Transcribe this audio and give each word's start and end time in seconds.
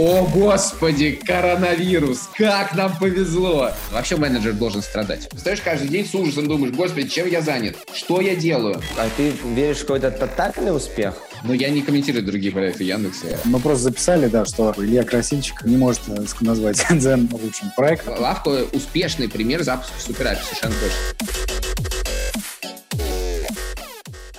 О, 0.00 0.24
господи, 0.32 1.18
коронавирус, 1.26 2.28
как 2.36 2.72
нам 2.76 2.96
повезло. 2.98 3.72
Вообще 3.90 4.14
менеджер 4.14 4.52
должен 4.52 4.80
страдать. 4.80 5.28
Представляешь, 5.28 5.60
каждый 5.60 5.88
день 5.88 6.06
с 6.06 6.14
ужасом 6.14 6.46
думаешь, 6.46 6.72
господи, 6.72 7.08
чем 7.08 7.26
я 7.26 7.42
занят? 7.42 7.76
Что 7.92 8.20
я 8.20 8.36
делаю? 8.36 8.80
А 8.96 9.08
ты 9.16 9.30
веришь 9.30 9.78
в 9.78 9.80
какой-то 9.80 10.12
тотальный 10.12 10.76
успех? 10.76 11.16
Но 11.42 11.52
я 11.52 11.68
не 11.70 11.82
комментирую 11.82 12.24
другие 12.24 12.52
проекты 12.52 12.84
Яндекса. 12.84 13.40
Мы 13.44 13.58
просто 13.58 13.82
записали, 13.82 14.28
да, 14.28 14.44
что 14.44 14.72
Илья 14.78 15.02
Красильчик 15.02 15.64
не 15.64 15.76
может 15.76 16.02
э, 16.06 16.24
назвать 16.42 16.76
Дзен 16.92 17.28
лучшим 17.32 17.72
проектом. 17.74 18.20
Лавка— 18.20 18.66
успешный 18.72 19.28
пример 19.28 19.64
запуска 19.64 20.00
суперапи, 20.00 20.42
совершенно 20.44 20.74
точно. 20.80 20.98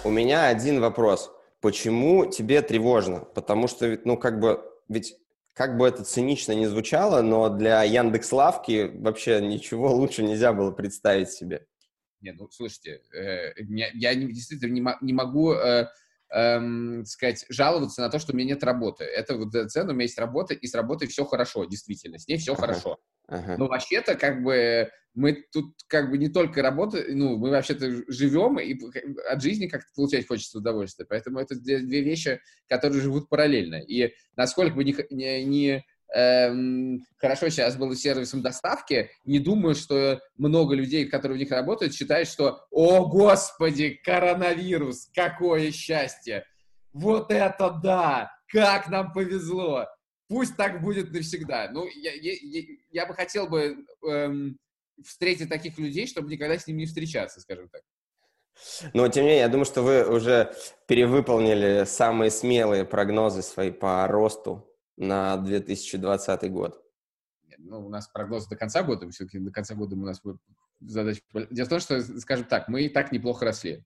У 0.05 0.09
меня 0.09 0.47
один 0.47 0.79
вопрос. 0.79 1.29
Почему 1.59 2.25
тебе 2.27 2.61
тревожно? 2.61 3.25
Потому 3.35 3.67
что, 3.67 3.99
ну, 4.05 4.15
как 4.15 4.39
бы, 4.39 4.61
ведь 4.87 5.15
как 5.59 5.75
бы 5.75 5.85
это 5.89 6.05
цинично 6.05 6.53
не 6.53 6.67
звучало, 6.67 7.21
но 7.21 7.49
для 7.49 7.83
Яндекс 7.83 8.31
Лавки 8.31 8.91
вообще 8.95 9.41
ничего 9.41 9.91
лучше 9.93 10.23
нельзя 10.23 10.53
было 10.53 10.71
представить 10.71 11.31
себе. 11.31 11.65
Нет, 12.21 12.37
ну, 12.39 12.49
слушайте, 12.49 13.01
э, 13.13 13.51
я, 13.67 13.89
я 13.93 14.15
действительно 14.15 14.71
не, 14.71 14.81
не 15.01 15.11
могу 15.11 15.51
э, 15.51 15.89
эм, 16.29 17.03
сказать, 17.03 17.45
жаловаться 17.49 17.99
на 17.99 18.07
то, 18.09 18.19
что 18.19 18.31
у 18.31 18.37
меня 18.37 18.53
нет 18.53 18.63
работы. 18.63 19.03
Это 19.03 19.35
вот 19.35 19.51
цена, 19.69 19.91
у 19.91 19.93
меня 19.93 20.03
есть 20.03 20.17
работа, 20.17 20.53
и 20.53 20.65
с 20.65 20.73
работой 20.73 21.09
все 21.09 21.25
хорошо, 21.25 21.65
действительно, 21.65 22.19
с 22.19 22.27
ней 22.29 22.37
все 22.37 22.53
ага. 22.53 22.61
хорошо. 22.61 22.97
Ага. 23.27 23.57
Но 23.57 23.67
вообще-то, 23.67 24.15
как 24.15 24.41
бы, 24.41 24.89
мы 25.13 25.43
тут 25.51 25.75
как 25.87 26.09
бы 26.09 26.17
не 26.17 26.29
только 26.29 26.61
работаем, 26.61 27.17
ну, 27.17 27.37
мы 27.37 27.49
вообще-то 27.49 27.89
живем, 28.11 28.59
и 28.59 28.77
от 29.29 29.41
жизни 29.41 29.67
как-то 29.67 29.87
получать 29.95 30.27
хочется 30.27 30.59
удовольствие. 30.59 31.07
Поэтому 31.09 31.39
это 31.39 31.55
две, 31.55 31.79
вещи, 31.79 32.39
которые 32.67 33.01
живут 33.01 33.29
параллельно. 33.29 33.75
И 33.75 34.13
насколько 34.35 34.75
бы 34.75 34.83
не, 34.83 34.95
не, 35.09 35.43
не 35.43 35.85
эм, 36.13 37.05
хорошо 37.17 37.49
сейчас 37.49 37.75
было 37.75 37.95
сервисом 37.95 38.41
доставки, 38.41 39.09
не 39.25 39.39
думаю, 39.39 39.75
что 39.75 40.21
много 40.37 40.75
людей, 40.75 41.07
которые 41.07 41.37
в 41.37 41.39
них 41.39 41.51
работают, 41.51 41.93
считают, 41.93 42.27
что 42.27 42.65
«О, 42.71 43.07
Господи, 43.07 43.99
коронавирус, 44.03 45.09
какое 45.13 45.71
счастье! 45.71 46.45
Вот 46.93 47.31
это 47.31 47.79
да! 47.83 48.31
Как 48.47 48.89
нам 48.89 49.11
повезло! 49.13 49.87
Пусть 50.27 50.55
так 50.55 50.81
будет 50.81 51.11
навсегда!» 51.11 51.69
Ну, 51.71 51.87
я, 51.87 52.13
я, 52.13 52.33
я 52.91 53.05
бы 53.05 53.13
хотел 53.13 53.47
бы 53.47 53.77
эм, 54.07 54.57
встретить 55.03 55.49
таких 55.49 55.77
людей, 55.77 56.07
чтобы 56.07 56.29
никогда 56.29 56.57
с 56.57 56.67
ними 56.67 56.79
не 56.79 56.85
встречаться, 56.85 57.41
скажем 57.41 57.69
так. 57.69 57.81
Но, 58.93 59.07
тем 59.07 59.23
не 59.23 59.29
менее, 59.29 59.43
я 59.43 59.49
думаю, 59.49 59.65
что 59.65 59.81
вы 59.81 60.05
уже 60.05 60.53
перевыполнили 60.87 61.85
самые 61.85 62.29
смелые 62.29 62.85
прогнозы 62.85 63.41
свои 63.41 63.71
по 63.71 64.05
росту 64.07 64.69
на 64.97 65.37
2020 65.37 66.51
год? 66.51 66.83
Ну, 67.57 67.85
у 67.85 67.89
нас 67.89 68.07
прогноз 68.07 68.47
до 68.47 68.55
конца 68.55 68.83
года, 68.83 69.09
все-таки 69.11 69.39
до 69.39 69.51
конца 69.51 69.75
года 69.75 69.95
у 69.95 69.99
нас 69.99 70.21
будет 70.21 70.37
задача. 70.79 71.21
Дело 71.49 71.65
в 71.65 71.69
том, 71.69 71.79
что, 71.79 72.01
скажем 72.19 72.45
так, 72.45 72.67
мы 72.67 72.83
и 72.83 72.89
так 72.89 73.11
неплохо 73.11 73.45
росли. 73.45 73.85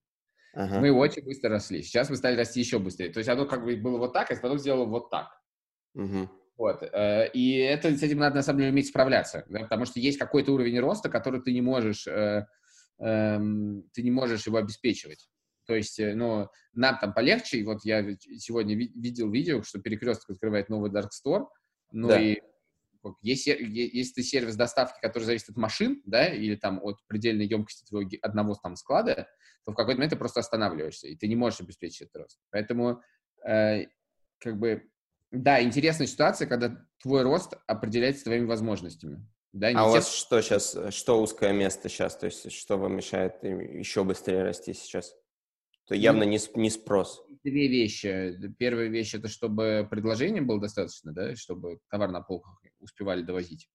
Ага. 0.54 0.80
Мы 0.80 0.92
очень 0.92 1.24
быстро 1.24 1.50
росли. 1.50 1.82
Сейчас 1.82 2.10
мы 2.10 2.16
стали 2.16 2.38
расти 2.38 2.60
еще 2.60 2.78
быстрее. 2.78 3.10
То 3.12 3.18
есть 3.18 3.30
оно 3.30 3.46
как 3.46 3.64
бы 3.64 3.76
было 3.76 3.98
вот 3.98 4.14
так, 4.14 4.30
а 4.32 4.36
потом 4.36 4.60
сделало 4.60 4.86
вот 4.86 5.10
так. 5.10 5.30
Угу. 5.96 6.30
Вот. 6.58 6.84
Э, 6.84 7.30
и 7.34 7.58
это, 7.58 7.96
с 7.96 8.04
этим 8.04 8.20
надо, 8.20 8.38
на 8.38 8.44
самом 8.44 8.60
деле, 8.60 8.72
уметь 8.72 8.88
справляться. 8.88 9.46
Да? 9.50 9.62
Потому 9.62 9.86
что 9.86 10.00
есть 10.00 10.20
какой-то 10.20 10.54
уровень 10.54 10.80
роста, 10.80 11.10
который 11.10 11.42
ты 11.42 11.52
не 11.52 11.62
можешь, 11.62 12.08
э, 12.08 12.46
э, 13.00 13.38
ты 13.94 14.04
не 14.04 14.12
можешь 14.12 14.46
его 14.46 14.58
обеспечивать. 14.58 15.28
То 15.66 15.76
есть, 15.76 16.00
э, 16.00 16.14
ну, 16.14 16.50
нам 16.74 16.98
там 17.00 17.14
полегче. 17.14 17.60
И 17.60 17.64
вот 17.64 17.86
я 17.86 18.06
сегодня 18.38 18.76
видел 18.76 19.32
видео, 19.32 19.64
что 19.64 19.80
Перекресток 19.80 20.32
открывает 20.32 20.70
новый 20.70 20.92
Dark 20.92 21.10
Store. 21.10 21.48
Ну 21.92 22.08
да. 22.08 22.20
и 22.20 22.42
есть, 23.22 23.48
если 23.48 24.14
ты 24.14 24.24
сервис 24.24 24.56
доставки, 24.56 25.00
который 25.02 25.24
зависит 25.24 25.50
от 25.50 25.58
машин, 25.58 26.02
да, 26.06 26.26
или 26.28 26.56
там 26.56 26.80
от 26.82 27.06
предельной 27.08 27.46
емкости 27.46 27.86
твоего 27.86 28.10
одного 28.22 28.56
там 28.56 28.76
склада, 28.76 29.28
то 29.66 29.72
в 29.72 29.76
какой-то 29.76 29.98
момент 29.98 30.14
ты 30.14 30.18
просто 30.18 30.40
останавливаешься, 30.40 31.08
и 31.08 31.16
ты 31.16 31.28
не 31.28 31.36
можешь 31.36 31.60
обеспечить 31.60 32.04
этот 32.04 32.16
рост. 32.24 32.40
Поэтому, 32.50 33.02
э, 33.46 33.86
как 34.40 34.58
бы, 34.58 34.90
да, 35.34 35.62
интересная 35.62 36.08
ситуация, 36.08 36.48
когда 36.48 36.78
твой 37.02 37.24
рост 37.24 37.56
определяется 37.68 38.24
твоими 38.24 38.46
возможностями. 38.46 39.28
Да, 39.52 39.72
а 39.76 39.88
у 39.88 39.92
вас 39.92 40.12
что 40.14 40.42
сейчас, 40.42 40.78
что 40.90 41.22
узкое 41.22 41.54
место 41.54 41.90
сейчас, 41.90 42.16
то 42.16 42.26
есть 42.26 42.52
что 42.52 42.78
вам 42.78 42.96
мешает 42.96 43.44
еще 43.44 44.04
быстрее 44.04 44.44
расти 44.44 44.74
сейчас? 44.74 45.14
то 45.86 45.96
явно 45.96 46.24
не, 46.24 46.40
не 46.56 46.70
спрос. 46.70 47.26
Две 47.44 47.68
вещи. 47.68 48.40
Первая 48.58 48.88
вещь 48.88 49.16
это 49.16 49.28
чтобы 49.28 49.88
предложение 49.90 50.42
было 50.42 50.62
достаточно, 50.62 51.12
да, 51.12 51.36
чтобы 51.36 51.80
товар 51.90 52.10
на 52.12 52.22
полках 52.22 52.62
успевали 52.80 53.22
довозить. 53.22 53.70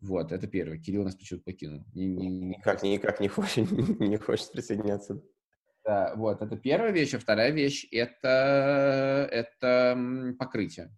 Вот, 0.00 0.32
это 0.32 0.46
первое. 0.46 0.78
Кирилл 0.78 1.04
нас 1.04 1.16
почему-то 1.16 1.44
покинул. 1.44 1.84
Не, 1.94 2.06
не, 2.06 2.28
никак, 2.28 2.82
никак 2.82 3.20
не 3.20 3.28
хочет, 3.28 3.70
не 4.00 4.18
хочет 4.18 4.52
присоединяться. 4.52 5.22
Да, 5.84 6.14
вот, 6.16 6.40
это 6.40 6.56
первая 6.56 6.92
вещь. 6.92 7.14
А 7.14 7.18
вторая 7.18 7.50
вещь 7.50 7.86
это, 7.90 9.28
это 9.30 9.98
покрытие. 10.38 10.90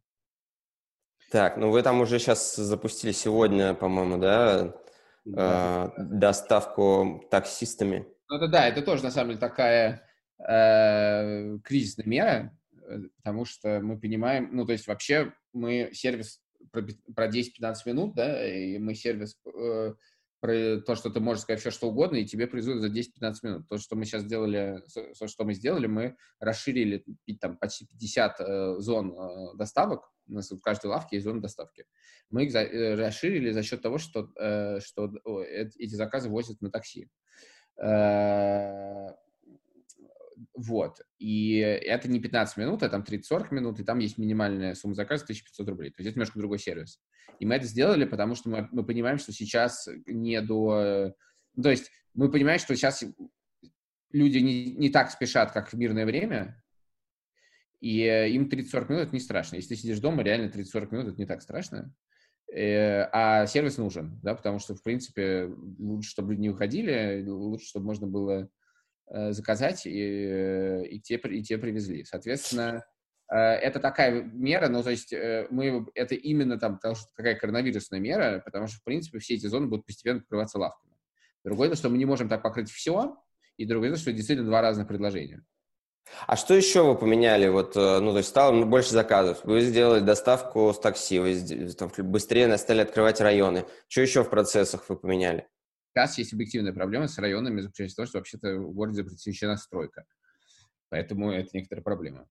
Так, 1.30 1.56
ну 1.56 1.70
вы 1.70 1.82
там 1.82 2.00
уже 2.00 2.19
сейчас 2.19 2.54
запустили 2.54 3.10
сегодня, 3.10 3.74
по-моему, 3.74 4.16
да, 4.19 4.74
да. 5.24 5.92
Э, 5.97 6.02
доставку 6.02 7.26
таксистами. 7.30 8.06
Ну, 8.28 8.36
это 8.36 8.48
да, 8.48 8.69
это 8.69 8.82
тоже, 8.82 9.02
на 9.02 9.10
самом 9.10 9.30
деле, 9.30 9.41
такая 9.41 10.08
э, 10.38 11.58
кризисная 11.64 12.06
мера, 12.06 12.58
э, 12.72 12.98
потому 13.16 13.44
что 13.44 13.80
мы 13.80 13.98
понимаем, 13.98 14.50
ну, 14.53 14.64
то 14.64 14.72
есть 14.72 14.86
вообще 14.86 15.32
мы 15.53 15.91
сервис 15.92 16.41
про, 16.70 16.82
про 17.14 17.28
10-15 17.28 17.74
минут, 17.86 18.14
да, 18.14 18.47
и 18.48 18.78
мы 18.78 18.94
сервис 18.94 19.36
э, 19.47 19.94
то, 20.41 20.94
что 20.94 21.10
ты 21.10 21.20
можешь 21.20 21.42
сказать 21.42 21.60
все, 21.60 21.70
что 21.70 21.88
угодно, 21.88 22.16
и 22.16 22.24
тебе 22.24 22.47
производят 22.47 22.82
за 22.82 22.88
10-15 22.88 23.34
минут. 23.42 23.69
То, 23.69 23.78
что 23.78 23.97
мы 23.97 24.04
сейчас 24.04 24.22
сделали, 24.22 24.82
то, 25.19 25.28
что 25.28 25.44
мы 25.44 25.54
сделали, 25.54 25.86
мы 25.86 26.16
расширили 26.41 27.04
там 27.41 27.56
почти 27.56 27.86
50 27.86 28.41
э, 28.41 28.74
зон 28.78 29.12
э, 29.12 29.56
доставок, 29.56 30.12
у 30.28 30.32
нас 30.32 30.50
в 30.50 30.60
каждой 30.60 30.86
лавке 30.86 31.16
есть 31.16 31.24
зона 31.24 31.41
доставки. 31.41 31.86
Мы 32.30 32.44
их 32.44 32.52
за, 32.52 32.60
э, 32.60 32.94
расширили 32.94 33.52
за 33.52 33.62
счет 33.62 33.82
того, 33.82 33.98
что, 33.98 34.30
э, 34.36 34.80
что 34.80 35.12
э, 35.24 35.69
эти 35.78 35.94
заказы 35.94 36.28
возят 36.28 36.60
на 36.60 36.70
такси. 36.70 37.08
Э, 37.78 39.08
вот. 40.54 41.00
И 41.19 41.56
это 41.58 42.08
не 42.08 42.20
15 42.20 42.56
минут, 42.56 42.82
а 42.82 42.88
там 42.88 43.02
30-40 43.02 43.54
минут, 43.54 43.80
и 43.80 43.84
там 43.84 43.98
есть 43.98 44.19
минимальная 44.19 44.74
сумма 44.74 44.94
заказа 44.94 45.24
1500 45.24 45.69
рублей. 45.69 45.91
То 45.91 45.97
есть 45.98 46.10
это 46.10 46.19
немножко 46.19 46.38
другой 46.38 46.58
сервис. 46.58 47.00
И 47.38 47.47
мы 47.47 47.54
это 47.54 47.66
сделали, 47.66 48.04
потому 48.04 48.34
что 48.34 48.50
мы, 48.50 48.69
мы 48.70 48.84
понимаем, 48.84 49.19
что 49.19 49.32
сейчас 49.32 49.88
не 50.06 50.41
до... 50.41 51.14
Ну, 51.54 51.62
то 51.62 51.70
есть 51.70 51.91
мы 52.14 52.30
понимаем, 52.30 52.58
что 52.58 52.74
сейчас 52.76 53.04
люди 54.12 54.38
не, 54.38 54.72
не 54.72 54.91
так 54.91 55.10
спешат, 55.10 55.52
как 55.52 55.72
в 55.72 55.74
мирное 55.74 56.06
время, 56.06 56.62
и 57.80 58.00
им 58.00 58.48
30-40 58.48 58.88
минут 58.88 59.04
это 59.04 59.14
не 59.14 59.20
страшно. 59.20 59.56
Если 59.56 59.74
ты 59.74 59.80
сидишь 59.80 60.00
дома, 60.00 60.22
реально 60.22 60.50
30-40 60.50 60.88
минут 60.92 61.08
это 61.08 61.18
не 61.18 61.26
так 61.26 61.42
страшно. 61.42 61.94
Э, 62.53 63.08
а 63.12 63.47
сервис 63.47 63.76
нужен, 63.76 64.18
да, 64.22 64.34
потому 64.34 64.58
что, 64.58 64.74
в 64.74 64.82
принципе, 64.82 65.50
лучше, 65.78 66.10
чтобы 66.10 66.32
люди 66.32 66.42
не 66.42 66.50
уходили, 66.50 67.24
лучше, 67.26 67.66
чтобы 67.66 67.86
можно 67.86 68.06
было 68.06 68.48
Э, 68.48 68.48
заказать, 69.08 69.86
и, 69.86 69.90
э, 70.00 70.86
и, 70.86 71.00
те, 71.00 71.14
и 71.16 71.42
те 71.42 71.58
привезли. 71.58 72.04
Соответственно, 72.04 72.84
э, 73.30 73.36
это 73.36 73.78
такая 73.78 74.22
мера, 74.22 74.68
ну, 74.68 74.82
то 74.82 74.90
есть 74.90 75.12
мы, 75.50 75.86
это 75.94 76.14
именно 76.14 76.58
там 76.58 76.80
такая 77.16 77.36
коронавирусная 77.36 78.00
мера, 78.00 78.42
потому 78.44 78.66
что, 78.66 78.78
в 78.78 78.84
принципе, 78.84 79.18
все 79.20 79.34
эти 79.34 79.46
зоны 79.46 79.68
будут 79.68 79.86
постепенно 79.86 80.20
покрываться 80.20 80.58
лавками. 80.58 80.94
Другое 81.44 81.68
дело, 81.68 81.76
что 81.76 81.88
мы 81.88 81.98
не 81.98 82.04
можем 82.04 82.28
так 82.28 82.42
покрыть 82.42 82.70
все, 82.70 83.16
и 83.56 83.64
другое 83.64 83.90
дело, 83.90 83.98
что 84.00 84.12
действительно 84.12 84.48
два 84.48 84.60
разных 84.60 84.88
предложения. 84.88 85.44
А 86.26 86.36
что 86.36 86.54
еще 86.54 86.84
вы 86.84 86.97
поменяли? 86.97 87.48
Вот, 87.48 87.74
ну, 87.74 88.12
то 88.12 88.18
есть 88.18 88.28
стало 88.28 88.64
больше 88.64 88.91
заказов. 88.91 89.41
Вы 89.44 89.60
сделали 89.60 90.00
доставку 90.00 90.72
с 90.72 90.78
такси, 90.78 91.18
вы 91.18 91.36
там, 91.70 91.91
быстрее 91.98 92.56
стали 92.59 92.80
открывать 92.80 93.20
районы. 93.20 93.64
Что 93.88 94.02
еще 94.02 94.22
в 94.22 94.30
процессах 94.30 94.88
вы 94.88 94.97
поменяли? 94.97 95.48
Сейчас 95.97 96.19
есть 96.19 96.34
объективная 96.34 96.75
проблема 96.75 97.09
с 97.09 97.16
районами, 97.16 97.63
заключается 97.63 97.95
в 97.95 97.97
том, 97.97 98.07
что 98.07 98.19
вообще-то 98.19 98.59
в 98.59 98.75
городе 98.75 99.03
запрещена 99.03 99.57
стройка. 99.57 100.04
Поэтому 100.91 101.31
это 101.31 101.48
некоторая 101.54 101.83
проблема. 101.83 102.28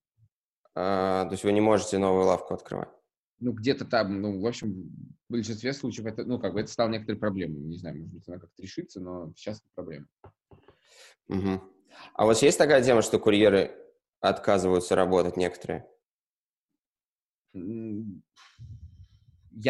А, 0.76 1.26
то 1.26 1.32
есть 1.32 1.44
вы 1.44 1.52
не 1.52 1.62
можете 1.62 1.98
новую 1.98 2.26
лавку 2.26 2.54
открывать? 2.54 2.90
Ну, 3.40 3.54
где-то 3.54 3.86
там, 3.86 4.22
ну, 4.22 4.40
в 4.40 4.46
общем, 4.46 4.92
в 5.28 5.32
большинстве 5.32 5.74
случаев 5.74 6.06
это, 6.06 6.26
ну, 6.26 6.38
как 6.38 6.54
бы 6.54 6.60
это 6.60 6.72
стало 6.72 6.90
некоторой 6.90 7.20
проблемой. 7.20 7.60
Не 7.62 7.78
знаю, 7.78 7.98
может 7.98 8.14
быть, 8.14 8.28
она 8.28 8.38
как-то 8.38 8.62
решится, 8.62 9.02
но 9.02 9.34
сейчас 9.36 9.58
это 9.58 9.70
проблема. 9.74 10.06
Угу. 11.30 11.64
А 12.14 12.24
у 12.24 12.28
вас 12.28 12.44
есть 12.44 12.60
такая 12.60 12.84
тема, 12.84 13.02
что 13.02 13.18
курьеры 13.18 13.76
отказываются 14.20 14.94
работать 14.94 15.38
некоторые? 15.38 15.90
Я 17.52 17.64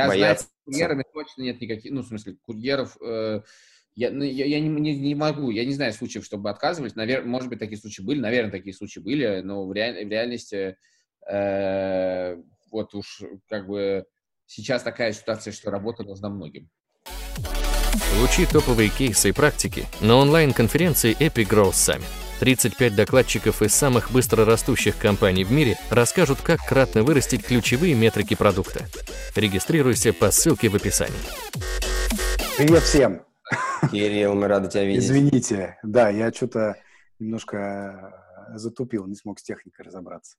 Боятся. 0.09 0.17
знаю, 0.17 0.37
с 0.37 0.49
курьерами 0.65 1.05
точно 1.13 1.43
нет 1.43 1.61
никаких, 1.61 1.93
ну, 1.93 2.01
в 2.01 2.07
смысле, 2.07 2.35
курьеров... 2.41 3.01
Э, 3.01 3.41
я, 3.95 4.11
ну, 4.11 4.23
я, 4.23 4.45
я 4.45 4.59
не, 4.59 4.67
не, 4.67 4.95
не 4.95 5.15
могу, 5.15 5.49
я 5.51 5.65
не 5.65 5.73
знаю 5.73 5.93
случаев, 5.93 6.25
чтобы 6.25 6.49
отказывались. 6.49 6.95
Наверное, 6.95 7.29
может 7.29 7.49
быть, 7.49 7.59
такие 7.59 7.79
случаи 7.79 8.01
были, 8.01 8.19
наверное, 8.19 8.51
такие 8.51 8.75
случаи 8.75 8.99
были, 8.99 9.41
но 9.41 9.65
в, 9.65 9.73
реаль, 9.73 10.05
в 10.05 10.09
реальности 10.09 10.77
э, 11.29 12.35
вот 12.71 12.93
уж 12.93 13.23
как 13.47 13.67
бы 13.67 14.05
сейчас 14.45 14.83
такая 14.83 15.13
ситуация, 15.13 15.53
что 15.53 15.71
работа 15.71 16.03
нужна 16.03 16.29
многим. 16.29 16.69
Получи 18.13 18.45
топовые 18.45 18.89
кейсы 18.89 19.29
и 19.29 19.31
практики 19.31 19.85
на 20.01 20.15
онлайн-конференции 20.15 21.15
Epic 21.17 21.47
Growth 21.47 21.71
Summit. 21.71 22.03
35 22.41 22.93
докладчиков 22.93 23.61
из 23.61 23.73
самых 23.73 24.11
быстрорастущих 24.11 24.97
компаний 24.97 25.45
в 25.45 25.53
мире 25.53 25.77
расскажут, 25.89 26.41
как 26.41 26.59
кратно 26.67 27.03
вырастить 27.03 27.45
ключевые 27.45 27.95
метрики 27.95 28.35
продукта. 28.35 28.85
Регистрируйся 29.37 30.11
по 30.11 30.31
ссылке 30.31 30.67
в 30.67 30.75
описании. 30.75 31.15
Привет 32.57 32.83
всем! 32.83 33.34
Кирилл, 33.91 34.35
мы 34.35 34.47
рады 34.47 34.69
тебя 34.69 34.85
видеть. 34.85 35.03
Извините, 35.03 35.77
да, 35.83 36.09
я 36.09 36.31
что-то 36.31 36.75
немножко 37.19 38.23
затупил, 38.55 39.05
не 39.07 39.15
смог 39.15 39.39
с 39.39 39.43
техникой 39.43 39.85
разобраться. 39.85 40.37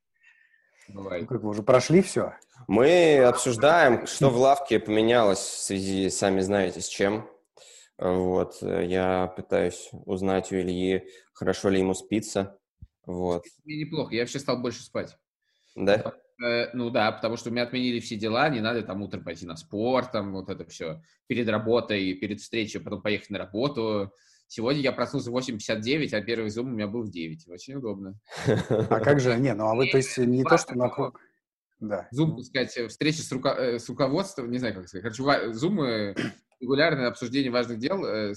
Бывает. 0.88 1.22
Ну, 1.22 1.28
как 1.28 1.42
вы 1.42 1.50
уже 1.50 1.62
прошли 1.62 2.00
все? 2.02 2.34
Мы 2.68 3.18
обсуждаем, 3.22 4.06
что 4.06 4.30
в 4.30 4.36
лавке 4.36 4.78
поменялось 4.78 5.38
в 5.38 5.60
связи, 5.60 6.10
сами 6.10 6.40
знаете, 6.40 6.80
с 6.80 6.86
чем. 6.86 7.28
Вот, 7.98 8.60
я 8.60 9.26
пытаюсь 9.36 9.88
узнать 10.04 10.52
у 10.52 10.56
Ильи, 10.56 11.08
хорошо 11.32 11.70
ли 11.70 11.80
ему 11.80 11.94
спится. 11.94 12.58
Вот. 13.06 13.44
Мне 13.64 13.84
неплохо, 13.84 14.14
я 14.14 14.22
вообще 14.22 14.38
стал 14.38 14.60
больше 14.60 14.82
спать. 14.82 15.16
Да? 15.74 16.14
Э, 16.42 16.68
ну 16.74 16.90
да, 16.90 17.12
потому 17.12 17.36
что 17.36 17.50
у 17.50 17.52
меня 17.52 17.62
отменили 17.64 18.00
все 18.00 18.16
дела, 18.16 18.48
не 18.48 18.60
надо 18.60 18.82
там 18.82 19.02
утром 19.02 19.24
пойти 19.24 19.46
на 19.46 19.56
спорт, 19.56 20.12
там 20.12 20.32
вот 20.32 20.50
это 20.50 20.64
все, 20.66 21.02
перед 21.26 21.48
работой, 21.48 22.14
перед 22.14 22.40
встречей, 22.40 22.80
потом 22.80 23.02
поехать 23.02 23.30
на 23.30 23.38
работу. 23.38 24.12
Сегодня 24.48 24.82
я 24.82 24.92
проснулся 24.92 25.30
в 25.30 25.36
8.59, 25.36 26.14
а 26.14 26.20
первый 26.20 26.50
зум 26.50 26.68
у 26.68 26.70
меня 26.70 26.86
был 26.86 27.02
в 27.02 27.10
9. 27.10 27.48
Очень 27.48 27.74
удобно. 27.74 28.18
А 28.68 29.00
как 29.00 29.18
же, 29.18 29.36
не, 29.38 29.52
ну 29.54 29.66
а 29.66 29.74
вы, 29.74 29.88
то 29.88 29.96
есть, 29.96 30.16
не 30.18 30.44
то, 30.44 30.56
что 30.56 30.76
на. 30.76 31.12
Да. 31.78 32.08
Зум, 32.10 32.36
так 32.36 32.44
сказать, 32.46 32.90
встречи 32.90 33.20
с, 33.20 33.30
руко... 33.32 33.50
э, 33.50 33.78
с 33.78 33.88
руководством, 33.88 34.50
не 34.50 34.58
знаю, 34.58 34.74
как 34.74 34.88
сказать. 34.88 35.02
Короче, 35.02 35.52
зум 35.52 35.80
регулярное 36.60 37.08
обсуждение 37.08 37.50
важных 37.50 37.78
дел, 37.78 38.04
э, 38.04 38.32
э, 38.32 38.34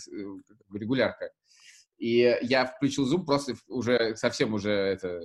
регулярка. 0.73 1.31
И 1.97 2.37
я 2.41 2.65
включил 2.65 3.11
Zoom, 3.11 3.25
просто 3.25 3.55
уже 3.67 4.15
совсем 4.15 4.53
уже 4.53 4.71
это 4.71 5.21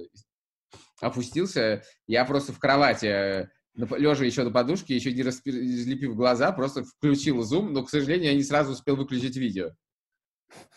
опустился. 1.00 1.82
Я 2.06 2.24
просто 2.24 2.52
в 2.52 2.58
кровати, 2.58 3.06
э, 3.06 3.48
лежа 3.74 4.24
еще 4.24 4.44
на 4.44 4.50
подушке, 4.50 4.94
еще 4.94 5.12
не 5.12 5.22
разлепив 5.22 6.14
глаза, 6.14 6.52
просто 6.52 6.84
включил 6.84 7.40
Zoom, 7.40 7.70
но, 7.70 7.84
к 7.84 7.90
сожалению, 7.90 8.30
я 8.30 8.36
не 8.36 8.42
сразу 8.42 8.72
успел 8.72 8.96
выключить 8.96 9.36
видео. 9.36 9.70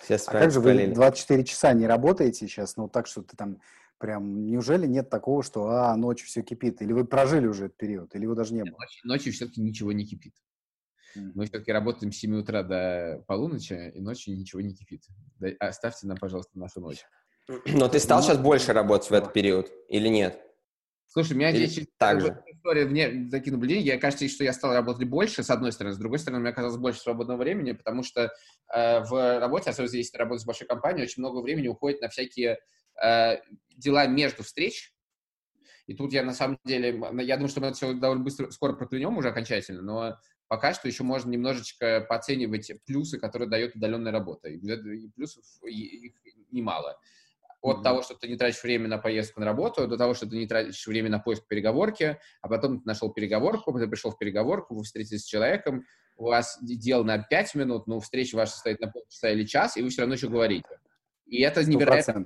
Все 0.02 0.16
а 0.16 0.32
как 0.32 0.52
же 0.52 0.60
вы 0.60 0.88
24 0.88 1.44
часа 1.44 1.74
не 1.74 1.86
работаете 1.86 2.48
сейчас? 2.48 2.78
Ну, 2.78 2.90
так 2.90 3.08
что 3.08 3.22
ты 3.22 3.36
там 3.38 3.60
прям... 4.00 4.46
Неужели 4.46 4.88
нет 4.88 5.10
такого, 5.10 5.44
что, 5.44 5.70
а, 5.70 5.96
ночью 5.96 6.28
все 6.28 6.42
кипит? 6.42 6.82
Или 6.82 6.94
вы 6.94 7.06
прожили 7.06 7.48
уже 7.48 7.66
этот 7.66 7.78
период? 7.78 8.16
Или 8.16 8.24
его 8.24 8.36
даже 8.36 8.54
не 8.54 8.64
было? 8.64 8.78
Ночью, 8.80 9.02
ночью 9.04 9.34
все-таки 9.34 9.62
ничего 9.62 9.92
не 9.92 10.06
кипит. 10.06 10.34
Мы 11.16 11.46
все-таки 11.46 11.72
работаем 11.72 12.12
с 12.12 12.18
7 12.18 12.36
утра 12.38 12.64
до 12.64 13.24
полуночи, 13.28 13.92
и 13.96 14.02
ночью 14.02 14.38
ничего 14.38 14.62
не 14.62 14.76
кипит. 14.76 15.04
Оставьте 15.60 16.06
нам, 16.06 16.18
пожалуйста, 16.18 16.60
нашу 16.60 16.80
ночь. 16.82 17.04
Но 17.66 17.88
ты 17.88 18.00
стал 18.00 18.22
сейчас 18.22 18.38
больше 18.38 18.74
работать 18.74 19.10
в 19.10 19.14
этот 19.14 19.34
период 19.34 19.72
или 19.88 20.08
нет? 20.08 20.42
Слушай, 21.08 21.34
у 21.34 21.38
меня 21.38 21.52
Или 21.52 21.66
здесь 21.66 21.88
так 21.98 22.20
же. 22.20 22.44
история 22.48 22.86
вне 22.86 23.30
таких 23.32 23.54
наблюдений. 23.54 23.84
Я 23.84 23.98
кажется, 23.98 24.28
что 24.28 24.44
я 24.44 24.52
стал 24.52 24.74
работать 24.74 25.08
больше, 25.08 25.42
с 25.42 25.50
одной 25.50 25.72
стороны. 25.72 25.96
С 25.96 25.98
другой 25.98 26.20
стороны, 26.20 26.40
у 26.40 26.42
меня 26.42 26.52
оказалось 26.52 26.78
больше 26.78 27.00
свободного 27.00 27.38
времени, 27.38 27.72
потому 27.72 28.04
что 28.04 28.32
э, 28.74 29.00
в 29.00 29.40
работе, 29.40 29.70
особенно 29.70 29.96
если 29.96 30.12
ты 30.12 30.18
работаешь 30.18 30.44
в 30.44 30.48
большой 30.48 30.68
компании, 30.68 31.04
очень 31.04 31.24
много 31.24 31.40
времени 31.40 31.70
уходит 31.70 32.02
на 32.02 32.10
всякие 32.10 32.60
э, 33.02 33.38
дела 33.70 34.06
между 34.08 34.44
встреч. 34.44 34.94
И 35.88 35.96
тут 35.96 36.12
я 36.12 36.24
на 36.24 36.34
самом 36.34 36.60
деле, 36.66 36.90
я 37.24 37.38
думаю, 37.38 37.48
что 37.50 37.62
мы 37.62 37.68
это 37.68 37.78
все 37.78 37.94
довольно 37.94 38.24
быстро, 38.24 38.52
скоро 38.52 38.74
проклянем 38.74 39.18
уже 39.18 39.30
окончательно, 39.30 39.82
но 39.82 40.18
пока 40.50 40.74
что 40.74 40.90
еще 40.90 41.04
можно 41.04 41.30
немножечко 41.30 42.06
пооценивать 42.08 42.70
плюсы, 42.86 43.18
которые 43.18 43.50
дает 43.50 43.76
удаленная 43.76 44.12
работа. 44.12 44.50
И 44.50 44.60
плюсов 45.16 45.46
их 45.64 46.14
немало. 46.52 47.00
От 47.62 47.80
mm-hmm. 47.80 47.84
того, 47.84 48.02
что 48.04 48.16
ты 48.16 48.28
не 48.28 48.38
тратишь 48.38 48.62
время 48.62 48.88
на 48.88 48.98
поездку 48.98 49.40
на 49.40 49.46
работу, 49.46 49.88
до 49.88 49.98
того, 49.98 50.14
что 50.14 50.28
ты 50.28 50.38
не 50.38 50.48
тратишь 50.48 50.86
время 50.86 51.10
на 51.10 51.20
поиск 51.20 51.48
переговорки, 51.48 52.20
а 52.42 52.48
потом 52.48 52.82
ты 52.82 52.86
нашел 52.86 53.12
переговорку, 53.12 53.78
ты 53.78 53.88
пришел 53.88 54.12
в 54.12 54.18
переговорку, 54.18 54.76
вы 54.76 54.84
встретились 54.84 55.22
с 55.22 55.26
человеком, 55.26 55.84
у 56.18 56.26
вас 56.26 56.58
дел 56.62 57.04
на 57.04 57.18
5 57.20 57.56
минут, 57.56 57.88
но 57.88 58.00
встреча 58.00 58.36
ваша 58.36 58.54
состоит 58.54 58.80
на 58.80 58.92
полчаса 58.92 59.32
или 59.32 59.46
час, 59.46 59.78
и 59.78 59.82
вы 59.82 59.90
все 59.90 60.02
равно 60.02 60.16
еще 60.16 60.30
говорите. 60.30 60.68
И 61.26 61.42
это 61.42 61.62
100%. 61.62 61.66
невероятно. 61.66 62.26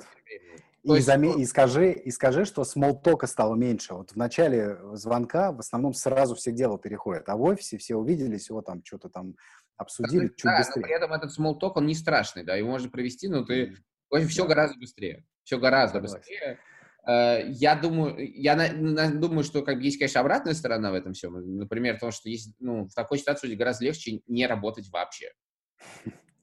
И, 0.84 0.92
есть... 0.92 1.06
заме... 1.06 1.34
и, 1.40 1.46
скажи, 1.46 1.92
и 1.92 2.10
скажи, 2.12 2.46
что 2.46 2.64
смолтока 2.64 3.28
стало 3.28 3.56
меньше. 3.56 3.94
Вот 3.94 4.12
в 4.12 4.16
начале 4.16 4.78
звонка 4.94 5.52
в 5.52 5.60
основном 5.60 5.94
сразу 5.94 6.36
все 6.36 6.52
дело 6.52 6.80
переходят, 6.80 7.30
а 7.30 7.36
в 7.36 7.44
офисе 7.44 7.78
все 7.78 7.96
увиделись, 7.96 8.50
его 8.50 8.62
там 8.62 8.82
что-то 8.84 9.10
там 9.10 9.36
обсудили 9.78 10.28
да, 10.28 10.34
чуть 10.36 10.44
да, 10.44 10.58
быстрее. 10.58 10.82
Но 10.82 10.88
при 10.88 10.96
этом 10.96 11.14
этот 11.14 11.34
смолток, 11.34 11.78
он 11.78 11.86
не 11.86 11.96
страшный, 11.96 12.44
да, 12.44 12.56
его 12.56 12.70
можно 12.70 12.90
провести, 12.90 13.28
но 13.28 13.44
ты... 13.44 13.76
Mm. 14.14 14.26
Все 14.28 14.44
да. 14.44 14.50
гораздо 14.50 14.80
быстрее. 14.80 15.26
Все 15.44 15.58
гораздо 15.58 16.00
быстрее. 16.02 16.60
Э, 17.08 17.48
я 17.48 17.76
думаю, 17.76 18.16
я 18.20 18.56
на, 18.56 18.72
на, 18.72 19.12
думаю, 19.12 19.44
что 19.44 19.62
как 19.64 19.78
бы 19.78 19.84
есть, 19.84 19.98
конечно, 19.98 20.22
обратная 20.22 20.54
сторона 20.54 20.92
в 20.92 20.96
этом 20.96 21.14
всем. 21.14 21.58
Например, 21.58 21.98
то, 22.00 22.12
что 22.12 22.30
есть, 22.30 22.56
ну, 22.60 22.86
в 22.88 22.94
такой 22.94 23.18
ситуации 23.18 23.56
гораздо 23.56 23.86
легче 23.86 24.22
не 24.28 24.46
работать 24.48 24.90
вообще. 24.92 25.32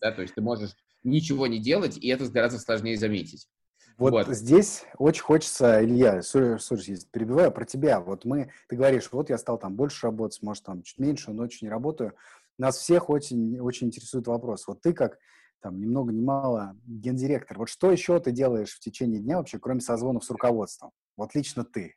Да, 0.01 0.13
то 0.13 0.23
есть 0.23 0.35
ты 0.35 0.41
можешь 0.41 0.75
ничего 1.05 1.47
не 1.47 1.59
делать, 1.59 1.97
и 1.97 2.09
это 2.09 2.29
гораздо 2.29 2.59
сложнее 2.59 2.97
заметить. 2.97 3.49
Вот, 3.97 4.13
вот 4.13 4.29
здесь 4.29 4.85
очень 4.97 5.23
хочется, 5.23 5.85
Илья, 5.85 6.23
слушай, 6.23 6.97
перебиваю 7.13 7.51
про 7.51 7.65
тебя. 7.65 7.99
Вот 7.99 8.25
мы, 8.25 8.53
ты 8.69 8.77
говоришь, 8.77 9.09
вот 9.11 9.29
я 9.29 9.39
стал 9.39 9.59
там 9.59 9.75
больше 9.75 10.07
работать, 10.07 10.41
может, 10.41 10.65
там 10.65 10.85
чуть 10.85 10.99
меньше, 10.99 11.33
но 11.33 11.43
очень 11.43 11.67
не 11.67 11.71
работаю. 11.71 12.15
Нас 12.59 12.79
всех 12.79 13.11
очень, 13.11 13.59
очень 13.59 13.89
интересует 13.89 14.29
вопрос. 14.29 14.69
Вот 14.69 14.83
ты 14.83 14.93
как 14.93 15.19
там 15.61 15.81
ни 15.81 15.87
много 15.87 16.13
ни 16.13 16.21
мало 16.21 16.77
гендиректор, 16.87 17.59
вот 17.59 17.69
что 17.69 17.91
еще 17.91 18.19
ты 18.21 18.33
делаешь 18.33 18.75
в 18.75 18.81
течение 18.81 19.21
дня 19.21 19.39
вообще, 19.39 19.59
кроме 19.59 19.81
созвонов 19.81 20.25
с 20.25 20.31
руководством? 20.31 20.91
Вот 21.17 21.35
лично 21.35 21.65
ты. 21.65 21.97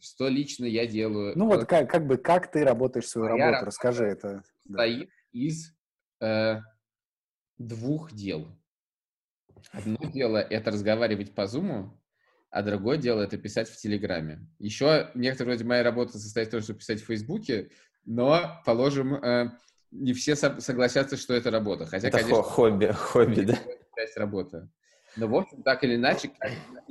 Что 0.00 0.28
лично 0.28 0.64
я 0.64 0.86
делаю? 0.86 1.36
Ну 1.36 1.46
вот 1.46 1.66
как, 1.66 1.90
как 1.90 2.06
бы, 2.06 2.18
как 2.18 2.50
ты 2.50 2.64
работаешь 2.64 3.08
свою 3.08 3.30
Моя 3.30 3.46
работу? 3.46 3.66
Расскажи 3.66 4.04
это. 4.04 4.42
Состоит 4.66 5.08
да. 5.08 5.14
из 5.32 5.72
э, 6.20 6.60
двух 7.58 8.12
дел. 8.12 8.46
Одно 9.72 9.98
дело— 10.10 10.38
это 10.50 10.70
разговаривать 10.70 11.34
по 11.34 11.42
Zoom, 11.42 11.90
а 12.50 12.62
другое 12.62 12.96
дело— 12.96 13.22
это 13.22 13.38
писать 13.38 13.68
в 13.68 13.76
Телеграме. 13.76 14.46
Еще 14.58 15.10
некоторые 15.14 15.56
вроде 15.56 15.68
моя 15.68 15.82
работа 15.82 16.18
состоит 16.18 16.48
в 16.48 16.50
том, 16.52 16.60
чтобы 16.60 16.78
писать 16.78 17.02
в 17.02 17.06
Фейсбуке, 17.06 17.70
но, 18.04 18.62
положим, 18.64 19.14
э, 19.14 19.50
не 19.90 20.12
все 20.12 20.36
согласятся, 20.36 21.16
что 21.16 21.34
это 21.34 21.50
работа. 21.50 21.86
Хотя, 21.86 22.08
это 22.08 22.18
конечно, 22.18 22.42
хобби, 22.42 22.86
хобби, 22.92 23.40
да? 23.42 23.58
Часть 23.96 24.16
работы. 24.16 24.68
Но, 25.16 25.26
в 25.26 25.34
общем, 25.34 25.62
так 25.62 25.82
или 25.84 25.96
иначе, 25.96 26.30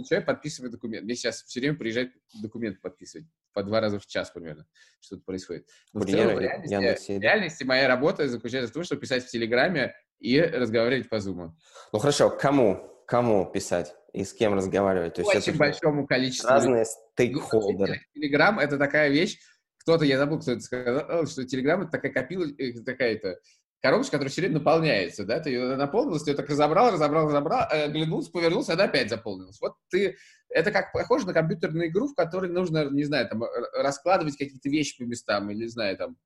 человек 0.08 0.25
подписывает 0.25 0.74
документ. 0.74 1.06
Мне 1.06 1.16
сейчас 1.16 1.44
все 1.44 1.60
время 1.60 1.77
приезжает 1.77 2.12
документ 2.42 2.82
подписывать. 2.82 3.27
По 3.54 3.63
два 3.63 3.80
раза 3.80 4.00
в 4.00 4.06
час 4.06 4.32
примерно 4.32 4.66
что-то 5.00 5.24
происходит. 5.24 5.68
Но 5.94 6.01
Курьеры, 6.01 6.22
в, 6.22 6.25
целом, 6.25 6.38
в, 6.38 6.42
реальности, 6.42 7.12
в 7.12 7.22
реальности 7.22 7.63
моя 7.63 7.88
работа 7.88 8.27
заключается 8.27 8.70
в 8.70 8.74
том, 8.74 8.84
чтобы 8.84 9.01
писать 9.01 9.24
в 9.24 9.30
Телеграме 9.30 9.96
и 10.20 10.39
разговаривать 10.42 11.10
по 11.10 11.20
Зуму. 11.20 11.56
Ну 11.94 12.00
хорошо, 12.00 12.30
кому? 12.30 13.04
Кому 13.08 13.50
писать? 13.50 13.96
И 14.13 14.24
с 14.24 14.34
кем 14.34 14.54
разговаривать? 14.54 15.16
То 15.16 15.22
есть 15.22 15.34
Очень 15.34 15.50
это 15.51 15.60
большому 15.60 16.06
количеству. 16.06 16.50
Разные 16.50 16.86
стейкхолдеры. 16.86 18.01
Телеграм— 18.13 18.60
это 18.60 18.77
такая 18.77 19.10
вещь, 19.10 19.39
кто-то, 19.88 20.03
я 20.03 20.17
забыл, 20.17 20.39
кто 20.41 20.51
это 20.51 20.62
сказал, 20.62 21.27
что 21.27 21.46
Телеграм— 21.46 21.82
это 21.84 21.91
такая 21.91 22.12
копила, 22.12 22.46
э, 22.58 22.74
такая-то 22.82 23.39
коробочка, 23.79 24.13
которая 24.13 24.29
все 24.29 24.41
время 24.41 24.56
наполняется, 24.56 25.24
да, 25.24 25.39
ты 25.39 25.51
ее 25.51 25.77
наполнилась, 25.77 26.24
ты 26.24 26.32
ее 26.32 26.36
так 26.36 26.50
разобрал, 26.50 26.91
разобрал, 26.91 27.27
разобрал, 27.27 27.70
э, 27.72 27.86
оглянулся, 27.86 28.29
повернулся, 28.29 28.74
она 28.74 28.84
опять 28.84 29.10
заполнилась. 29.10 29.62
Вот 29.62 29.75
ты, 29.89 30.17
это 30.50 30.72
как 30.72 30.91
похоже 30.91 31.25
на 31.25 31.34
компьютерную 31.34 31.88
игру, 31.88 32.10
в 32.10 32.15
которой 32.15 32.51
нужно, 32.51 32.89
не 32.89 33.06
знаю, 33.06 33.29
там, 33.29 33.46
раскладывать 33.74 34.36
какие-то 34.36 34.67
вещи 34.67 34.98
по 34.98 35.08
местам, 35.08 35.50
или, 35.51 35.60
не 35.60 35.70
знаю, 35.70 35.96
там, 35.96 36.17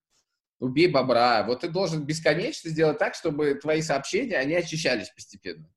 убей 0.58 0.88
бобра. 0.88 1.44
Вот 1.44 1.60
ты 1.60 1.70
должен 1.70 2.04
бесконечно 2.04 2.68
сделать 2.68 2.98
так, 2.98 3.14
чтобы 3.14 3.54
твои 3.54 3.84
сообщения, 3.84 4.38
они 4.38 4.56
очищались 4.56 5.10
постепенно. 5.10 5.70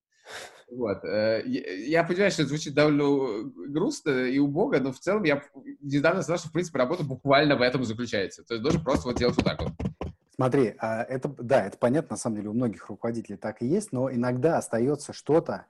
Вот. 0.77 1.05
Э, 1.05 1.43
я 1.47 2.05
понимаю, 2.05 2.31
что 2.31 2.43
это 2.43 2.49
звучит 2.49 2.75
довольно 2.75 3.51
грустно 3.69 4.11
и 4.27 4.39
убого, 4.39 4.79
но 4.81 4.93
в 4.93 4.99
целом 4.99 5.23
я 5.25 5.43
недавно 5.81 6.23
сказал, 6.23 6.39
что, 6.39 6.49
в 6.49 6.53
принципе, 6.53 6.79
работа 6.79 7.05
буквально 7.05 7.57
в 7.57 7.63
этом 7.63 7.85
заключается. 7.85 8.45
То 8.45 8.55
есть 8.55 8.63
должен 8.63 8.83
просто 8.83 9.09
вот 9.09 9.17
делать 9.17 9.37
вот 9.37 9.45
так 9.45 9.63
вот. 9.63 9.73
Смотри, 10.35 10.75
а 10.79 11.05
это, 11.05 11.29
да, 11.39 11.65
это 11.65 11.79
понятно, 11.79 12.15
на 12.15 12.17
самом 12.17 12.37
деле 12.37 12.49
у 12.49 12.55
многих 12.55 12.89
руководителей 12.89 13.37
так 13.37 13.63
и 13.63 13.67
есть, 13.67 13.93
но 13.93 14.11
иногда 14.11 14.59
остается 14.59 15.13
что-то, 15.13 15.67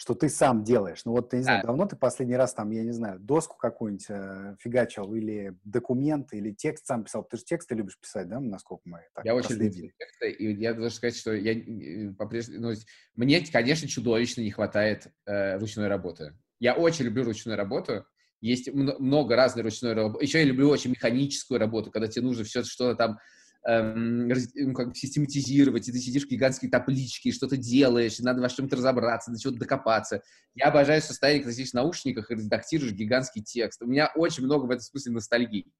что 0.00 0.14
ты 0.14 0.30
сам 0.30 0.64
делаешь. 0.64 1.02
Ну 1.04 1.12
вот, 1.12 1.28
ты 1.28 1.36
не 1.36 1.42
знаю, 1.42 1.60
а. 1.62 1.66
давно 1.66 1.84
ты 1.84 1.94
последний 1.94 2.34
раз 2.34 2.54
там, 2.54 2.70
я 2.70 2.82
не 2.84 2.92
знаю, 2.92 3.20
доску 3.20 3.58
какую-нибудь 3.58 4.06
э, 4.08 4.56
фигачил 4.58 5.14
или 5.14 5.54
документ, 5.62 6.32
или 6.32 6.52
текст 6.52 6.86
сам 6.86 7.04
писал. 7.04 7.22
Ты 7.22 7.36
же 7.36 7.44
тексты 7.44 7.74
любишь 7.74 8.00
писать, 8.00 8.26
да, 8.26 8.40
насколько 8.40 8.80
мы 8.86 9.02
так 9.14 9.26
Я 9.26 9.34
очень 9.34 9.56
люблю 9.56 9.90
тексты, 9.98 10.30
и 10.30 10.54
я 10.58 10.72
должен 10.72 10.90
сказать, 10.90 11.16
что 11.16 11.34
я 11.34 11.52
э, 11.52 12.14
по-прежнему... 12.14 12.70
Ну, 12.70 12.74
мне, 13.14 13.44
конечно, 13.52 13.86
чудовищно 13.86 14.40
не 14.40 14.50
хватает 14.50 15.08
э, 15.26 15.58
ручной 15.58 15.88
работы. 15.88 16.32
Я 16.60 16.76
очень 16.76 17.04
люблю 17.04 17.24
ручную 17.24 17.58
работу, 17.58 18.06
есть 18.40 18.72
много 18.72 19.36
разной 19.36 19.64
ручной 19.64 19.92
работы. 19.92 20.24
Еще 20.24 20.38
я 20.38 20.44
люблю 20.46 20.70
очень 20.70 20.92
механическую 20.92 21.60
работу, 21.60 21.90
когда 21.90 22.08
тебе 22.08 22.24
нужно 22.24 22.44
все 22.44 22.64
что-то 22.64 22.96
там 22.96 23.18
эм, 23.66 24.28
ну, 24.28 24.74
как 24.74 24.96
систематизировать, 24.96 25.88
и 25.88 25.92
ты 25.92 25.98
сидишь 25.98 26.24
в 26.24 26.28
гигантской 26.28 26.68
табличке, 26.68 27.32
что-то 27.32 27.56
делаешь, 27.56 28.18
и 28.18 28.22
надо 28.22 28.40
во 28.40 28.48
чем-то 28.48 28.76
разобраться, 28.76 29.30
до 29.30 29.38
чего-то 29.38 29.58
докопаться. 29.58 30.22
Я 30.54 30.66
обожаю 30.66 31.02
состояние, 31.02 31.42
когда 31.42 31.54
сидишь 31.54 31.70
в 31.70 31.74
наушниках 31.74 32.30
и 32.30 32.34
редактируешь 32.34 32.92
гигантский 32.92 33.42
текст. 33.42 33.82
У 33.82 33.86
меня 33.86 34.10
очень 34.14 34.44
много 34.44 34.66
в 34.66 34.70
этом 34.70 34.82
смысле 34.82 35.12
ностальгии. 35.12 35.72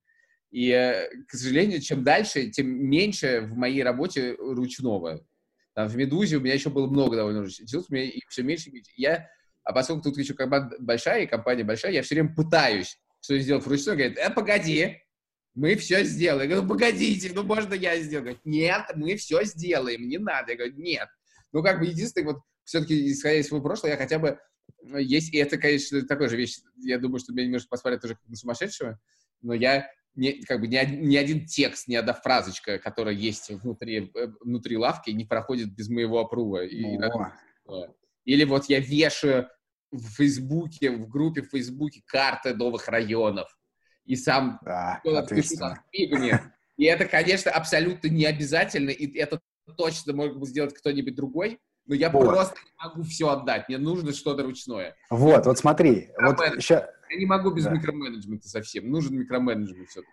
И, 0.50 0.70
э, 0.70 1.08
к 1.28 1.32
сожалению, 1.32 1.80
чем 1.80 2.02
дальше, 2.02 2.50
тем 2.50 2.66
меньше 2.66 3.42
в 3.42 3.56
моей 3.56 3.82
работе 3.82 4.34
ручного. 4.38 5.24
Там 5.74 5.88
в 5.88 5.96
«Медузе» 5.96 6.38
у 6.38 6.40
меня 6.40 6.54
еще 6.54 6.70
было 6.70 6.88
много 6.88 7.16
довольно 7.16 7.42
ручного. 7.42 7.84
У 7.88 7.94
меня 7.94 8.04
и 8.04 8.20
все 8.28 8.42
меньше. 8.42 8.70
Я, 8.96 9.28
а 9.62 9.72
поскольку 9.72 10.02
тут 10.02 10.18
еще 10.18 10.34
команда 10.34 10.76
большая, 10.80 11.22
и 11.22 11.26
компания 11.26 11.62
большая, 11.62 11.92
я 11.92 12.02
все 12.02 12.16
время 12.16 12.34
пытаюсь 12.34 12.98
что 13.20 13.38
сделать 13.38 13.64
вручную. 13.64 13.98
Говорит, 13.98 14.18
э, 14.18 14.30
погоди, 14.30 14.98
мы 15.54 15.76
все 15.76 16.04
сделаем. 16.04 16.48
Я 16.50 16.56
говорю, 16.56 16.62
ну, 16.62 16.68
погодите, 16.68 17.30
ну, 17.34 17.42
можно 17.42 17.74
я 17.74 17.98
сделаю? 18.00 18.24
Говорит, 18.24 18.44
нет, 18.44 18.84
мы 18.94 19.16
все 19.16 19.44
сделаем, 19.44 20.08
не 20.08 20.18
надо. 20.18 20.52
Я 20.52 20.58
говорю, 20.58 20.74
нет. 20.76 21.08
Ну, 21.52 21.62
как 21.62 21.80
бы 21.80 21.86
единственное, 21.86 22.34
вот, 22.34 22.42
все-таки, 22.64 23.12
исходя 23.12 23.36
из 23.36 23.48
своего 23.48 23.64
прошлого, 23.64 23.90
я 23.90 23.96
хотя 23.96 24.18
бы 24.18 24.38
э, 24.84 25.02
есть, 25.02 25.34
и 25.34 25.38
это, 25.38 25.58
конечно, 25.58 26.02
такая 26.06 26.28
же 26.28 26.36
вещь, 26.36 26.58
я 26.76 26.98
думаю, 26.98 27.18
что 27.18 27.32
меня 27.32 27.46
немножко 27.46 27.68
посмотрят 27.68 28.00
тоже 28.00 28.14
как 28.14 28.28
на 28.28 28.36
сумасшедшего, 28.36 29.00
но 29.42 29.54
я 29.54 29.90
не, 30.14 30.42
как 30.42 30.60
бы 30.60 30.68
ни, 30.68 30.76
ни 30.76 31.16
один 31.16 31.46
текст, 31.46 31.88
ни 31.88 31.96
одна 31.96 32.12
фразочка, 32.12 32.78
которая 32.78 33.14
есть 33.14 33.50
внутри, 33.50 34.12
э, 34.14 34.28
внутри 34.40 34.76
лавки, 34.76 35.10
не 35.10 35.24
проходит 35.24 35.74
без 35.74 35.88
моего 35.88 36.20
опрува. 36.20 36.64
И, 36.64 36.96
Или 38.24 38.44
вот 38.44 38.66
я 38.66 38.78
вешаю 38.78 39.48
в 39.90 40.08
Фейсбуке, 40.16 40.92
в 40.92 41.08
группе 41.08 41.42
в 41.42 41.50
Фейсбуке 41.50 42.02
карты 42.06 42.54
новых 42.54 42.86
районов 42.86 43.56
и 44.10 44.16
сам 44.16 44.58
да, 44.62 45.00
пишу 45.28 45.54
И 46.76 46.84
это, 46.84 47.04
конечно, 47.04 47.52
абсолютно 47.52 48.08
не 48.08 48.26
обязательно, 48.26 48.90
и 48.90 49.16
это 49.16 49.40
точно 49.76 50.14
может 50.14 50.36
бы 50.36 50.46
сделать 50.46 50.74
кто-нибудь 50.74 51.14
другой, 51.14 51.60
но 51.86 51.94
я 51.94 52.10
вот. 52.10 52.26
просто 52.26 52.56
не 52.58 52.88
могу 52.88 53.02
все 53.04 53.28
отдать, 53.28 53.68
мне 53.68 53.78
нужно 53.78 54.12
что-то 54.12 54.42
ручное. 54.42 54.96
Вот, 55.10 55.46
вот 55.46 55.58
смотри. 55.58 56.10
Вот 56.20 56.38
ща... 56.60 56.90
Я 57.08 57.18
не 57.18 57.26
могу 57.26 57.52
без 57.52 57.64
да. 57.64 57.70
микроменеджмента 57.70 58.48
совсем, 58.48 58.90
нужен 58.90 59.16
микроменеджмент 59.16 59.88
все-таки. 59.88 60.12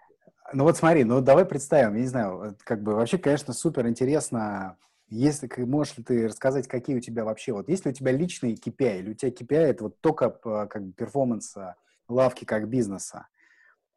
Ну 0.53 0.63
вот 0.63 0.77
смотри, 0.77 1.03
ну 1.03 1.21
давай 1.21 1.45
представим, 1.45 1.95
я 1.95 2.01
не 2.01 2.07
знаю, 2.07 2.55
как 2.63 2.83
бы 2.83 2.93
вообще, 2.93 3.17
конечно, 3.17 3.53
супер 3.53 3.87
интересно, 3.87 4.77
если 5.09 5.49
можешь 5.63 5.97
ли 5.97 6.03
ты 6.03 6.27
рассказать, 6.27 6.67
какие 6.67 6.97
у 6.97 7.01
тебя 7.01 7.25
вообще, 7.25 7.51
вот 7.51 7.67
есть 7.67 7.85
ли 7.85 7.91
у 7.91 7.93
тебя 7.95 8.11
личный 8.11 8.53
KPI, 8.53 8.99
или 8.99 9.11
у 9.11 9.13
тебя 9.15 9.31
KPI 9.31 9.57
это 9.57 9.83
вот 9.85 10.01
только 10.01 10.29
как 10.29 10.85
бы 10.85 10.93
перформанса 10.93 11.75
лавки 12.07 12.45
как 12.45 12.69
бизнеса? 12.69 13.27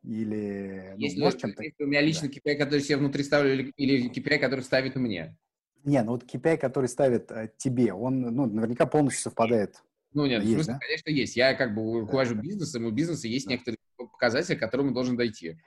Или... 0.02 0.92
Ну, 0.96 0.98
если, 0.98 1.20
можешь 1.20 1.40
чем-то... 1.40 1.62
если 1.62 1.82
у 1.84 1.86
меня 1.86 2.00
личный 2.00 2.28
да. 2.28 2.34
KPI, 2.34 2.56
который 2.56 2.80
себе 2.80 2.96
внутри 2.96 3.22
ставлю, 3.22 3.52
или, 3.52 3.72
или 3.76 4.10
KPI, 4.10 4.38
который 4.38 4.62
ставит 4.62 4.96
мне? 4.96 5.36
Не, 5.84 6.02
ну 6.02 6.12
вот 6.12 6.24
KPI, 6.24 6.56
который 6.58 6.88
ставит 6.88 7.30
э, 7.30 7.50
тебе, 7.56 7.92
он 7.92 8.20
ну, 8.20 8.46
наверняка 8.46 8.86
полностью 8.86 9.22
совпадает. 9.22 9.82
Ну 10.12 10.26
нет, 10.26 10.42
есть, 10.42 10.54
смысле, 10.54 10.72
да? 10.74 10.78
конечно, 10.78 11.10
есть. 11.10 11.36
Я 11.36 11.54
как 11.54 11.74
бы 11.74 12.00
руковожу 12.00 12.34
да. 12.34 12.40
бизнесом, 12.40 12.84
у 12.84 12.90
бизнеса 12.90 13.28
есть 13.28 13.46
да. 13.46 13.52
некоторые 13.52 13.78
показатели, 13.96 14.56
к 14.56 14.60
которым 14.60 14.88
он 14.88 14.94
должен 14.94 15.16
дойти. 15.16 15.58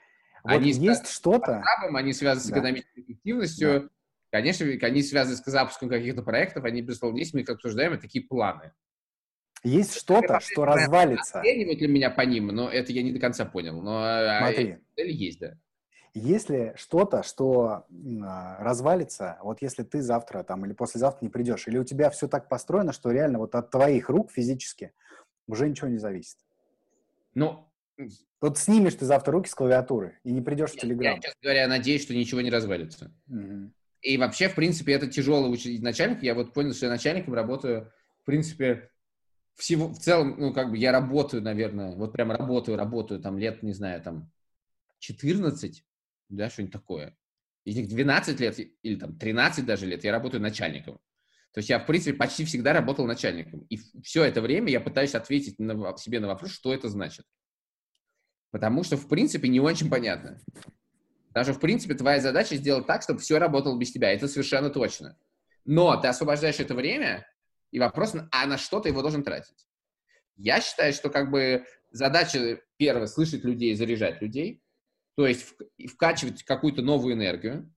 Вот 0.42 0.52
они 0.52 0.70
есть 0.72 1.08
что-то... 1.08 1.62
Они 1.94 2.12
связаны 2.12 2.44
с 2.44 2.50
экономической 2.50 3.00
эффективностью, 3.00 3.82
да. 3.82 3.88
конечно, 4.38 4.66
они 4.66 5.02
связаны 5.02 5.36
с 5.36 5.44
запуском 5.44 5.88
каких-то 5.88 6.22
проектов, 6.22 6.64
они, 6.64 6.82
безусловно, 6.82 7.18
есть, 7.18 7.32
мы 7.34 7.40
их 7.40 7.48
обсуждаем, 7.48 7.92
это 7.92 8.02
такие 8.02 8.24
планы. 8.24 8.72
Есть 9.64 9.94
что-то, 9.94 10.40
что 10.40 10.66
развалится. 10.66 11.40
Оценивают 11.40 11.80
ли 11.80 11.88
меня 11.88 12.10
по 12.10 12.20
ним, 12.20 12.48
но 12.48 12.68
это 12.68 12.92
я 12.92 13.02
не 13.02 13.12
до 13.12 13.18
конца 13.18 13.46
понял. 13.46 13.80
Но 13.80 14.02
а, 14.04 14.38
Смотри. 14.40 14.76
цель 14.94 15.10
есть, 15.10 15.40
да. 15.40 15.54
Если 16.12 16.74
что-то, 16.76 17.22
что 17.22 17.86
а, 18.22 18.62
развалится, 18.62 19.38
вот 19.42 19.62
если 19.62 19.82
ты 19.82 20.02
завтра 20.02 20.44
там 20.44 20.64
или 20.66 20.74
послезавтра 20.74 21.24
не 21.24 21.30
придешь, 21.30 21.66
или 21.66 21.78
у 21.78 21.84
тебя 21.84 22.10
все 22.10 22.28
так 22.28 22.48
построено, 22.48 22.92
что 22.92 23.10
реально 23.10 23.38
вот 23.38 23.54
от 23.54 23.70
твоих 23.70 24.10
рук 24.10 24.30
физически 24.30 24.92
уже 25.48 25.68
ничего 25.68 25.88
не 25.88 25.98
зависит. 25.98 26.36
Ну, 27.34 27.66
вот 28.40 28.58
снимешь 28.58 28.94
ты 28.94 29.06
завтра 29.06 29.32
руки 29.32 29.48
с 29.48 29.54
клавиатуры 29.54 30.18
и 30.24 30.30
не 30.30 30.42
придешь 30.42 30.72
в 30.72 30.76
Телеграм. 30.76 31.14
Я, 31.14 31.20
честно 31.20 31.38
говоря, 31.42 31.66
надеюсь, 31.66 32.02
что 32.02 32.14
ничего 32.14 32.42
не 32.42 32.50
развалится. 32.50 33.10
Угу. 33.28 33.72
И 34.02 34.18
вообще, 34.18 34.48
в 34.48 34.54
принципе, 34.54 34.92
это 34.92 35.06
тяжелый 35.06 35.50
начальник. 35.80 36.22
Я 36.22 36.34
вот 36.34 36.52
понял, 36.52 36.74
что 36.74 36.86
я 36.86 36.92
начальником 36.92 37.32
работаю, 37.32 37.90
в 38.22 38.26
принципе, 38.26 38.90
всего, 39.56 39.88
в 39.88 39.98
целом, 39.98 40.36
ну, 40.38 40.52
как 40.52 40.70
бы 40.70 40.78
я 40.78 40.92
работаю, 40.92 41.42
наверное, 41.42 41.94
вот 41.94 42.12
прям 42.12 42.32
работаю, 42.32 42.76
работаю, 42.76 43.20
там, 43.20 43.38
лет, 43.38 43.62
не 43.62 43.72
знаю, 43.72 44.02
там, 44.02 44.30
14, 44.98 45.84
да, 46.28 46.50
что-нибудь 46.50 46.72
такое. 46.72 47.16
Из 47.64 47.76
них 47.76 47.88
12 47.88 48.40
лет 48.40 48.58
или 48.82 48.96
там 48.96 49.16
13 49.16 49.64
даже 49.64 49.86
лет 49.86 50.04
я 50.04 50.12
работаю 50.12 50.40
начальником. 50.42 51.00
То 51.52 51.58
есть 51.58 51.70
я, 51.70 51.78
в 51.78 51.86
принципе, 51.86 52.16
почти 52.16 52.44
всегда 52.44 52.72
работал 52.72 53.06
начальником. 53.06 53.60
И 53.70 53.78
все 54.02 54.24
это 54.24 54.42
время 54.42 54.70
я 54.70 54.80
пытаюсь 54.80 55.14
ответить 55.14 55.58
на, 55.58 55.96
себе 55.96 56.20
на 56.20 56.26
вопрос, 56.26 56.50
что 56.50 56.74
это 56.74 56.88
значит. 56.88 57.24
Потому 58.50 58.82
что, 58.82 58.96
в 58.96 59.08
принципе, 59.08 59.48
не 59.48 59.60
очень 59.60 59.88
понятно. 59.88 60.40
Даже, 61.30 61.52
в 61.52 61.60
принципе, 61.60 61.94
твоя 61.94 62.20
задача 62.20 62.56
сделать 62.56 62.86
так, 62.86 63.02
чтобы 63.02 63.20
все 63.20 63.38
работало 63.38 63.78
без 63.78 63.92
тебя. 63.92 64.12
Это 64.12 64.26
совершенно 64.26 64.68
точно. 64.68 65.16
Но 65.64 65.96
ты 65.96 66.08
освобождаешь 66.08 66.60
это 66.60 66.74
время 66.74 67.26
и 67.74 67.80
вопрос, 67.80 68.14
а 68.30 68.46
на 68.46 68.56
что 68.56 68.78
ты 68.78 68.90
его 68.90 69.02
должен 69.02 69.24
тратить? 69.24 69.66
Я 70.36 70.60
считаю, 70.60 70.92
что 70.92 71.10
как 71.10 71.32
бы 71.32 71.66
задача 71.90 72.60
первая 72.76 73.08
слышать 73.08 73.42
людей, 73.42 73.74
заряжать 73.74 74.22
людей, 74.22 74.62
то 75.16 75.26
есть 75.26 75.54
вкачивать 75.90 76.44
какую-то 76.44 76.82
новую 76.82 77.14
энергию, 77.14 77.68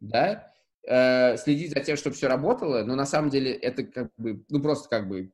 да, 0.00 0.50
э, 0.88 1.36
следить 1.36 1.72
за 1.72 1.80
тем, 1.80 1.98
чтобы 1.98 2.16
все 2.16 2.28
работало, 2.28 2.82
но 2.84 2.94
на 2.94 3.04
самом 3.04 3.28
деле 3.28 3.52
это 3.52 3.84
как 3.84 4.10
бы, 4.16 4.42
ну 4.48 4.62
просто 4.62 4.88
как 4.88 5.06
бы 5.06 5.30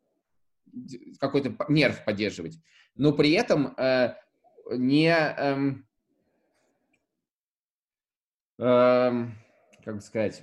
какой-то 1.21 1.55
нерв 1.69 2.05
поддерживать, 2.05 2.59
но 2.97 3.13
при 3.13 3.31
этом 3.31 3.73
э, 3.77 4.17
не, 4.73 5.11
эм, 5.11 5.87
эм, 8.59 9.39
как 9.85 9.95
бы 9.95 10.01
сказать, 10.01 10.43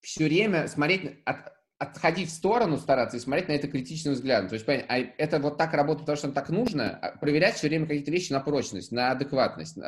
все 0.00 0.24
время 0.24 0.66
смотреть, 0.68 1.22
от, 1.24 1.52
отходить 1.78 2.28
в 2.28 2.32
сторону, 2.32 2.76
стараться 2.76 3.16
и 3.16 3.20
смотреть 3.20 3.48
на 3.48 3.52
это 3.52 3.66
критичным 3.66 4.14
взглядом. 4.14 4.48
То 4.48 4.54
есть, 4.54 4.66
понять, 4.66 4.84
а 4.88 4.98
это 4.98 5.38
вот 5.38 5.56
так 5.56 5.72
работает, 5.72 6.02
потому 6.02 6.16
что 6.16 6.26
нам 6.26 6.34
так 6.34 6.50
нужно, 6.50 6.96
а 6.98 7.16
проверять 7.18 7.54
все 7.54 7.68
время 7.68 7.86
какие-то 7.86 8.10
вещи 8.10 8.32
на 8.32 8.40
прочность, 8.40 8.92
на 8.92 9.12
адекватность. 9.12 9.78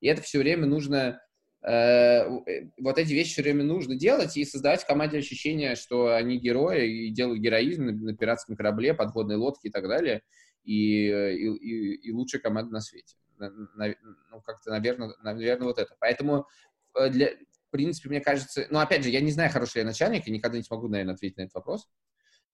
И 0.00 0.08
это 0.08 0.22
все 0.22 0.38
время 0.38 0.66
нужно, 0.66 1.20
э, 1.62 1.70
э, 1.70 2.70
вот 2.78 2.98
эти 2.98 3.12
вещи 3.12 3.32
все 3.32 3.42
время 3.42 3.64
нужно 3.64 3.96
делать 3.96 4.34
и 4.36 4.44
создавать 4.46 4.82
в 4.82 4.86
команде 4.86 5.18
ощущение, 5.18 5.74
что 5.74 6.14
они 6.14 6.38
герои 6.38 7.08
и 7.08 7.10
делают 7.10 7.40
героизм 7.40 7.84
на, 7.84 7.92
на 7.92 8.16
пиратском 8.16 8.56
корабле, 8.56 8.94
подводной 8.94 9.36
лодке 9.36 9.68
и 9.68 9.70
так 9.70 9.86
далее, 9.88 10.22
и, 10.64 11.06
и, 11.06 11.48
и, 11.48 11.94
и 11.96 12.12
лучшая 12.12 12.40
команда 12.40 12.72
на 12.72 12.80
свете. 12.80 13.14
Ну, 13.38 14.40
как-то, 14.42 14.70
наверное, 14.70 15.12
наверное, 15.22 15.66
вот 15.66 15.78
это. 15.78 15.94
Поэтому 16.00 16.46
э, 16.98 17.10
для, 17.10 17.32
принципе, 17.76 18.08
мне 18.08 18.20
кажется, 18.20 18.66
ну, 18.70 18.78
опять 18.78 19.02
же, 19.04 19.10
я 19.10 19.20
не 19.20 19.30
знаю, 19.30 19.50
хороший 19.50 19.76
ли 19.76 19.80
я 19.80 19.86
начальник, 19.86 20.26
и 20.26 20.30
никогда 20.30 20.56
не 20.56 20.64
смогу, 20.64 20.88
наверное, 20.88 21.14
ответить 21.14 21.36
на 21.36 21.42
этот 21.42 21.54
вопрос, 21.54 21.88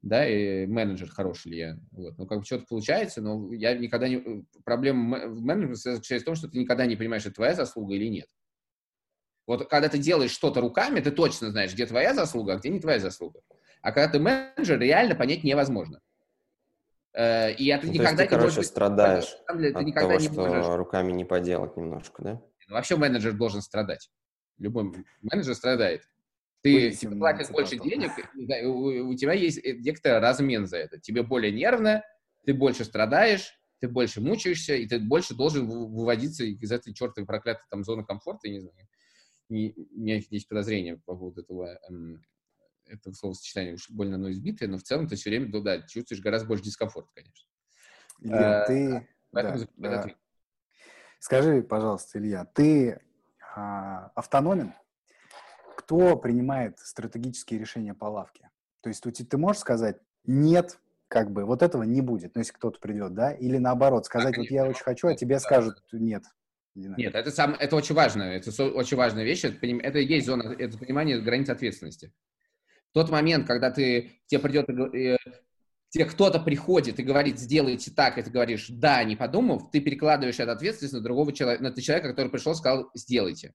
да, 0.03 0.29
и 0.29 0.67
менеджер 0.67 1.09
хороший 1.09 1.53
ли 1.53 1.59
я, 1.59 1.79
вот, 1.93 2.19
ну, 2.19 2.27
как 2.27 2.41
бы 2.41 2.45
что-то 2.45 2.67
получается, 2.69 3.21
но 3.23 3.53
я 3.53 3.75
никогда 3.75 4.09
не, 4.09 4.45
проблема 4.65 5.29
в 5.29 5.41
менеджменте 5.43 5.93
заключается 5.93 6.25
в 6.25 6.27
том, 6.27 6.35
что 6.35 6.49
ты 6.49 6.59
никогда 6.59 6.87
не 6.87 6.97
понимаешь, 6.97 7.25
это 7.25 7.37
твоя 7.37 7.55
заслуга 7.55 7.95
или 7.95 8.09
нет. 8.09 8.29
Вот 9.47 9.69
когда 9.69 9.89
ты 9.89 9.99
делаешь 9.99 10.31
что-то 10.31 10.61
руками, 10.61 11.01
ты 11.01 11.11
точно 11.11 11.51
знаешь, 11.51 11.73
где 11.73 11.87
твоя 11.87 12.15
заслуга, 12.15 12.55
а 12.55 12.57
где 12.57 12.69
не 12.69 12.81
твоя 12.81 13.01
заслуга. 13.01 13.41
А 13.81 13.91
когда 13.91 14.09
ты 14.13 14.21
менеджер, 14.21 14.79
реально 14.79 15.15
понять 15.15 15.43
невозможно. 15.43 16.01
Э, 17.15 17.53
и 17.53 17.67
это 17.67 17.87
ну, 17.87 17.93
никогда 17.93 18.17
ты, 18.17 18.23
не 18.23 18.29
короче, 18.29 18.57
можешь... 18.57 18.67
страдаешь 18.67 19.37
деле, 19.55 19.77
от 19.77 19.95
того, 19.95 20.13
не 20.13 20.21
что 20.21 20.47
можешь... 20.47 20.77
руками 20.77 21.13
не 21.13 21.25
поделать 21.25 21.77
немножко, 21.77 22.23
да? 22.23 22.43
Вообще 22.69 22.97
менеджер 22.97 23.33
должен 23.33 23.61
страдать. 23.61 24.09
Любой 24.59 25.05
менеджер 25.21 25.55
страдает. 25.55 26.09
Ты 26.63 26.93
тебе 26.93 27.17
платят 27.17 27.51
больше 27.51 27.77
денег, 27.77 28.13
у, 28.65 29.09
у 29.11 29.15
тебя 29.15 29.33
есть 29.33 29.59
э, 29.59 29.73
некоторый 29.73 30.21
размен 30.21 30.67
за 30.67 30.77
это. 30.77 30.99
Тебе 31.01 31.25
более 31.25 31.51
нервно, 31.51 32.05
ты 32.45 32.55
больше 32.55 32.85
страдаешь, 32.85 33.53
ты 33.81 33.89
больше 33.89 34.21
мучаешься, 34.21 34.75
и 34.75 34.87
ты 34.87 35.01
больше 35.01 35.35
должен 35.35 35.67
выводиться 35.67 36.45
из 36.45 36.71
этой 36.71 36.95
чертовой 36.95 37.27
проклятой 37.27 37.65
там 37.69 37.83
зоны 37.83 38.05
комфорта, 38.05 38.47
я 38.47 38.55
не 38.55 38.61
знаю. 38.61 38.89
Не, 39.49 39.75
у 39.77 40.01
меня 40.01 40.21
есть 40.31 40.49
подозрения 40.49 41.03
по 41.05 41.17
поводу 41.17 41.43
этого, 41.43 41.81
эм, 41.89 42.23
этого 42.87 43.13
словосочетания, 43.13 43.75
уж 43.75 43.91
больно 43.91 44.15
оно 44.15 44.31
избитое, 44.31 44.69
но 44.69 44.79
в 44.79 44.85
целом 44.85 45.09
ты 45.09 45.17
все 45.17 45.31
время, 45.31 45.49
ну, 45.49 45.61
да, 45.61 45.83
чувствуешь 45.83 46.23
гораздо 46.23 46.47
больше 46.47 46.65
дискомфорта, 46.65 47.11
конечно. 47.13 47.49
Илья, 48.21 48.63
а, 48.63 48.67
ты... 48.67 49.09
Да, 49.33 49.59
да. 49.77 50.07
Скажи, 51.19 51.63
пожалуйста, 51.63 52.19
Илья, 52.19 52.45
ты 52.45 53.01
автономен, 53.55 54.75
кто 55.77 56.17
принимает 56.17 56.79
стратегические 56.79 57.61
решения 57.61 57.95
по 57.95 58.07
лавке? 58.07 58.51
То 58.83 58.89
есть 58.89 59.03
ты 59.03 59.37
можешь 59.39 59.61
сказать, 59.61 59.99
нет, 60.25 60.79
как 61.09 61.31
бы 61.31 61.45
вот 61.45 61.63
этого 61.63 61.83
не 61.83 62.01
будет, 62.01 62.35
ну, 62.35 62.41
если 62.41 62.53
кто-то 62.53 62.81
придет, 62.81 63.15
да? 63.15 63.33
Или 63.33 63.59
наоборот, 63.59 64.07
сказать, 64.07 64.37
вот 64.37 64.51
я 64.51 64.63
конечно. 64.63 64.71
очень 64.71 64.85
хочу, 64.85 65.09
а 65.09 65.15
тебе 65.15 65.37
Да. 65.37 65.41
скажут 65.41 65.83
нет. 65.93 66.25
Нет, 66.75 67.15
это, 67.15 67.31
сам, 67.31 67.55
это 67.59 67.77
очень 67.77 67.95
важно, 67.95 68.23
это 68.23 68.51
очень 68.65 68.97
важная 68.97 69.25
вещь, 69.25 69.45
это, 69.45 69.59
это 69.67 69.99
и 69.99 70.07
есть 70.07 70.27
зона, 70.27 70.55
это 70.59 70.79
понимание 70.79 71.21
границ 71.21 71.51
ответственности. 71.51 72.15
В 72.91 72.95
тот 72.95 73.11
момент, 73.11 73.47
когда 73.47 73.71
ты, 73.71 74.13
тебе 74.27 74.41
придет, 74.41 74.69
тебе 75.93 76.07
кто-то 76.07 76.41
приходит 76.41 76.99
и 76.99 77.03
говорит, 77.03 77.39
сделайте 77.39 77.91
так, 77.91 78.17
и 78.17 78.23
ты 78.23 78.31
говоришь, 78.31 78.67
да, 78.71 79.05
не 79.05 79.15
подумав, 79.15 79.71
ты 79.71 79.81
перекладываешь 79.81 80.41
эту 80.41 80.51
ответственность 80.51 80.95
на 80.95 81.01
другого 81.03 81.33
человека, 81.35 81.63
на 81.63 81.83
человека, 81.83 82.09
который 82.09 82.31
пришел 82.31 82.53
и 82.53 82.57
сказал, 82.57 82.91
сделайте. 82.95 83.53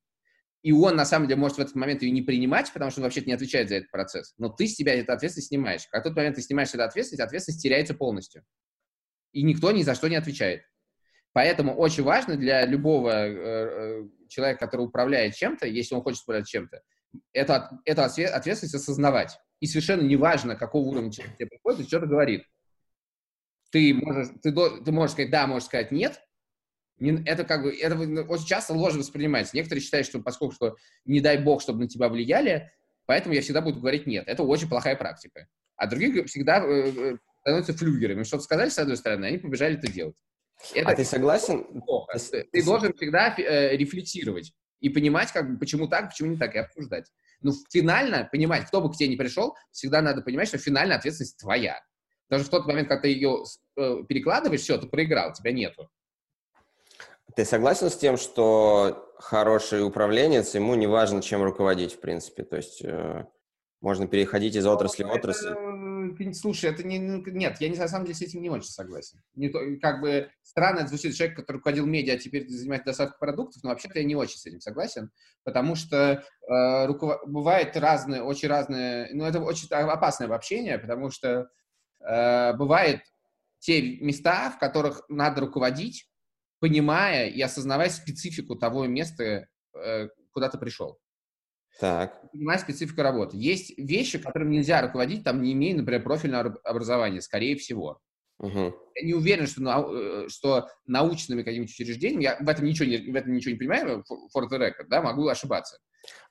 И 0.61 0.71
он, 0.71 0.95
на 0.95 1.05
самом 1.05 1.27
деле, 1.27 1.39
может 1.39 1.57
в 1.57 1.61
этот 1.61 1.73
момент 1.73 2.03
ее 2.03 2.11
не 2.11 2.21
принимать, 2.21 2.71
потому 2.71 2.91
что 2.91 2.99
он 3.01 3.05
вообще 3.05 3.21
не 3.21 3.33
отвечает 3.33 3.69
за 3.69 3.75
этот 3.75 3.89
процесс. 3.89 4.35
Но 4.37 4.49
ты 4.49 4.67
с 4.67 4.75
себя 4.75 4.93
эту 4.93 5.13
ответственность 5.13 5.47
снимаешь. 5.47 5.87
А 5.91 5.99
в 5.99 6.03
тот 6.03 6.15
момент 6.15 6.35
ты 6.35 6.43
снимаешь 6.43 6.69
эту 6.69 6.83
ответственность, 6.83 7.25
ответственность 7.25 7.63
теряется 7.63 7.95
полностью. 7.95 8.43
И 9.31 9.41
никто 9.41 9.71
ни 9.71 9.81
за 9.81 9.95
что 9.95 10.07
не 10.07 10.15
отвечает. 10.15 10.61
Поэтому 11.33 11.73
очень 11.73 12.03
важно 12.03 12.35
для 12.35 12.65
любого 12.65 13.09
э, 13.09 13.31
э, 13.31 14.03
человека, 14.27 14.65
который 14.65 14.81
управляет 14.81 15.35
чем-то, 15.35 15.65
если 15.65 15.95
он 15.95 16.01
хочет 16.01 16.21
управлять 16.21 16.47
чем-то, 16.47 16.81
эту, 17.33 17.53
эту 17.85 18.01
отве- 18.01 18.27
ответственность 18.27 18.75
осознавать. 18.75 19.39
И 19.59 19.67
совершенно 19.67 20.01
неважно, 20.01 20.55
какого 20.55 20.87
уровня 20.87 21.11
человек 21.11 21.35
тебе 21.37 21.47
приходит 21.47 21.79
и 21.81 21.87
что-то 21.87 22.05
говорит. 22.05 22.43
Ты 23.71 23.93
можешь, 23.93 24.29
ты, 24.41 24.51
ты 24.53 24.91
можешь 24.91 25.13
сказать 25.13 25.31
да, 25.31 25.47
можешь 25.47 25.67
сказать 25.67 25.91
нет. 25.91 26.21
Не- 26.99 27.23
Это 27.25 27.43
как 27.43 27.63
бы, 27.63 27.71
это 27.75 27.95
ну, 27.95 28.21
очень 28.23 28.45
часто 28.45 28.73
ложно 28.73 28.99
воспринимается. 28.99 29.55
Некоторые 29.55 29.83
считают, 29.83 30.07
что 30.07 30.19
поскольку 30.21 30.53
что 30.55 30.75
не 31.05 31.19
дай 31.19 31.37
бог, 31.37 31.61
чтобы 31.61 31.79
на 31.81 31.87
тебя 31.87 32.07
влияли, 32.09 32.71
поэтому 33.05 33.35
я 33.35 33.41
всегда 33.41 33.61
буду 33.61 33.79
говорить 33.79 34.07
нет. 34.07 34.27
Это 34.27 34.43
очень 34.43 34.69
плохая 34.69 34.95
практика. 34.95 35.47
А 35.75 35.87
другие 35.87 36.23
всегда 36.25 36.63
э, 36.63 36.91
э, 36.95 37.17
становятся 37.41 37.73
флюгерами. 37.73 38.23
Что-то 38.23 38.43
сказали 38.43 38.69
с 38.69 38.77
одной 38.79 38.97
стороны, 38.97 39.25
они 39.25 39.37
побежали 39.37 39.77
это 39.77 39.91
делать. 39.91 40.15
Это 40.73 40.89
А 40.89 40.95
ты 40.95 41.03
согласен? 41.03 41.63
плохо. 41.81 42.17
Ты- 42.17 42.47
Ты, 42.51 42.63
должен 42.63 42.93
всегда 42.93 43.35
э, 43.37 43.75
рефлексировать 43.75 44.53
и 44.79 44.89
понимать, 44.89 45.31
как 45.31 45.59
почему 45.59 45.87
так, 45.87 46.09
почему 46.09 46.31
не 46.31 46.37
так, 46.37 46.55
и 46.55 46.59
обсуждать. 46.59 47.11
Ну, 47.41 47.53
финально 47.69 48.27
понимать, 48.31 48.67
кто 48.67 48.81
бы 48.81 48.91
к 48.91 48.95
тебе 48.95 49.09
не 49.09 49.15
пришел, 49.15 49.55
всегда 49.71 50.01
надо 50.01 50.21
понимать, 50.21 50.47
что 50.47 50.57
финальная 50.57 50.97
ответственность 50.97 51.37
твоя. 51.37 51.79
Даже 52.29 52.43
в 52.43 52.49
тот 52.49 52.65
момент, 52.65 52.87
когда 52.87 53.03
ты 53.03 53.09
ее 53.09 53.43
э, 53.77 54.03
перекладываешь, 54.07 54.61
все, 54.61 54.77
ты 54.77 54.87
проиграл, 54.87 55.33
тебя 55.33 55.51
нету. 55.51 55.89
Ты 57.35 57.45
согласен 57.45 57.89
с 57.89 57.97
тем, 57.97 58.17
что 58.17 59.13
хороший 59.17 59.85
управленец, 59.85 60.55
ему 60.55 60.75
не 60.75 60.87
важно, 60.87 61.21
чем 61.21 61.43
руководить, 61.43 61.93
в 61.93 61.99
принципе? 61.99 62.43
То 62.43 62.57
есть 62.57 62.81
э, 62.83 63.25
можно 63.81 64.07
переходить 64.07 64.55
из 64.55 64.65
отрасли 64.65 65.03
в 65.03 65.11
отрасль. 65.11 65.51
Это, 65.51 65.59
слушай, 66.33 66.69
это 66.69 66.83
не... 66.83 66.99
ну, 66.99 67.23
Нет, 67.25 67.57
я 67.59 67.69
не, 67.69 67.77
на 67.77 67.87
самом 67.87 68.05
деле 68.05 68.15
с 68.15 68.21
этим 68.21 68.41
не 68.41 68.49
очень 68.49 68.69
согласен. 68.69 69.21
Не 69.35 69.49
то, 69.49 69.59
как 69.81 70.01
бы 70.01 70.29
странно 70.43 70.87
звучит, 70.87 71.15
человек, 71.15 71.37
который 71.37 71.57
руководил 71.57 71.85
медиа, 71.85 72.13
а 72.13 72.17
теперь 72.17 72.49
занимается 72.49 72.87
доставкой 72.87 73.17
продуктов, 73.19 73.63
но 73.63 73.69
вообще-то 73.69 73.99
я 73.99 74.05
не 74.05 74.15
очень 74.15 74.37
с 74.37 74.45
этим 74.45 74.59
согласен, 74.59 75.11
потому 75.43 75.75
что 75.75 75.97
э, 75.97 76.85
руковод- 76.85 77.25
бывает 77.25 77.75
разные, 77.77 78.21
очень 78.21 78.47
разные... 78.47 79.09
Ну, 79.13 79.25
это 79.25 79.39
очень 79.39 79.67
опасное 79.69 80.27
обобщение, 80.27 80.77
потому 80.77 81.09
что 81.09 81.49
э, 81.99 82.53
бывает 82.53 83.01
те 83.59 83.97
места, 83.99 84.51
в 84.51 84.59
которых 84.59 85.01
надо 85.09 85.41
руководить, 85.41 86.09
понимая 86.59 87.27
и 87.27 87.41
осознавая 87.41 87.89
специфику 87.89 88.55
того 88.55 88.85
места, 88.85 89.47
э, 89.73 90.09
куда 90.31 90.49
ты 90.49 90.57
пришел 90.57 90.99
Так, 91.79 92.31
понимать 92.31 92.61
специфику 92.61 93.01
работы. 93.01 93.37
Есть 93.37 93.77
вещи, 93.77 94.17
которым 94.17 94.49
нельзя 94.49 94.81
руководить, 94.81 95.23
там 95.23 95.41
не 95.41 95.53
имея, 95.53 95.75
например, 95.75 96.03
профильного 96.03 96.49
об- 96.49 96.57
образования, 96.63 97.21
скорее 97.21 97.55
всего. 97.55 97.99
Мгм. 98.39 98.75
Я 98.95 99.05
не 99.05 99.13
уверен, 99.13 99.47
что, 99.47 99.61
нау- 99.61 99.93
э, 99.93 100.29
что 100.29 100.67
научными 100.85 101.43
какими-то 101.43 101.71
учреждениями, 101.71 102.23
я 102.23 102.37
в 102.39 102.47
этом 102.49 102.65
ничего 102.65 102.87
не, 102.87 102.97
в 103.11 103.15
этом 103.15 103.33
ничего 103.33 103.51
не 103.53 103.57
понимаю, 103.57 104.03
for 104.35 104.43
the 104.49 104.59
record, 104.59 104.87
да, 104.89 105.01
могу 105.01 105.27
ошибаться. 105.27 105.77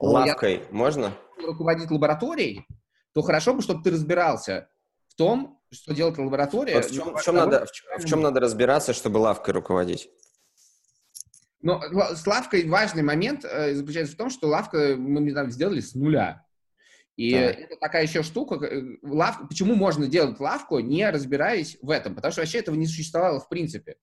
Но 0.00 0.12
я 0.24 0.32
лавкой 0.32 0.62
можно? 0.70 1.12
руководить 1.44 1.90
лабораторией, 1.90 2.66
то 3.12 3.22
хорошо 3.22 3.54
бы, 3.54 3.62
чтобы 3.62 3.82
ты 3.82 3.90
разбирался 3.90 4.68
в 5.08 5.14
том, 5.16 5.60
что 5.70 5.94
делает 5.94 6.16
лаборатория. 6.18 6.74
Вот 6.76 6.84
в 6.86 6.94
чем, 6.94 7.16
в 7.16 7.22
чем 7.22 7.34
надо, 7.36 7.66
в 7.66 7.72
чем- 7.72 7.98
в 7.98 8.04
чем 8.04 8.20
надо 8.22 8.40
разбираться, 8.40 8.92
чтобы 8.92 9.18
лавкой 9.18 9.54
руководить? 9.54 10.08
Но 11.62 11.80
с 12.14 12.26
лавкой 12.26 12.68
важный 12.68 13.02
момент 13.02 13.44
э, 13.44 13.74
заключается 13.74 14.14
в 14.14 14.18
том, 14.18 14.30
что 14.30 14.48
лавка 14.48 14.94
мы 14.96 15.20
недавно 15.20 15.50
сделали 15.50 15.80
с 15.80 15.94
нуля. 15.94 16.44
И 17.16 17.32
Так. 17.32 17.58
это 17.58 17.76
такая 17.76 18.02
еще 18.02 18.22
штука. 18.22 18.56
э, 18.66 18.82
Лав... 19.02 19.48
Почему 19.48 19.74
можно 19.74 20.06
делать 20.06 20.38
лавку, 20.38 20.78
не 20.80 21.08
разбираясь 21.08 21.78
в 21.80 21.90
этом? 21.90 22.14
Потому 22.14 22.32
что 22.32 22.42
вообще 22.42 22.58
этого 22.58 22.74
не 22.74 22.86
существовало 22.86 23.40
в 23.40 23.48
принципе. 23.48 23.96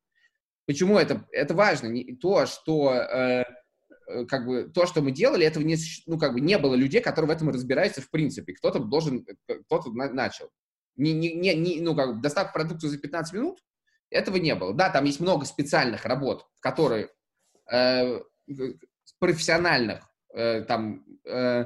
Почему 0.66 0.98
это? 0.98 1.28
Это 1.32 1.54
важно. 1.54 1.88
Не- 1.88 2.16
То, 2.16 2.48
что 2.48 2.92
э, 2.94 3.44
как 4.28 4.46
бы 4.48 4.63
то, 4.74 4.86
что 4.88 5.02
мы 5.02 5.12
делали, 5.12 5.46
этого 5.46 5.63
не, 5.63 5.78
ну, 6.08 6.18
как 6.18 6.34
бы 6.34 6.42
не 6.42 6.58
было 6.58 6.74
людей, 6.74 7.02
которые 7.02 7.30
в 7.30 7.36
этом 7.36 7.50
разбираются 7.50 8.02
в 8.02 8.10
принципе. 8.10 8.54
Кто-то 8.54 8.80
должен, 8.80 9.26
кто-то 9.66 9.92
на- 9.92 10.12
начал. 10.12 10.50
Не, 10.96 11.13
не, 11.13 11.34
не, 11.34 11.54
не- 11.56 11.82
ну, 11.82 11.96
как 11.96 12.16
бы 12.16 12.22
доставка 12.22 12.52
продукции 12.54 12.88
за 12.88 12.98
15 12.98 13.34
минут, 13.34 13.60
этого 14.10 14.38
не 14.38 14.56
было. 14.56 14.74
Да, 14.74 14.89
там 14.89 15.06
есть 15.06 15.20
много 15.20 15.46
специальных 15.46 16.06
работ, 16.06 16.48
в 16.56 16.62
которые 16.62 17.10
э, 17.74 18.20
профессиональных 19.20 20.08
э, 20.34 20.62
там 20.64 21.06
э, 21.26 21.66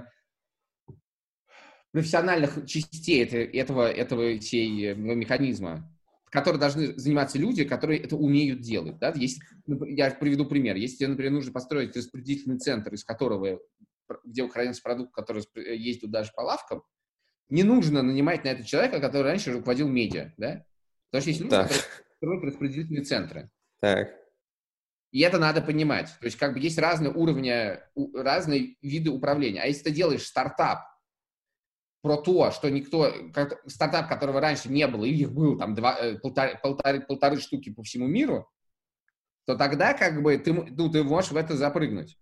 профессиональных 1.91 2.65
частей 2.65 3.24
это- 3.24 3.38
этого, 3.38 3.89
этого 3.91 4.39
всей 4.39 4.91
э, 4.91 4.96
механизма, 4.96 5.89
которые 6.30 6.60
должны 6.60 6.98
заниматься 6.98 7.38
люди, 7.38 7.63
которые 7.63 8.02
это 8.02 8.15
умеют 8.15 8.62
делать. 8.62 8.98
Да? 9.00 9.12
Если, 9.15 9.41
напр- 9.67 9.89
я 9.89 10.12
приведу 10.12 10.46
пример. 10.46 10.76
Если 10.76 10.98
тебе, 10.98 11.08
например, 11.10 11.32
нужно 11.34 11.52
построить 11.52 11.96
распределительный 11.96 12.60
центр, 12.60 12.93
из 12.93 13.04
которого, 13.04 13.60
пр- 14.06 14.22
где 14.26 14.48
хранится 14.48 14.82
продукт, 14.84 15.13
который 15.13 15.43
э, 15.56 15.76
ездит 15.76 16.12
даже 16.12 16.32
по 16.36 16.41
лавкам, 16.41 16.84
не 17.50 17.63
нужно 17.63 18.02
нанимать 18.04 18.43
на 18.43 18.50
это 18.50 18.63
человека, 18.63 19.00
который 19.00 19.24
раньше 19.24 19.54
руководил 19.54 19.88
медиа. 19.88 20.34
Да? 20.38 20.65
Потому 21.10 21.22
что 21.22 21.30
есть 21.30 21.39
люди, 21.41 21.52
Так. 21.52 21.67
которые 21.70 21.86
строят 22.17 22.43
распределительные 22.43 23.04
центры. 23.06 23.50
Так, 23.80 24.10
И 25.12 25.22
это 25.22 25.39
надо 25.39 25.62
понимать. 25.62 26.08
То 26.20 26.26
есть 26.26 26.38
как 26.38 26.54
бы 26.54 26.60
есть 26.60 26.78
разные 26.78 27.12
уровни, 27.12 27.80
разные 28.15 28.76
виды 28.82 29.10
управления. 29.10 29.62
А 29.62 29.67
если 29.67 29.84
ты 29.84 29.91
делаешь 29.91 30.26
стартап 30.26 30.86
про 32.02 32.17
то, 32.17 32.52
что 32.52 32.70
никто, 32.70 33.13
стартап, 33.67 34.10
которого 34.10 34.39
раньше 34.39 34.70
не 34.70 34.88
было, 34.88 35.06
и 35.06 35.13
их 35.13 35.32
было 35.32 35.58
там 35.58 35.76
два, 35.76 35.98
э, 35.98 36.17
полторы, 36.20 36.60
полторы, 36.62 37.02
полторы 37.02 37.39
штуки 37.39 37.72
по 37.72 37.84
всему 37.84 38.08
миру, 38.08 38.50
то 39.46 39.56
тогда 39.56 39.93
как 39.93 40.22
бы 40.22 40.38
ты, 40.38 40.54
ну, 40.54 40.89
ты 40.89 41.04
можешь 41.04 41.32
в 41.32 41.38
это 41.38 41.56
запрыгнуть. 41.56 42.17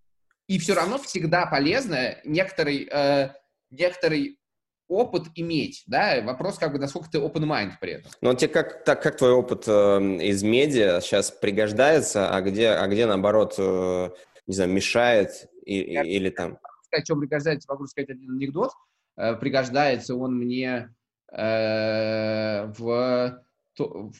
И 0.48 0.60
все 0.60 0.76
равно 0.76 1.00
всегда 1.00 1.48
полезно 1.48 2.17
некоторый, 2.24 2.88
э, 2.91 3.34
некоторый 3.71 4.39
опыт 4.88 5.24
иметь, 5.36 5.84
да, 5.88 6.21
вопрос 6.24 6.58
как 6.60 6.71
бы, 6.74 6.80
насколько 6.80 7.10
ты 7.10 7.17
open 7.17 7.43
mind 7.45 7.74
при 7.82 7.93
этом. 7.93 8.12
Ну, 8.21 8.34
тебе 8.36 8.50
как, 8.50 8.84
так, 8.84 9.02
как 9.02 9.17
твой 9.17 9.32
опыт 9.32 9.63
э, 9.67 9.71
из 10.21 10.43
медиа 10.43 11.02
сейчас 11.02 11.32
пригождается, 11.32 12.30
а 12.36 12.41
где, 12.41 12.69
а 12.69 12.88
где 12.88 13.06
наоборот, 13.06 13.56
э, 13.58 14.10
не 14.48 14.54
знаю, 14.56 14.71
мешает 14.71 15.50
и- 15.65 15.91
Я- 15.93 16.04
или 16.04 16.30
там... 16.30 16.60
в 16.91 17.04
чем 17.04 17.19
пригождается, 17.19 17.67
могу 17.71 17.88
сказать 17.88 18.10
один 18.12 18.32
анекдот. 18.32 18.71
Э, 19.17 19.36
Пригождается 19.36 20.15
он 20.15 20.36
мне 20.38 20.93
э, 21.32 22.65
в, 22.78 23.41
то- 23.74 24.10
в- 24.10 24.13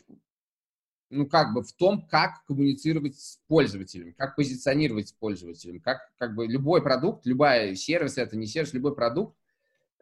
ну, 1.12 1.28
как 1.28 1.54
бы 1.54 1.62
в 1.62 1.72
том, 1.74 2.02
как 2.10 2.44
коммуницировать 2.48 3.16
с 3.20 3.40
пользователем, 3.48 4.14
как 4.18 4.36
позиционировать 4.36 5.10
с 5.10 5.14
пользователем, 5.14 5.80
как, 5.80 6.00
как 6.18 6.34
бы 6.36 6.48
любой 6.48 6.82
продукт, 6.82 7.26
любой 7.28 7.76
сервис, 7.76 8.18
это 8.18 8.36
не 8.36 8.48
сервис, 8.48 8.74
любой 8.74 8.96
продукт, 8.96 9.38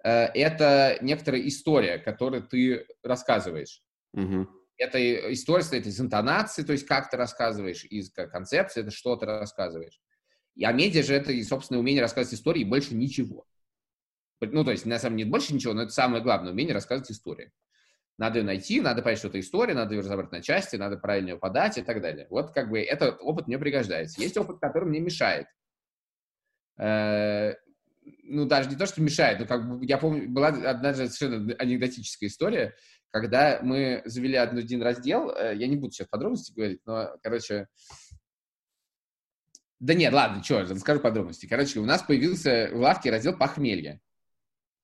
это 0.10 0.98
некоторая 1.02 1.48
история, 1.48 1.98
которую 1.98 2.44
ты 2.44 2.86
рассказываешь. 3.04 3.82
Мгм. 4.14 4.50
Это 4.78 5.34
история 5.34 5.62
состоит 5.62 5.88
из 5.88 6.00
интонации, 6.02 6.64
то 6.64 6.74
есть 6.74 6.86
как 6.86 7.10
ты 7.10 7.18
рассказываешь, 7.18 7.86
из 7.86 8.12
ко- 8.12 8.28
концепции, 8.28 8.82
это 8.82 8.92
что 8.92 9.16
ты 9.16 9.26
рассказываешь. 9.26 10.00
И, 10.56 10.64
а 10.66 10.72
медиа 10.72 11.04
же 11.04 11.14
это, 11.16 11.32
и, 11.32 11.44
собственно, 11.44 11.80
умение 11.80 12.02
рассказывать 12.02 12.38
истории, 12.38 12.62
и 12.62 12.66
больше 12.66 12.96
ничего. 12.96 13.46
Ну, 14.42 14.66
то 14.66 14.72
есть, 14.72 14.86
на 14.86 15.00
самом 15.00 15.18
деле, 15.18 15.30
больше 15.30 15.54
ничего, 15.54 15.74
но 15.74 15.84
это 15.84 15.92
самое 15.92 16.22
главное, 16.22 16.52
умение 16.52 16.74
рассказывать 16.74 17.12
истории. 17.12 17.52
Надо 18.18 18.40
ее 18.40 18.46
найти, 18.46 18.82
надо 18.82 19.02
понять, 19.02 19.20
что 19.20 19.30
это 19.30 19.40
история, 19.40 19.74
надо 19.74 19.96
ее 19.96 20.02
разобрать 20.02 20.32
на 20.32 20.42
части, 20.42 20.76
надо 20.76 20.98
правильно 20.98 21.30
ее 21.30 21.38
подать 21.38 21.78
и 21.78 21.82
так 21.82 22.02
далее. 22.02 22.28
Вот 22.30 22.52
как 22.52 22.70
бы 22.70 22.80
этот 22.82 23.18
опыт 23.22 23.48
мне 23.48 23.58
пригождается. 23.58 24.22
Есть 24.22 24.38
опыт, 24.38 24.60
который 24.60 24.90
мне 24.90 25.00
мешает. 25.00 25.48
Ну, 28.34 28.46
даже 28.46 28.70
не 28.70 28.76
то, 28.76 28.86
что 28.86 29.02
мешает, 29.02 29.40
но 29.40 29.46
как 29.46 29.68
бы, 29.68 29.86
я 29.86 29.98
помню, 29.98 30.30
была 30.30 30.48
однажды 30.48 31.08
совершенно 31.10 31.54
анекдотическая 31.56 32.30
история, 32.30 32.76
когда 33.12 33.60
мы 33.62 34.02
завели 34.06 34.36
один, 34.36 34.58
один 34.58 34.82
раздел, 34.82 35.30
э, 35.30 35.56
я 35.56 35.68
не 35.68 35.76
буду 35.76 35.92
сейчас 35.92 36.08
подробности 36.08 36.52
говорить, 36.52 36.82
но, 36.86 37.16
короче, 37.22 37.68
да 39.84 39.94
нет, 39.94 40.14
ладно, 40.14 40.42
что, 40.42 40.62
расскажу 40.62 41.02
подробности. 41.02 41.46
Короче, 41.46 41.82
у 41.82 41.86
нас 41.86 42.02
появился 42.02 42.70
в 42.72 42.78
лавке 42.78 43.12
раздел 43.12 43.38
похмелья. 43.38 44.00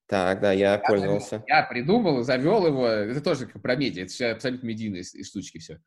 Так, 0.08 0.42
да, 0.42 0.52
я, 0.52 0.74
я 0.74 0.78
пользовался. 0.78 1.42
Я 1.48 1.64
придумал, 1.64 2.22
завел 2.24 2.68
его. 2.68 2.86
Это 2.86 3.22
тоже 3.22 3.46
как 3.48 3.62
про 3.62 3.78
медиа. 3.78 4.04
Это 4.04 4.12
все 4.12 4.26
абсолютно 4.32 4.68
медийные 4.68 5.04
штучки 5.04 5.60
все. 5.60 5.80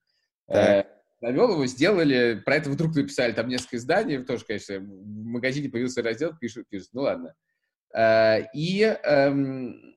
Э, 0.49 0.85
завел 1.21 1.53
его, 1.53 1.67
сделали. 1.67 2.41
Про 2.43 2.57
это 2.57 2.71
вдруг 2.71 2.95
написали 2.95 3.33
там 3.33 3.49
несколько 3.49 3.77
изданий. 3.77 4.25
Тоже, 4.25 4.47
конечно, 4.47 4.79
в 4.79 5.25
магазине 5.25 5.69
появился 5.69 6.03
раздел, 6.03 6.35
пишут, 6.39 6.67
пишут. 6.71 6.89
Ну 6.93 7.03
ладно. 7.03 7.29
Э, 7.29 7.52
и 7.95 8.99
эм, 9.05 9.93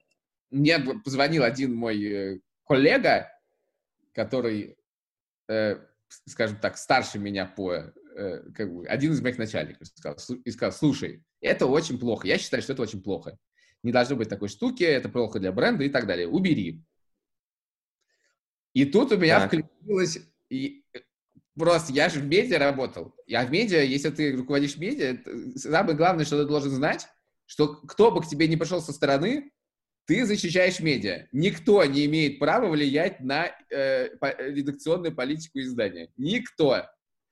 мне 0.56 0.80
позвонил 0.80 1.44
один 1.44 1.76
мой 1.76 2.04
э, 2.04 2.40
коллега, 2.66 3.30
который, 4.14 4.78
э, 5.50 5.78
скажем 6.26 6.58
так, 6.58 6.78
старше 6.78 7.20
меня 7.20 7.46
по 7.46 7.74
э, 7.74 7.92
как 8.54 8.74
бы, 8.74 8.88
один 8.88 9.12
из 9.12 9.22
моих 9.22 9.38
начальников 9.38 9.88
сказал, 9.88 10.18
и 10.44 10.52
сказал, 10.52 10.72
слушай, 10.72 11.24
это 11.42 11.66
очень 11.66 12.00
плохо. 12.00 12.28
Я 12.28 12.38
считаю, 12.38 12.64
что 12.64 12.74
это 12.74 12.84
очень 12.84 13.04
плохо. 13.04 13.38
Не 13.84 13.92
должно 13.92 14.16
быть 14.16 14.30
такой 14.30 14.48
штуки, 14.48 14.84
это 14.84 15.10
плохо 15.10 15.40
для 15.40 15.52
бренда 15.52 15.84
и 15.84 15.90
так 15.90 16.08
далее. 16.08 16.28
Убери. 16.28 16.82
И 18.74 18.86
тут 18.86 19.12
у 19.12 19.18
меня 19.18 19.42
так. 19.42 19.48
включилось... 19.48 20.20
И 20.50 20.86
просто 21.58 21.92
я 21.92 22.08
же 22.08 22.20
в 22.20 22.26
медиа 22.26 22.60
работал. 22.60 23.16
Я 23.26 23.46
в 23.46 23.52
медиа, 23.52 23.82
если 23.82 24.10
ты 24.10 24.36
руководишь 24.36 24.78
медиа, 24.78 25.18
самое 25.56 25.98
главное, 25.98 26.24
что 26.24 26.42
ты 26.42 26.48
должен 26.48 26.72
знать, 26.72 27.08
что 27.46 27.76
кто 27.76 28.12
бы 28.12 28.22
к 28.22 28.28
тебе 28.28 28.48
не 28.48 28.58
пришел 28.58 28.82
со 28.82 28.94
стороны, 28.94 29.52
ты 30.06 30.26
защищаешь 30.26 30.80
медиа. 30.80 31.28
Никто 31.32 31.84
не 31.86 32.06
имеет 32.06 32.40
права 32.40 32.68
влиять 32.70 33.20
на 33.22 33.52
э, 33.72 34.10
по, 34.18 34.36
редакционную 34.38 35.16
политику 35.16 35.60
издания. 35.60 36.10
Никто. 36.18 36.86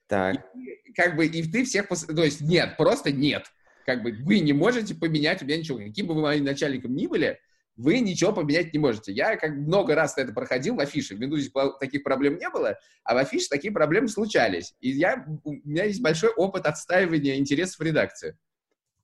Так. 0.07 0.35
И, 0.55 0.91
как 0.93 1.15
бы, 1.15 1.27
и 1.27 1.43
ты 1.49 1.65
всех... 1.65 1.87
Пос... 1.87 2.05
То 2.05 2.23
есть 2.23 2.41
нет, 2.41 2.75
просто 2.77 3.11
нет. 3.11 3.45
Как 3.85 4.01
бы 4.01 4.11
вы 4.11 4.39
не 4.39 4.53
можете 4.53 4.95
поменять 4.95 5.41
у 5.41 5.45
меня 5.45 5.57
ничего. 5.57 5.77
Каким 5.77 6.07
бы 6.07 6.15
вы 6.15 6.21
моим 6.21 6.45
начальником 6.45 6.95
ни 6.95 7.05
были, 7.05 7.39
вы 7.75 7.99
ничего 7.99 8.33
поменять 8.33 8.73
не 8.73 8.79
можете. 8.79 9.11
Я 9.11 9.35
как 9.35 9.51
много 9.51 9.95
раз 9.95 10.17
это 10.17 10.31
проходил 10.31 10.75
в 10.75 10.79
афише. 10.79 11.15
В 11.15 11.19
«Медузе» 11.19 11.51
таких 11.79 12.03
проблем 12.03 12.37
не 12.37 12.49
было, 12.49 12.79
а 13.03 13.15
в 13.15 13.17
афише 13.17 13.47
такие 13.49 13.73
проблемы 13.73 14.07
случались. 14.07 14.75
И 14.79 14.91
я, 14.91 15.25
у 15.43 15.53
меня 15.67 15.85
есть 15.85 16.01
большой 16.01 16.31
опыт 16.31 16.65
отстаивания 16.65 17.37
интересов 17.37 17.81
редакции. 17.81 18.37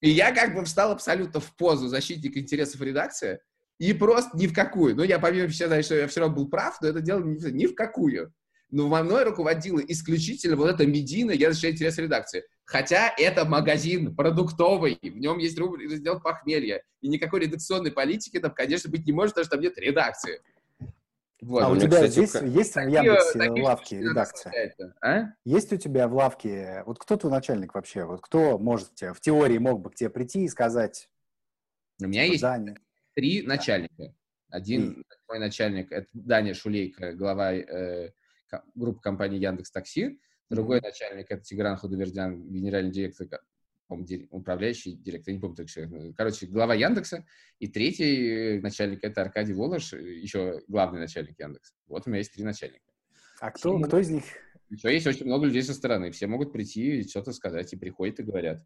И 0.02 0.10
я 0.10 0.34
как 0.34 0.56
бы 0.56 0.64
встал 0.64 0.92
абсолютно 0.92 1.40
в 1.40 1.56
позу 1.56 1.88
защитника 1.88 2.40
интересов 2.40 2.82
редакции, 2.82 3.40
и 3.80 3.94
просто 3.94 4.38
ни 4.38 4.48
в 4.48 4.54
какую. 4.54 4.96
Ну, 4.96 5.04
я 5.04 5.20
помимо 5.20 5.48
всего, 5.48 5.82
что 5.82 5.96
я 5.96 6.08
все 6.08 6.20
равно 6.20 6.36
был 6.36 6.50
прав, 6.50 6.78
но 6.82 6.90
это 6.90 7.02
дело 7.02 7.22
ни, 7.22 7.66
в 7.66 7.76
какую. 7.76 8.34
Но 8.72 8.88
во 8.88 9.04
мной 9.04 9.24
руководила 9.24 9.80
исключительно 9.80 10.56
вот 10.56 10.70
эта 10.70 10.86
медийная, 10.86 11.36
я 11.36 11.50
защищаю 11.50 11.74
интерес 11.74 11.98
редакции. 11.98 12.44
Хотя 12.66 13.12
это 13.18 13.46
магазин 13.46 14.16
продуктовый, 14.16 15.00
в 15.02 15.18
нем 15.18 15.40
есть 15.40 15.58
раздел 15.58 16.20
похмелья. 16.20 16.84
И 17.02 17.08
никакой 17.08 17.42
редакционной 17.42 17.92
политики 17.92 18.38
там, 18.38 18.54
конечно, 18.54 18.92
быть 18.92 19.08
не 19.08 19.12
может, 19.12 19.34
потому 19.34 19.46
что 19.46 19.56
там 19.56 19.62
нет 19.62 19.78
редакции. 19.78 20.42
Вот. 21.42 21.64
А 21.64 21.70
у 21.70 21.78
тебя 21.78 21.90
кстати, 21.90 22.12
здесь 22.12 22.36
есть 22.36 22.76
в 22.76 22.88
Яндексе 22.88 23.40
такие 23.40 23.64
лавки 23.64 23.96
редакция? 23.96 24.76
А? 25.02 25.34
Есть 25.46 25.72
у 25.72 25.78
тебя 25.78 26.08
в 26.08 26.14
лавке, 26.14 26.84
вот 26.86 27.00
кто 27.00 27.16
твой 27.16 27.32
начальник 27.32 27.76
вообще? 27.76 28.04
Вот 28.04 28.22
кто 28.22 28.58
может 28.58 28.96
тебе, 28.96 29.14
в 29.14 29.22
теории 29.22 29.58
мог 29.58 29.82
бы 29.82 29.90
к 29.90 29.96
тебе 29.96 30.10
прийти 30.10 30.44
и 30.44 30.50
сказать? 30.50 31.10
У 32.02 32.08
меня 32.08 32.24
есть 32.24 32.42
Даня. 32.42 32.76
три 33.16 33.42
начальника. 33.42 34.14
Один 34.50 34.92
и... 34.92 35.04
мой 35.28 35.40
начальник, 35.40 35.92
это 35.92 36.08
Даня 36.14 36.54
Шулейко, 36.54 37.14
глава 37.14 37.54
э, 37.54 38.12
группы 38.76 39.00
компании 39.00 39.40
Яндекс 39.40 39.72
Такси. 39.72 40.20
Другой 40.50 40.80
mm-hmm. 40.80 40.84
начальник 40.84 41.26
это 41.30 41.44
Тигран 41.44 41.78
Худовердян, 41.78 42.50
генеральный 42.50 42.92
директор 42.92 43.28
управляющий 43.90 44.94
директор, 44.94 45.34
не 45.34 45.40
помню 45.40 45.56
так 45.56 45.70
что, 45.70 45.90
короче, 46.16 46.48
глава 46.48 46.76
Яндекса, 46.76 47.26
и 47.60 47.68
третий 47.68 48.60
начальник 48.62 49.04
это 49.04 49.22
Аркадий 49.22 49.54
Волош, 49.54 49.94
еще 49.94 50.62
главный 50.68 51.00
начальник 51.00 51.40
Яндекса. 51.40 51.74
Вот 51.88 52.06
у 52.06 52.10
меня 52.10 52.20
есть 52.20 52.34
три 52.34 52.44
начальника. 52.44 52.86
А 53.40 53.52
кто, 53.52 53.78
все, 53.78 53.88
кто 53.88 54.00
из 54.00 54.10
них? 54.10 54.24
Еще 54.70 54.94
есть 54.94 55.08
очень 55.08 55.26
много 55.26 55.48
людей 55.48 55.64
со 55.64 55.74
стороны, 55.74 56.12
все 56.12 56.28
могут 56.28 56.54
прийти 56.54 57.00
и 57.00 57.08
что-то 57.08 57.34
сказать, 57.34 57.74
и 57.74 57.78
приходят 57.78 58.20
и 58.20 58.24
говорят. 58.24 58.64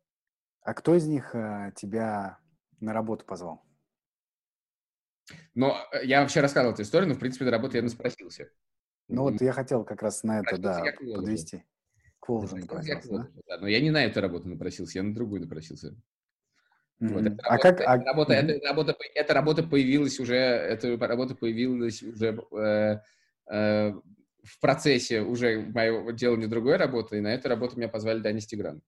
А 0.61 0.73
кто 0.73 0.95
из 0.95 1.07
них 1.07 1.33
э, 1.35 1.71
тебя 1.75 2.39
на 2.79 2.93
работу 2.93 3.25
позвал? 3.25 3.63
Но 5.55 5.77
э, 5.91 6.05
я 6.05 6.21
вообще 6.21 6.41
рассказывал 6.41 6.73
эту 6.73 6.83
историю, 6.83 7.09
но, 7.09 7.15
в 7.15 7.19
принципе, 7.19 7.45
на 7.45 7.51
работу 7.51 7.77
я 7.77 7.83
наспросился. 7.83 8.49
Ну, 9.07 9.23
вот 9.23 9.41
я 9.41 9.51
хотел 9.51 9.83
как 9.83 10.01
раз 10.01 10.23
на 10.23 10.39
это, 10.39 10.57
да, 10.57 10.83
подвести. 10.99 11.63
К 12.23 12.29
Волжу 12.29 12.55
напросился, 12.55 13.09
да? 13.11 13.27
да? 13.49 13.57
Но 13.59 13.67
я 13.67 13.81
не 13.81 13.91
на 13.91 14.05
эту 14.05 14.21
работу 14.21 14.47
напросился, 14.47 14.99
я 14.99 15.03
на 15.03 15.13
другую 15.13 15.41
напросился. 15.41 15.93
Mm-hmm. 17.01 17.13
Вот, 17.13 17.25
эта 17.25 17.37
а 17.43 17.49
работа, 17.49 17.61
как? 17.63 17.81
Эта, 17.81 17.91
а... 17.91 17.97
работа, 17.97 18.33
mm-hmm. 18.33 18.51
эта, 18.51 18.67
работа, 18.67 18.95
эта 19.13 19.33
работа 19.33 19.63
появилась 19.63 20.19
уже, 20.21 20.35
эта 20.37 20.97
работа 21.05 21.35
появилась 21.35 22.01
уже 22.01 22.41
э, 22.53 22.99
э, 23.51 23.93
в 24.41 24.59
процессе 24.61 25.19
уже 25.19 25.63
моего 25.63 26.11
делания 26.11 26.47
другой 26.47 26.77
работы, 26.77 27.17
и 27.17 27.21
на 27.21 27.33
эту 27.33 27.49
работу 27.49 27.75
меня 27.75 27.89
позвали 27.89 28.21
Данис 28.21 28.45
Тигран. 28.45 28.81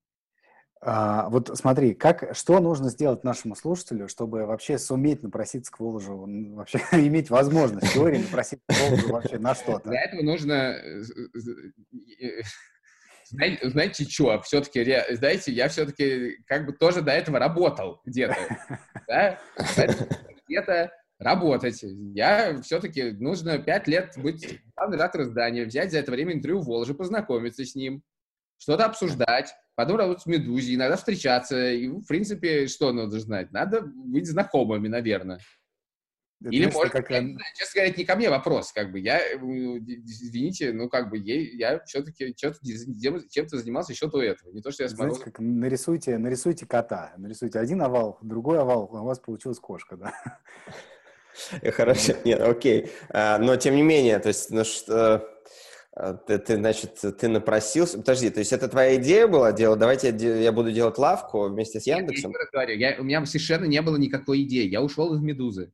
А, 0.79 1.27
вот 1.27 1.51
смотри, 1.57 1.93
как, 1.93 2.37
что 2.37 2.61
нужно 2.61 2.89
сделать 2.89 3.25
нашему 3.25 3.55
слушателю, 3.55 4.07
чтобы 4.07 4.45
вообще 4.45 4.77
суметь 4.77 5.23
напроситься 5.23 5.73
к 5.73 5.81
Воложу, 5.81 6.25
вообще 6.55 6.77
иметь 6.93 7.29
возможность 7.29 7.87
в 7.87 7.93
теории 7.93 8.19
напроситься 8.19 8.63
к 8.65 8.79
Воложу 8.79 9.09
вообще 9.09 9.39
на 9.39 9.55
что-то? 9.55 9.89
Для 9.89 10.03
этого 10.03 10.21
нужно 10.21 10.53
э, 10.53 11.03
знаете, 13.35 13.69
знаете 13.69 14.03
что, 14.05 14.41
все-таки, 14.41 14.83
знаете, 15.15 15.51
я 15.51 15.67
все-таки 15.69 16.37
как 16.47 16.65
бы 16.65 16.73
тоже 16.73 17.01
до 17.01 17.11
этого 17.11 17.39
работал 17.39 18.01
где-то, 18.05 18.35
да? 19.07 19.39
где-то 20.47 20.91
работать. 21.19 21.83
Я 22.13 22.61
все-таки 22.61 23.11
нужно 23.11 23.57
пять 23.59 23.87
лет 23.87 24.13
быть 24.17 24.61
главным 24.75 24.95
редактором 24.97 25.27
издания, 25.27 25.65
взять 25.65 25.91
за 25.91 25.99
это 25.99 26.11
время 26.11 26.33
интервью 26.33 26.61
Волжи, 26.61 26.93
познакомиться 26.93 27.65
с 27.65 27.75
ним, 27.75 28.03
что-то 28.57 28.85
обсуждать, 28.85 29.53
потом 29.75 29.97
работать 29.97 30.23
в 30.23 30.27
«Медузе», 30.27 30.75
иногда 30.75 30.95
встречаться. 30.95 31.71
И, 31.71 31.87
в 31.87 32.05
принципе, 32.05 32.67
что 32.67 32.91
надо 32.91 33.19
знать? 33.19 33.51
Надо 33.51 33.81
быть 33.81 34.27
знакомыми, 34.27 34.87
наверное. 34.87 35.39
Это 36.45 36.53
Или, 36.53 36.69
может, 36.71 36.93
как... 36.93 37.09
я, 37.09 37.21
честно 37.55 37.73
говоря, 37.73 37.89
это 37.89 37.97
не 37.97 38.05
ко 38.05 38.15
мне 38.15 38.29
вопрос, 38.29 38.71
как 38.71 38.91
бы, 38.91 38.99
я, 38.99 39.17
э, 39.17 39.35
извините, 39.35 40.73
ну, 40.73 40.89
как 40.89 41.09
бы, 41.09 41.17
я, 41.17 41.41
я 41.73 41.83
все-таки 41.85 42.35
чем-то 42.35 43.57
занимался 43.57 43.93
еще 43.93 44.07
до 44.07 44.21
этого, 44.21 44.51
не 44.51 44.61
то, 44.61 44.69
что 44.69 44.83
я 44.83 44.89
смотрел. 44.89 45.15
Знаете, 45.15 45.31
как 45.31 45.39
нарисуйте, 45.39 46.19
нарисуйте 46.19 46.67
кота, 46.67 47.13
нарисуйте 47.17 47.57
один 47.57 47.81
овал, 47.81 48.19
другой 48.21 48.59
овал, 48.59 48.91
а 48.93 49.01
у 49.01 49.05
вас 49.05 49.17
получилась 49.17 49.57
кошка, 49.57 49.97
да? 49.97 50.13
Э, 51.63 51.71
хорошо, 51.71 52.13
нет, 52.23 52.39
окей, 52.39 52.91
а, 53.09 53.39
но 53.39 53.55
тем 53.55 53.75
не 53.75 53.81
менее, 53.81 54.19
то 54.19 54.27
есть, 54.27 54.51
ну, 54.51 54.63
что... 54.63 55.27
А, 55.97 56.13
ты, 56.13 56.37
ты, 56.37 56.57
значит, 56.57 57.01
ты 57.17 57.27
напросился. 57.27 57.97
Подожди, 57.97 58.29
то 58.29 58.39
есть 58.39 58.51
это 58.51 58.67
твоя 58.67 58.97
идея 58.97 59.27
была 59.27 59.53
делать? 59.53 59.79
Давайте 59.79 60.09
я, 60.09 60.35
я 60.35 60.51
буду 60.51 60.71
делать 60.73 60.97
лавку 60.97 61.47
вместе 61.47 61.79
с 61.79 61.87
Яндексом. 61.87 62.31
Я, 62.31 62.39
я, 62.39 62.45
говорю, 62.51 62.77
я, 62.77 62.95
у 62.99 63.03
меня 63.03 63.25
совершенно 63.25 63.63
не 63.63 63.81
было 63.81 63.95
никакой 63.95 64.43
идеи. 64.43 64.67
Я 64.67 64.81
ушел 64.81 65.13
из 65.15 65.21
Медузы. 65.21 65.71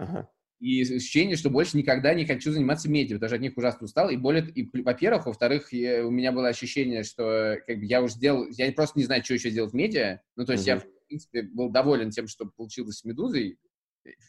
Ага. 0.00 0.30
И 0.60 0.82
ощущение, 0.82 1.36
что 1.36 1.48
больше 1.48 1.76
никогда 1.76 2.12
не 2.12 2.26
хочу 2.26 2.52
заниматься 2.52 2.90
медиа, 2.90 3.16
что 3.16 3.34
от 3.34 3.40
них 3.40 3.56
ужасно 3.56 3.86
устал. 3.86 4.10
И 4.10 4.16
более, 4.16 4.46
и, 4.50 4.68
во-первых, 4.82 5.26
во-вторых, 5.26 5.72
я, 5.72 6.06
у 6.06 6.10
меня 6.10 6.32
было 6.32 6.48
ощущение, 6.48 7.02
что 7.02 7.56
как 7.66 7.78
бы, 7.78 7.84
я 7.84 8.02
уже 8.02 8.14
сделал, 8.14 8.46
я 8.50 8.70
просто 8.72 8.98
не 8.98 9.04
знаю, 9.04 9.24
что 9.24 9.34
еще 9.34 9.50
делать 9.50 9.72
в 9.72 9.76
медиа. 9.76 10.20
Ну, 10.36 10.44
то 10.44 10.52
есть 10.52 10.66
uh-huh. 10.66 10.74
я, 10.74 10.78
в 10.80 11.06
принципе, 11.06 11.42
был 11.42 11.70
доволен 11.70 12.10
тем, 12.10 12.28
что 12.28 12.44
получилось 12.44 12.98
с 12.98 13.04
«Медузой». 13.04 13.58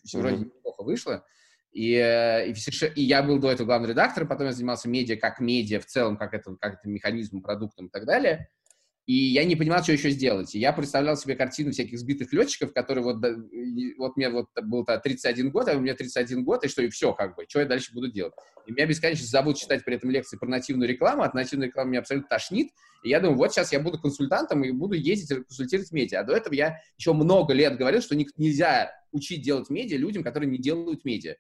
Все 0.04 0.18
uh-huh. 0.18 0.22
вроде 0.22 0.38
неплохо 0.38 0.84
вышло. 0.84 1.26
И, 1.74 1.94
э, 1.96 2.50
и, 2.50 2.54
и 2.96 3.04
я 3.04 3.24
был 3.24 3.40
до 3.40 3.52
этого 3.52 3.68
главным 3.68 3.90
редактором, 3.90 4.28
потом 4.28 4.48
я 4.48 4.54
занимался 4.54 4.90
медиа 4.90 5.18
как 5.18 5.40
медиа 5.40 5.80
в 5.80 5.86
целом, 5.86 6.18
как 6.18 6.34
это, 6.34 6.56
как 6.60 6.76
это 6.76 6.90
механизм, 6.90 7.42
продуктом 7.42 7.88
и 7.88 7.90
так 7.90 8.06
далее. 8.06 8.50
И 9.08 9.14
я 9.14 9.44
не 9.44 9.56
понимал, 9.56 9.82
что 9.82 9.94
еще 9.94 10.12
сделать. 10.12 10.54
И 10.54 10.60
я 10.60 10.74
представлял 10.74 11.18
себе 11.18 11.36
картину 11.36 11.72
всяких 11.72 11.98
сбитых 11.98 12.32
летчиков, 12.34 12.72
которые 12.72 13.04
вот, 13.04 13.18
вот 13.98 14.16
мне 14.16 14.30
вот 14.30 14.48
был 14.62 14.86
31 14.86 15.50
год, 15.50 15.68
а 15.68 15.74
у 15.74 15.80
меня 15.80 15.96
31 15.96 16.44
год, 16.44 16.64
и 16.64 16.68
что, 16.68 16.84
и 16.84 16.90
все, 16.90 17.12
как 17.14 17.36
бы, 17.36 17.46
что 17.50 17.60
я 17.60 17.66
дальше 17.66 17.94
буду 17.94 18.12
делать. 18.12 18.34
И 18.68 18.72
меня 18.72 18.86
бесконечно 18.86 19.26
зовут 19.26 19.58
читать 19.58 19.84
при 19.84 19.96
этом 19.96 20.12
лекции 20.12 20.38
про 20.38 20.48
нативную 20.48 20.88
рекламу, 20.88 21.24
от 21.24 21.34
нативной 21.34 21.68
рекламы 21.68 21.92
меня 21.92 22.00
абсолютно 22.00 22.30
тошнит, 22.30 22.70
и 23.04 23.10
я 23.10 23.20
думаю, 23.20 23.38
вот 23.38 23.52
сейчас 23.52 23.72
я 23.72 23.80
буду 23.80 24.00
консультантом 24.00 24.64
и 24.64 24.72
буду 24.72 24.94
ездить 24.94 25.30
консультировать 25.30 25.92
медиа. 25.92 26.20
А 26.20 26.24
до 26.24 26.34
этого 26.34 26.54
я 26.54 26.78
еще 26.98 27.14
много 27.14 27.54
лет 27.54 27.78
говорил, 27.78 28.02
что 28.02 28.16
нельзя 28.16 28.92
учить 29.12 29.42
делать 29.42 29.70
медиа 29.70 29.98
людям, 29.98 30.24
которые 30.24 30.50
не 30.50 30.60
делают 30.60 31.04
медиа. 31.04 31.36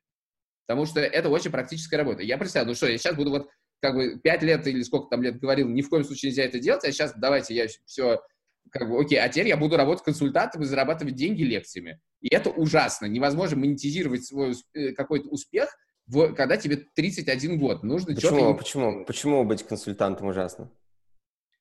Потому 0.66 0.86
что 0.86 1.00
это 1.00 1.30
очень 1.30 1.52
практическая 1.52 1.98
работа. 1.98 2.24
Я 2.24 2.38
представляю, 2.38 2.70
ну 2.70 2.76
что, 2.76 2.88
я 2.88 2.98
сейчас 2.98 3.16
буду 3.16 3.30
вот 3.30 3.50
как 3.82 3.96
бы 3.96 4.20
пять 4.20 4.44
лет 4.44 4.66
или 4.68 4.82
сколько 4.84 5.10
там 5.10 5.24
лет 5.24 5.40
говорил, 5.40 5.68
ни 5.68 5.82
в 5.82 5.90
коем 5.90 6.04
случае 6.04 6.30
нельзя 6.30 6.44
это 6.44 6.60
делать, 6.60 6.84
а 6.86 6.92
сейчас 6.92 7.14
давайте 7.18 7.56
я 7.56 7.68
все, 7.86 8.22
как 8.70 8.88
бы, 8.88 9.00
окей, 9.00 9.20
а 9.20 9.28
теперь 9.28 9.48
я 9.48 9.58
буду 9.58 9.76
работать 9.76 10.06
консультантом 10.06 10.62
и 10.62 10.66
зарабатывать 10.66 11.16
деньги 11.16 11.44
лекциями. 11.44 12.00
И 12.22 12.34
это 12.34 12.52
ужасно. 12.52 13.08
Невозможно 13.08 13.58
монетизировать 13.58 14.26
свой 14.26 14.54
э, 14.74 14.92
какой-то 14.92 15.30
успех, 15.30 15.76
когда 16.36 16.58
тебе 16.58 16.78
31 16.94 17.58
год. 17.58 17.84
Нужно 17.84 18.14
почему, 18.14 18.56
почему, 18.56 19.06
почему 19.06 19.44
быть 19.44 19.64
консультантом 19.64 20.28
ужасно? 20.28 20.72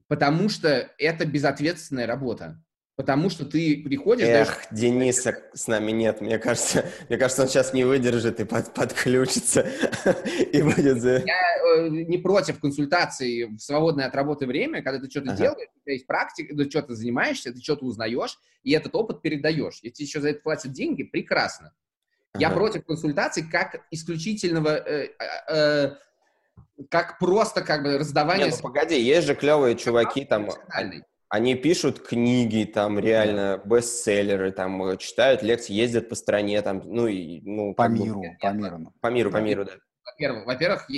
Потому 0.07 0.49
что 0.49 0.91
это 0.99 1.25
безответственная 1.25 2.07
работа. 2.07 2.63
Потому 3.01 3.31
что 3.31 3.47
ты 3.47 3.83
приходишь... 3.83 4.29
Эх, 4.29 4.49
даешь... 4.69 4.69
Дениса 4.79 5.43
с 5.55 5.69
нами 5.69 5.91
нет. 5.91 6.21
Мне 6.21 6.39
кажется, 6.39 6.85
мне 7.09 7.17
кажется, 7.17 7.41
он 7.41 7.49
сейчас 7.49 7.73
не 7.73 7.85
выдержит 7.85 8.41
и 8.41 8.45
под, 8.45 8.75
подключится 8.75 9.63
и 10.53 10.61
будет... 10.61 11.03
Я 11.03 11.79
э, 11.79 11.89
не 11.89 12.19
против 12.19 12.61
консультации 12.61 13.45
в 13.45 13.59
свободное 13.59 14.05
от 14.05 14.15
работы 14.15 14.45
время, 14.45 14.83
когда 14.83 15.01
ты 15.01 15.09
что-то 15.09 15.31
ага. 15.31 15.39
делаешь, 15.39 15.69
у 15.75 15.81
тебя 15.81 15.95
есть 15.95 16.07
практика, 16.07 16.55
ты 16.55 16.69
что-то 16.69 16.95
занимаешься, 16.95 17.55
ты 17.55 17.63
что-то 17.63 17.87
узнаешь, 17.87 18.39
и 18.65 18.73
этот 18.73 18.95
опыт 18.95 19.23
передаешь. 19.23 19.79
Если 19.81 20.03
еще 20.03 20.21
за 20.21 20.29
это 20.29 20.43
платят 20.43 20.73
деньги, 20.73 21.03
прекрасно. 21.03 21.73
Ага. 22.35 22.43
Я 22.43 22.51
против 22.51 22.85
консультаций 22.85 23.49
как 23.51 23.81
исключительного... 23.91 24.77
Э, 24.77 25.09
э, 25.49 25.55
э, 25.55 25.97
как 26.91 27.19
просто 27.19 27.63
как 27.63 27.83
бы 27.83 27.97
раздавание... 27.97 28.49
Не, 28.49 28.53
ну, 28.53 28.59
погоди, 28.61 29.01
есть 29.01 29.27
же 29.27 29.35
клевые 29.35 29.75
чуваки 29.77 30.27
там 30.27 30.51
они 31.31 31.55
пишут 31.55 32.01
книги, 32.01 32.65
там 32.65 32.99
реально 32.99 33.63
бестселлеры, 33.65 34.51
там 34.51 34.83
э, 34.83 34.97
читают 34.97 35.43
лекции, 35.43 35.73
ездят 35.73 36.09
по 36.09 36.17
стране, 36.17 36.61
там, 36.61 36.83
ну 36.85 37.07
и 37.07 37.41
ну 37.43 37.73
по 37.73 37.89
миру, 37.89 38.21
бы, 38.21 38.37
по 38.41 38.53
миру, 38.53 38.91
по 39.01 39.07
миру, 39.07 39.31
по 39.31 39.37
миру, 39.39 39.65
да. 39.65 39.73
Во-первых, 40.05 40.47
во-первых, 40.47 40.89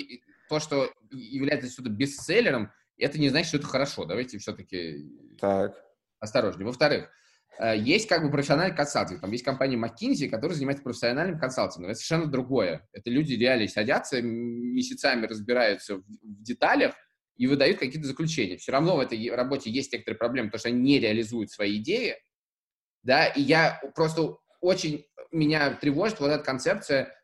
то, 0.48 0.58
что 0.58 0.90
является 1.10 1.70
что-то 1.70 1.90
бестселлером, 1.90 2.72
это 2.96 3.18
не 3.18 3.28
значит, 3.28 3.48
что 3.48 3.58
это 3.58 3.66
хорошо. 3.66 4.06
Давайте 4.06 4.38
все-таки 4.38 5.04
так. 5.38 5.74
осторожнее. 6.18 6.66
Во-вторых, 6.66 7.10
э, 7.58 7.76
есть 7.76 8.08
как 8.08 8.22
бы 8.22 8.30
профессиональный 8.30 8.74
консалтинг. 8.74 9.20
Там 9.20 9.32
есть 9.32 9.44
компания 9.44 9.76
McKinsey, 9.76 10.30
которая 10.30 10.56
занимается 10.56 10.82
профессиональным 10.82 11.38
консалтингом. 11.38 11.90
Это 11.90 11.98
совершенно 11.98 12.30
другое. 12.30 12.88
Это 12.94 13.10
люди 13.10 13.34
реально 13.34 13.68
садятся, 13.68 14.22
месяцами 14.22 15.26
разбираются 15.26 15.96
в 15.96 16.04
деталях, 16.42 16.94
и 17.36 17.46
выдают 17.46 17.78
какие-то 17.78 18.06
заключения. 18.06 18.56
Все 18.56 18.72
равно 18.72 18.96
в 18.96 19.00
этой 19.00 19.30
работе 19.34 19.70
есть 19.70 19.92
некоторые 19.92 20.18
проблемы, 20.18 20.48
потому 20.48 20.60
что 20.60 20.68
они 20.68 20.80
не 20.80 20.98
реализуют 21.00 21.50
свои 21.50 21.78
идеи, 21.78 22.16
да, 23.02 23.26
и 23.26 23.40
я 23.40 23.80
просто 23.94 24.36
очень 24.60 25.06
меня 25.32 25.74
тревожит 25.74 26.20
вот 26.20 26.28
эта 26.28 26.44
концепция, 26.44 27.14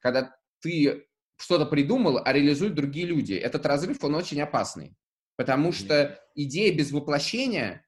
когда 0.00 0.34
ты 0.60 1.06
что-то 1.38 1.66
придумал, 1.66 2.20
а 2.24 2.32
реализуют 2.32 2.74
другие 2.74 3.06
люди. 3.06 3.34
Этот 3.34 3.64
разрыв, 3.66 4.02
он 4.02 4.14
очень 4.14 4.40
опасный, 4.40 4.96
потому 5.36 5.72
что 5.72 6.20
идея 6.34 6.74
без 6.76 6.92
воплощения 6.92 7.84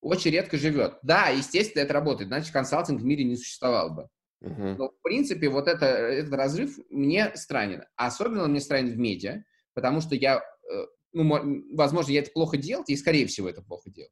очень 0.00 0.30
редко 0.30 0.56
живет. 0.56 0.98
Да, 1.02 1.28
естественно, 1.28 1.82
это 1.82 1.92
работает, 1.92 2.30
иначе 2.30 2.52
консалтинг 2.52 3.00
в 3.00 3.04
мире 3.04 3.24
не 3.24 3.36
существовал 3.36 3.90
бы. 3.90 4.08
Uh-huh. 4.42 4.76
Но, 4.76 4.88
в 4.88 5.02
принципе, 5.02 5.50
вот 5.50 5.68
это, 5.68 5.84
этот 5.86 6.32
разрыв 6.32 6.78
мне 6.88 7.30
странен. 7.34 7.84
Особенно 7.96 8.44
он 8.44 8.52
мне 8.52 8.60
странен 8.60 8.90
в 8.90 8.96
медиа, 8.96 9.44
потому 9.74 10.00
что 10.00 10.14
я 10.14 10.38
э, 10.38 10.86
ну, 11.12 11.64
возможно, 11.74 12.12
я 12.12 12.20
это 12.20 12.30
плохо 12.30 12.56
делал, 12.56 12.84
и, 12.86 12.96
скорее 12.96 13.26
всего, 13.26 13.48
это 13.48 13.62
плохо 13.62 13.90
делал. 13.90 14.10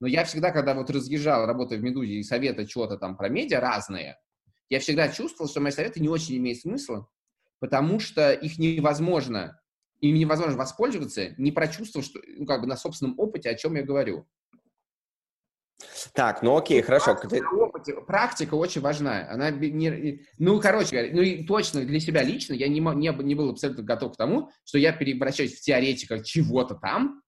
Но 0.00 0.08
я 0.08 0.24
всегда, 0.24 0.50
когда 0.50 0.74
вот 0.74 0.90
разъезжал, 0.90 1.46
работая 1.46 1.78
в 1.78 1.82
«Медузе» 1.82 2.14
и 2.14 2.22
советы 2.22 2.66
чего-то 2.66 2.96
там 2.96 3.16
про 3.16 3.28
медиа 3.28 3.60
разные, 3.60 4.16
я 4.68 4.80
всегда 4.80 5.08
чувствовал, 5.08 5.48
что 5.48 5.60
мои 5.60 5.70
советы 5.70 6.00
не 6.00 6.08
очень 6.08 6.36
имеют 6.38 6.60
смысла, 6.60 7.08
потому 7.60 8.00
что 8.00 8.32
их 8.32 8.58
невозможно, 8.58 9.60
им 10.00 10.16
невозможно 10.16 10.56
воспользоваться, 10.56 11.34
не 11.38 11.52
прочувствовав, 11.52 12.04
что, 12.04 12.20
ну, 12.26 12.46
как 12.46 12.62
бы 12.62 12.66
на 12.66 12.76
собственном 12.76 13.18
опыте, 13.18 13.50
о 13.50 13.54
чем 13.54 13.76
я 13.76 13.82
говорю. 13.82 14.26
Так, 16.14 16.42
ну 16.42 16.56
окей, 16.56 16.82
хорошо. 16.82 17.14
Практика, 17.14 17.54
опыте, 17.54 17.94
практика 18.06 18.54
очень 18.54 18.80
важна. 18.80 19.28
Она 19.30 19.50
не, 19.50 20.20
ну, 20.38 20.60
короче 20.60 20.90
говоря, 20.90 21.14
ну 21.14 21.22
и 21.22 21.44
точно 21.44 21.84
для 21.84 22.00
себя 22.00 22.22
лично 22.22 22.54
я 22.54 22.68
не, 22.68 22.80
не, 22.80 23.22
не 23.22 23.34
был 23.34 23.50
абсолютно 23.50 23.82
готов 23.82 24.12
к 24.14 24.16
тому, 24.16 24.50
что 24.64 24.78
я 24.78 24.92
переобращаюсь 24.92 25.58
в 25.58 25.60
теоретика 25.60 26.22
чего-то 26.22 26.74
там, 26.74 27.22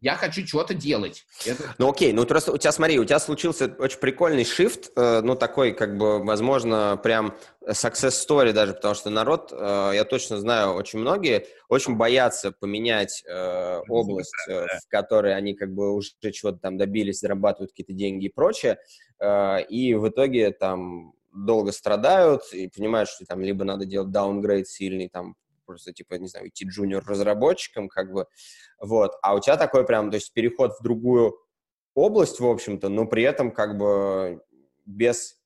я 0.00 0.14
хочу 0.14 0.46
что-то 0.46 0.74
делать. 0.74 1.24
Это... 1.44 1.74
Ну 1.78 1.90
окей, 1.90 2.12
ну 2.12 2.24
просто 2.24 2.52
у 2.52 2.56
тебя, 2.56 2.72
смотри, 2.72 2.98
у 2.98 3.04
тебя 3.04 3.18
случился 3.18 3.74
очень 3.78 3.98
прикольный 3.98 4.44
shift, 4.44 4.90
э, 4.96 5.20
ну 5.20 5.36
такой, 5.36 5.72
как 5.72 5.98
бы, 5.98 6.24
возможно, 6.24 6.98
прям 7.02 7.36
success 7.66 8.12
story 8.26 8.52
даже, 8.52 8.72
потому 8.72 8.94
что 8.94 9.10
народ, 9.10 9.52
э, 9.52 9.92
я 9.94 10.04
точно 10.04 10.38
знаю, 10.38 10.72
очень 10.72 10.98
многие 10.98 11.46
очень 11.68 11.96
боятся 11.96 12.52
поменять 12.52 13.22
э, 13.28 13.80
область, 13.88 14.32
э, 14.48 14.66
в 14.66 14.88
которой 14.88 15.36
они 15.36 15.54
как 15.54 15.72
бы 15.72 15.94
уже 15.94 16.10
чего-то 16.32 16.58
там 16.58 16.78
добились, 16.78 17.20
зарабатывают 17.20 17.72
какие-то 17.72 17.92
деньги 17.92 18.26
и 18.26 18.32
прочее, 18.32 18.78
э, 19.18 19.62
и 19.68 19.94
в 19.94 20.08
итоге 20.08 20.50
там 20.50 21.12
долго 21.32 21.72
страдают 21.72 22.42
и 22.52 22.68
понимают, 22.68 23.08
что 23.08 23.24
там 23.26 23.40
либо 23.42 23.64
надо 23.64 23.84
делать 23.84 24.14
downgrade 24.14 24.64
сильный, 24.64 25.08
там 25.08 25.36
просто, 25.70 25.92
типа, 25.92 26.14
не 26.14 26.26
знаю, 26.28 26.48
идти 26.48 26.66
джуниор-разработчиком, 26.66 27.88
как 27.88 28.12
бы, 28.12 28.26
вот. 28.80 29.12
А 29.22 29.34
у 29.34 29.40
тебя 29.40 29.56
такой 29.56 29.86
прям, 29.86 30.10
то 30.10 30.16
есть 30.16 30.32
переход 30.32 30.72
в 30.78 30.82
другую 30.82 31.38
область, 31.94 32.40
в 32.40 32.46
общем-то, 32.46 32.88
но 32.88 33.06
при 33.06 33.22
этом 33.22 33.52
как 33.52 33.76
бы 33.78 34.42
без, 34.84 35.36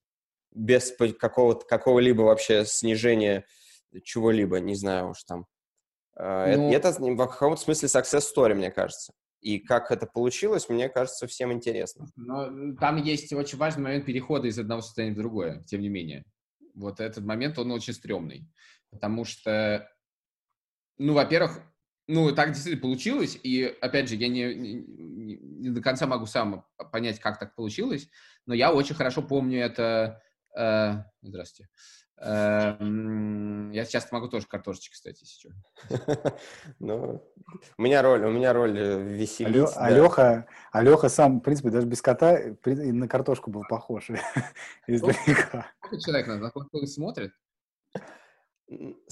без 0.52 0.94
какого-то, 1.18 1.66
какого-либо 1.66 2.22
вообще 2.22 2.64
снижения 2.64 3.44
чего-либо, 4.02 4.60
не 4.60 4.74
знаю 4.74 5.10
уж 5.10 5.22
там. 5.24 5.46
А, 6.16 6.56
ну, 6.56 6.72
это, 6.72 6.88
это 6.88 7.00
в 7.00 7.16
каком-то 7.16 7.60
смысле 7.60 7.88
success 7.88 8.24
story, 8.34 8.54
мне 8.54 8.70
кажется. 8.70 9.12
И 9.40 9.58
как 9.58 9.90
это 9.90 10.06
получилось, 10.06 10.70
мне 10.70 10.88
кажется, 10.88 11.26
всем 11.26 11.52
интересно. 11.52 12.06
Но 12.16 12.74
там 12.76 12.96
есть 12.96 13.32
очень 13.32 13.58
важный 13.58 13.82
момент 13.82 14.06
перехода 14.06 14.48
из 14.48 14.58
одного 14.58 14.80
состояния 14.80 15.14
в 15.14 15.18
другое, 15.18 15.62
тем 15.66 15.82
не 15.82 15.90
менее. 15.90 16.24
Вот 16.74 16.98
этот 16.98 17.24
момент, 17.24 17.58
он 17.58 17.70
очень 17.70 17.92
стрёмный. 17.92 18.48
Потому 18.90 19.24
что 19.24 19.88
ну, 20.98 21.14
во-первых, 21.14 21.60
ну, 22.06 22.34
так 22.34 22.52
действительно 22.52 22.82
получилось, 22.82 23.38
и, 23.42 23.64
опять 23.80 24.08
же, 24.08 24.16
я 24.16 24.28
не, 24.28 24.54
не, 24.54 25.36
не 25.36 25.70
до 25.70 25.80
конца 25.80 26.06
могу 26.06 26.26
сам 26.26 26.66
понять, 26.92 27.18
как 27.18 27.38
так 27.38 27.54
получилось, 27.54 28.08
но 28.46 28.54
я 28.54 28.72
очень 28.72 28.94
хорошо 28.94 29.22
помню 29.22 29.60
это... 29.60 30.22
Э, 30.56 31.04
здравствуйте. 31.22 31.70
Э, 32.20 32.76
я 33.72 33.84
сейчас 33.84 34.12
могу 34.12 34.28
тоже 34.28 34.46
картошечки, 34.46 34.92
кстати, 34.92 35.24
сейчас. 35.24 35.52
Ну, 36.78 37.26
у 37.78 37.82
меня 37.82 38.02
роль, 38.02 38.24
у 38.24 38.30
меня 38.30 38.52
роль 38.52 38.78
э, 38.78 39.02
веселить. 39.02 39.70
Алеха, 39.76 40.46
Алеха 40.72 41.08
сам, 41.08 41.40
в 41.40 41.42
принципе, 41.42 41.70
даже 41.70 41.86
без 41.86 42.02
кота 42.02 42.38
на 42.64 43.08
картошку 43.08 43.50
был 43.50 43.62
похож 43.68 44.10
издалека. 44.86 45.72
Человек 46.04 46.26
нас 46.26 46.94
смотрит? 46.94 47.32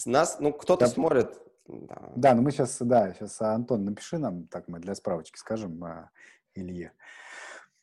Нас, 0.05 0.39
ну, 0.41 0.53
кто-то 0.53 0.87
смотрит, 0.87 1.31
да. 1.67 2.13
да, 2.17 2.35
ну 2.35 2.43
мы 2.43 2.51
сейчас, 2.51 2.79
да, 2.81 3.13
сейчас, 3.15 3.41
Антон, 3.41 3.85
напиши 3.85 4.19
нам, 4.19 4.47
так 4.47 4.69
мы 4.69 4.81
для 4.81 4.95
справочки 4.95 5.39
скажем 5.39 5.83
а, 5.85 6.11
Илье. 6.55 6.93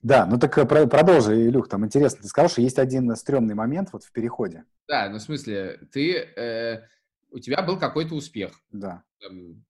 Да, 0.01 0.25
ну 0.25 0.39
так 0.39 0.57
э, 0.57 0.65
про, 0.65 0.87
продолжи, 0.87 1.47
Илюх, 1.47 1.67
там 1.67 1.85
интересно, 1.85 2.21
ты 2.21 2.27
сказал, 2.27 2.49
что 2.49 2.61
есть 2.61 2.79
один 2.79 3.13
стрёмный 3.15 3.55
момент 3.55 3.89
вот 3.91 4.03
в 4.03 4.11
переходе. 4.11 4.63
Да, 4.87 5.09
ну 5.09 5.17
в 5.17 5.21
смысле, 5.21 5.79
ты, 5.91 6.13
э, 6.15 6.87
у 7.31 7.39
тебя 7.39 7.61
был 7.61 7.77
какой-то 7.77 8.15
успех. 8.15 8.51
Да. 8.71 9.03
Там, 9.19 9.63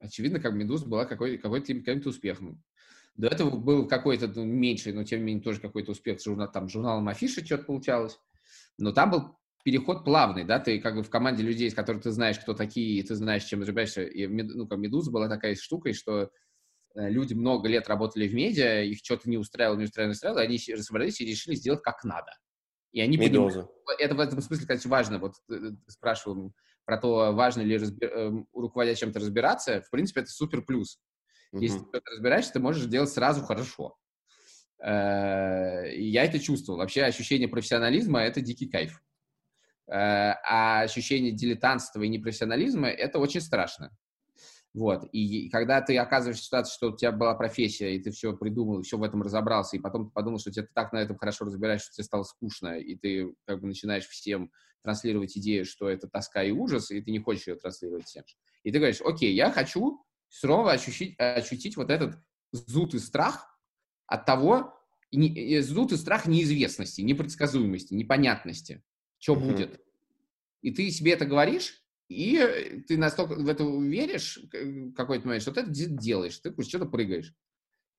очевидно, 0.00 0.40
как 0.40 0.54
Медуз 0.54 0.82
была 0.84 1.04
какой-то 1.04 1.40
какой 1.40 1.62
какой 1.62 2.06
успех. 2.06 2.40
Ну, 2.40 2.58
до 3.16 3.28
этого 3.28 3.56
был 3.56 3.86
какой-то 3.88 4.28
ну, 4.28 4.44
меньший, 4.44 4.92
но 4.92 5.04
тем 5.04 5.20
не 5.20 5.26
менее 5.26 5.42
тоже 5.42 5.60
какой-то 5.60 5.92
успех. 5.92 6.22
Журнал, 6.22 6.50
там 6.50 6.68
журналом 6.68 7.08
Афиша 7.08 7.44
что-то 7.44 7.64
получалось. 7.64 8.18
Но 8.76 8.92
там 8.92 9.10
был 9.10 9.38
переход 9.68 10.02
плавный, 10.02 10.44
да, 10.44 10.58
ты 10.58 10.80
как 10.80 10.94
бы 10.94 11.02
в 11.02 11.10
команде 11.10 11.42
людей, 11.42 11.70
с 11.70 11.74
которых 11.74 12.02
ты 12.02 12.10
знаешь, 12.10 12.38
кто 12.38 12.54
такие, 12.54 12.98
и 12.98 13.02
ты 13.02 13.14
знаешь, 13.14 13.44
чем 13.44 13.60
разбираешься. 13.60 14.02
И, 14.02 14.26
ну, 14.26 14.66
как 14.66 14.78
Медуза 14.78 15.10
была 15.10 15.28
такая 15.28 15.56
штукой, 15.56 15.92
что 15.92 16.30
э, 16.94 17.10
люди 17.10 17.34
много 17.34 17.68
лет 17.68 17.86
работали 17.86 18.26
в 18.26 18.34
медиа, 18.34 18.82
их 18.84 19.00
что-то 19.04 19.28
не 19.28 19.36
устраивало, 19.36 19.76
не 19.76 19.84
устраивало, 19.84 20.12
не 20.12 20.14
устраивало, 20.14 20.40
они 20.40 20.56
собрались 20.58 21.20
и 21.20 21.26
решили 21.26 21.54
сделать 21.54 21.82
как 21.82 22.02
надо. 22.02 22.32
И 22.92 23.02
они 23.02 23.18
Медуза. 23.18 23.64
Понимают, 23.64 24.00
это 24.00 24.14
в 24.14 24.20
этом 24.20 24.40
смысле, 24.40 24.62
кстати, 24.62 24.86
важно. 24.86 25.18
Вот 25.18 25.34
ты 25.46 25.54
э, 25.54 25.70
спрашивал 25.88 26.54
про 26.86 26.96
то, 26.96 27.32
важно 27.34 27.60
ли 27.60 27.76
разбир, 27.76 28.08
э, 28.10 28.32
руководя 28.54 28.94
чем-то 28.94 29.20
разбираться. 29.20 29.82
В 29.82 29.90
принципе, 29.90 30.22
это 30.22 30.30
супер 30.30 30.62
плюс. 30.62 30.98
Uh-huh. 31.54 31.60
Если 31.60 31.80
ты 31.80 32.00
разбираешься, 32.10 32.54
ты 32.54 32.60
можешь 32.60 32.86
делать 32.86 33.10
сразу 33.10 33.42
хорошо. 33.42 33.98
Я 34.80 36.22
это 36.24 36.38
чувствовал. 36.38 36.78
Вообще 36.78 37.02
ощущение 37.02 37.48
профессионализма— 37.48 38.20
это 38.22 38.40
дикий 38.40 38.68
кайф. 38.68 39.02
Э, 39.88 40.34
а 40.44 40.82
ощущение 40.82 41.32
дилетантства 41.32 42.02
и 42.02 42.08
непрофессионализма— 42.08 42.88
это 42.88 43.18
очень 43.18 43.40
страшно. 43.40 43.96
Вот. 44.74 45.08
И 45.12 45.48
когда 45.48 45.80
ты 45.80 45.96
оказываешься 45.96 46.42
в 46.42 46.46
ситуации, 46.46 46.74
что 46.74 46.90
у 46.90 46.96
тебя 46.96 47.10
была 47.10 47.34
профессия, 47.34 47.96
и 47.96 48.02
ты 48.02 48.10
все 48.10 48.36
придумал, 48.36 48.82
все 48.82 48.98
в 48.98 49.02
этом 49.02 49.22
разобрался, 49.22 49.76
и 49.76 49.80
потом 49.80 50.06
ты 50.06 50.12
подумал, 50.12 50.38
что 50.38 50.52
ты 50.52 50.68
так 50.74 50.92
на 50.92 50.98
этом 50.98 51.16
хорошо 51.16 51.46
разбираешься, 51.46 51.86
что 51.86 51.96
тебе 51.96 52.04
стало 52.04 52.22
скучно, 52.24 52.78
и 52.78 52.96
ты 52.96 53.34
как 53.46 53.60
бы 53.60 53.66
начинаешь 53.66 54.06
всем 54.06 54.52
транслировать 54.82 55.36
идею, 55.38 55.64
что 55.64 55.88
это 55.88 56.06
тоска 56.06 56.42
и 56.42 56.50
ужас, 56.50 56.90
и 56.90 57.00
ты 57.00 57.10
не 57.10 57.18
хочешь 57.18 57.48
ее 57.48 57.56
транслировать 57.56 58.04
всем. 58.04 58.24
И 58.62 58.70
ты 58.70 58.78
говоришь, 58.78 59.00
окей, 59.00 59.34
я 59.34 59.50
хочу 59.50 60.04
снова 60.28 60.72
ощутить, 60.72 61.18
ощутить 61.18 61.76
вот 61.76 61.90
этот 61.90 62.16
зуд 62.52 62.94
и 62.94 62.98
страх 62.98 63.48
от 64.06 64.26
того, 64.26 64.78
зуд 65.10 65.92
и 65.92 65.96
страх 65.96 66.26
неизвестности, 66.26 67.00
непредсказуемости, 67.00 67.94
непонятности 67.94 68.82
что 69.18 69.34
mm-hmm. 69.34 69.40
будет. 69.40 69.80
И 70.62 70.72
ты 70.72 70.90
себе 70.90 71.12
это 71.12 71.26
говоришь, 71.26 71.82
и 72.08 72.84
ты 72.88 72.96
настолько 72.96 73.34
в 73.34 73.48
это 73.48 73.64
веришь 73.64 74.38
какой-то 74.96 75.26
момент, 75.26 75.42
что 75.42 75.52
ты 75.52 75.60
это 75.60 75.70
делаешь, 75.70 76.38
ты 76.38 76.54
что-то 76.62 76.86
прыгаешь. 76.86 77.34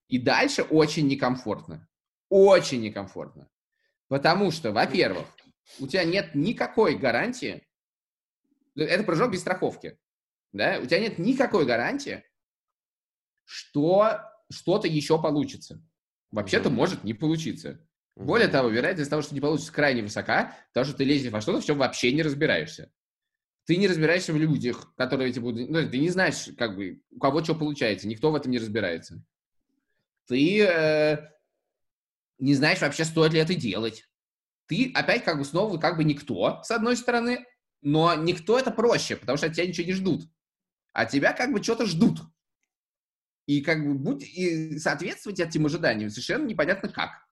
И 0.08 0.18
дальше 0.18 0.64
очень 0.64 1.08
некомфортно. 1.08 1.88
Очень 2.30 2.82
некомфортно. 2.82 3.50
Потому 4.08 4.52
что, 4.52 4.72
во-первых, 4.72 5.28
у 5.80 5.88
тебя 5.88 6.04
нет 6.04 6.34
никакой 6.34 6.98
гарантии, 6.98 7.64
это 8.76 9.04
прыжок 9.04 9.32
без 9.32 9.42
страховки, 9.42 10.00
да, 10.52 10.80
у 10.82 10.86
тебя 10.86 11.00
нет 11.00 11.20
никакой 11.20 11.66
гарантии, 11.66 12.24
что 13.46 14.20
что-то 14.52 14.88
еще 14.88 15.22
получится. 15.22 15.84
Вообще-то 16.32 16.70
может 16.70 17.04
не 17.04 17.14
получиться. 17.14 17.88
Более 18.20 18.50
того, 18.50 18.68
вероятность 18.68 19.10
того, 19.10 19.22
что 19.22 19.34
не 19.34 19.40
получится, 19.40 19.72
крайне 19.72 20.02
высока, 20.02 20.54
потому 20.74 20.86
что 20.86 20.98
ты 20.98 21.06
лезешь 21.06 21.32
во 21.32 21.40
что-то, 21.40 21.62
в 21.62 21.66
чем 21.66 21.78
вообще 21.78 22.12
не 22.12 22.22
разбираешься. 22.22 22.92
Ты 23.66 23.78
не 23.78 23.88
разбираешься 23.88 24.34
в 24.34 24.38
людях, 24.38 24.94
которые 24.98 25.30
эти 25.30 25.40
будут... 25.40 25.70
Ну, 25.70 25.90
ты 25.90 26.00
не 26.00 26.10
знаешь, 26.10 26.50
как 26.58 26.76
бы, 26.76 27.02
у 27.12 27.20
кого 27.20 27.42
что 27.42 27.56
получается. 27.56 28.10
Никто 28.10 28.30
в 28.30 28.36
этом 28.36 28.52
не 28.52 28.60
разбирается. 28.60 29.24
Ты 30.28 30.64
э, 30.64 31.30
не 32.40 32.56
знаешь 32.56 32.82
вообще, 32.82 33.06
стоит 33.06 33.32
ли 33.32 33.40
это 33.40 33.56
делать. 33.56 34.10
Ты 34.68 34.92
опять 34.94 35.24
как 35.24 35.38
бы 35.38 35.46
снова 35.46 35.78
как 35.78 35.96
бы 35.96 36.04
никто, 36.04 36.62
с 36.62 36.72
одной 36.72 36.98
стороны, 36.98 37.46
но 37.82 38.16
никто 38.16 38.60
это 38.60 38.70
проще, 38.70 39.16
потому 39.16 39.38
что 39.38 39.48
от 39.48 39.54
тебя 39.54 39.66
ничего 39.66 39.88
не 39.88 39.94
ждут. 39.94 40.30
А 40.92 41.06
тебя 41.06 41.32
как 41.32 41.54
бы 41.54 41.64
что-то 41.64 41.86
ждут. 41.86 42.20
И 43.46 43.62
как 43.62 43.82
бы 43.82 43.94
будь, 43.94 44.24
и 44.24 44.78
соответствовать 44.78 45.40
этим 45.40 45.68
ожиданиям 45.68 46.10
совершенно 46.10 46.46
непонятно 46.46 46.90
как. 46.90 47.29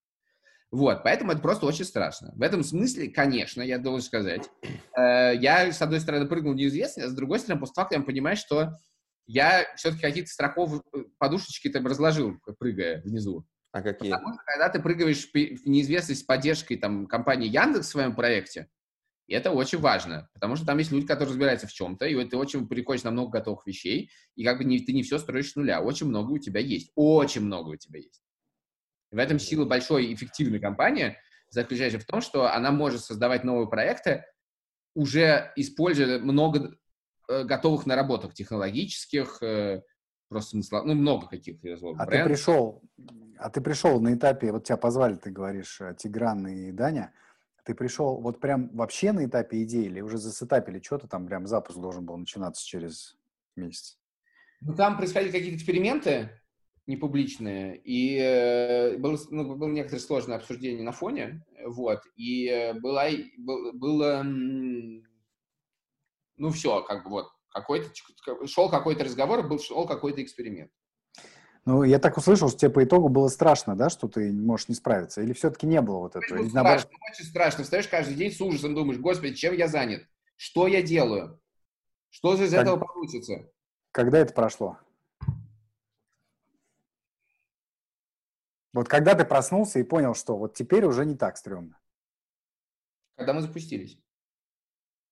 Вот, 0.69 1.01
поэтому 1.03 1.31
это 1.31 1.41
просто 1.41 1.65
очень 1.65 1.85
страшно. 1.85 2.33
В 2.35 2.41
этом 2.41 2.63
смысле, 2.63 3.09
конечно, 3.09 3.61
я 3.61 3.77
должен 3.77 4.05
сказать, 4.05 4.49
э, 4.97 5.35
я, 5.35 5.71
с 5.71 5.81
одной 5.81 5.99
стороны, 5.99 6.27
прыгнул 6.27 6.53
в 6.53 6.57
неизвестность, 6.57 7.07
а 7.07 7.09
с 7.09 7.15
другой 7.15 7.39
стороны, 7.39 7.61
постфактум 7.61 8.01
я 8.01 8.05
понимаю, 8.05 8.35
что 8.35 8.73
я 9.27 9.65
все-таки 9.75 10.01
какие-то 10.01 10.29
страховые 10.29 10.81
э, 10.93 11.03
подушечки 11.17 11.69
там 11.69 11.87
разложил, 11.87 12.37
прыгая 12.59 13.01
внизу. 13.03 13.45
А 13.71 13.81
какие? 13.81 14.11
Потому 14.11 14.33
что 14.33 14.43
когда 14.45 14.69
ты 14.69 14.81
прыгаешь 14.81 15.29
в 15.29 15.67
неизвестность 15.67 16.21
с 16.21 16.23
поддержкой 16.23 16.77
там, 16.77 17.07
компании 17.07 17.47
Яндекс 17.47 17.87
в 17.87 17.91
своем 17.91 18.15
проекте, 18.15 18.67
и 19.27 19.33
это 19.33 19.51
очень 19.51 19.79
важно, 19.79 20.29
потому 20.33 20.55
что 20.55 20.65
там 20.65 20.77
есть 20.77 20.91
люди, 20.91 21.05
которые 21.05 21.29
разбираются 21.31 21.67
в 21.67 21.73
чем-то, 21.73 22.05
и 22.05 22.25
ты 22.25 22.37
очень 22.37 22.67
приходишь 22.67 23.03
на 23.03 23.11
много 23.11 23.39
готовых 23.39 23.67
вещей, 23.67 24.09
и 24.35 24.43
как 24.45 24.57
бы 24.57 24.63
не, 24.63 24.79
ты 24.79 24.93
не 24.93 25.03
все 25.03 25.17
строишь 25.17 25.51
с 25.51 25.55
нуля. 25.55 25.81
Очень 25.81 26.07
много 26.07 26.31
у 26.31 26.37
тебя 26.37 26.61
есть. 26.61 26.91
Очень 26.95 27.41
много 27.41 27.71
у 27.71 27.75
тебя 27.75 27.99
есть. 27.99 28.21
В 29.11 29.17
этом 29.17 29.39
сила 29.39 29.65
большой 29.65 30.05
и 30.05 30.13
эффективной 30.13 30.59
компании 30.59 31.17
заключается 31.49 31.99
в 31.99 32.05
том, 32.05 32.21
что 32.21 32.51
она 32.53 32.71
может 32.71 33.03
создавать 33.03 33.43
новые 33.43 33.69
проекты, 33.69 34.25
уже 34.95 35.51
используя 35.55 36.19
много 36.19 36.77
э, 37.29 37.43
готовых 37.43 37.85
наработок 37.85 38.33
технологических, 38.33 39.41
э, 39.41 39.83
просто 40.27 40.51
смысла, 40.51 40.81
ну, 40.83 40.93
много 40.93 41.27
каких 41.27 41.57
А 41.97 42.05
ты 42.05 42.23
пришел, 42.23 42.81
а 43.37 43.49
ты 43.49 43.61
пришел 43.61 43.99
на 44.01 44.13
этапе, 44.13 44.51
вот 44.51 44.65
тебя 44.65 44.77
позвали, 44.77 45.15
ты 45.15 45.29
говоришь, 45.29 45.79
э, 45.79 45.95
Тигран 45.97 46.47
и 46.47 46.71
Даня, 46.71 47.13
ты 47.63 47.75
пришел 47.75 48.19
вот 48.19 48.39
прям 48.39 48.69
вообще 48.69 49.11
на 49.11 49.25
этапе 49.25 49.63
идеи 49.63 49.85
или 49.85 50.01
уже 50.01 50.17
засетапили 50.17 50.81
что-то, 50.81 51.07
там 51.07 51.27
прям 51.27 51.47
запуск 51.47 51.77
должен 51.77 52.05
был 52.05 52.17
начинаться 52.17 52.65
через 52.65 53.17
месяц? 53.55 53.97
Ну, 54.61 54.73
там 54.73 54.97
происходили 54.97 55.31
какие-то 55.31 55.57
эксперименты 55.57 56.29
непубличные, 56.87 57.79
и 57.83 58.17
э, 58.17 58.97
было, 58.97 59.19
ну, 59.29 59.55
было 59.55 59.67
некоторое 59.67 59.99
сложное 59.99 60.37
обсуждение 60.37 60.83
на 60.83 60.93
фоне, 60.93 61.45
вот, 61.65 61.99
и 62.15 62.47
э, 62.47 62.73
была, 62.73 63.07
был, 63.37 63.73
было, 63.73 64.23
ну, 64.23 65.03
все, 66.51 66.81
как 66.83 67.03
бы 67.03 67.09
вот, 67.09 67.27
какой-то, 67.49 67.89
шел 68.47 68.69
какой-то 68.69 69.03
разговор, 69.03 69.45
был, 69.47 69.59
шел 69.59 69.85
какой-то 69.85 70.23
эксперимент. 70.23 70.71
Ну, 71.65 71.83
я 71.83 71.99
так 71.99 72.15
услышал, 72.15 72.47
что 72.47 72.57
тебе 72.57 72.71
по 72.71 72.81
итогу 72.81 73.09
было 73.09 73.27
страшно, 73.27 73.75
да, 73.75 73.89
что 73.89 74.07
ты 74.07 74.31
можешь 74.31 74.69
не 74.69 74.75
справиться? 74.75 75.21
Или 75.21 75.33
все-таки 75.33 75.67
не 75.67 75.81
было 75.81 75.99
вот 75.99 76.15
этого? 76.15 76.39
Или, 76.39 76.49
наоборот... 76.53 76.79
страшно, 76.79 76.99
очень 77.11 77.25
страшно. 77.25 77.63
Встаешь 77.65 77.89
каждый 77.89 78.15
день 78.15 78.31
с 78.31 78.39
ужасом, 78.39 78.73
думаешь, 78.73 79.01
господи, 79.01 79.33
чем 79.33 79.53
я 79.53 79.67
занят? 79.67 80.07
Что 80.37 80.67
я 80.67 80.81
делаю? 80.81 81.41
Что 82.09 82.37
же 82.37 82.45
из 82.45 82.51
как... 82.51 82.61
этого 82.61 82.77
получится? 82.77 83.51
Когда 83.91 84.19
это 84.19 84.33
прошло? 84.33 84.77
Вот 88.73 88.87
когда 88.87 89.15
ты 89.15 89.25
проснулся 89.25 89.79
и 89.79 89.83
понял, 89.83 90.13
что 90.13 90.37
вот 90.37 90.55
теперь 90.55 90.85
уже 90.85 91.05
не 91.05 91.15
так 91.15 91.37
стрёмно? 91.37 91.79
Когда 93.15 93.33
мы 93.33 93.41
запустились. 93.41 93.99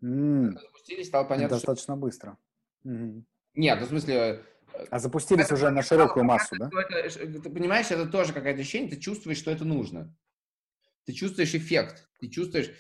Mm. 0.03 0.47
Когда 0.47 0.61
запустились, 0.61 1.07
стало 1.07 1.23
понятно, 1.25 1.55
Достаточно 1.55 1.95
что... 1.95 2.01
быстро. 2.01 2.37
Mm-hmm. 2.85 3.23
Нет, 3.55 3.79
ну 3.79 3.85
в 3.85 3.89
смысле, 3.89 4.45
а 4.89 4.99
запустились 4.99 5.45
это, 5.45 5.55
уже 5.55 5.69
на 5.69 5.81
широкую 5.81 6.25
массу, 6.25 6.55
да? 6.57 6.69
Это, 6.69 7.41
ты 7.41 7.49
понимаешь, 7.49 7.89
это 7.89 8.05
тоже 8.05 8.33
какое-то 8.33 8.61
ощущение, 8.61 8.91
ты 8.91 8.97
чувствуешь, 8.97 9.37
что 9.37 9.51
это 9.51 9.65
нужно. 9.65 10.15
Ты 11.05 11.13
чувствуешь 11.13 11.55
эффект, 11.55 12.07
ты 12.19 12.29
чувствуешь... 12.29 12.71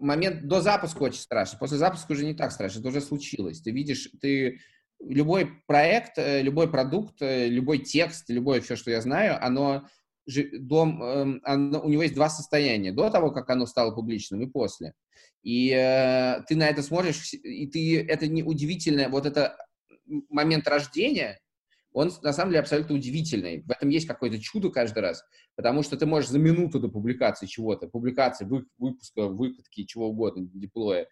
Момент 0.00 0.48
до 0.48 0.60
запуска 0.60 1.02
очень 1.02 1.20
страшно, 1.20 1.58
после 1.58 1.78
запуска 1.78 2.12
уже 2.12 2.24
не 2.24 2.34
так 2.34 2.50
страшно, 2.52 2.80
это 2.80 2.88
уже 2.88 3.00
случилось. 3.00 3.60
Ты 3.60 3.70
видишь, 3.70 4.10
ты... 4.20 4.60
Любой 5.00 5.62
проект, 5.66 6.18
э, 6.18 6.40
любой 6.40 6.70
продукт, 6.70 7.20
э, 7.20 7.48
любой 7.48 7.78
текст, 7.80 8.30
любое 8.30 8.60
все, 8.60 8.74
что 8.74 8.90
я 8.90 9.00
знаю, 9.02 9.44
оно 9.44 9.86
дом, 10.26 11.02
эм, 11.02 11.40
оно, 11.44 11.80
у 11.80 11.88
него 11.88 12.02
есть 12.02 12.14
два 12.14 12.28
состояния. 12.28 12.92
До 12.92 13.10
того, 13.10 13.30
как 13.30 13.48
оно 13.50 13.66
стало 13.66 13.94
публичным, 13.94 14.42
и 14.42 14.46
после. 14.46 14.94
И 15.42 15.70
э, 15.70 16.42
ты 16.48 16.56
на 16.56 16.68
это 16.68 16.82
смотришь, 16.82 17.34
и 17.34 17.66
ты 17.66 18.02
это 18.02 18.26
не 18.26 18.42
удивительное, 18.42 19.08
вот 19.08 19.26
это 19.26 19.56
момент 20.28 20.66
рождения, 20.66 21.38
он 21.92 22.10
на 22.22 22.32
самом 22.32 22.50
деле 22.50 22.60
абсолютно 22.60 22.96
удивительный. 22.96 23.62
В 23.62 23.70
этом 23.70 23.88
есть 23.88 24.06
какое-то 24.06 24.38
чудо 24.40 24.70
каждый 24.70 25.00
раз, 25.00 25.22
потому 25.54 25.82
что 25.82 25.96
ты 25.96 26.06
можешь 26.06 26.30
за 26.30 26.38
минуту 26.38 26.80
до 26.80 26.88
публикации 26.88 27.46
чего-то, 27.46 27.86
публикации, 27.86 28.44
вы, 28.44 28.66
выпуска, 28.78 29.28
выкатки, 29.28 29.84
чего 29.84 30.08
угодно, 30.08 30.48
деплоя, 30.52 31.06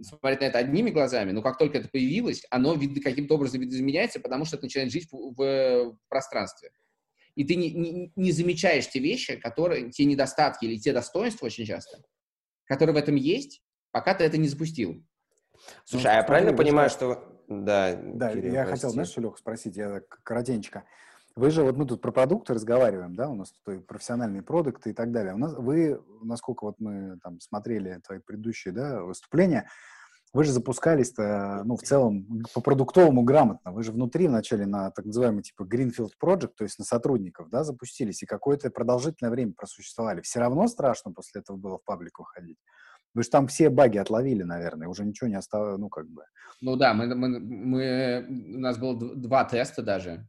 смотреть 0.00 0.40
на 0.40 0.44
это 0.46 0.58
одними 0.58 0.90
глазами, 0.90 1.32
но 1.32 1.42
как 1.42 1.58
только 1.58 1.78
это 1.78 1.88
появилось, 1.88 2.44
оно 2.50 2.78
каким-то 3.04 3.34
образом 3.34 3.60
видоизменяется, 3.60 4.20
потому 4.20 4.44
что 4.44 4.56
это 4.56 4.64
начинает 4.64 4.90
жить 4.90 5.08
в, 5.10 5.34
в 5.34 5.98
пространстве. 6.08 6.70
И 7.34 7.44
ты 7.44 7.56
не, 7.56 7.72
не, 7.72 8.12
не 8.14 8.32
замечаешь 8.32 8.88
те 8.88 9.00
вещи, 9.00 9.36
которые, 9.36 9.90
те 9.90 10.04
недостатки 10.04 10.66
или 10.66 10.78
те 10.78 10.92
достоинства 10.92 11.46
очень 11.46 11.64
часто, 11.64 12.02
которые 12.64 12.94
в 12.94 12.98
этом 12.98 13.14
есть, 13.14 13.62
пока 13.90 14.14
ты 14.14 14.24
это 14.24 14.36
не 14.36 14.48
запустил. 14.48 15.04
Слушай, 15.84 16.04
ну, 16.04 16.10
а 16.10 16.14
я 16.14 16.22
правильно 16.24 16.56
понимаю, 16.56 16.90
что 16.90 17.32
да, 17.48 17.94
да 17.96 18.32
Кирилл, 18.32 18.52
я 18.52 18.64
прости. 18.64 18.72
хотел, 18.72 18.90
знаешь, 18.90 19.16
Леха, 19.16 19.36
спросить, 19.38 19.76
я 19.76 20.02
коротенько. 20.22 20.84
Вы 21.34 21.50
же, 21.50 21.62
вот 21.62 21.76
мы 21.76 21.86
тут 21.86 22.02
про 22.02 22.12
продукты 22.12 22.52
разговариваем, 22.52 23.14
да, 23.14 23.28
у 23.28 23.34
нас 23.34 23.52
тут 23.52 23.74
и 23.74 23.78
профессиональные 23.80 24.42
продукты 24.42 24.90
и 24.90 24.92
так 24.92 25.12
далее. 25.12 25.34
У 25.34 25.38
нас, 25.38 25.54
вы, 25.54 26.02
насколько 26.22 26.64
вот 26.64 26.78
мы 26.78 27.18
там 27.22 27.40
смотрели 27.40 28.00
твои 28.04 28.18
предыдущие, 28.18 28.74
да, 28.74 29.02
выступления, 29.02 29.68
вы 30.32 30.44
же 30.44 30.52
запускались-то, 30.52 31.62
ну, 31.64 31.76
в 31.76 31.82
целом, 31.82 32.42
по 32.54 32.60
продуктовому 32.60 33.22
грамотно. 33.22 33.72
Вы 33.72 33.82
же 33.82 33.92
внутри 33.92 34.28
вначале 34.28 34.64
на 34.64 34.90
так 34.90 35.04
называемый 35.04 35.42
типа 35.42 35.64
Greenfield 35.64 36.12
Project, 36.22 36.52
то 36.56 36.64
есть 36.64 36.78
на 36.78 36.84
сотрудников, 36.84 37.50
да, 37.50 37.64
запустились, 37.64 38.22
и 38.22 38.26
какое-то 38.26 38.70
продолжительное 38.70 39.30
время 39.30 39.52
просуществовали. 39.52 40.22
Все 40.22 40.40
равно 40.40 40.68
страшно 40.68 41.12
после 41.12 41.42
этого 41.42 41.56
было 41.56 41.78
в 41.78 41.84
паблик 41.84 42.18
выходить? 42.18 42.56
Вы 43.14 43.24
же 43.24 43.28
там 43.28 43.46
все 43.46 43.68
баги 43.68 43.98
отловили, 43.98 44.42
наверное, 44.42 44.88
уже 44.88 45.04
ничего 45.04 45.28
не 45.28 45.34
осталось, 45.34 45.78
ну, 45.78 45.90
как 45.90 46.08
бы. 46.08 46.24
Ну 46.62 46.76
да, 46.76 46.94
мы, 46.94 47.14
мы, 47.14 47.38
мы, 47.38 48.26
у 48.56 48.58
нас 48.58 48.78
было 48.78 48.98
два 48.98 49.44
теста 49.44 49.82
даже. 49.82 50.26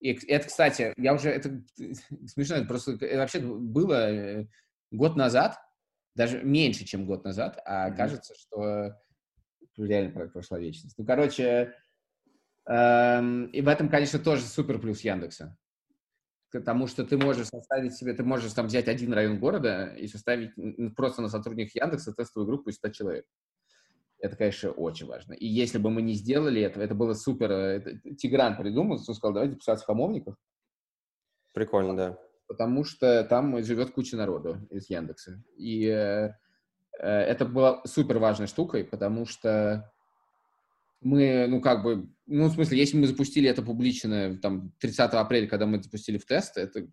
И 0.00 0.12
это, 0.28 0.46
кстати, 0.46 0.94
я 0.96 1.12
уже, 1.12 1.28
это 1.28 1.62
смешно, 2.26 2.56
это 2.56 2.66
просто, 2.66 2.92
это 2.92 3.18
вообще 3.18 3.40
было 3.40 4.10
э, 4.10 4.46
год 4.90 5.16
назад, 5.16 5.58
даже 6.14 6.42
меньше, 6.42 6.86
чем 6.86 7.04
год 7.04 7.24
назад, 7.24 7.60
а 7.66 7.90
mm-hmm. 7.90 7.96
кажется, 7.96 8.34
что 8.34 8.96
реально 9.84 10.28
прошла 10.28 10.58
вечность. 10.58 10.96
Ну, 10.98 11.04
короче, 11.04 11.74
эм, 12.66 13.46
и 13.46 13.60
в 13.60 13.68
этом, 13.68 13.88
конечно, 13.88 14.18
тоже 14.18 14.42
супер 14.42 14.78
плюс 14.78 15.02
Яндекса 15.02 15.56
потому 16.52 16.86
что 16.86 17.04
ты 17.04 17.16
можешь 17.16 17.48
составить 17.48 17.94
себе, 17.94 18.14
ты 18.14 18.24
можешь 18.24 18.52
там 18.52 18.66
взять 18.66 18.88
один 18.88 19.12
район 19.12 19.38
города 19.38 19.94
и 19.96 20.06
составить 20.06 20.52
просто 20.94 21.22
на 21.22 21.28
сотрудниках 21.28 21.74
Яндекса 21.74 22.12
тестовую 22.12 22.46
группу 22.46 22.70
из 22.70 22.76
100 22.76 22.88
человек. 22.90 23.26
Это, 24.18 24.36
конечно, 24.36 24.70
очень 24.70 25.06
важно. 25.06 25.34
И 25.34 25.46
если 25.46 25.78
бы 25.78 25.90
мы 25.90 26.02
не 26.02 26.14
сделали 26.14 26.62
этого, 26.62 26.82
это 26.82 26.94
было 26.94 27.12
супер. 27.12 27.52
Это, 27.52 27.98
Тигран 28.14 28.56
придумал, 28.56 28.96
он 28.96 29.14
сказал, 29.14 29.34
давайте 29.34 29.56
писать 29.56 29.82
в 29.82 29.84
Хамовниках. 29.84 30.36
Прикольно, 31.52 31.96
да. 31.96 32.18
Потому 32.46 32.84
что 32.84 33.24
там 33.24 33.62
живет 33.62 33.90
куча 33.90 34.16
народу 34.16 34.66
из 34.70 34.88
Яндекса. 34.88 35.42
И 35.58 35.86
э, 35.86 36.30
это 36.98 37.44
была 37.44 37.82
супер 37.84 38.18
важной 38.18 38.46
штукой, 38.46 38.84
потому 38.84 39.26
что 39.26 39.92
мы, 41.00 41.46
ну, 41.48 41.60
как 41.60 41.82
бы, 41.82 42.08
ну, 42.26 42.46
в 42.46 42.54
смысле, 42.54 42.78
если 42.78 42.96
мы 42.98 43.06
запустили 43.06 43.48
это 43.48 43.62
публично, 43.62 44.38
там, 44.38 44.72
30 44.80 45.12
апреля, 45.12 45.46
когда 45.46 45.66
мы 45.66 45.82
запустили 45.82 46.18
в 46.18 46.26
тест, 46.26 46.56
это, 46.56 46.86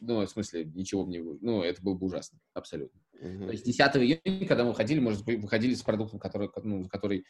ну, 0.00 0.24
в 0.24 0.30
смысле, 0.30 0.64
ничего 0.64 1.04
бы 1.04 1.12
не 1.12 1.20
было, 1.20 1.36
ну, 1.40 1.62
это 1.62 1.82
было 1.82 1.94
бы 1.94 2.06
ужасно, 2.06 2.38
абсолютно. 2.54 3.00
Mm-hmm. 3.22 3.46
То 3.46 3.52
есть 3.52 3.64
10 3.64 3.80
июня, 3.96 4.46
когда 4.46 4.64
мы 4.64 4.70
выходили, 4.70 5.00
может, 5.00 5.26
выходили 5.26 5.74
с 5.74 5.82
продуктом, 5.82 6.18
который, 6.20 6.48
ну, 6.62 6.88
который 6.88 7.24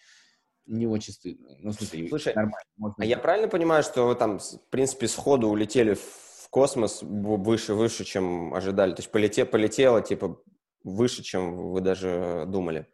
не 0.66 0.86
очень 0.86 1.12
стыдно. 1.12 1.56
Ну, 1.58 1.72
смысле, 1.72 2.08
Слушай, 2.08 2.34
нормально. 2.34 2.68
Можно... 2.76 2.96
а 3.02 3.04
я 3.04 3.18
правильно 3.18 3.48
понимаю, 3.48 3.82
что 3.82 4.06
вы 4.06 4.14
там, 4.14 4.38
в 4.38 4.70
принципе, 4.70 5.08
сходу 5.08 5.48
улетели 5.48 5.94
в 5.94 6.48
космос 6.50 7.00
выше, 7.02 7.74
выше, 7.74 8.04
чем 8.04 8.54
ожидали. 8.54 8.92
То 8.92 9.00
есть 9.00 9.10
полете, 9.10 9.44
полетело, 9.44 10.00
типа, 10.00 10.40
выше, 10.84 11.22
чем 11.22 11.72
вы 11.72 11.80
даже 11.80 12.44
думали. 12.46 12.86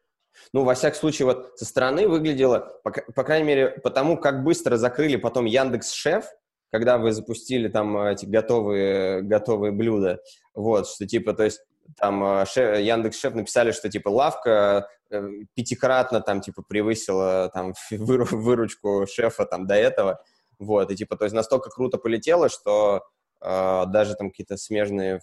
Ну, 0.53 0.65
во 0.65 0.75
всяком 0.75 0.99
случае, 0.99 1.27
вот 1.27 1.53
со 1.57 1.65
стороны 1.65 2.09
выглядело, 2.09 2.81
по, 2.85 2.91
по 2.91 3.25
крайней 3.25 3.47
мере, 3.47 3.71
потому 3.83 4.17
как 4.17 4.45
быстро 4.45 4.77
закрыли 4.77 5.17
потом 5.17 5.45
Яндекс 5.45 5.93
Шеф, 5.93 6.27
когда 6.71 6.99
вы 6.99 7.13
запустили 7.13 7.69
там 7.69 7.97
эти 7.99 8.27
готовые, 8.27 9.23
готовые 9.23 9.73
блюда, 9.73 10.21
вот, 10.55 10.89
что 10.89 11.07
типа, 11.07 11.33
то 11.33 11.45
есть 11.45 11.61
там 11.97 12.23
э, 12.25 12.47
шеф, 12.47 12.79
Яндекс 12.79 13.19
Шеф 13.19 13.35
написали, 13.35 13.71
что 13.71 13.89
типа 13.89 14.09
лавка 14.09 14.89
э, 15.11 15.29
пятикратно 15.55 16.21
там 16.21 16.41
типа 16.41 16.63
превысила 16.69 17.51
там 17.55 17.75
выручку 17.91 19.07
шефа 19.07 19.47
там 19.47 19.67
до 19.67 19.75
этого, 19.75 20.21
вот, 20.59 20.91
и 20.91 20.97
типа, 20.97 21.17
то 21.17 21.25
есть 21.25 21.35
настолько 21.35 21.71
круто 21.71 21.99
полетело, 21.99 22.49
что 22.49 22.97
э, 22.97 23.01
даже 23.47 24.17
там 24.17 24.31
какие-то 24.31 24.57
смежные 24.57 25.21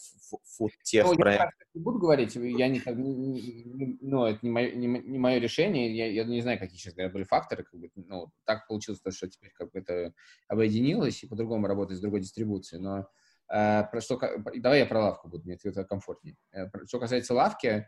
фуд-тех 0.58 1.06
ну, 1.06 1.16
проекты. 1.16 1.44
Я 1.60 1.80
не 1.80 1.84
буду 1.84 2.00
говорить, 2.00 2.36
я 2.36 2.70
не, 2.70 2.82
не, 2.86 3.98
ну, 4.02 4.26
это 4.26 4.40
не 4.42 4.50
мое, 4.50 4.72
не, 4.72 4.88
не 4.88 5.18
мое 5.18 5.40
решение, 5.40 5.94
я, 5.94 6.08
я 6.08 6.24
не 6.24 6.42
знаю, 6.42 6.58
какие 6.58 6.78
сейчас 6.78 6.94
были 7.12 7.24
факторы, 7.24 7.64
как 7.64 7.78
бы, 7.78 7.90
ну, 7.96 8.32
так 8.46 8.68
получилось, 8.68 9.02
что 9.10 9.28
теперь 9.28 9.52
как 9.52 9.72
бы 9.72 9.80
это 9.80 10.14
объединилось 10.48 11.24
и 11.24 11.28
по-другому 11.28 11.68
работает 11.68 11.98
с 11.98 12.02
другой 12.02 12.22
дистрибуцией, 12.22 12.82
но 12.82 13.08
э, 13.54 13.84
про 13.84 14.00
что, 14.00 14.20
давай 14.56 14.80
я 14.80 14.86
про 14.86 15.02
лавку 15.02 15.28
буду, 15.28 15.44
мне 15.44 15.58
это 15.62 15.84
комфортнее. 15.84 16.38
Э, 16.54 16.68
что 16.88 17.00
касается 17.00 17.34
лавки, 17.34 17.88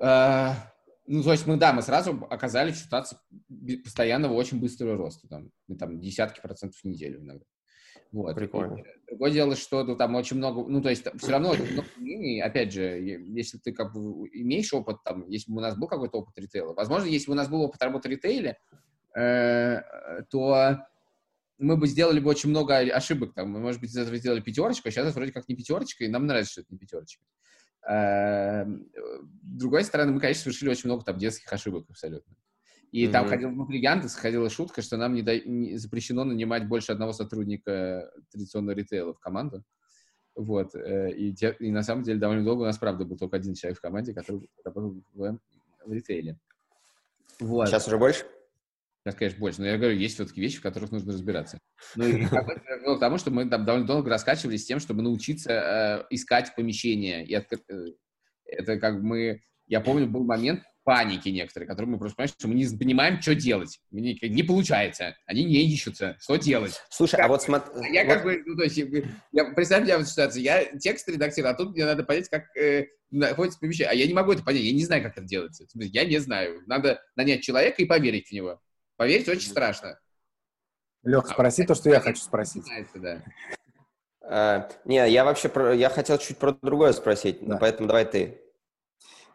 э, 0.00 0.48
ну, 1.06 1.22
то 1.22 1.32
есть 1.32 1.46
мы, 1.46 1.56
да, 1.56 1.72
мы 1.72 1.82
сразу 1.82 2.26
оказались 2.30 2.76
в 2.76 2.84
ситуации 2.84 3.16
постоянного 3.84 4.32
очень 4.32 4.58
быстрого 4.58 4.96
роста, 4.96 5.28
там, 5.28 5.52
там 5.78 6.00
десятки 6.00 6.40
процентов 6.40 6.80
в 6.80 6.84
неделю 6.84 7.20
иногда. 7.20 7.44
Вот. 8.14 8.36
Прикольно. 8.36 8.76
И 8.76 8.84
другое 9.08 9.32
дело, 9.32 9.56
что 9.56 9.82
ну, 9.82 9.96
там 9.96 10.14
очень 10.14 10.36
много, 10.36 10.64
ну, 10.70 10.80
то 10.80 10.88
есть 10.88 11.04
все 11.18 11.32
равно 11.32 11.50
очень 11.50 11.72
много 11.72 11.88
мнений, 11.96 12.40
опять 12.40 12.72
же, 12.72 12.82
если 12.82 13.58
ты 13.58 13.72
как 13.72 13.92
бы 13.92 14.28
имеешь 14.28 14.72
опыт, 14.72 14.98
там, 15.04 15.28
если 15.28 15.50
бы 15.50 15.58
у 15.58 15.60
нас 15.60 15.76
был 15.76 15.88
какой-то 15.88 16.18
опыт 16.18 16.38
ритейла, 16.38 16.74
возможно, 16.74 17.08
если 17.08 17.26
бы 17.26 17.32
у 17.32 17.36
нас 17.36 17.48
был 17.48 17.62
опыт 17.62 17.82
работы 17.82 18.08
в 18.08 18.12
ритейле, 18.12 18.56
э, 19.16 19.80
то 20.30 20.78
мы 21.58 21.76
бы 21.76 21.88
сделали 21.88 22.20
бы 22.20 22.30
очень 22.30 22.50
много 22.50 22.76
ошибок, 22.76 23.34
там, 23.34 23.50
мы, 23.50 23.58
может 23.58 23.80
быть, 23.80 23.90
из 23.90 23.96
этого 23.96 24.16
сделали 24.16 24.40
пятерочку, 24.40 24.86
а 24.86 24.92
сейчас 24.92 25.08
это 25.08 25.16
вроде 25.16 25.32
как 25.32 25.48
не 25.48 25.56
пятерочка, 25.56 26.04
и 26.04 26.08
нам 26.08 26.26
нравится, 26.26 26.52
что 26.52 26.60
это 26.60 26.72
не 26.72 26.78
пятерочка. 26.78 27.24
Э, 27.90 28.64
с 28.64 29.58
другой 29.58 29.82
стороны, 29.82 30.12
мы, 30.12 30.20
конечно, 30.20 30.44
совершили 30.44 30.70
очень 30.70 30.88
много 30.88 31.04
там 31.04 31.18
детских 31.18 31.52
ошибок 31.52 31.86
абсолютно. 31.90 32.32
И 32.94 33.06
mm-hmm. 33.06 33.10
там 33.10 33.26
ходил 33.26 33.50
внутри 33.50 33.80
Яндекс, 33.80 34.14
ходила 34.14 34.48
шутка, 34.48 34.80
что 34.80 34.96
нам 34.96 35.14
не, 35.14 35.22
до... 35.22 35.36
не 35.40 35.76
запрещено 35.78 36.22
нанимать 36.22 36.68
больше 36.68 36.92
одного 36.92 37.12
сотрудника 37.12 38.08
традиционного 38.30 38.76
ритейла 38.76 39.14
в 39.14 39.18
команду. 39.18 39.64
Вот. 40.36 40.76
Э, 40.76 41.10
и, 41.10 41.34
те... 41.34 41.56
и 41.58 41.72
на 41.72 41.82
самом 41.82 42.04
деле 42.04 42.20
довольно 42.20 42.44
долго 42.44 42.62
у 42.62 42.66
нас, 42.66 42.78
правда, 42.78 43.04
был 43.04 43.16
только 43.16 43.36
один 43.36 43.54
человек 43.54 43.78
в 43.78 43.80
команде, 43.80 44.14
который 44.14 44.48
работал 44.64 45.02
в, 45.12 45.38
в 45.84 45.92
ритейле. 45.92 46.38
Вот. 47.40 47.66
Сейчас 47.66 47.88
уже 47.88 47.98
больше? 47.98 48.26
Сейчас, 49.02 49.16
конечно, 49.16 49.40
больше. 49.40 49.60
Но 49.60 49.66
я 49.66 49.76
говорю, 49.76 49.96
есть 49.96 50.14
все-таки 50.14 50.40
вещи, 50.40 50.58
в 50.58 50.62
которых 50.62 50.92
нужно 50.92 51.14
разбираться. 51.14 51.58
Ну, 51.96 52.06
и 52.06 52.24
к 52.26 53.00
тому, 53.00 53.18
что 53.18 53.32
мы 53.32 53.50
там 53.50 53.64
довольно 53.64 53.88
долго 53.88 54.08
раскачивались 54.08 54.62
с 54.62 54.66
тем, 54.66 54.78
чтобы 54.78 55.02
научиться 55.02 55.50
э, 55.50 56.06
искать. 56.10 56.52
И 56.56 57.34
э, 57.34 57.42
это 58.44 58.78
как 58.78 59.00
мы... 59.00 59.42
Я 59.66 59.80
помню, 59.80 60.06
был 60.06 60.22
момент 60.22 60.62
паники 60.84 61.28
некоторые, 61.30 61.66
которые 61.66 61.92
мы 61.92 61.98
просто 61.98 62.16
понимаем, 62.16 62.34
что 62.38 62.48
мы 62.48 62.54
не 62.54 62.78
понимаем, 62.78 63.20
что 63.20 63.34
делать. 63.34 63.80
Не, 63.90 64.18
не 64.20 64.42
получается. 64.42 65.16
Они 65.26 65.44
не 65.44 65.64
ищутся. 65.72 66.16
Что 66.20 66.36
делать? 66.36 66.80
Слушай, 66.90 67.16
как, 67.16 67.24
а 67.24 67.28
вот 67.28 67.42
смотри... 67.42 67.72
А 67.74 67.88
я 67.88 68.04
вот... 68.04 68.14
как 68.14 68.24
бы... 68.24 68.42
Ну, 68.44 68.56
то 68.56 68.64
есть, 68.64 68.76
я, 69.32 69.44
представь 69.46 69.88
я 69.88 69.98
в 69.98 70.04
ситуации. 70.04 70.42
Я 70.42 70.64
текст 70.78 71.08
редактирую, 71.08 71.52
а 71.52 71.54
тут 71.54 71.74
мне 71.74 71.84
надо 71.84 72.04
понять, 72.04 72.28
как 72.28 72.54
э, 72.56 72.86
находится 73.10 73.58
помещение. 73.58 73.90
А 73.90 73.94
я 73.94 74.06
не 74.06 74.14
могу 74.14 74.32
это 74.32 74.42
понять. 74.42 74.62
Я 74.62 74.72
не 74.72 74.84
знаю, 74.84 75.02
как 75.02 75.16
это 75.16 75.26
делается. 75.26 75.66
Я 75.74 76.04
не 76.04 76.18
знаю. 76.18 76.62
Надо 76.66 77.02
нанять 77.16 77.42
человека 77.42 77.82
и 77.82 77.86
поверить 77.86 78.28
в 78.28 78.32
него. 78.32 78.60
Поверить 78.96 79.28
очень 79.28 79.48
страшно. 79.48 79.98
Лех, 81.02 81.26
спроси 81.26 81.62
а, 81.62 81.66
то, 81.66 81.74
что 81.74 81.90
я 81.90 82.00
хочу 82.00 82.22
спросить. 82.22 82.64
Да. 82.94 83.22
А, 84.22 84.68
не, 84.84 85.10
я 85.10 85.24
вообще 85.24 85.48
про, 85.48 85.74
я 85.74 85.90
хотел 85.90 86.18
чуть 86.18 86.38
про 86.38 86.52
другое 86.52 86.92
спросить, 86.92 87.38
да. 87.40 87.58
поэтому 87.58 87.88
давай 87.88 88.04
ты. 88.06 88.40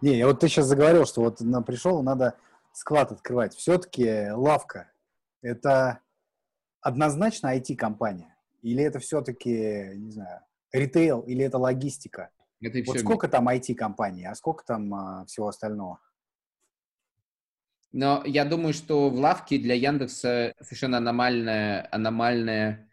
Не, 0.02 0.18
я 0.18 0.28
вот 0.28 0.40
ты 0.40 0.48
сейчас 0.48 0.66
заговорил, 0.68 1.06
что 1.06 1.22
вот 1.22 1.42
нам 1.42 1.64
пришел, 1.64 2.02
надо 2.02 2.36
склад 2.72 3.12
открывать. 3.12 3.54
Все-таки 3.54 4.32
лавка– 4.32 4.92
это 5.42 6.00
однозначно 6.82 7.58
IT-компания? 7.58 8.36
Или 8.62 8.84
это 8.84 9.00
все-таки, 9.00 9.92
не 9.96 10.12
знаю, 10.12 10.42
ритейл, 10.72 11.22
или 11.22 11.44
это 11.44 11.58
логистика? 11.58 12.30
Это 12.62 12.80
вот 12.86 13.00
сколько 13.00 13.28
там 13.28 13.48
IT-компаний, 13.50 14.26
а 14.26 14.36
сколько 14.36 14.66
там 14.66 14.94
а, 14.94 15.26
всего 15.26 15.48
остального? 15.48 16.00
Но 17.92 18.22
я 18.26 18.46
думаю, 18.46 18.74
что 18.74 19.10
в 19.10 19.16
лавке 19.16 19.58
для 19.58 19.74
Яндекса 19.76 20.54
совершенно 20.62 20.98
аномальная, 20.98 21.88
аномальная 21.92 22.88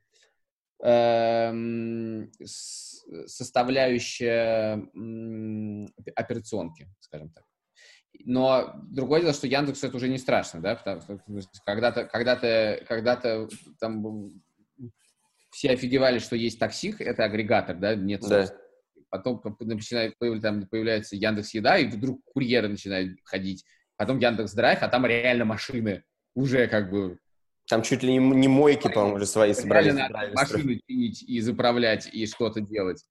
э, 0.82 1.52
составляющая 3.26 4.82
операционки, 6.14 6.88
скажем 7.00 7.30
так. 7.30 7.44
Но 8.24 8.74
другое 8.88 9.20
дело, 9.20 9.32
что 9.32 9.46
Яндекс 9.46 9.84
это 9.84 9.96
уже 9.96 10.08
не 10.08 10.18
страшно, 10.18 10.60
да, 10.60 10.76
потому 10.76 11.00
что 11.40 11.50
когда-то, 11.64 12.04
когда-то, 12.04 12.84
когда-то 12.88 13.48
там 13.78 14.32
все 15.50 15.70
офигевали, 15.70 16.18
что 16.18 16.36
есть 16.36 16.58
таксик, 16.58 17.00
это 17.00 17.24
агрегатор, 17.24 17.76
да, 17.76 17.94
нет 17.94 18.22
да. 18.22 18.46
Потом 19.08 19.40
начинает, 19.60 20.14
там 20.42 20.66
появляется 20.66 21.16
Яндекс 21.16 21.54
Еда, 21.54 21.78
и 21.78 21.86
вдруг 21.86 22.24
курьеры 22.24 22.68
начинают 22.68 23.18
ходить 23.24 23.64
потом 23.96 24.18
Яндекс 24.18 24.52
Драйв, 24.52 24.82
а 24.82 24.88
там 24.88 25.06
реально 25.06 25.44
машины 25.44 26.04
уже 26.34 26.66
как 26.68 26.90
бы... 26.90 27.18
Там 27.68 27.82
чуть 27.82 28.02
ли 28.02 28.12
не, 28.12 28.18
не 28.18 28.48
мойки, 28.48 28.88
по-моему, 28.88 29.16
уже 29.16 29.26
свои 29.26 29.52
собрались. 29.52 29.94
Реально 29.94 30.32
машины 30.34 30.80
чинить 30.86 31.22
и 31.22 31.40
заправлять, 31.40 32.08
и 32.12 32.26
что-то 32.26 32.60
делать. 32.60 33.04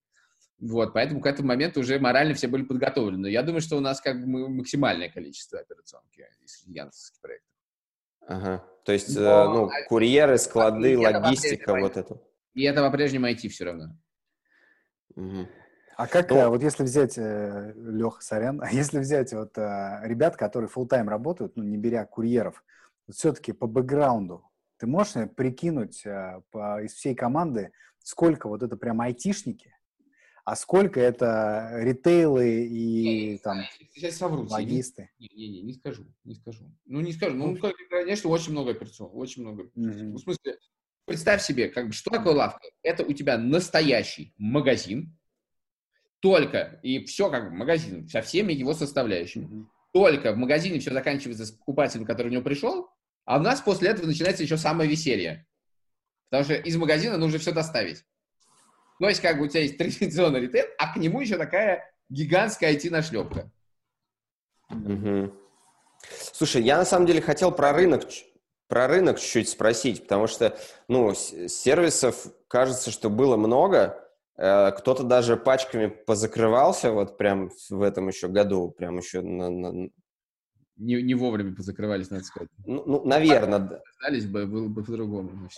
Вот, 0.60 0.94
поэтому 0.94 1.20
к 1.20 1.26
этому 1.26 1.50
моменту 1.50 1.82
уже 1.82 2.00
морально 2.00 2.34
все 2.34 2.48
были 2.48 2.64
подготовлены. 2.64 3.18
Но 3.24 3.28
я 3.28 3.44
думаю, 3.44 3.62
что 3.62 3.76
у 3.76 3.82
нас 3.82 4.00
как 4.00 4.22
бы 4.22 4.48
максимальное 4.48 5.10
количество 5.10 5.60
операционки 5.60 6.26
среди 6.46 6.80
яндексовских 6.80 7.22
проектов. 7.22 7.50
Ага. 8.28 8.66
То 8.86 8.92
есть, 8.92 9.16
Но, 9.16 9.22
э, 9.22 9.48
ну, 9.50 9.66
а 9.68 9.88
курьеры, 9.88 10.38
склады, 10.38 10.98
логистика, 10.98 11.76
вот 11.76 11.98
это. 11.98 12.22
И 12.54 12.64
это 12.64 12.82
по-прежнему 12.82 13.28
IT 13.28 13.50
все 13.50 13.66
равно. 13.66 13.98
Угу. 15.16 15.48
А 15.98 16.08
как. 16.08 16.30
Ну, 16.30 16.50
вот 16.50 16.62
если 16.62 16.84
взять, 16.84 17.18
э, 17.18 17.74
Леха, 17.76 18.22
сорян, 18.22 18.62
а 18.64 18.72
если 18.72 19.00
взять 19.00 19.34
вот 19.34 19.58
э, 19.58 20.00
ребят, 20.04 20.38
которые 20.38 20.70
full 20.70 20.88
тайм 20.88 21.10
работают, 21.10 21.56
ну, 21.56 21.64
не 21.64 21.78
беря 21.78 22.06
курьеров, 22.06 22.64
все-таки 23.12 23.52
по 23.52 23.68
бэкграунду, 23.68 24.50
ты 24.78 24.88
можешь 24.88 25.30
прикинуть 25.36 26.06
э, 26.06 26.42
по, 26.52 26.84
из 26.84 26.94
всей 26.94 27.16
команды, 27.16 27.72
сколько 28.00 28.48
вот 28.48 28.64
это 28.64 28.78
прям 28.78 29.02
айтишники, 29.02 29.76
а 30.46 30.56
сколько 30.56 31.00
это 31.00 31.72
ритейлы 31.74 32.66
и 32.66 33.32
не, 33.32 33.38
там 33.40 33.64
сейчас 33.94 34.18
совру, 34.18 34.48
логисты? 34.48 35.10
Не, 35.18 35.28
не, 35.34 35.50
не, 35.50 35.62
не 35.64 35.74
скажу, 35.74 36.06
не 36.24 36.36
скажу. 36.36 36.72
Ну, 36.86 37.02
не 37.02 37.14
скажу. 37.14 37.36
Ну, 37.36 37.58
конечно, 37.90 38.30
очень 38.30 38.52
много 38.52 38.72
операционных, 38.72 39.16
очень 39.16 39.42
много. 39.42 39.64
Mm-hmm. 39.76 40.12
в 40.12 40.20
смысле, 40.20 40.58
представь 41.06 41.42
себе, 41.42 41.70
как 41.70 41.88
бы, 41.88 41.94
что 41.94 42.12
такое 42.12 42.36
лавка? 42.36 42.62
Это 42.84 43.04
у 43.04 43.12
тебя 43.14 43.40
настоящий 43.40 44.36
магазин, 44.38 45.18
только, 46.20 46.80
и 46.84 47.04
все 47.06 47.32
как 47.32 47.50
бы 47.50 47.56
магазин, 47.56 48.08
со 48.08 48.22
всеми 48.22 48.54
его 48.54 48.74
составляющими. 48.74 49.46
Mm-hmm. 49.46 49.66
Только 49.94 50.34
в 50.34 50.38
магазине 50.38 50.80
все 50.80 50.92
заканчивается 50.92 51.46
с 51.46 51.52
покупателем, 51.52 52.06
который 52.06 52.28
в 52.28 52.32
него 52.32 52.44
пришел, 52.44 52.90
а 53.26 53.38
у 53.38 53.42
нас 53.42 53.62
после 53.62 53.90
этого 53.90 54.06
начинается 54.06 54.44
еще 54.44 54.58
самое 54.58 54.90
веселье. 54.90 55.46
Потому 56.30 56.44
что 56.46 56.54
из 56.54 56.76
магазина 56.78 57.18
нужно 57.18 57.40
все 57.40 57.52
доставить. 57.52 58.04
То 59.00 59.10
есть, 59.10 59.22
как 59.22 59.38
бы 59.38 59.46
у 59.46 59.48
тебя 59.48 59.62
есть 59.62 59.78
традиционный 59.78 60.42
ритейл, 60.42 60.66
а 60.78 60.94
к 60.94 60.98
нему 60.98 61.22
еще 61.22 61.38
такая 61.38 61.92
гигантская 62.10 62.74
IT-нашлепка. 62.74 63.52
Угу. 64.70 65.34
Слушай, 66.34 66.64
я 66.64 66.78
на 66.78 66.86
самом 66.86 67.06
деле 67.06 67.22
хотел 67.22 67.52
про 67.52 67.74
рынок, 67.74 68.04
про 68.68 68.88
рынок 68.88 69.20
чуть-чуть 69.20 69.50
спросить, 69.50 70.04
потому 70.04 70.28
что, 70.28 70.58
ну, 70.88 71.14
сервисов, 71.14 72.28
кажется, 72.48 72.92
что 72.92 73.10
было 73.10 73.38
много, 73.38 74.02
Э, 74.38 74.72
кто-то 74.72 75.04
даже 75.04 75.38
пачками 75.38 75.88
позакрывался 75.88 76.92
вот 76.92 77.18
прям 77.18 77.50
в 77.70 77.82
этом 77.82 78.08
еще 78.10 78.28
году, 78.28 78.70
прям 78.70 78.98
еще 78.98 79.22
на... 79.22 79.50
на... 79.50 79.90
Не, 80.78 81.02
не 81.02 81.16
вовремя 81.16 81.56
позакрывались, 81.56 82.10
надо 82.10 82.26
сказать. 82.26 82.50
Ну, 82.66 82.84
ну 82.86 83.06
наверное. 83.06 83.82
Остались 83.90 84.26
бы, 84.26 84.46
было 84.46 84.68
бы 84.68 84.84
по-другому. 84.84 85.50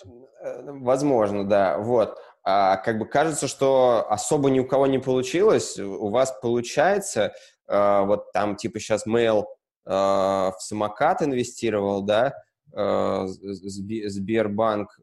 Э, 0.43 0.71
возможно, 0.71 1.43
да. 1.43 1.79
Вот. 1.79 2.17
А, 2.43 2.77
как 2.77 2.99
бы 2.99 3.05
кажется, 3.07 3.47
что 3.47 4.05
особо 4.09 4.49
ни 4.49 4.59
у 4.59 4.67
кого 4.67 4.85
не 4.85 4.99
получилось. 4.99 5.79
У 5.79 6.09
вас 6.09 6.37
получается. 6.41 7.33
А, 7.67 8.03
вот 8.03 8.31
там 8.31 8.55
типа 8.55 8.79
сейчас 8.79 9.07
Mail 9.07 9.45
а, 9.85 10.51
в 10.51 10.61
самокат 10.61 11.23
инвестировал, 11.23 12.03
да? 12.03 12.33
А, 12.75 13.25
Сбербанк 13.27 14.99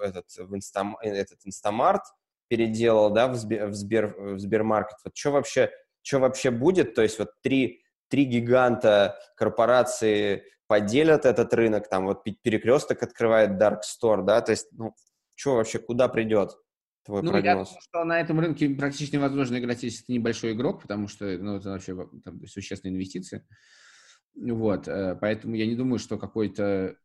этот, 0.00 0.26
в 0.36 0.54
Инстам, 0.54 0.98
этот 1.00 1.38
Инстамарт 1.44 2.02
переделал, 2.48 3.10
да, 3.10 3.28
в, 3.28 3.36
Сбер, 3.36 3.68
в, 3.68 3.74
Сбер, 3.74 4.14
в 4.18 4.38
Сбермаркет. 4.38 4.98
Вот 5.04 5.16
что 5.16 5.30
вообще, 5.32 5.70
что 6.02 6.18
вообще 6.18 6.50
будет? 6.50 6.94
То 6.94 7.02
есть 7.02 7.18
вот 7.18 7.30
три, 7.42 7.83
три 8.08 8.24
гиганта 8.24 9.18
корпорации 9.36 10.44
поделят 10.66 11.26
этот 11.26 11.52
рынок, 11.54 11.88
там 11.88 12.06
вот 12.06 12.24
перекресток 12.24 13.02
открывает 13.02 13.60
Dark 13.60 13.80
Store, 13.82 14.22
да, 14.22 14.40
то 14.40 14.52
есть, 14.52 14.68
ну, 14.72 14.94
что 15.34 15.56
вообще, 15.56 15.78
куда 15.78 16.08
придет? 16.08 16.56
Твой 17.04 17.22
ну, 17.22 17.32
прогноз. 17.32 17.44
я 17.44 17.54
думаю, 17.54 17.80
что 17.82 18.04
на 18.04 18.20
этом 18.20 18.40
рынке 18.40 18.70
практически 18.70 19.16
невозможно 19.16 19.58
играть, 19.58 19.82
если 19.82 20.04
ты 20.04 20.12
небольшой 20.14 20.52
игрок, 20.52 20.80
потому 20.82 21.06
что 21.06 21.26
ну, 21.36 21.56
это 21.56 21.70
вообще 21.70 21.94
там, 22.24 22.46
существенные 22.46 22.94
инвестиции. 22.94 23.46
Вот, 24.34 24.88
э, 24.88 25.16
поэтому 25.20 25.54
я 25.54 25.66
не 25.66 25.76
думаю, 25.76 25.98
что 25.98 26.18
какой-то 26.18 26.96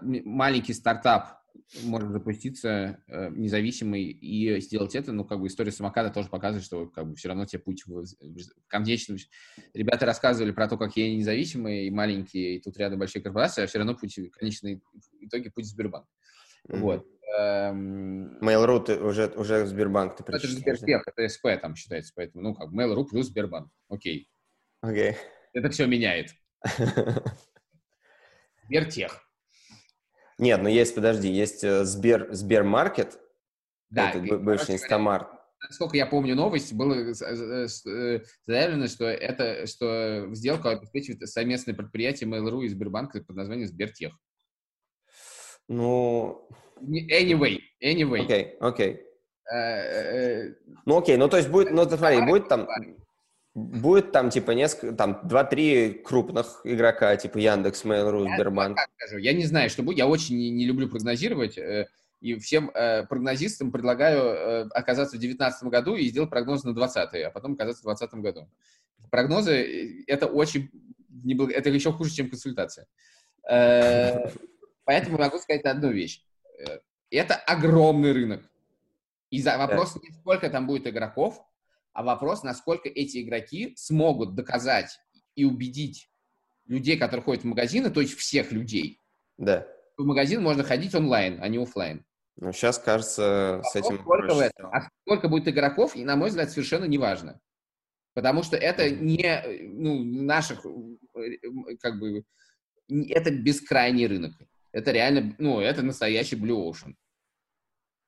маленький 0.00 0.72
стартап 0.72 1.41
может 1.84 2.10
запуститься 2.10 3.02
э, 3.08 3.30
независимый 3.30 4.04
и 4.04 4.60
сделать 4.60 4.94
это, 4.94 5.12
ну, 5.12 5.24
как 5.24 5.40
бы 5.40 5.46
история 5.46 5.72
самоката 5.72 6.10
тоже 6.12 6.28
показывает, 6.28 6.64
что 6.64 6.86
как 6.86 7.08
бы 7.08 7.14
все 7.14 7.28
равно 7.28 7.46
тебе 7.46 7.60
путь 7.60 7.84
в, 7.86 8.04
в 8.04 8.68
конечном... 8.68 9.18
Ребята 9.72 10.06
рассказывали 10.06 10.52
про 10.52 10.68
то, 10.68 10.76
как 10.76 10.96
я 10.96 11.14
независимый 11.14 11.86
и 11.86 11.90
маленький, 11.90 12.56
и 12.56 12.60
тут 12.60 12.76
рядом 12.76 12.98
большие 12.98 13.22
корпорации, 13.22 13.64
а 13.64 13.66
все 13.66 13.78
равно 13.78 13.94
путь, 13.94 14.16
в 14.18 14.30
конечном 14.30 14.82
итоге 15.20 15.50
путь 15.50 15.64
в 15.64 15.68
Сбербанк. 15.68 16.06
Mm-hmm. 16.68 16.78
Вот. 16.78 17.06
Эм... 17.38 18.38
Mail.ru 18.40 18.84
ты 18.84 19.00
уже, 19.00 19.26
уже 19.28 19.66
Сбербанк 19.66 20.16
ты 20.16 20.24
Это 20.26 20.46
же 20.46 20.56
Сбертех, 20.56 21.02
это 21.06 21.28
СП 21.28 21.46
там 21.60 21.74
считается, 21.74 22.12
поэтому, 22.14 22.42
ну, 22.42 22.54
как 22.54 22.70
Mail.ru 22.72 23.04
плюс 23.04 23.28
Сбербанк. 23.28 23.70
Окей. 23.88 24.28
Окей. 24.80 25.16
Это 25.54 25.70
все 25.70 25.86
меняет. 25.86 26.30
Сбертех. 28.64 29.31
Нет, 30.38 30.62
ну 30.62 30.68
есть, 30.68 30.94
подожди, 30.94 31.28
есть 31.28 31.62
э, 31.64 31.84
Сбер, 31.84 32.28
Сбермаркет, 32.32 33.18
да, 33.90 34.10
это 34.10 34.18
и, 34.18 34.36
бывший 34.36 34.76
Инстамарт. 34.76 35.28
Насколько 35.60 35.96
я 35.96 36.06
помню 36.06 36.34
новость, 36.34 36.72
было 36.72 36.94
э, 36.94 37.12
э, 37.86 38.20
заявлено, 38.46 38.88
что 38.88 39.04
это, 39.04 39.66
что 39.66 40.34
сделку 40.34 40.68
обеспечивает 40.68 41.28
совместное 41.28 41.74
предприятие 41.74 42.28
Mail.ru 42.28 42.64
и 42.64 42.68
Сбербанка 42.68 43.22
под 43.22 43.36
названием 43.36 43.68
Сбертех. 43.68 44.12
Ну... 45.68 46.48
Anyway, 46.80 47.60
anyway. 47.82 48.24
Окей, 48.24 48.56
okay, 48.58 48.58
окей. 48.60 48.92
Okay. 48.94 50.54
Ну 50.86 50.98
окей, 50.98 51.16
ну 51.16 51.28
то 51.28 51.36
есть 51.36 51.48
будет, 51.48 51.70
ну 51.72 51.84
смотри, 51.84 52.22
будет 52.22 52.48
там 52.48 52.66
Будет 53.54 54.12
там, 54.12 54.30
типа, 54.30 54.52
несколько, 54.52 54.94
там, 54.94 55.20
два-три 55.24 55.92
крупных 55.92 56.62
игрока, 56.64 57.14
типа 57.16 57.36
Яндекс, 57.36 57.84
Mail.ru, 57.84 58.34
Сбербанк. 58.34 58.78
Я, 58.78 58.86
скажу, 58.96 59.18
я 59.18 59.34
не 59.34 59.44
знаю, 59.44 59.68
что 59.68 59.82
будет. 59.82 59.98
Я 59.98 60.06
очень 60.06 60.38
не, 60.38 60.50
не 60.50 60.64
люблю 60.64 60.88
прогнозировать. 60.88 61.58
Э, 61.58 61.86
и 62.22 62.38
всем 62.38 62.70
э, 62.70 63.04
прогнозистам 63.04 63.70
предлагаю 63.70 64.22
э, 64.22 64.68
оказаться 64.70 65.16
в 65.16 65.20
2019 65.20 65.64
году 65.64 65.96
и 65.96 66.06
сделать 66.06 66.30
прогноз 66.30 66.64
на 66.64 66.72
2020, 66.72 67.24
а 67.24 67.30
потом 67.30 67.52
оказаться 67.54 67.82
в 67.82 67.86
2020 67.86 68.14
году. 68.22 68.48
Прогнозы 69.10 69.52
э,— 69.52 70.04
это 70.06 70.26
очень... 70.28 70.70
Это 71.52 71.68
еще 71.68 71.92
хуже, 71.92 72.14
чем 72.14 72.30
консультация. 72.30 72.86
Э, 73.50 74.30
поэтому 74.84 75.18
могу 75.18 75.38
сказать 75.38 75.64
одну 75.64 75.90
вещь. 75.90 76.24
Это 77.10 77.34
огромный 77.34 78.12
рынок. 78.12 78.48
И 79.30 79.42
за 79.42 79.58
вопрос 79.58 79.96
не 79.96 80.10
сколько 80.12 80.48
там 80.48 80.66
будет 80.66 80.86
игроков, 80.86 81.44
а 81.92 82.02
вопрос, 82.02 82.42
насколько 82.42 82.88
эти 82.88 83.22
игроки 83.22 83.74
смогут 83.76 84.34
доказать 84.34 84.98
и 85.34 85.44
убедить 85.44 86.08
людей, 86.66 86.96
которые 86.96 87.24
ходят 87.24 87.44
в 87.44 87.46
магазины, 87.46 87.90
то 87.90 88.00
есть 88.00 88.14
всех 88.14 88.52
людей. 88.52 88.98
Да. 89.38 89.66
В 89.96 90.04
магазин 90.04 90.42
можно 90.42 90.62
ходить 90.62 90.94
онлайн, 90.94 91.38
а 91.42 91.48
не 91.48 91.58
офлайн. 91.58 92.04
Ну, 92.36 92.52
сейчас, 92.52 92.78
кажется, 92.78 93.56
вопрос 93.56 93.72
с 93.72 93.76
этим 93.76 94.04
только 94.04 94.34
в 94.34 94.40
этом. 94.40 94.66
А 94.72 94.88
сколько 95.02 95.28
будет 95.28 95.48
игроков, 95.48 95.94
и, 95.96 96.04
на 96.04 96.16
мой 96.16 96.30
взгляд, 96.30 96.50
совершенно 96.50 96.86
не 96.86 96.98
важно. 96.98 97.40
Потому 98.14 98.42
что 98.42 98.56
это 98.56 98.90
не 98.90 99.42
ну, 99.68 100.02
наших, 100.02 100.64
как 101.80 101.98
бы, 101.98 102.24
это 102.88 103.30
бескрайний 103.30 104.06
рынок. 104.06 104.32
Это 104.72 104.90
реально, 104.92 105.34
ну, 105.38 105.60
это 105.60 105.82
настоящий 105.82 106.36
Blue 106.36 106.70
Ocean. 106.70 106.94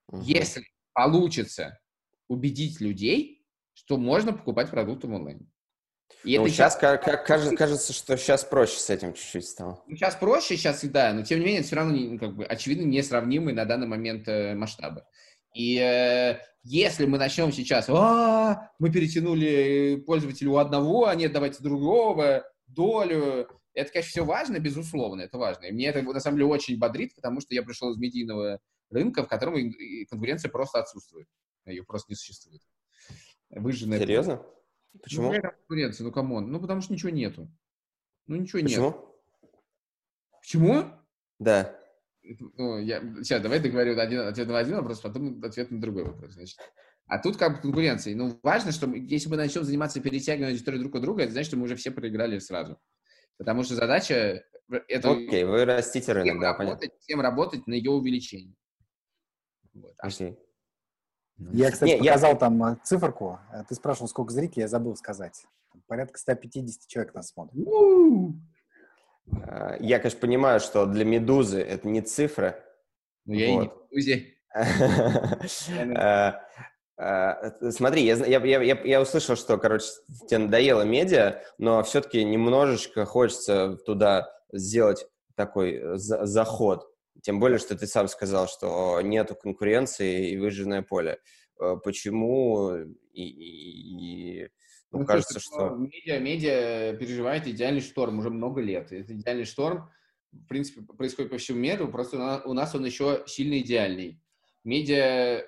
Угу. 0.09 0.23
Если 0.23 0.67
получится 0.93 1.79
убедить 2.29 2.81
людей, 2.81 3.34
что 3.75 3.97
можно 3.97 4.33
покупать 4.33 4.71
продукты 4.71 5.07
в 5.07 5.15
онлайне. 5.15 5.47
И 6.23 6.39
ну, 6.39 6.45
это 6.45 6.55
сейчас, 6.55 6.77
как, 6.77 7.05
как, 7.05 7.27
кажется, 7.27 7.55
кажется, 7.55 7.93
что 7.93 8.17
сейчас 8.17 8.45
проще 8.45 8.79
с 8.79 8.89
этим 8.89 9.13
чуть-чуть 9.13 9.47
стало. 9.47 9.83
Ну, 9.87 9.97
сейчас 9.97 10.17
проще, 10.17 10.57
сейчас 10.57 10.83
да, 10.85 11.13
но 11.13 11.23
тем 11.23 11.41
не 11.41 11.45
менее 11.45 11.61
это 11.61 11.67
все 11.67 11.77
равно, 11.77 11.95
ну, 11.95 12.19
как 12.19 12.35
бы, 12.35 12.45
очевидно, 12.45 12.85
несравнимые 12.85 13.55
на 13.55 13.65
данный 13.65 13.87
момент 13.87 14.27
э, 14.29 14.55
масштабы. 14.55 15.05
И 15.55 15.79
э, 15.79 16.39
если 16.63 17.05
мы 17.05 17.19
начнем 17.19 17.53
сейчас, 17.53 17.87
а, 17.91 18.71
мы 18.79 18.91
перетянули 18.91 20.03
пользователя 20.07 20.51
у 20.51 20.57
одного, 20.57 21.07
а 21.07 21.15
нет, 21.15 21.33
давайте 21.33 21.63
другого, 21.63 22.45
долю, 22.67 23.49
это, 23.75 23.93
конечно, 23.93 24.11
все 24.11 24.25
важно, 24.25 24.59
безусловно, 24.59 25.23
это 25.23 25.37
важно. 25.37 25.67
И 25.67 25.73
мне 25.73 25.87
это, 25.87 26.01
на 26.01 26.21
самом 26.21 26.39
деле, 26.39 26.49
очень 26.49 26.79
бодрит, 26.79 27.15
потому 27.15 27.41
что 27.41 27.55
я 27.55 27.63
пришел 27.63 27.93
из 27.93 27.99
медийного 27.99 28.61
рынка, 28.91 29.25
в 29.25 29.29
котором 29.29 29.57
конкуренция 30.09 30.51
просто 30.51 30.79
отсутствует. 30.79 31.27
Ее 31.67 31.83
просто 31.85 32.13
не 32.13 32.17
существует 32.17 32.63
выжженная. 33.61 33.99
Серьезно? 33.99 34.45
Почему? 35.03 35.33
Ну, 35.33 35.41
конкуренция, 35.41 36.05
ну, 36.05 36.13
come 36.13 36.35
on. 36.35 36.51
Ну, 36.51 36.61
потому 36.61 36.81
что 36.81 36.93
ничего 36.93 37.11
нету. 37.11 37.49
Ну, 38.27 38.37
ничего 38.37 38.63
Почему? 38.63 38.87
нет. 38.87 38.97
Почему? 40.41 40.85
Да. 41.39 41.77
Ну, 42.57 42.79
я... 42.79 43.01
Сейчас, 43.23 43.43
давай 43.43 43.61
договорю 43.61 43.99
один, 43.99 44.21
ответ 44.21 44.49
на 44.49 44.59
один 44.59 44.77
вопрос, 44.77 45.01
потом 45.01 45.43
ответ 45.43 45.71
на 45.71 45.81
другой 45.81 46.05
вопрос. 46.05 46.33
Значит. 46.35 46.59
А 47.07 47.19
тут 47.19 47.37
как 47.37 47.57
бы 47.57 47.61
конкуренция. 47.61 48.15
Ну, 48.15 48.39
важно, 48.43 48.73
что 48.73 48.87
если 48.87 49.29
мы 49.29 49.37
начнем 49.37 49.65
заниматься 49.65 50.01
перетягиванием 50.01 50.57
истории 50.57 50.79
друг 50.79 50.95
от 50.95 51.03
друга, 51.03 51.25
это 51.25 51.33
значит, 51.33 51.49
что 51.49 51.57
мы 51.57 51.65
уже 51.65 51.77
все 51.77 51.91
проиграли 51.91 52.39
сразу. 52.39 52.79
Потому 53.37 53.63
что 53.63 53.75
задача... 53.75 54.45
Это 54.89 55.11
Окей, 55.11 55.45
вы 55.45 55.67
растите 55.67 56.13
рынок, 56.13 56.41
да, 56.41 56.53
работать, 56.53 56.81
понятно. 56.81 56.99
Всем 57.01 57.21
работать 57.21 57.67
на 57.67 57.75
ее 57.75 57.91
увеличение. 57.91 58.55
Вот. 59.75 59.95
А 59.99 60.09
okay. 60.09 60.39
Я, 61.39 61.71
кстати, 61.71 61.93
Не, 61.93 61.99
показал 61.99 62.33
я... 62.33 62.37
там 62.37 62.65
э, 62.65 62.77
циферку. 62.85 63.39
Э, 63.53 63.65
ты 63.69 63.75
спрашивал, 63.75 64.09
сколько 64.09 64.33
зрителей, 64.33 64.63
я 64.63 64.69
забыл 64.69 64.97
сказать. 64.97 65.45
Порядка 65.87 66.19
150 66.19 66.87
человек 66.87 67.15
нас 67.15 67.31
смотрит. 67.31 67.67
Э, 69.27 69.77
я, 69.81 69.99
конечно, 69.99 70.21
понимаю, 70.21 70.61
что 70.61 70.87
для 70.87 71.05
«Медузы» 71.05 71.61
это 71.61 71.89
не 71.89 72.03
цифра. 72.03 72.63
Ну, 73.27 73.35
я 73.35 73.53
вот. 73.53 73.89
и 73.91 73.97
не 73.97 74.01
«Медузе». 74.07 74.31
Смотри, 76.97 78.05
я, 78.05 78.15
я, 78.15 78.63
я, 78.63 78.81
я 78.85 79.03
услышал, 79.03 79.35
что, 79.35 79.59
короче, 79.59 79.87
тебе 80.29 80.39
надоело 80.39 80.83
медиа, 80.83 81.43
но 81.59 81.83
все-таки 81.83 82.23
немножечко 82.23 83.05
хочется 83.05 83.77
туда 83.85 84.33
сделать 84.53 85.05
такой 85.35 85.83
заход. 85.97 86.89
Тем 87.23 87.41
более, 87.41 87.59
что 87.59 87.77
ты 87.77 87.87
сам 87.87 88.09
сказал, 88.09 88.49
что 88.49 89.01
нету 89.01 89.35
конкуренции 89.35 90.31
и 90.31 90.37
выжженное 90.37 90.83
поле. 90.83 91.19
Э, 91.61 91.77
почему? 91.83 92.75
И, 93.13 93.23
и, 93.23 94.43
и 94.43 94.49
ну, 94.91 95.01
ну, 95.01 95.07
кажется, 95.07 95.41
что... 95.41 95.71
Ну, 95.71 95.89
медиа, 95.89 96.19
медиа 96.21 96.97
переживает 96.97 97.47
идеальный 97.47 97.81
шторм 97.81 98.19
уже 98.19 98.31
много 98.31 98.61
лет. 98.61 98.93
Это 98.93 99.13
идеальный 99.13 99.45
шторм, 99.45 99.91
в 100.33 100.47
принципе, 100.47 100.83
происходит 100.83 101.31
по 101.31 101.39
всему 101.39 101.59
миру, 101.59 101.89
просто 101.89 102.43
у 102.45 102.53
нас 102.53 102.75
он 102.75 102.85
еще 102.85 103.25
сильно 103.27 103.59
идеальный. 103.59 104.21
Медиа 104.65 104.97
э, 104.97 105.45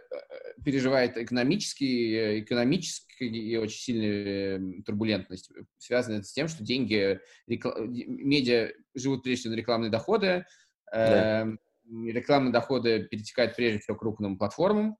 переживает 0.65 1.17
экономический, 1.17 2.41
экономический 2.41 3.29
и 3.29 3.57
очень 3.57 3.79
сильную 3.79 4.83
турбулентность. 4.83 5.51
Связано 5.79 6.17
это 6.17 6.25
с 6.25 6.33
тем, 6.33 6.49
что 6.49 6.63
деньги, 6.63 7.21
рекл... 7.47 7.71
медиа 7.79 8.73
живут 8.95 9.23
прежде 9.23 9.43
всего 9.43 9.55
на 9.55 9.59
рекламные 9.59 9.91
доходы, 9.91 10.45
да. 10.93 11.41
Эм, 11.43 11.61
рекламные 11.89 12.53
доходы 12.53 13.05
перетекают 13.05 13.57
прежде 13.57 13.81
всего 13.81 13.97
к 13.97 14.01
крупным 14.01 14.39
платформам, 14.39 14.97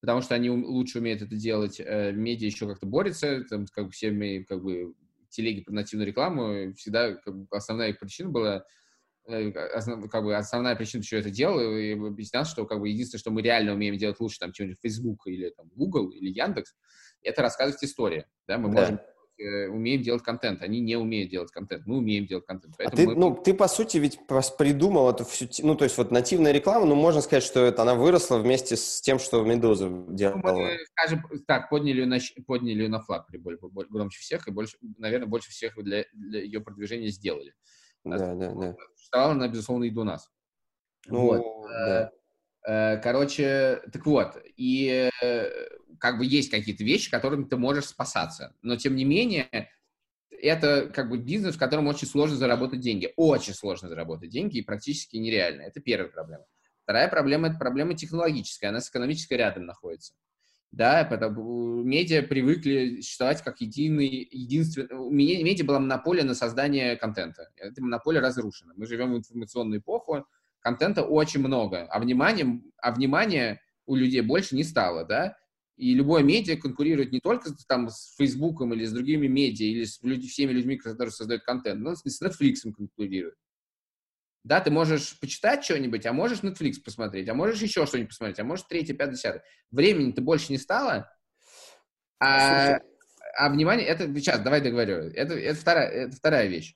потому 0.00 0.22
что 0.22 0.34
они 0.34 0.50
лучше 0.50 0.98
умеют 0.98 1.22
это 1.22 1.36
делать. 1.36 1.80
Э, 1.80 2.12
медиа 2.12 2.46
еще 2.46 2.66
как-то 2.66 2.86
борется, 2.86 3.44
там, 3.44 3.66
как 3.66 3.86
бы 3.86 3.90
все 3.90 4.44
как 4.48 4.62
бы 4.62 4.94
телеги 5.30 5.62
про 5.62 5.72
нативную 5.72 6.06
рекламу, 6.06 6.72
всегда 6.74 7.14
как 7.14 7.36
бы, 7.36 7.46
основная 7.50 7.90
их 7.90 7.98
причина 7.98 8.30
была 8.30 8.64
э, 9.26 9.50
основ, 9.74 10.08
как 10.08 10.24
бы 10.24 10.34
основная 10.34 10.74
причина, 10.74 11.02
почему 11.02 11.18
я 11.18 11.26
это 11.26 11.34
делал, 11.34 11.76
и 11.76 11.92
объяснял, 11.92 12.44
что 12.44 12.66
как 12.66 12.80
бы 12.80 12.88
единственное, 12.88 13.20
что 13.20 13.30
мы 13.30 13.42
реально 13.42 13.74
умеем 13.74 13.96
делать 13.96 14.20
лучше, 14.20 14.38
там, 14.38 14.52
чем 14.52 14.74
Facebook 14.82 15.26
или 15.26 15.50
там, 15.50 15.68
Google 15.74 16.10
или 16.10 16.30
Яндекс, 16.30 16.74
это 17.22 17.42
рассказывать 17.42 17.82
истории. 17.84 18.26
Да? 18.46 18.58
Мы 18.58 18.72
да. 18.72 18.80
можем 18.80 19.00
умеем 19.38 20.02
делать 20.02 20.22
контент, 20.22 20.62
они 20.62 20.80
не 20.80 20.96
умеют 20.96 21.30
делать 21.30 21.50
контент, 21.50 21.86
мы 21.86 21.98
умеем 21.98 22.26
делать 22.26 22.46
контент. 22.46 22.74
а 22.78 22.90
ты, 22.90 23.06
мы... 23.06 23.14
ну, 23.14 23.34
ты, 23.34 23.54
по 23.54 23.68
сути, 23.68 23.98
ведь 23.98 24.18
придумал 24.26 25.10
эту 25.10 25.24
всю, 25.24 25.48
ну, 25.62 25.74
то 25.74 25.84
есть 25.84 25.96
вот 25.96 26.10
нативная 26.10 26.52
реклама, 26.52 26.86
ну, 26.86 26.94
можно 26.94 27.20
сказать, 27.20 27.44
что 27.44 27.60
это 27.60 27.82
она 27.82 27.94
выросла 27.94 28.38
вместе 28.38 28.76
с 28.76 29.00
тем, 29.00 29.18
что 29.18 29.42
Медуза 29.44 29.88
делала. 30.08 30.40
Ну, 30.42 30.60
мы, 30.60 30.78
скажем 30.92 31.24
так, 31.46 31.70
подняли 31.70 32.00
ее 32.00 32.06
на, 32.06 32.18
подняли 32.46 32.82
ее 32.82 32.88
на 32.88 33.00
флаг 33.00 33.26
громче 33.30 34.18
всех, 34.20 34.48
и 34.48 34.50
больше, 34.50 34.76
наверное, 34.98 35.28
больше 35.28 35.50
всех 35.50 35.74
для, 35.82 36.04
для 36.12 36.42
ее 36.42 36.60
продвижения 36.60 37.08
сделали. 37.08 37.54
Да, 38.04 38.34
да, 38.34 38.52
да. 38.52 38.76
Существовала 38.94 39.32
она, 39.32 39.48
безусловно, 39.48 39.84
и 39.84 39.90
до 39.90 40.04
нас. 40.04 40.30
Ну, 41.06 41.20
вот. 41.20 41.68
да. 41.68 42.10
Э, 42.66 42.98
короче, 42.98 43.80
так 43.92 44.04
вот, 44.04 44.36
и 44.56 45.08
э, 45.22 45.48
как 45.98 46.18
бы 46.18 46.26
есть 46.26 46.50
какие-то 46.50 46.84
вещи, 46.84 47.10
которыми 47.10 47.44
ты 47.44 47.56
можешь 47.56 47.86
спасаться. 47.86 48.54
Но, 48.62 48.76
тем 48.76 48.96
не 48.96 49.04
менее, 49.04 49.70
это 50.30 50.88
как 50.88 51.08
бы 51.08 51.18
бизнес, 51.18 51.56
в 51.56 51.58
котором 51.58 51.86
очень 51.86 52.06
сложно 52.06 52.36
заработать 52.36 52.80
деньги. 52.80 53.12
Очень 53.16 53.54
сложно 53.54 53.88
заработать 53.88 54.30
деньги 54.30 54.58
и 54.58 54.62
практически 54.62 55.16
нереально. 55.16 55.62
Это 55.62 55.80
первая 55.80 56.10
проблема. 56.10 56.44
Вторая 56.84 57.08
проблема– 57.08 57.48
это 57.48 57.58
проблема 57.58 57.94
технологическая, 57.94 58.68
она 58.68 58.80
с 58.80 58.88
экономической 58.88 59.34
рядом 59.34 59.66
находится. 59.66 60.14
Да, 60.70 61.04
потому 61.04 61.82
медиа 61.82 62.22
привыкли 62.22 63.00
существовать 63.00 63.42
как 63.42 63.60
единый, 63.60 64.28
единственный... 64.30 64.88
Медиа 65.10 65.64
была 65.64 65.80
монополия 65.80 66.24
на 66.24 66.34
создание 66.34 66.96
контента. 66.96 67.50
Эта 67.56 67.82
монополия 67.82 68.20
разрушена. 68.20 68.74
Мы 68.76 68.86
живем 68.86 69.12
в 69.12 69.18
информационную 69.18 69.80
эпоху, 69.80 70.26
контента 70.60 71.02
очень 71.02 71.40
много, 71.40 71.84
а 71.84 71.98
внимания, 72.00 72.60
а 72.82 72.92
внимания 72.92 73.60
у 73.86 73.94
людей 73.94 74.20
больше 74.20 74.54
не 74.54 74.64
стало, 74.64 75.04
да, 75.04 75.36
и 75.78 75.94
любое 75.94 76.24
медиа 76.24 76.56
конкурирует 76.56 77.12
не 77.12 77.20
только 77.20 77.50
там 77.68 77.88
с 77.88 78.16
Фейсбуком 78.16 78.74
или 78.74 78.84
с 78.84 78.92
другими 78.92 79.28
медиа, 79.28 79.64
или 79.64 79.84
с 79.84 80.02
люди, 80.02 80.28
всеми 80.28 80.50
людьми, 80.50 80.76
которые 80.76 81.12
создают 81.12 81.44
контент, 81.44 81.80
но 81.80 81.94
с 81.94 82.22
Netflix 82.22 82.70
конкурирует. 82.76 83.36
Да, 84.42 84.60
ты 84.60 84.70
можешь 84.70 85.18
почитать 85.20 85.64
что-нибудь, 85.64 86.04
а 86.06 86.12
можешь 86.12 86.40
Netflix 86.40 86.80
посмотреть, 86.84 87.28
а 87.28 87.34
можешь 87.34 87.62
еще 87.62 87.86
что-нибудь 87.86 88.10
посмотреть, 88.10 88.40
а 88.40 88.44
можешь 88.44 88.66
третье, 88.68 88.94
пятое, 88.94 89.14
десятое. 89.14 89.44
Времени-то 89.70 90.20
больше 90.20 90.50
не 90.52 90.58
стало, 90.58 91.08
а, 92.20 92.80
а 93.36 93.48
внимание, 93.48 93.86
это, 93.86 94.12
сейчас, 94.14 94.40
давай 94.40 94.60
договорю, 94.60 94.96
это, 95.14 95.34
это, 95.34 95.60
вторая, 95.60 95.88
это 95.88 96.16
вторая 96.16 96.48
вещь. 96.48 96.74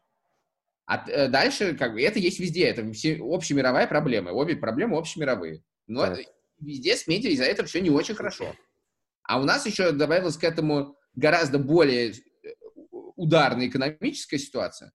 А 0.86 1.08
э, 1.08 1.28
дальше, 1.28 1.74
как 1.74 1.94
бы, 1.94 2.02
это 2.02 2.18
есть 2.18 2.38
везде, 2.38 2.66
это 2.66 2.88
все, 2.92 3.18
общемировая 3.20 3.86
проблема, 3.86 4.30
обе 4.30 4.56
проблемы 4.56 4.98
общемировые. 4.98 5.62
Но 5.88 6.04
это, 6.04 6.22
везде 6.60 6.96
с 6.96 7.06
медиа 7.06 7.30
из-за 7.30 7.44
этого 7.44 7.66
все 7.66 7.80
не 7.80 7.90
очень 7.90 8.14
хорошо. 8.14 8.54
А 9.24 9.40
у 9.40 9.44
нас 9.44 9.66
еще 9.66 9.92
добавилась 9.92 10.36
к 10.36 10.44
этому 10.44 10.96
гораздо 11.14 11.58
более 11.58 12.10
э, 12.10 12.14
ударная 13.16 13.68
экономическая 13.68 14.38
ситуация. 14.38 14.92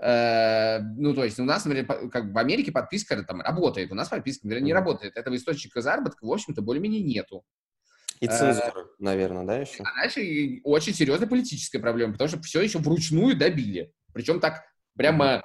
Э, 0.00 0.80
ну, 0.80 1.14
то 1.14 1.24
есть 1.24 1.38
у 1.38 1.44
нас, 1.44 1.64
например, 1.64 2.10
как 2.10 2.32
в 2.32 2.38
Америке 2.38 2.72
подписка 2.72 3.22
там 3.22 3.40
работает, 3.40 3.92
у 3.92 3.94
нас 3.94 4.08
подписка, 4.08 4.46
например, 4.46 4.64
не 4.64 4.72
работает. 4.72 5.16
Этого 5.16 5.36
источника 5.36 5.80
заработка, 5.80 6.24
в 6.24 6.32
общем-то, 6.32 6.62
более-менее 6.62 7.02
нету. 7.02 7.44
И 8.20 8.26
цензура, 8.26 8.86
наверное, 8.98 9.44
да, 9.44 9.56
еще? 9.58 9.82
А 9.82 10.00
дальше 10.00 10.60
очень 10.64 10.94
серьезная 10.94 11.28
политическая 11.28 11.78
проблема, 11.78 12.12
потому 12.12 12.28
что 12.28 12.40
все 12.42 12.60
еще 12.62 12.78
вручную 12.78 13.36
добили. 13.36 13.92
Причем 14.12 14.40
так 14.40 14.62
прямо 14.96 15.42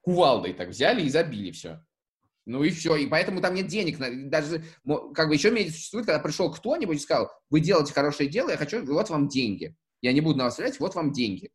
кувалдой 0.00 0.54
так 0.54 0.70
взяли 0.70 1.02
и 1.02 1.10
забили 1.10 1.52
все. 1.52 1.84
Ну 2.46 2.64
и 2.64 2.70
все. 2.70 2.96
И 2.96 3.06
поэтому 3.06 3.40
там 3.40 3.54
нет 3.54 3.66
денег. 3.66 3.98
Даже, 4.28 4.64
как 5.14 5.28
бы 5.28 5.34
еще 5.34 5.50
медиа 5.50 5.70
существует, 5.70 6.06
когда 6.06 6.20
пришел 6.20 6.50
кто-нибудь 6.50 6.96
и 6.96 7.00
сказал, 7.00 7.30
вы 7.50 7.60
делаете 7.60 7.92
хорошее 7.92 8.28
дело, 8.28 8.50
я 8.50 8.56
хочу, 8.56 8.84
вот 8.84 9.10
вам 9.10 9.28
деньги. 9.28 9.76
Я 10.00 10.12
не 10.12 10.20
буду 10.20 10.38
на 10.38 10.44
вас 10.44 10.54
стрелять, 10.54 10.80
вот 10.80 10.94
вам 10.94 11.12
деньги. 11.12 11.50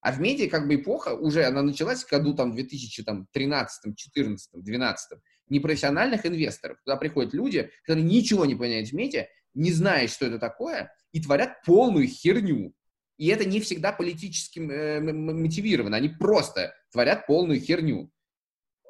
А 0.00 0.10
в 0.10 0.20
медиа 0.20 0.48
как 0.48 0.66
бы 0.66 0.74
эпоха 0.74 1.14
уже, 1.14 1.44
она 1.44 1.62
началась 1.62 2.02
в 2.02 2.10
году 2.10 2.34
там 2.34 2.52
2013, 2.52 3.96
14, 3.96 4.50
12 4.54 5.18
непрофессиональных 5.48 6.26
инвесторов. 6.26 6.78
Туда 6.84 6.96
приходят 6.96 7.34
люди, 7.34 7.70
которые 7.84 8.04
ничего 8.04 8.44
не 8.44 8.54
понимают 8.54 8.88
в 8.88 8.92
медиа, 8.94 9.28
не 9.54 9.70
знают, 9.70 10.10
что 10.10 10.26
это 10.26 10.38
такое, 10.38 10.92
и 11.12 11.20
творят 11.20 11.62
полную 11.64 12.08
херню. 12.08 12.74
И 13.18 13.28
это 13.28 13.44
не 13.44 13.60
всегда 13.60 13.92
политически 13.92 14.58
э, 14.58 15.00
мотивировано. 15.00 15.96
Они 15.96 16.08
просто 16.08 16.74
творят 16.90 17.26
полную 17.26 17.60
херню 17.60 18.10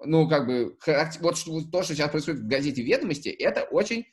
ну, 0.04 0.28
как 0.28 0.46
бы, 0.46 0.76
вот 1.20 1.70
то, 1.70 1.82
что 1.82 1.94
сейчас 1.94 2.10
происходит 2.10 2.40
в 2.40 2.46
газете 2.46 2.82
«Ведомости», 2.82 3.28
это 3.28 3.62
очень 3.64 4.06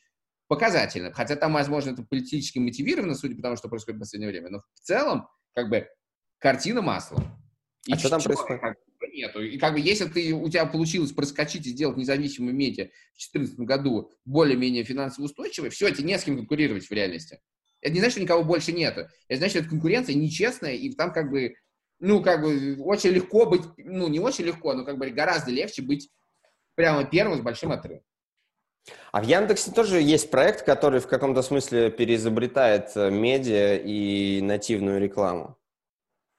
показательно. 0.47 1.13
Хотя 1.13 1.35
там, 1.35 1.53
возможно, 1.53 1.91
это 1.91 2.03
политически 2.03 2.59
мотивировано, 2.59 3.15
судя 3.15 3.35
по 3.35 3.41
тому, 3.41 3.55
что 3.55 3.69
происходит 3.69 3.97
в 3.97 3.99
последнее 4.01 4.29
время. 4.29 4.49
Но 4.49 4.63
в 4.73 4.79
целом, 4.79 5.27
как 5.53 5.69
бы, 5.69 5.87
картина 6.39 6.81
маслом. 6.81 7.23
И 7.85 7.93
а 7.93 7.97
что 7.97 8.09
там 8.09 8.21
происходит? 8.21 8.61
Как 8.61 8.75
бы, 8.99 9.07
нету. 9.13 9.41
И 9.41 9.57
как 9.57 9.73
бы, 9.73 9.79
если 9.79 10.05
ты, 10.05 10.33
у 10.33 10.49
тебя 10.49 10.65
получилось 10.65 11.11
проскочить 11.11 11.65
и 11.67 11.69
сделать 11.69 11.97
независимую 11.97 12.53
медиа 12.53 12.85
в 12.85 13.31
2014 13.33 13.59
году 13.59 14.11
более-менее 14.25 14.83
финансово 14.83 15.25
устойчивой, 15.25 15.69
все, 15.69 15.89
тебе 15.91 16.05
не 16.05 16.17
с 16.17 16.23
кем 16.23 16.37
конкурировать 16.37 16.85
в 16.85 16.91
реальности. 16.91 17.39
Это 17.81 17.93
не 17.93 17.99
значит, 17.99 18.13
что 18.13 18.21
никого 18.21 18.43
больше 18.43 18.71
нету. 18.71 19.07
Это 19.27 19.37
значит, 19.37 19.51
что 19.51 19.59
эта 19.59 19.69
конкуренция 19.69 20.15
нечестная, 20.15 20.73
и 20.73 20.91
там 20.93 21.13
как 21.13 21.29
бы 21.29 21.55
ну, 21.99 22.21
как 22.21 22.41
бы, 22.41 22.81
очень 22.81 23.11
легко 23.11 23.45
быть, 23.45 23.61
ну, 23.77 24.07
не 24.07 24.19
очень 24.19 24.45
легко, 24.45 24.73
но 24.73 24.85
как 24.85 24.97
бы 24.97 25.09
гораздо 25.09 25.51
легче 25.51 25.81
быть 25.81 26.09
прямо 26.75 27.03
первым 27.03 27.37
с 27.37 27.41
большим 27.41 27.71
отрывом. 27.71 28.03
А 29.11 29.21
в 29.21 29.25
Яндексе 29.25 29.71
тоже 29.71 30.01
есть 30.01 30.31
проект, 30.31 30.65
который 30.65 30.99
в 30.99 31.07
каком-то 31.07 31.41
смысле 31.41 31.91
переизобретает 31.91 32.95
э, 32.95 33.09
медиа 33.09 33.75
и 33.75 34.41
нативную 34.41 34.99
рекламу. 34.99 35.57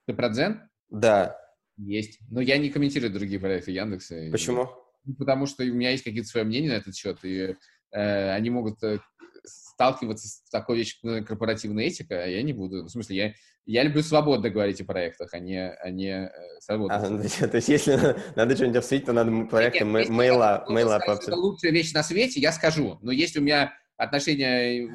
Ты 0.06 0.14
про 0.14 0.30
Дзен? 0.30 0.68
Да. 0.88 1.38
Есть. 1.76 2.18
Но 2.30 2.40
я 2.40 2.58
не 2.58 2.70
комментирую 2.70 3.12
другие 3.12 3.38
проекты 3.40 3.72
Яндекса. 3.72 4.28
Почему? 4.32 4.68
И, 5.04 5.12
потому 5.12 5.46
что 5.46 5.62
у 5.62 5.66
меня 5.66 5.90
есть 5.90 6.04
какие-то 6.04 6.28
свои 6.28 6.44
мнения 6.44 6.70
на 6.70 6.74
этот 6.74 6.94
счет, 6.94 7.18
и 7.22 7.56
э, 7.92 8.30
они 8.30 8.50
могут 8.50 8.82
э, 8.82 8.98
сталкиваться 9.45 10.28
с 10.28 10.51
такой 10.51 10.78
вещью, 10.78 10.99
как 11.03 11.26
корпоративная 11.26 11.84
этика, 11.84 12.22
а 12.22 12.26
я 12.26 12.43
не 12.43 12.53
буду. 12.53 12.84
В 12.84 12.88
смысле, 12.88 13.16
я, 13.16 13.34
я 13.66 13.82
люблю 13.82 14.03
свободно 14.03 14.51
говорить 14.51 14.80
о 14.80 14.84
проектах, 14.84 15.32
а 15.32 15.38
не, 15.38 15.70
а 15.70 15.91
не 15.91 16.26
э, 16.26 16.30
свободно. 16.61 16.97
А, 16.97 17.09
ну, 17.09 17.18
то 17.38 17.57
есть, 17.57 17.68
если 17.68 18.16
надо 18.36 18.55
что-нибудь 18.55 18.78
обсудить, 18.78 19.07
то 19.07 19.12
надо 19.12 19.47
проектом 19.47 19.93
Нет, 19.93 20.09
мейла, 20.09 20.64
мейла 20.68 20.99
пообсудить. 20.99 21.28
Это 21.28 21.36
лучшая 21.36 21.72
вещь 21.72 21.93
на 21.93 22.03
свете, 22.03 22.41
я 22.41 22.53
скажу. 22.53 22.99
Но 23.03 23.12
если 23.12 23.38
у 23.38 23.43
меня 23.43 23.72
отношения 23.97 24.88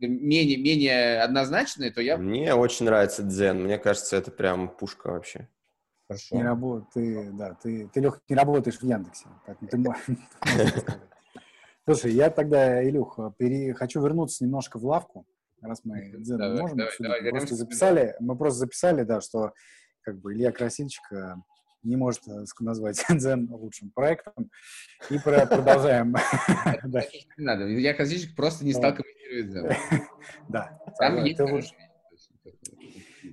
менее, 0.00 0.58
менее 0.58 1.22
однозначные, 1.22 1.90
то 1.90 2.00
я... 2.00 2.16
Мне 2.16 2.54
очень 2.54 2.86
нравится 2.86 3.22
дзен. 3.22 3.62
Мне 3.62 3.78
кажется, 3.78 4.16
это 4.16 4.30
прям 4.30 4.68
пушка 4.68 5.08
вообще. 5.08 5.48
Хорошо. 6.08 6.36
Не 6.36 6.42
работ... 6.42 6.90
ты, 6.92 7.30
да, 7.32 7.54
ты, 7.62 7.88
ты, 7.92 8.00
Лех, 8.00 8.20
не 8.28 8.34
работаешь 8.34 8.78
в 8.78 8.82
Яндексе. 8.82 9.26
Поэтому 9.46 9.94
ты 10.06 10.18
Слушай, 11.90 12.12
я 12.12 12.30
тогда, 12.30 12.88
Илюх, 12.88 13.18
пере... 13.36 13.74
хочу 13.74 14.00
вернуться 14.00 14.44
немножко 14.44 14.78
в 14.78 14.84
лавку, 14.84 15.26
раз 15.60 15.80
мы 15.82 16.12
дзен 16.18 16.38
давай, 16.38 16.60
можем 16.60 16.78
давай, 16.78 16.92
давай, 17.00 17.22
мы 17.22 17.30
просто 17.30 17.56
записали, 17.56 18.14
мы 18.20 18.36
просто 18.36 18.58
записали, 18.60 19.02
да, 19.02 19.20
что 19.20 19.52
как 20.02 20.20
бы 20.20 20.32
Илья 20.32 20.52
Красильчик 20.52 21.02
э, 21.12 21.34
не 21.82 21.96
может 21.96 22.28
э, 22.28 22.44
назвать 22.60 23.04
дзен 23.10 23.48
лучшим 23.50 23.90
проектом. 23.90 24.52
И 25.10 25.18
продолжаем. 25.18 26.14
Не 27.36 27.44
надо, 27.44 27.64
Илья 27.64 27.92
Красильчик 27.92 28.36
просто 28.36 28.64
не 28.64 28.72
стал 28.72 28.94
комментировать 28.94 29.48
дзен. 29.48 30.06
Да. 30.48 30.78
Там 30.96 31.24
есть 31.24 31.40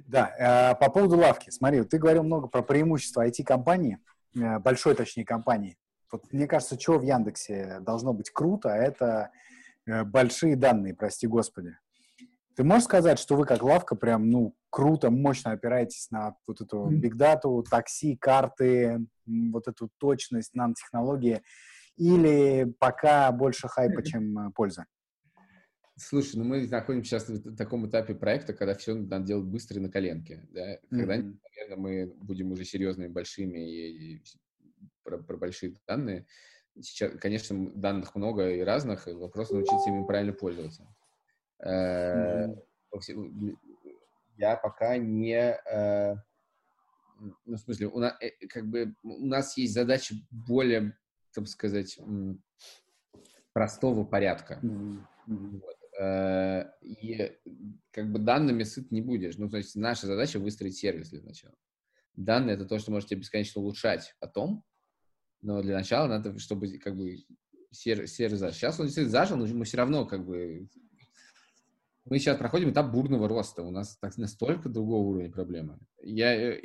Да, 0.07 0.73
э, 0.73 0.75
по 0.83 0.89
поводу 0.89 1.17
лавки. 1.17 1.51
Смотри, 1.51 1.83
ты 1.83 1.99
говорил 1.99 2.23
много 2.23 2.47
про 2.47 2.63
преимущества 2.63 3.27
IT-компании, 3.27 3.99
большой, 4.33 4.95
точнее, 4.95 5.25
компании. 5.25 5.77
Вот 6.11 6.31
мне 6.31 6.47
кажется, 6.47 6.79
что 6.79 6.97
в 6.99 7.03
Яндексе 7.03 7.79
должно 7.81 8.13
быть 8.13 8.29
круто, 8.29 8.69
это 8.69 9.31
э, 9.85 10.03
большие 10.03 10.55
данные, 10.55 10.93
прости 10.93 11.27
господи. 11.27 11.77
Ты 12.55 12.63
можешь 12.63 12.85
сказать, 12.85 13.19
что 13.19 13.35
вы 13.35 13.45
как 13.45 13.61
лавка 13.61 13.95
прям, 13.95 14.29
ну, 14.29 14.55
круто, 14.69 15.11
мощно 15.11 15.51
опираетесь 15.51 16.09
на 16.09 16.35
вот 16.47 16.61
эту 16.61 16.87
бигдату, 16.89 17.63
такси, 17.69 18.15
карты, 18.15 19.05
вот 19.25 19.67
эту 19.67 19.89
точность, 19.97 20.55
нанотехнологии, 20.55 21.43
или 21.97 22.73
пока 22.79 23.31
больше 23.31 23.67
хайпа, 23.67 24.03
чем 24.03 24.37
э, 24.39 24.51
польза? 24.51 24.85
Слушай, 25.99 26.37
ну 26.37 26.43
мы 26.43 26.67
находимся 26.67 27.19
сейчас 27.19 27.27
в 27.27 27.55
таком 27.55 27.87
этапе 27.87 28.13
проекта, 28.13 28.53
когда 28.53 28.75
все 28.75 28.93
надо 28.93 29.25
делать 29.25 29.47
быстро 29.47 29.77
и 29.77 29.81
на 29.81 29.89
коленке. 29.89 30.47
Да? 30.51 30.77
Когда, 30.91 31.17
mm-hmm. 31.17 31.37
наверное, 31.43 31.77
мы 31.77 32.13
будем 32.21 32.51
уже 32.51 32.65
серьезными, 32.65 33.07
большими 33.07 33.59
и 33.59 34.23
про, 35.07 35.17
про 35.19 35.37
большие 35.37 35.73
данные. 35.87 36.25
Сейчас, 36.81 37.13
конечно, 37.19 37.71
данных 37.71 38.13
много 38.15 38.51
и 38.51 38.59
разных, 38.59 39.07
и 39.07 39.13
вопрос 39.13 39.51
научиться 39.51 39.89
ими 39.89 40.05
правильно 40.05 40.33
пользоваться. 40.33 40.85
Mm-hmm. 41.65 42.55
Я 44.37 44.57
пока 44.57 44.97
не... 44.97 45.57
Э, 45.65 46.15
ну, 47.45 47.55
в 47.55 47.57
смысле, 47.57 47.87
у 47.87 47.99
нас, 47.99 48.15
э, 48.21 48.31
как 48.47 48.67
бы, 48.67 48.93
у 49.01 49.25
нас 49.25 49.57
есть 49.57 49.73
задача 49.73 50.13
более, 50.29 50.95
так 51.33 51.47
сказать, 51.47 51.97
простого 53.53 54.03
порядка. 54.03 54.59
Mm-hmm. 54.61 55.61
Вот. 55.61 55.77
И 56.81 57.35
как 57.91 58.11
бы 58.11 58.19
данными 58.19 58.61
сыт 58.63 58.91
не 58.91 59.01
будешь. 59.01 59.37
Ну, 59.37 59.49
то 59.49 59.57
есть 59.57 59.75
наша 59.75 60.05
задача 60.05 60.37
выстроить 60.37 60.77
сервис 60.77 61.09
для 61.09 61.23
начала. 61.23 61.55
Данные— 62.15 62.55
это 62.55 62.65
то, 62.65 62.77
что 62.77 62.91
можете 62.91 63.15
бесконечно 63.15 63.61
улучшать 63.61 64.15
потом, 64.19 64.63
но 65.41 65.61
для 65.61 65.75
начала 65.75 66.07
надо, 66.07 66.37
чтобы 66.39 66.77
как 66.77 66.95
бы 66.95 67.17
сервер, 67.71 68.07
сервер 68.07 68.37
зажил. 68.37 68.53
Сейчас 68.53 68.79
он 68.79 68.87
действительно 68.87 69.11
зажил, 69.11 69.37
но 69.37 69.45
мы 69.47 69.65
все 69.65 69.77
равно 69.77 70.05
как 70.05 70.25
бы... 70.25 70.67
Мы 72.05 72.19
сейчас 72.19 72.37
проходим 72.37 72.71
этап 72.71 72.91
бурного 72.91 73.27
роста. 73.27 73.63
У 73.63 73.71
нас 73.71 73.97
так, 73.97 74.17
настолько 74.17 74.69
другого 74.69 75.05
уровня 75.05 75.29
проблемы. 75.29 75.77
Я, 76.01 76.33
э, 76.33 76.61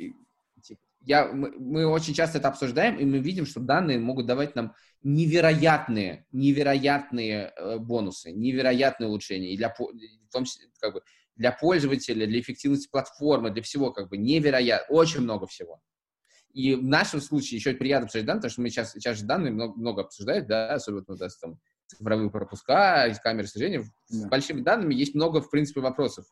я, 1.01 1.27
мы, 1.27 1.51
мы 1.51 1.85
очень 1.85 2.13
часто 2.13 2.37
это 2.37 2.47
обсуждаем, 2.47 2.97
и 2.97 3.03
мы 3.03 3.19
видим, 3.19 3.45
что 3.45 3.59
данные 3.59 3.99
могут 3.99 4.25
давать 4.25 4.55
нам 4.55 4.73
невероятные, 5.03 6.25
невероятные 6.31 7.53
э, 7.55 7.77
бонусы, 7.77 8.31
невероятные 8.31 9.09
улучшения 9.09 9.53
и 9.53 9.57
для, 9.57 9.69
в 9.69 10.31
том 10.31 10.45
числе, 10.45 10.67
как 10.79 10.93
бы, 10.93 11.01
для 11.35 11.51
пользователя, 11.51 12.25
для 12.25 12.39
эффективности 12.39 12.87
платформы, 12.89 13.51
для 13.51 13.63
всего, 13.63 13.91
как 13.91 14.09
бы, 14.09 14.17
невероятно, 14.17 14.95
очень 14.95 15.21
много 15.21 15.45
всего. 15.45 15.81
И 16.53 16.75
в 16.75 16.83
нашем 16.83 17.19
случае 17.19 17.57
еще 17.57 17.73
приятно 17.73 18.05
обсуждать 18.05 18.27
данные, 18.27 18.41
потому 18.41 18.51
что 18.51 18.61
мы 18.61 18.69
сейчас, 18.69 18.91
сейчас 18.93 19.17
же 19.17 19.25
данные 19.25 19.51
много, 19.51 19.77
много 19.77 20.01
обсуждают, 20.03 20.47
да, 20.47 20.73
особенно 20.73 21.17
да, 21.17 21.27
там, 21.41 21.59
цифровые 21.87 22.29
пропуска, 22.29 23.11
камеры 23.23 23.47
слежения. 23.47 23.83
С 24.07 24.25
большими 24.27 24.61
данными 24.61 24.93
есть 24.93 25.15
много, 25.15 25.41
в 25.41 25.49
принципе, 25.49 25.81
вопросов. 25.81 26.25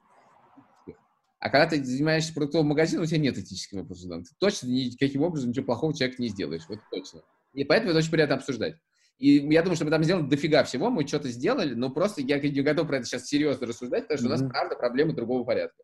А 1.40 1.50
когда 1.50 1.66
ты 1.66 1.84
занимаешься 1.84 2.34
продуктовым 2.34 2.68
магазином, 2.68 3.04
у 3.04 3.08
тебя 3.08 3.18
нет 3.18 3.36
этических 3.36 3.80
вопросов. 3.80 4.12
Ты 4.12 4.36
точно 4.38 4.68
никаким 4.68 5.24
образом 5.24 5.50
ничего 5.50 5.66
плохого 5.66 5.92
человек 5.96 6.20
не 6.20 6.28
сделаешь. 6.28 6.62
Вот 6.70 6.80
точно. 6.92 7.22
И 7.54 7.64
поэтому 7.64 7.90
это 7.90 8.00
очень 8.00 8.12
приятно 8.12 8.36
обсуждать. 8.36 8.76
И 9.18 9.38
я 9.52 9.64
думаю, 9.64 9.76
что 9.76 9.86
мы 9.86 9.92
там 9.92 10.04
сделали 10.04 10.28
дофига 10.28 10.64
всего, 10.64 10.90
мы 10.92 11.08
что-то 11.08 11.30
сделали, 11.30 11.74
но 11.74 11.90
просто 11.90 12.22
я 12.22 12.40
не 12.40 12.62
готов 12.62 12.88
про 12.88 12.98
это 12.98 13.06
сейчас 13.06 13.26
серьезно 13.26 13.68
рассуждать, 13.68 14.04
потому 14.04 14.18
что 14.20 14.28
mm-hmm. 14.28 14.36
у 14.36 14.44
нас, 14.44 14.52
правда, 14.52 14.76
проблемы 14.76 15.14
другого 15.14 15.44
порядка. 15.44 15.84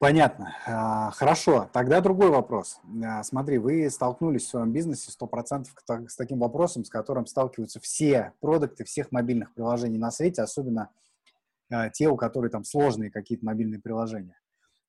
Понятно. 0.00 0.56
А, 0.66 1.10
хорошо. 1.10 1.68
Тогда 1.74 2.00
другой 2.00 2.30
вопрос. 2.30 2.80
А, 3.04 3.22
смотри, 3.22 3.58
вы 3.58 3.90
столкнулись 3.90 4.46
в 4.46 4.48
своем 4.48 4.72
бизнесе 4.72 5.10
100% 5.12 5.66
с 6.08 6.16
таким 6.16 6.38
вопросом, 6.38 6.86
с 6.86 6.88
которым 6.88 7.26
сталкиваются 7.26 7.80
все 7.80 8.32
продукты 8.40 8.84
всех 8.84 9.12
мобильных 9.12 9.52
приложений 9.52 9.98
на 9.98 10.10
свете, 10.10 10.40
особенно 10.40 10.88
а, 11.70 11.90
те, 11.90 12.08
у 12.08 12.16
которых 12.16 12.50
там 12.50 12.64
сложные 12.64 13.10
какие-то 13.10 13.44
мобильные 13.44 13.78
приложения. 13.78 14.40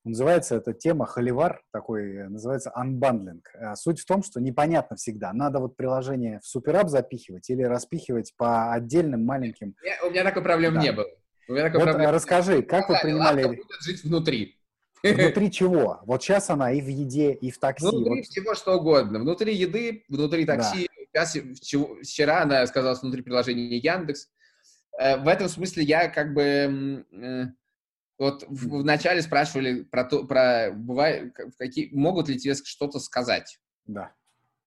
Называется 0.05 0.55
эта 0.55 0.71
тема 0.73 1.05
холивар, 1.05 1.61
такой, 1.71 2.15
э, 2.15 2.29
называется. 2.29 2.71
Э, 2.73 3.75
суть 3.75 3.99
в 3.99 4.05
том, 4.05 4.23
что 4.23 4.39
непонятно 4.39 4.95
всегда, 4.95 5.33
надо 5.33 5.59
вот 5.59 5.75
приложение 5.75 6.39
в 6.39 6.47
суперап 6.47 6.87
запихивать 6.87 7.49
или 7.49 7.63
распихивать 7.63 8.33
по 8.37 8.71
отдельным 8.71 9.25
маленьким... 9.25 9.75
У 10.07 10.09
меня 10.09 10.23
такой 10.23 10.41
проблемы 10.41 10.75
да. 10.75 10.81
не 10.81 10.91
было. 10.93 11.07
У 11.49 11.51
меня 11.51 11.63
такой 11.63 11.81
вот 11.81 11.89
проблемы 11.89 12.13
расскажи, 12.13 12.61
как 12.63 12.87
вы 12.87 12.95
принимали... 13.01 13.43
будет 13.45 13.67
жить 13.81 14.03
внутри. 14.05 14.60
Внутри 15.03 15.51
чего? 15.51 15.99
Вот 16.05 16.23
сейчас 16.23 16.49
она 16.49 16.71
и 16.71 16.81
в 16.81 16.87
еде, 16.87 17.33
и 17.33 17.51
в 17.51 17.59
такси. 17.59 17.85
Внутри 17.85 18.21
вот. 18.21 18.25
всего 18.25 18.55
что 18.55 18.77
угодно. 18.77 19.19
Внутри 19.19 19.55
еды, 19.55 20.03
внутри 20.07 20.45
такси. 20.45 20.87
Да. 21.13 21.25
Вчера 21.25 22.43
она 22.43 22.61
оказалась 22.61 23.01
внутри 23.01 23.21
приложения 23.21 23.77
Яндекс. 23.77 24.29
Э, 24.99 25.17
в 25.17 25.27
этом 25.27 25.49
смысле 25.49 25.83
я 25.83 26.07
как 26.07 26.33
бы 26.33 27.13
вот 28.21 28.45
вначале 28.49 29.23
спрашивали 29.23 29.81
про 29.81 30.03
то, 30.03 30.23
про 30.25 30.69
бывает, 30.71 31.35
какие, 31.57 31.89
могут 31.91 32.29
ли 32.29 32.37
тебе 32.37 32.53
что-то 32.53 32.99
сказать. 32.99 33.57
Да. 33.87 34.13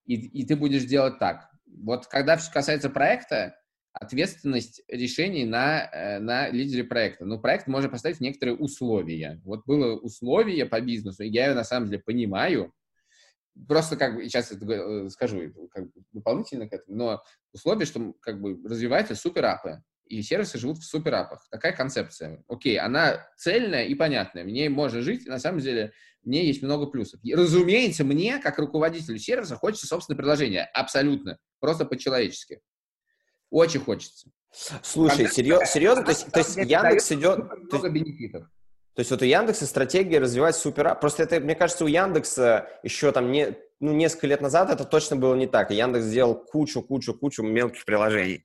И, 0.07 0.15
и 0.17 0.45
ты 0.45 0.57
будешь 0.57 0.83
делать 0.85 1.21
так. 1.21 1.49
Вот 1.67 2.09
когда 2.09 2.37
все 2.37 2.51
касается 2.51 2.91
проекта, 2.91 3.57
ответственность 3.95 4.83
решений 4.89 5.45
на, 5.45 5.89
э, 5.91 6.19
на 6.19 6.49
лидере 6.51 6.85
проекта. 6.85 7.25
Но 7.25 7.39
проект 7.39 7.67
можно 7.69 7.89
поставить 7.89 8.21
некоторые 8.21 8.57
условия. 8.57 9.41
Вот 9.45 9.65
было 9.67 9.95
условие 9.95 10.67
по 10.67 10.81
бизнесу, 10.81 11.23
и 11.23 11.29
я 11.29 11.49
ее 11.49 11.55
на 11.55 11.65
самом 11.65 11.87
деле 11.87 12.03
понимаю. 12.05 12.73
Просто 13.69 13.97
как 13.97 14.17
бы, 14.17 14.25
сейчас 14.25 14.51
это 14.51 15.09
скажу 15.11 15.41
как 15.71 15.85
бы 15.87 16.03
дополнительно 16.13 16.69
к 16.69 16.73
этому, 16.73 16.97
но 16.97 17.23
условие, 17.53 17.87
что 17.87 18.13
как 18.21 18.41
бы 18.41 18.61
развиваются 18.69 19.15
суперапы 19.15 19.83
и 20.07 20.23
сервисы 20.23 20.59
живут 20.59 20.79
в 20.79 20.85
суперапах. 20.85 21.47
Такая 21.51 21.73
концепция. 21.73 22.43
Окей, 22.49 22.79
она 22.79 23.27
цельная 23.37 23.85
и 23.85 23.95
понятная. 23.95 24.45
Мне 24.45 24.69
можно 24.69 25.01
жить, 25.01 25.27
на 25.27 25.39
самом 25.39 25.61
деле, 25.61 25.93
мне 26.23 26.47
есть 26.47 26.63
много 26.63 26.87
плюсов. 26.87 27.21
И, 27.23 27.35
разумеется, 27.35 28.05
мне, 28.05 28.39
как 28.39 28.59
руководителю 28.59 29.19
сервиса, 29.19 29.57
хочется 29.57 29.87
собственное 29.87 30.19
приложение. 30.19 30.65
Абсолютно. 30.75 31.39
Просто 31.61 31.85
по-человечески. 31.85 32.61
Очень 33.55 33.81
хочется. 33.81 34.29
Слушай, 34.83 35.19
Когда, 35.19 35.31
серьез, 35.31 35.71
серьезно? 35.71 36.03
То 36.03 36.11
есть, 36.11 36.33
то 36.33 36.39
есть 36.41 36.57
Яндекс 36.57 37.13
идет... 37.13 37.39
Много 37.71 37.89
бенефитов. 37.89 38.49
То 38.95 39.01
есть 39.01 39.13
вот 39.13 39.23
у 39.23 39.25
Яндекса 39.25 39.67
стратегия 39.67 40.19
развивать 40.19 40.57
суперап. 40.57 41.01
Просто 41.01 41.23
это, 41.23 41.39
мне 41.39 41.55
кажется, 41.55 41.85
у 41.85 41.87
Яндекса 41.87 42.69
еще 42.83 43.13
там 43.13 43.31
не, 43.31 43.57
ну, 43.79 43.93
несколько 43.93 44.27
лет 44.27 44.41
назад 44.41 44.71
это 44.71 44.85
точно 44.85 45.15
было 45.15 45.37
не 45.37 45.47
так. 45.47 45.71
Яндекс 45.71 46.07
сделал 46.07 46.35
кучу-кучу-кучу 46.35 47.45
мелких 47.45 47.85
приложений. 47.85 48.45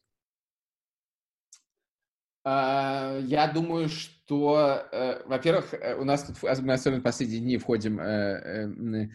А, 2.43 3.18
я 3.24 3.51
думаю, 3.51 3.89
что, 3.89 4.88
э, 4.91 5.24
во-первых, 5.26 5.74
э, 5.74 5.95
у 5.95 6.03
нас 6.03 6.24
тут, 6.24 6.43
мы 6.62 6.74
особенно 6.74 6.99
в 6.99 7.03
последние 7.03 7.41
дни 7.41 7.57
входим, 7.57 7.99
э, 7.99 9.10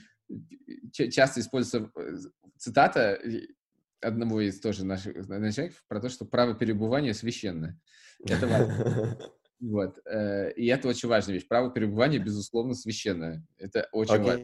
часто 0.90 1.38
используется 1.38 1.88
цитата 2.58 3.20
одного 4.00 4.40
из 4.40 4.60
тоже 4.60 4.84
наших 4.84 5.28
начальников 5.28 5.82
про 5.88 6.00
то, 6.00 6.08
что 6.08 6.24
право 6.24 6.54
перебывания 6.54 7.12
священное. 7.12 7.78
Это 8.26 8.46
важно. 8.46 9.18
Вот. 9.60 9.96
И 10.56 10.66
это 10.66 10.88
очень 10.88 11.08
важная 11.08 11.34
вещь. 11.36 11.48
Право 11.48 11.72
перебывания, 11.72 12.18
безусловно, 12.18 12.74
священное. 12.74 13.46
Это 13.56 13.88
очень 13.92 14.16
okay. 14.16 14.24
важно. 14.24 14.42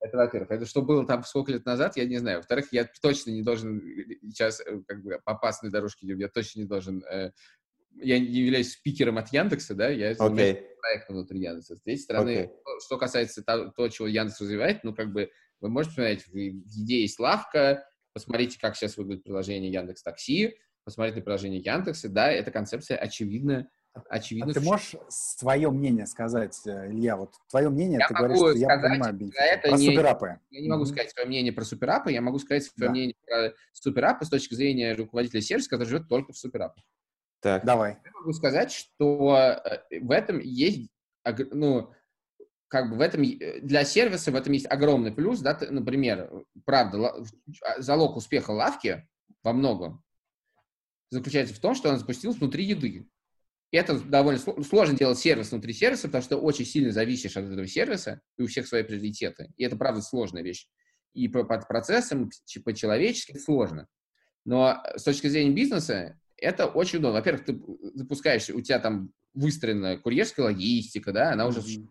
Это, 0.00 0.16
во-первых. 0.16 0.50
Это 0.52 0.66
что 0.66 0.82
было 0.82 1.04
там 1.04 1.24
сколько 1.24 1.50
лет 1.50 1.64
назад, 1.64 1.96
я 1.96 2.04
не 2.04 2.18
знаю. 2.18 2.38
Во-вторых, 2.38 2.66
я 2.70 2.88
точно 3.02 3.30
не 3.30 3.42
должен 3.42 3.82
сейчас 4.22 4.62
как 4.86 5.02
бы 5.02 5.18
по 5.24 5.32
опасной 5.32 5.70
дорожке, 5.70 6.06
я 6.06 6.28
точно 6.28 6.60
не 6.60 6.66
должен 6.66 7.02
я 8.00 8.18
не 8.18 8.26
являюсь 8.26 8.72
спикером 8.72 9.18
от 9.18 9.32
Яндекса, 9.32 9.74
да, 9.74 9.88
я 9.88 10.12
okay. 10.12 10.62
проектом 10.80 11.16
внутри 11.16 11.40
Яндекса. 11.40 11.76
С 11.76 11.82
третьей 11.82 12.02
стороны, 12.02 12.30
okay. 12.30 12.80
что 12.84 12.98
касается 12.98 13.42
того, 13.42 13.72
то, 13.74 13.88
чего 13.88 14.08
Яндекс 14.08 14.40
развивает, 14.40 14.84
ну, 14.84 14.94
как 14.94 15.12
бы, 15.12 15.30
вы 15.60 15.68
можете 15.68 15.96
посмотреть, 15.96 16.26
в 16.26 16.36
еде 16.36 17.02
есть 17.02 17.18
лавка, 17.18 17.86
посмотрите, 18.14 18.58
как 18.58 18.76
сейчас 18.76 18.96
выглядит 18.96 19.24
приложение 19.24 19.70
Яндекс 19.70 20.02
Такси, 20.02 20.56
посмотрите 20.84 21.18
на 21.18 21.24
приложение 21.24 21.60
Яндекса, 21.60 22.08
да, 22.08 22.30
эта 22.30 22.50
концепция 22.50 22.96
очевидно 22.96 23.68
очевидно. 24.08 24.50
А 24.50 24.54
ты 24.54 24.60
можешь 24.60 24.96
свое 25.08 25.70
мнение 25.70 26.06
сказать, 26.06 26.58
э, 26.66 26.90
Илья? 26.90 27.16
Вот 27.16 27.34
твое 27.48 27.68
мнение, 27.68 27.98
я 28.00 28.08
ты 28.08 28.14
говоришь, 28.14 28.38
что 28.38 28.50
я 28.52 28.68
понимаю 28.78 29.18
это 29.36 29.68
про 29.68 29.78
не, 29.78 29.86
суперапы. 29.86 30.38
Я 30.50 30.60
не 30.60 30.68
могу 30.68 30.84
сказать 30.84 31.10
свое 31.10 31.26
мнение 31.26 31.52
про 31.52 31.64
суперапы, 31.64 32.12
я 32.12 32.20
могу 32.20 32.38
сказать 32.38 32.64
свое 32.64 32.88
да. 32.88 32.90
мнение 32.90 33.16
про 33.26 33.52
суперапы 33.72 34.24
с 34.24 34.28
точки 34.28 34.54
зрения 34.54 34.94
руководителя 34.94 35.40
сервиса, 35.40 35.70
который 35.70 35.88
живет 35.88 36.08
только 36.08 36.32
в 36.32 36.36
суперапах. 36.36 36.84
Так. 37.40 37.64
Давай. 37.64 37.98
Я 38.04 38.10
могу 38.12 38.32
сказать, 38.32 38.72
что 38.72 39.60
э, 39.64 40.00
в 40.00 40.10
этом 40.10 40.40
есть, 40.40 40.90
ну, 41.52 41.92
как 42.68 42.90
бы 42.90 42.96
в 42.96 43.00
этом, 43.00 43.22
э, 43.22 43.60
для 43.60 43.84
сервиса 43.84 44.32
в 44.32 44.36
этом 44.36 44.52
есть 44.52 44.66
огромный 44.70 45.12
плюс, 45.12 45.40
да, 45.40 45.54
ты, 45.54 45.70
например, 45.70 46.30
правда, 46.64 47.24
а, 47.62 47.82
залог 47.82 48.16
успеха 48.16 48.50
лавки 48.50 49.06
во 49.42 49.52
многом 49.52 50.02
заключается 51.10 51.54
в 51.54 51.60
том, 51.60 51.74
что 51.74 51.88
он 51.88 51.98
запустился 51.98 52.38
внутри 52.38 52.64
еды. 52.64 53.06
Это 53.70 53.98
довольно 53.98 54.38
сложно 54.38 54.96
делать 54.96 55.18
сервис 55.18 55.50
внутри 55.50 55.72
сервиса, 55.72 56.06
потому 56.08 56.22
что 56.22 56.36
очень 56.36 56.64
сильно 56.64 56.92
зависишь 56.92 57.36
от 57.36 57.46
этого 57.46 57.66
сервиса, 57.66 58.20
и 58.36 58.42
у 58.42 58.46
всех 58.46 58.68
свои 58.68 58.82
приоритеты. 58.84 59.52
И 59.56 59.64
это, 59.64 59.76
правда, 59.76 60.00
сложная 60.00 60.42
вещь. 60.42 60.68
И 61.12 61.28
по, 61.28 61.44
по 61.44 61.58
процессам, 61.58 62.30
по-человечески 62.64 63.38
сложно. 63.38 63.88
Но 64.44 64.82
с 64.96 65.02
точки 65.02 65.26
зрения 65.26 65.52
бизнеса, 65.52 66.18
это 66.36 66.66
очень 66.66 66.98
удобно. 66.98 67.18
Во-первых, 67.18 67.44
ты 67.44 67.60
запускаешься, 67.94 68.54
у 68.54 68.60
тебя 68.60 68.78
там 68.78 69.10
выстроена 69.32 69.98
курьерская 69.98 70.46
логистика, 70.46 71.12
да, 71.12 71.32
она 71.32 71.46
уже 71.46 71.60
существует, 71.60 71.90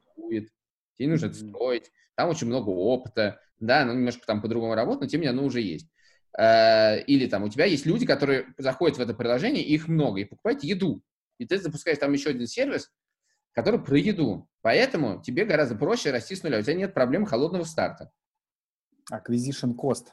тебе 0.98 1.10
нужно 1.10 1.28
это 1.28 1.36
строить, 1.36 1.92
там 2.16 2.30
очень 2.30 2.48
много 2.48 2.70
опыта, 2.70 3.40
да, 3.60 3.82
оно 3.82 3.94
немножко 3.94 4.26
там 4.26 4.42
по-другому 4.42 4.76
работает, 4.76 5.02
но 5.02 5.08
тем 5.08 5.22
не 5.22 5.28
менее 5.28 5.40
оно 5.40 5.48
уже 5.48 5.62
есть. 5.62 5.88
Э, 6.38 7.02
или 7.04 7.28
там 7.28 7.44
у 7.44 7.50
тебя 7.50 7.66
есть 7.66 7.86
люди, 7.86 8.06
которые 8.06 8.54
заходят 8.58 8.98
в 8.98 9.02
это 9.02 9.14
приложение, 9.14 9.64
их 9.64 9.88
много, 9.88 10.22
и 10.22 10.26
покупают 10.26 10.64
еду. 10.64 11.02
И 11.38 11.46
ты 11.46 11.58
запускаешь 11.58 11.98
там 11.98 12.14
еще 12.14 12.30
один 12.30 12.48
сервис, 12.48 12.92
который 13.54 13.80
про 13.82 13.98
еду. 13.98 14.48
Поэтому 14.62 15.22
тебе 15.22 15.46
гораздо 15.46 15.76
проще 15.76 16.12
расти 16.12 16.36
с 16.36 16.44
нуля. 16.44 16.60
У 16.60 16.62
тебя 16.62 16.74
нет 16.74 16.94
проблем 16.94 17.26
холодного 17.26 17.64
старта. 17.64 18.12
Acquisition 19.12 19.76
cost. 19.76 20.06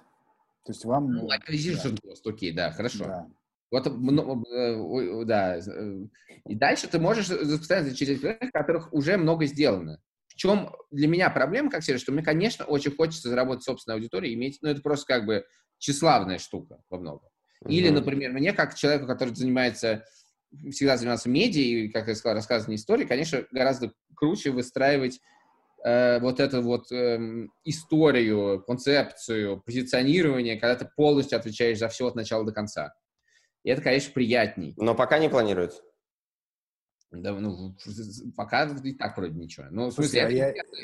То 0.64 0.72
есть 0.72 0.84
вам... 0.84 1.10
Ну, 1.12 1.28
acquisition 1.28 1.98
да. 2.02 2.10
cost, 2.10 2.20
окей, 2.24 2.52
да, 2.52 2.72
хорошо. 2.72 3.04
Да. 3.04 3.26
Вот, 3.70 3.86
э, 3.86 5.24
да. 5.24 5.58
Э, 5.58 6.06
и 6.46 6.54
дальше 6.54 6.88
ты 6.88 6.98
можешь 6.98 7.28
запускать 7.28 7.96
через 7.96 8.20
в 8.20 8.50
которых 8.50 8.92
уже 8.92 9.16
много 9.16 9.46
сделано. 9.46 10.00
В 10.40 10.42
чем 10.42 10.74
для 10.90 11.06
меня 11.06 11.28
проблема, 11.28 11.70
как 11.70 11.84
сервис, 11.84 12.00
что 12.00 12.12
мне, 12.12 12.22
конечно, 12.22 12.64
очень 12.64 12.96
хочется 12.96 13.28
заработать 13.28 13.62
собственную 13.62 13.98
аудиторию, 13.98 14.32
иметь, 14.32 14.56
ну, 14.62 14.70
это 14.70 14.80
просто 14.80 15.04
как 15.04 15.26
бы 15.26 15.44
тщеславная 15.76 16.38
штука 16.38 16.78
во 16.88 16.98
многом. 16.98 17.28
Или, 17.68 17.90
например, 17.90 18.32
мне, 18.32 18.54
как 18.54 18.74
человеку, 18.74 19.06
который 19.06 19.34
занимается, 19.34 20.02
всегда 20.70 20.96
занимался 20.96 21.28
медиа 21.28 21.60
и, 21.60 21.88
как 21.88 22.08
я 22.08 22.14
сказал, 22.14 22.36
рассказывание 22.36 22.76
истории, 22.76 23.04
конечно, 23.04 23.44
гораздо 23.52 23.92
круче 24.16 24.50
выстраивать 24.50 25.20
э, 25.84 26.20
вот 26.20 26.40
эту 26.40 26.62
вот 26.62 26.90
э, 26.90 27.18
историю, 27.64 28.64
концепцию, 28.66 29.60
позиционирование, 29.60 30.58
когда 30.58 30.74
ты 30.74 30.90
полностью 30.96 31.38
отвечаешь 31.38 31.78
за 31.78 31.88
все 31.88 32.06
от 32.06 32.14
начала 32.14 32.46
до 32.46 32.52
конца. 32.52 32.94
И 33.62 33.68
это, 33.68 33.82
конечно, 33.82 34.10
приятней. 34.14 34.72
Но 34.78 34.94
пока 34.94 35.18
не 35.18 35.28
планируется. 35.28 35.82
Да, 37.10 37.32
ну, 37.32 37.74
пока 38.36 38.64
и 38.84 38.92
так 38.94 39.16
вроде 39.16 39.34
ничего. 39.34 39.66
Ну, 39.70 39.88
в 39.88 39.92
смысле, 39.92 40.20
а 40.22 40.24
это, 40.26 40.32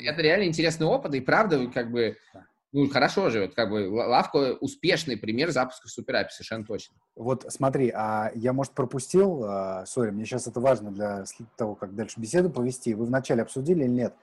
я- 0.03 0.11
это 0.11 0.21
реально 0.21 0.43
интересный 0.43 0.85
опыт, 0.85 1.15
и 1.15 1.21
правда, 1.21 1.65
как 1.67 1.89
бы, 1.89 2.17
ну, 2.73 2.89
хорошо 2.89 3.29
же, 3.29 3.43
вот, 3.43 3.55
как 3.55 3.69
бы, 3.69 3.87
Ла- 3.89 4.07
Лавка 4.07 4.55
успешный 4.59 5.15
пример 5.15 5.51
запуска 5.51 5.87
в 5.87 5.91
суперапе, 5.91 6.29
совершенно 6.31 6.65
точно. 6.65 6.97
Вот 7.15 7.45
смотри, 7.47 7.89
а 7.95 8.31
я, 8.35 8.51
может, 8.51 8.73
пропустил, 8.73 9.41
а, 9.45 9.85
сори, 9.85 10.11
мне 10.11 10.25
сейчас 10.25 10.47
это 10.47 10.59
важно 10.59 10.91
для 10.91 11.23
того, 11.55 11.75
как 11.75 11.95
дальше 11.95 12.19
беседу 12.19 12.49
повести. 12.49 12.93
Вы 12.93 13.05
вначале 13.05 13.41
обсудили 13.43 13.83
или 13.85 13.89
нет? 13.91 14.13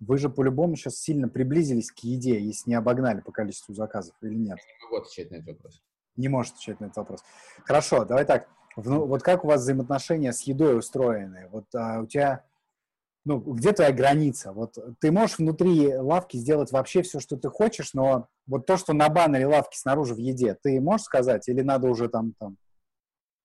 Вы 0.00 0.18
же 0.18 0.28
по-любому 0.28 0.74
сейчас 0.74 0.96
сильно 0.96 1.28
приблизились 1.28 1.92
к 1.92 2.00
еде, 2.00 2.40
если 2.40 2.70
не 2.70 2.74
обогнали 2.74 3.20
по 3.20 3.30
количеству 3.30 3.74
заказов 3.74 4.14
или 4.22 4.34
нет? 4.34 4.58
Не 4.58 4.84
могу 4.84 4.96
отвечать 4.96 5.30
на 5.30 5.36
этот 5.36 5.50
вопрос. 5.50 5.80
Не 6.16 6.26
можешь 6.28 6.52
отвечать 6.52 6.80
на 6.80 6.86
этот 6.86 6.96
вопрос. 6.96 7.20
Хорошо, 7.64 8.04
давай 8.04 8.24
так. 8.24 8.48
Вну- 8.76 9.06
вот 9.06 9.22
как 9.22 9.44
у 9.44 9.48
вас 9.48 9.60
взаимоотношения 9.60 10.32
с 10.32 10.42
едой 10.42 10.78
устроены? 10.78 11.48
Вот 11.50 11.66
а, 11.74 12.00
у 12.00 12.06
тебя, 12.06 12.44
ну, 13.24 13.38
где 13.38 13.72
твоя 13.72 13.92
граница? 13.92 14.52
Вот 14.52 14.76
ты 15.00 15.12
можешь 15.12 15.38
внутри 15.38 15.94
лавки 15.96 16.36
сделать 16.36 16.72
вообще 16.72 17.02
все, 17.02 17.20
что 17.20 17.36
ты 17.36 17.50
хочешь, 17.50 17.94
но 17.94 18.28
вот 18.46 18.66
то, 18.66 18.76
что 18.76 18.92
на 18.92 19.08
баннере 19.08 19.46
лавки 19.46 19.76
снаружи 19.76 20.14
в 20.14 20.18
еде, 20.18 20.56
ты 20.60 20.80
можешь 20.80 21.04
сказать 21.04 21.48
или 21.48 21.60
надо 21.60 21.88
уже 21.88 22.08
там, 22.08 22.34
там 22.38 22.56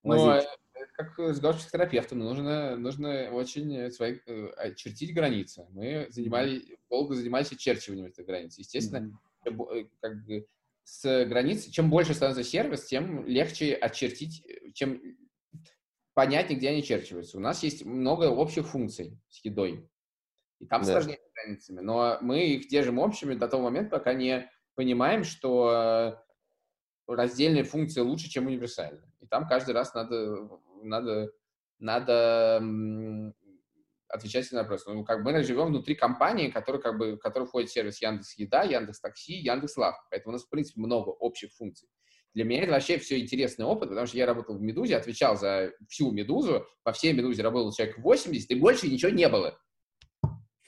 Ну, 0.03 0.09
возить? 0.15 0.47
это 0.73 0.91
как 0.93 1.17
разговор 1.19 1.55
с 1.55 1.59
психотерапевтом, 1.59 2.19
нужно, 2.19 2.75
нужно 2.75 3.29
очень 3.31 3.91
свои, 3.91 4.19
э, 4.25 4.47
очертить 4.57 5.13
границы. 5.13 5.67
Мы 5.69 6.07
занимались, 6.09 6.63
долго 6.89 7.15
занимались 7.15 7.51
очерчиванием 7.51 8.07
этих 8.07 8.25
границ. 8.25 8.57
Естественно, 8.57 9.17
э, 9.45 9.51
как 10.01 10.25
бы 10.25 10.47
с 10.89 11.25
границ, 11.25 11.67
чем 11.67 11.89
больше 11.89 12.13
становится 12.13 12.43
сервис, 12.43 12.85
тем 12.85 13.25
легче 13.25 13.75
очертить, 13.75 14.43
э, 14.45 14.71
чем 14.73 15.01
понятнее, 16.13 16.57
где 16.57 16.69
они 16.69 16.79
очерчиваются. 16.79 17.37
У 17.37 17.41
нас 17.41 17.63
есть 17.63 17.85
много 17.85 18.25
общих 18.25 18.67
функций 18.67 19.19
с 19.29 19.43
едой, 19.45 19.89
и 20.59 20.65
там 20.65 20.81
Да. 20.81 20.91
сложнее 20.91 21.17
с 21.17 21.33
границами, 21.33 21.79
но 21.79 22.17
мы 22.21 22.45
их 22.47 22.67
держим 22.67 22.99
общими 22.99 23.35
до 23.35 23.47
того 23.47 23.63
момента, 23.63 23.91
пока 23.97 24.13
не 24.13 24.49
понимаем, 24.75 25.23
что 25.23 26.17
э, 27.07 27.13
раздельные 27.13 27.63
функции 27.63 28.01
лучше, 28.01 28.29
чем 28.29 28.47
универсальные. 28.47 29.11
И 29.19 29.27
там 29.27 29.47
каждый 29.47 29.73
раз 29.75 29.93
надо, 29.93 30.49
надо, 30.83 31.31
надо 31.77 32.59
себе 34.17 34.43
на 34.51 34.61
вопрос. 34.63 34.85
Ну, 34.85 35.03
как 35.03 35.23
бы 35.23 35.31
мы 35.31 35.43
живем 35.43 35.67
внутри 35.67 35.95
компании, 35.95 36.49
который, 36.49 36.81
как 36.81 36.97
бы, 36.97 37.13
в 37.15 37.19
которой 37.19 37.45
входит 37.45 37.69
сервис 37.69 38.01
Яндекс 38.01 38.37
Еда, 38.37 38.63
Яндекс 38.63 38.99
Такси, 38.99 39.33
Яндекс 39.33 39.77
Лавка. 39.77 40.03
Поэтому 40.09 40.31
у 40.31 40.33
нас, 40.33 40.45
в 40.45 40.49
принципе, 40.49 40.81
много 40.81 41.09
общих 41.09 41.51
функций. 41.53 41.87
Для 42.33 42.43
меня 42.43 42.63
это 42.63 42.73
вообще 42.73 42.99
все 42.99 43.19
интересный 43.19 43.65
опыт, 43.65 43.89
потому 43.89 44.05
что 44.05 44.17
я 44.17 44.25
работал 44.27 44.55
в 44.55 44.61
«Медузе», 44.61 44.95
отвечал 44.95 45.35
за 45.35 45.71
всю 45.87 46.11
«Медузу», 46.11 46.65
по 46.83 46.91
всей 46.91 47.11
«Медузе» 47.13 47.41
работал 47.41 47.71
человек 47.73 47.97
80, 47.97 48.51
и 48.51 48.55
больше 48.55 48.87
ничего 48.87 49.11
не 49.11 49.27
было. 49.27 49.57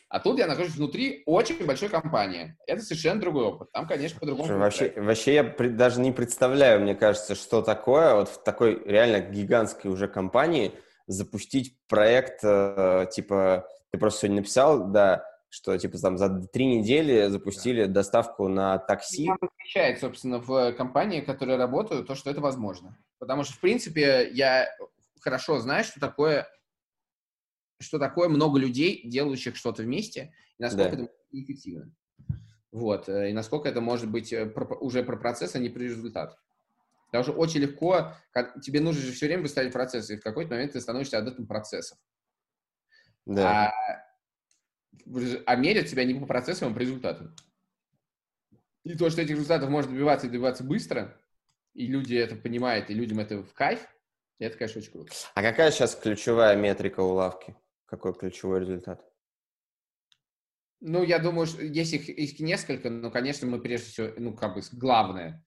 А 0.09 0.19
тут 0.19 0.39
я 0.39 0.47
нахожусь 0.47 0.75
внутри 0.75 1.23
очень 1.25 1.65
большой 1.65 1.87
компании. 1.87 2.57
Это 2.67 2.81
совершенно 2.81 3.21
другой 3.21 3.45
опыт. 3.45 3.71
Там, 3.71 3.87
конечно, 3.87 4.19
по-другому. 4.19 4.57
Вообще, 4.57 4.91
вообще 4.97 5.35
я 5.35 5.43
при- 5.45 5.69
даже 5.69 6.01
не 6.01 6.11
представляю, 6.11 6.81
мне 6.81 6.95
кажется, 6.95 7.33
что 7.33 7.61
такое 7.61 8.15
вот 8.15 8.27
в 8.27 8.43
такой 8.43 8.83
реально 8.83 9.21
гигантской 9.21 9.89
уже 9.89 10.09
компании 10.09 10.73
запустить 11.11 11.77
проект, 11.87 12.39
э, 12.43 13.07
типа, 13.11 13.67
ты 13.91 13.97
просто 13.99 14.21
сегодня 14.21 14.37
написал, 14.41 14.87
да, 14.91 15.25
что 15.49 15.77
типа 15.77 15.97
там 15.97 16.17
за 16.17 16.29
три 16.47 16.65
недели 16.77 17.27
запустили 17.27 17.85
доставку 17.85 18.47
на 18.47 18.77
такси. 18.77 19.23
Меня 19.23 19.35
восхищает, 19.41 19.99
собственно, 19.99 20.39
в 20.39 20.71
компании, 20.73 21.21
в 21.21 21.25
которой 21.25 21.51
я 21.51 21.57
работаю, 21.57 22.05
то, 22.05 22.15
что 22.15 22.29
это 22.29 22.39
возможно. 22.39 22.97
Потому 23.19 23.43
что, 23.43 23.53
в 23.55 23.59
принципе, 23.59 24.29
я 24.31 24.67
хорошо 25.19 25.59
знаю, 25.59 25.83
что 25.83 25.99
такое, 25.99 26.47
что 27.79 27.99
такое 27.99 28.29
много 28.29 28.59
людей, 28.59 29.01
делающих 29.03 29.55
что-то 29.57 29.83
вместе, 29.83 30.33
и 30.57 30.63
насколько 30.63 30.95
Да. 30.95 31.03
это 31.03 31.11
эффективно. 31.31 31.91
Вот. 32.71 33.09
э, 33.09 33.29
И 33.31 33.33
насколько 33.33 33.67
это 33.67 33.81
может 33.81 34.09
быть 34.09 34.31
э, 34.31 34.45
про- 34.45 34.77
уже 34.77 35.03
про 35.03 35.17
процесс, 35.17 35.55
а 35.55 35.59
не 35.59 35.69
про 35.69 35.81
результат. 35.81 36.37
Потому 37.11 37.23
что 37.25 37.33
очень 37.33 37.59
легко, 37.59 38.13
как- 38.31 38.61
тебе 38.61 38.79
нужно 38.79 39.01
же 39.01 39.11
все 39.11 39.27
время 39.27 39.43
выставить 39.43 39.73
процессы, 39.73 40.13
и 40.13 40.17
в 40.17 40.23
какой-то 40.23 40.51
момент 40.51 40.71
ты 40.71 40.79
становишься 40.79 41.17
адептом 41.17 41.45
процессов. 41.45 41.97
Да. 43.25 43.67
А, 43.67 44.05
а 45.45 45.55
мерят 45.57 45.87
тебя 45.87 46.05
не 46.05 46.13
по 46.13 46.25
процессам, 46.25 46.71
а 46.71 46.73
по 46.73 46.79
результатам. 46.79 47.35
И 48.83 48.97
то, 48.97 49.09
что 49.09 49.21
этих 49.21 49.31
результатов 49.31 49.69
можно 49.69 49.91
добиваться 49.91 50.27
и 50.27 50.29
добиваться 50.29 50.63
быстро, 50.63 51.19
и 51.73 51.85
люди 51.85 52.15
это 52.15 52.35
понимают, 52.35 52.89
и 52.89 52.93
людям 52.93 53.19
это 53.19 53.43
в 53.43 53.53
кайф, 53.53 53.85
это, 54.39 54.57
конечно, 54.57 54.79
очень 54.79 54.91
круто. 54.91 55.13
А 55.35 55.41
какая 55.41 55.69
сейчас 55.71 55.95
ключевая 55.95 56.55
метрика 56.55 57.01
у 57.01 57.13
лавки? 57.13 57.55
Какой 57.85 58.13
ключевой 58.13 58.61
результат? 58.61 59.05
Ну, 60.79 61.03
я 61.03 61.19
думаю, 61.19 61.45
что 61.45 61.61
есть 61.61 61.93
их, 61.93 62.09
их 62.09 62.39
несколько, 62.39 62.89
но, 62.89 63.11
конечно, 63.11 63.45
мы 63.47 63.61
прежде 63.61 63.91
всего, 63.91 64.13
ну, 64.17 64.33
как 64.33 64.55
бы, 64.55 64.61
главное, 64.71 65.45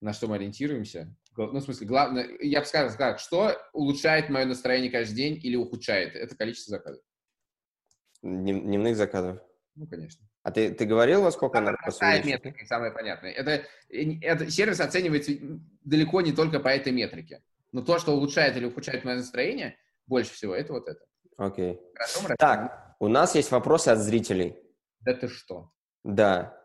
на 0.00 0.12
что 0.12 0.26
мы 0.28 0.36
ориентируемся, 0.36 1.14
ну, 1.36 1.58
в 1.58 1.60
смысле, 1.60 1.86
главное, 1.86 2.28
я 2.40 2.60
бы 2.60 2.66
сказал, 2.66 2.96
так, 2.96 3.18
что 3.18 3.52
улучшает 3.74 4.30
мое 4.30 4.46
настроение 4.46 4.90
каждый 4.90 5.14
день 5.14 5.40
или 5.42 5.54
ухудшает, 5.56 6.14
это 6.16 6.34
количество 6.34 6.70
заказов. 6.70 7.02
Днев- 8.22 8.62
Дневных 8.62 8.96
заказов? 8.96 9.38
Ну, 9.74 9.86
конечно. 9.86 10.26
А 10.42 10.50
ты, 10.50 10.72
ты 10.72 10.86
говорил, 10.86 11.22
во 11.22 11.30
сколько 11.32 11.58
она 11.58 11.72
Простая 11.72 12.22
метрика, 12.22 12.64
самое 12.66 12.92
понятное. 12.92 13.32
Это, 13.32 13.66
это 13.90 14.50
сервис 14.50 14.80
оценивается 14.80 15.32
далеко 15.84 16.20
не 16.22 16.32
только 16.32 16.60
по 16.60 16.68
этой 16.68 16.92
метрике. 16.92 17.42
Но 17.72 17.82
то, 17.82 17.98
что 17.98 18.12
улучшает 18.12 18.56
или 18.56 18.64
ухудшает 18.64 19.04
мое 19.04 19.16
настроение, 19.16 19.76
больше 20.06 20.32
всего, 20.32 20.54
это 20.54 20.72
вот 20.72 20.88
это. 20.88 21.04
Окей. 21.36 21.78
Мы 22.22 22.34
Так, 22.38 22.96
у 23.00 23.08
нас 23.08 23.34
есть 23.34 23.50
вопросы 23.50 23.88
от 23.88 23.98
зрителей. 23.98 24.56
Да 25.00 25.12
ты 25.12 25.28
что? 25.28 25.72
Да. 26.04 26.58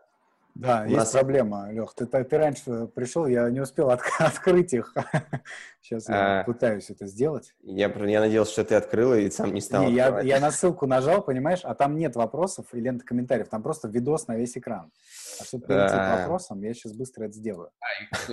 Да, 0.54 0.82
У 0.82 0.84
есть 0.84 0.96
нас- 0.96 1.10
проблема, 1.12 1.70
Лех. 1.72 1.94
Ты, 1.94 2.04
ты 2.06 2.38
раньше 2.38 2.86
пришел, 2.94 3.26
я 3.26 3.48
не 3.50 3.60
успел 3.60 3.90
от- 3.90 4.02
открыть 4.18 4.72
их. 4.74 4.94
Сейчас 5.80 6.08
я 6.08 6.40
А. 6.40 6.44
пытаюсь 6.44 6.90
это 6.90 7.06
сделать. 7.06 7.54
Я, 7.62 7.88
я 7.88 8.20
надеялся, 8.20 8.52
что 8.52 8.64
ты 8.64 8.74
открыла 8.74 9.14
и 9.18 9.30
сам 9.30 9.52
не 9.54 9.60
стал 9.62 9.84
Не, 9.84 9.94
я, 9.94 10.40
на 10.40 10.50
ссылку 10.50 10.86
нажал, 10.86 11.22
понимаешь, 11.22 11.60
а 11.64 11.74
там 11.74 11.96
нет 11.96 12.16
вопросов 12.16 12.66
и 12.74 12.80
ленты 12.80 13.04
комментариев, 13.04 13.48
там 13.48 13.62
просто 13.62 13.88
видос 13.88 14.26
на 14.28 14.36
весь 14.36 14.56
экран. 14.58 14.92
А 15.40 15.44
чтобы 15.44 15.66
перейти 15.66 15.94
Да. 15.94 16.16
к 16.16 16.20
вопросам, 16.20 16.60
я 16.62 16.74
сейчас 16.74 16.92
быстро 16.92 17.24
это 17.24 17.32
сделаю. 17.32 17.70
А? 17.80 18.32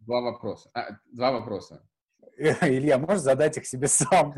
Два 0.00 0.20
вопроса. 0.20 0.70
А, 0.72 0.98
два 1.12 1.32
вопроса. 1.32 1.82
Илья, 2.38 2.98
можешь 2.98 3.22
задать 3.22 3.56
их 3.56 3.66
себе 3.66 3.88
сам? 3.88 4.34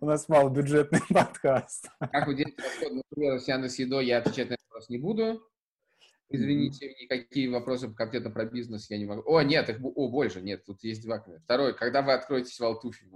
У 0.00 0.06
нас 0.06 0.28
малобюджетный 0.28 1.00
подкаст. 1.12 1.88
Как 1.98 2.26
вы 2.28 2.36
делаете 2.36 2.62
расход 2.62 2.92
на 2.92 3.02
пример 3.10 3.40
с 3.40 3.48
Яндекс 3.48 3.78
Едой, 3.80 4.06
я 4.06 4.18
отвечать 4.18 4.50
на 4.50 4.54
этот 4.54 4.64
вопрос 4.70 4.88
не 4.88 4.98
буду. 4.98 5.42
Извините, 6.28 6.92
никакие 7.00 7.48
вопросы 7.50 7.92
конкретно 7.92 8.30
про 8.30 8.46
бизнес 8.46 8.90
я 8.90 8.98
не 8.98 9.04
могу. 9.06 9.22
О, 9.26 9.42
нет, 9.42 9.68
их 9.68 9.78
о, 9.82 10.08
больше, 10.08 10.40
нет, 10.40 10.64
тут 10.64 10.82
есть 10.82 11.02
два. 11.02 11.18
комментария. 11.18 11.44
Второй, 11.44 11.74
когда 11.74 12.02
вы 12.02 12.14
откроетесь 12.14 12.58
в 12.58 12.64
Алтуфе, 12.64 13.06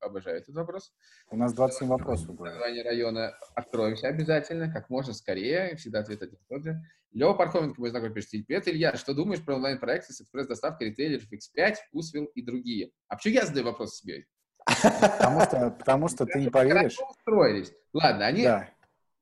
обожаю 0.00 0.38
этот 0.38 0.54
вопрос. 0.56 0.92
У 1.30 1.36
нас 1.36 1.54
27 1.54 1.88
вопросов 1.88 2.34
было. 2.34 2.46
Название 2.46 2.82
района 2.82 3.38
откроемся 3.54 4.08
обязательно, 4.08 4.72
как 4.72 4.90
можно 4.90 5.12
скорее, 5.12 5.76
всегда 5.76 6.00
ответ 6.00 6.22
один 6.22 6.34
и 6.36 6.48
тот 6.48 6.64
же. 6.64 6.82
Лева 7.12 7.34
Пархоменко, 7.34 7.80
мой 7.80 7.90
знакомый, 7.90 8.14
пишет, 8.14 8.46
привет, 8.46 8.66
Илья, 8.66 8.94
что 8.96 9.14
думаешь 9.14 9.42
про 9.42 9.54
онлайн-проекты 9.54 10.12
с 10.12 10.20
экспресс-доставкой 10.20 10.88
ритейлеров 10.88 11.24
X5, 11.32 11.76
Вкусвилл 11.88 12.26
и 12.26 12.42
другие? 12.42 12.90
А 13.06 13.16
почему 13.16 13.34
я 13.34 13.46
задаю 13.46 13.66
вопрос 13.66 13.96
себе? 13.96 14.26
Потому 14.66 15.40
что, 15.40 15.70
потому 15.78 16.08
что 16.08 16.26
ты 16.26 16.40
не 16.40 16.50
поверишь. 16.50 16.98
Устроились. 17.08 17.72
Ладно, 17.92 18.26
они 18.26 18.46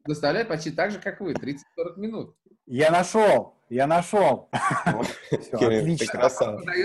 доставляют 0.06 0.48
почти 0.48 0.70
так 0.70 0.90
же, 0.90 0.98
как 0.98 1.20
вы, 1.20 1.32
30-40 1.32 1.58
минут. 1.96 2.36
Я 2.66 2.90
нашел! 2.90 3.54
Я 3.68 3.86
нашел! 3.86 4.48
Все, 5.30 5.56
отлично. 5.56 6.28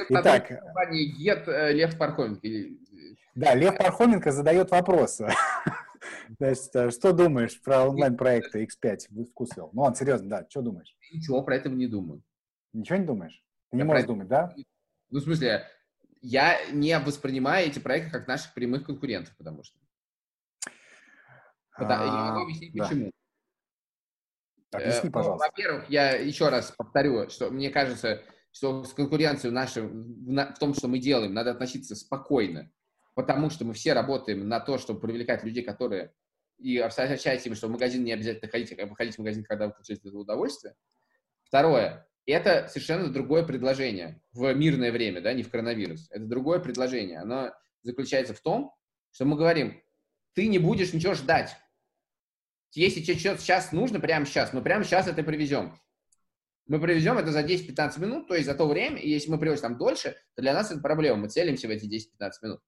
Итак. 0.09 0.51
Get 0.51 1.47
э, 1.47 1.73
Лев 1.73 1.97
Пархоменко. 1.97 2.47
Или- 2.47 2.77
Да, 3.35 3.55
Лев 3.55 3.77
Пархоменко 3.77 4.31
задает 4.31 4.69
вопросы. 4.71 5.29
Значит, 6.37 6.69
э, 6.75 6.91
что 6.91 7.13
думаешь 7.13 7.59
про 7.61 7.87
онлайн-проекты 7.87 8.63
X5 8.65 8.97
в 9.09 9.25
Вкусвилл? 9.25 9.69
Ну, 9.73 9.81
он 9.83 9.95
серьезно, 9.95 10.29
да, 10.29 10.45
что 10.49 10.61
думаешь? 10.61 10.95
Ничего 11.11 11.41
про 11.43 11.55
это 11.55 11.69
не 11.69 11.87
думаю. 11.87 12.21
Ничего 12.73 12.97
не 12.97 13.05
думаешь? 13.05 13.43
Ты 13.71 13.77
не 13.77 13.83
можешь 13.83 14.05
думать, 14.05 14.27
да? 14.27 14.53
Ну, 15.09 15.19
в 15.19 15.23
смысле, 15.23 15.67
я 16.21 16.57
не 16.71 16.97
воспринимаю 16.99 17.67
эти 17.67 17.79
проекты 17.79 18.11
как 18.11 18.27
наших 18.27 18.53
прямых 18.53 18.85
конкурентов, 18.85 19.35
потому 19.37 19.63
что. 19.63 19.77
Пота- 21.77 22.05
я 22.05 22.11
могу 22.11 22.39
А, 22.39 22.43
объяснить, 22.43 22.73
да. 22.73 22.83
почему. 22.83 23.11
Объясни, 24.71 25.01
Э, 25.03 25.05
ну, 25.05 25.11
пожалуйста. 25.11 25.47
Во-первых, 25.47 25.89
я 25.89 26.11
еще 26.15 26.49
раз 26.49 26.71
повторю, 26.71 27.29
что 27.29 27.49
мне 27.49 27.69
кажется, 27.69 28.23
что 28.51 28.83
с 28.83 28.93
конкуренцией 28.93 29.53
нашей 29.53 29.83
в, 29.83 30.59
том, 30.59 30.73
что 30.73 30.87
мы 30.87 30.99
делаем, 30.99 31.33
надо 31.33 31.51
относиться 31.51 31.95
спокойно, 31.95 32.71
потому 33.15 33.49
что 33.49 33.65
мы 33.65 33.73
все 33.73 33.93
работаем 33.93 34.47
на 34.47 34.59
то, 34.59 34.77
чтобы 34.77 34.99
привлекать 34.99 35.43
людей, 35.43 35.63
которые 35.63 36.13
и 36.57 36.77
ощущаете 36.77 37.49
им, 37.49 37.55
что 37.55 37.67
в 37.67 37.71
магазин 37.71 38.03
не 38.03 38.11
обязательно 38.11 38.49
ходить, 38.49 38.77
а 38.77 38.95
ходить 38.95 39.15
в 39.15 39.19
магазин, 39.19 39.43
когда 39.43 39.67
вы 39.67 39.73
получаете 39.73 40.07
это 40.07 40.17
удовольствие. 40.17 40.75
Второе. 41.43 42.07
Это 42.27 42.67
совершенно 42.67 43.07
другое 43.11 43.43
предложение 43.43 44.21
в 44.31 44.53
мирное 44.53 44.91
время, 44.91 45.21
да, 45.21 45.33
не 45.33 45.41
в 45.41 45.49
коронавирус. 45.49 46.07
Это 46.11 46.25
другое 46.25 46.59
предложение. 46.59 47.19
Оно 47.19 47.51
заключается 47.81 48.35
в 48.35 48.41
том, 48.41 48.75
что 49.11 49.25
мы 49.25 49.35
говорим, 49.35 49.81
ты 50.33 50.47
не 50.47 50.59
будешь 50.59 50.93
ничего 50.93 51.15
ждать. 51.15 51.57
Если 52.73 53.01
что-то 53.01 53.41
сейчас 53.41 53.71
нужно, 53.71 53.99
прямо 53.99 54.25
сейчас, 54.25 54.53
мы 54.53 54.61
прямо 54.61 54.83
сейчас 54.83 55.07
это 55.07 55.23
привезем. 55.23 55.77
Мы 56.67 56.79
привезем 56.79 57.17
это 57.17 57.31
за 57.31 57.41
10-15 57.41 57.99
минут, 57.99 58.27
то 58.27 58.35
есть 58.35 58.45
за 58.45 58.55
то 58.55 58.67
время, 58.67 58.97
и 58.97 59.09
если 59.09 59.29
мы 59.29 59.37
привезем 59.37 59.61
там 59.61 59.77
дольше, 59.77 60.15
то 60.35 60.41
для 60.41 60.53
нас 60.53 60.71
это 60.71 60.79
проблема, 60.79 61.21
мы 61.21 61.29
целимся 61.29 61.67
в 61.67 61.71
эти 61.71 61.85
10-15 61.85 62.31
минут. 62.43 62.61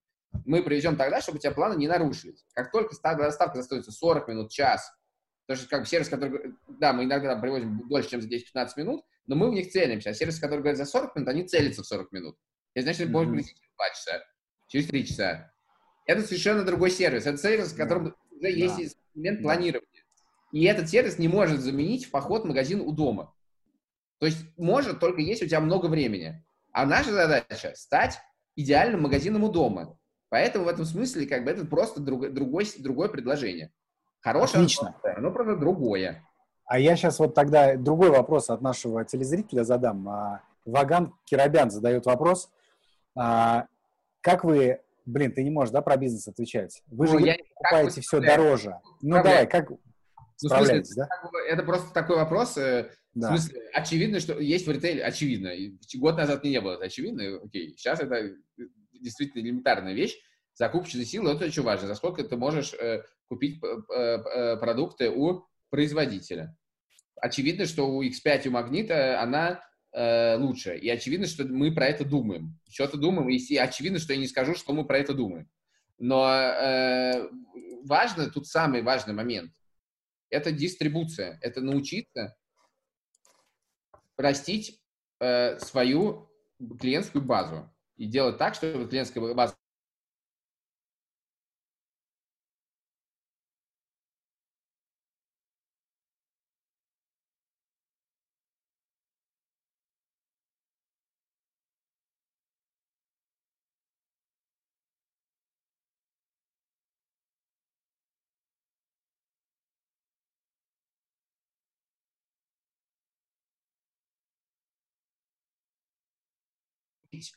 Мы 0.46 0.64
привезем 0.64 0.98
тогда, 0.98 1.22
чтобы 1.22 1.38
у 1.38 1.42
тебя 1.42 1.52
планы 1.52 1.78
не 1.78 1.88
нарушились. 1.88 2.44
Как 2.54 2.72
только 2.72 2.96
доставка 3.02 3.60
остается 3.60 3.92
40 3.92 4.28
минут, 4.28 4.52
час, 4.52 4.92
то 5.46 5.54
есть 5.54 5.68
как 5.68 5.82
бы 5.82 5.86
сервис, 5.86 6.10
который, 6.10 6.54
да, 6.68 6.94
мы 6.94 7.04
иногда 7.04 7.36
привозим 7.36 7.88
дольше, 7.88 8.10
чем 8.10 8.22
за 8.22 8.28
10-15 8.28 8.68
минут, 8.78 9.06
но 9.28 9.36
мы 9.36 9.50
в 9.50 9.54
них 9.54 9.72
целимся. 9.72 10.10
А 10.10 10.14
сервисы, 10.14 10.42
которые 10.42 10.62
говорят 10.62 10.78
за 10.78 10.86
40 10.86 11.16
минут, 11.16 11.30
они 11.30 11.44
целятся 11.44 11.84
в 11.84 11.86
40 11.86 12.12
минут. 12.12 12.38
Это 12.74 12.84
значит, 12.84 13.08
mm-hmm. 13.08 13.12
может 13.12 13.34
быть 13.34 13.48
через 13.48 13.72
2 13.76 13.90
часа, 13.90 14.24
через 14.68 14.88
3 14.88 15.08
часа. 15.08 15.54
Это 16.06 16.22
совершенно 16.22 16.64
другой 16.64 16.92
сервис. 16.92 17.26
Это 17.26 17.38
сервис, 17.38 17.74
в 17.74 17.78
котором 17.78 18.08
yeah. 18.08 18.14
уже 18.32 18.52
есть 18.52 18.80
yeah. 18.80 18.84
инструмент 18.84 19.42
планирования. 19.42 19.93
И 20.54 20.66
этот 20.66 20.88
сервис 20.88 21.18
не 21.18 21.28
может 21.28 21.62
заменить 21.62 22.12
поход 22.12 22.44
в 22.44 22.48
магазин 22.48 22.80
у 22.80 22.92
дома. 22.92 23.34
То 24.20 24.28
есть 24.28 24.46
может 24.56 25.00
только 25.00 25.20
если 25.20 25.46
у 25.46 25.48
тебя 25.48 25.60
много 25.60 25.88
времени. 25.88 26.46
А 26.72 26.86
наша 26.86 27.12
задача– 27.12 27.74
стать 27.76 28.20
идеальным 28.56 29.02
магазином 29.02 29.44
у 29.44 29.52
дома. 29.52 29.98
Поэтому 30.30 30.66
в 30.66 30.68
этом 30.68 30.86
смысле 30.86 31.26
как 31.26 31.44
бы 31.44 31.50
это 31.50 31.66
просто 31.66 32.02
друг, 32.02 32.32
другой, 32.32 32.68
другое 32.78 33.10
предложение. 33.10 33.72
Хорошее, 34.22 34.62
Отлично. 34.62 34.96
Оно, 35.18 35.32
просто 35.32 35.56
другое. 35.58 36.24
А 36.66 36.78
я 36.78 36.96
сейчас 36.96 37.18
вот 37.18 37.34
тогда 37.34 37.76
другой 37.76 38.12
вопрос 38.12 38.52
от 38.52 38.62
нашего 38.62 39.04
телезрителя 39.04 39.64
задам. 39.64 40.08
А, 40.08 40.44
Ваган 40.66 41.16
Кирабян 41.26 41.72
задает 41.72 42.06
вопрос. 42.06 42.52
А, 43.16 43.66
как 44.22 44.44
вы, 44.44 44.82
блин, 45.08 45.32
ты 45.32 45.44
не 45.44 45.50
можешь, 45.50 45.74
да, 45.74 45.82
про 45.82 45.98
бизнес 45.98 46.28
отвечать? 46.28 46.84
Вы 46.88 47.08
же 47.08 47.14
ну, 47.20 47.26
я, 47.26 47.38
покупаете 47.56 48.02
все 48.02 48.20
дороже. 48.20 48.80
Ну 49.02 49.16
давай, 49.16 49.48
как 49.48 49.72
ну, 50.44 50.50
справляетесь, 50.50 50.96
да? 50.96 51.08
Это 51.48 51.64
просто 51.64 51.94
такой 51.94 52.18
вопрос. 52.18 52.58
Э, 52.58 52.92
да. 53.14 53.28
В 53.28 53.38
смысле, 53.40 53.62
очевидно, 53.74 54.20
что 54.20 54.40
есть 54.40 54.68
в 54.68 54.72
ритейле, 54.72 55.04
очевидно. 55.04 55.52
Год 55.96 56.18
назад 56.18 56.44
не 56.44 56.60
было 56.60 56.74
это 56.74 56.86
очевидно, 56.86 57.40
окей. 57.44 57.76
Сейчас 57.78 58.00
это 58.00 58.36
действительно 58.94 59.42
элементарная 59.42 59.94
вещь. 59.94 60.18
Закупочные 60.56 61.06
силы, 61.06 61.32
это 61.32 61.46
очень 61.46 61.64
важно. 61.64 61.88
За 61.88 61.96
сколько 61.96 62.24
ты 62.24 62.36
можешь 62.38 62.74
э, 62.74 63.04
купить 63.28 63.60
э, 63.64 63.96
э, 63.96 64.58
продукты 64.58 65.10
у 65.10 65.46
производителя. 65.70 66.56
Очевидно, 67.16 67.66
что 67.66 67.90
у 67.90 68.04
X5 68.04 68.48
у 68.48 68.52
Магнита 68.52 69.22
она 69.22 69.64
э, 69.92 70.38
лучше. 70.38 70.78
И 70.78 70.90
очевидно, 70.90 71.26
что 71.26 71.46
мы 71.46 71.74
про 71.74 71.88
это 71.88 72.06
думаем. 72.06 72.60
Что-то 72.70 72.98
думаем, 72.98 73.30
и 73.30 73.56
очевидно, 73.56 74.00
что 74.00 74.14
я 74.14 74.20
не 74.20 74.28
скажу, 74.28 74.54
что 74.56 74.74
мы 74.74 74.86
про 74.86 75.00
это 75.00 75.14
думаем. 75.14 75.50
Но 75.98 76.30
э, 76.30 77.30
важно, 77.84 78.30
тут 78.30 78.48
самый 78.48 78.82
важный 78.82 79.14
момент, 79.14 79.52
это 80.34 80.52
дистрибуция. 80.52 81.38
Это 81.42 81.62
научиться 81.62 82.36
растить 84.18 84.82
э, 85.20 85.60
свою 85.60 86.30
клиентскую 86.80 87.24
базу 87.24 87.72
и 87.96 88.08
делать 88.08 88.38
так, 88.38 88.56
чтобы 88.56 88.88
клиентская 88.88 89.34
база 89.34 89.56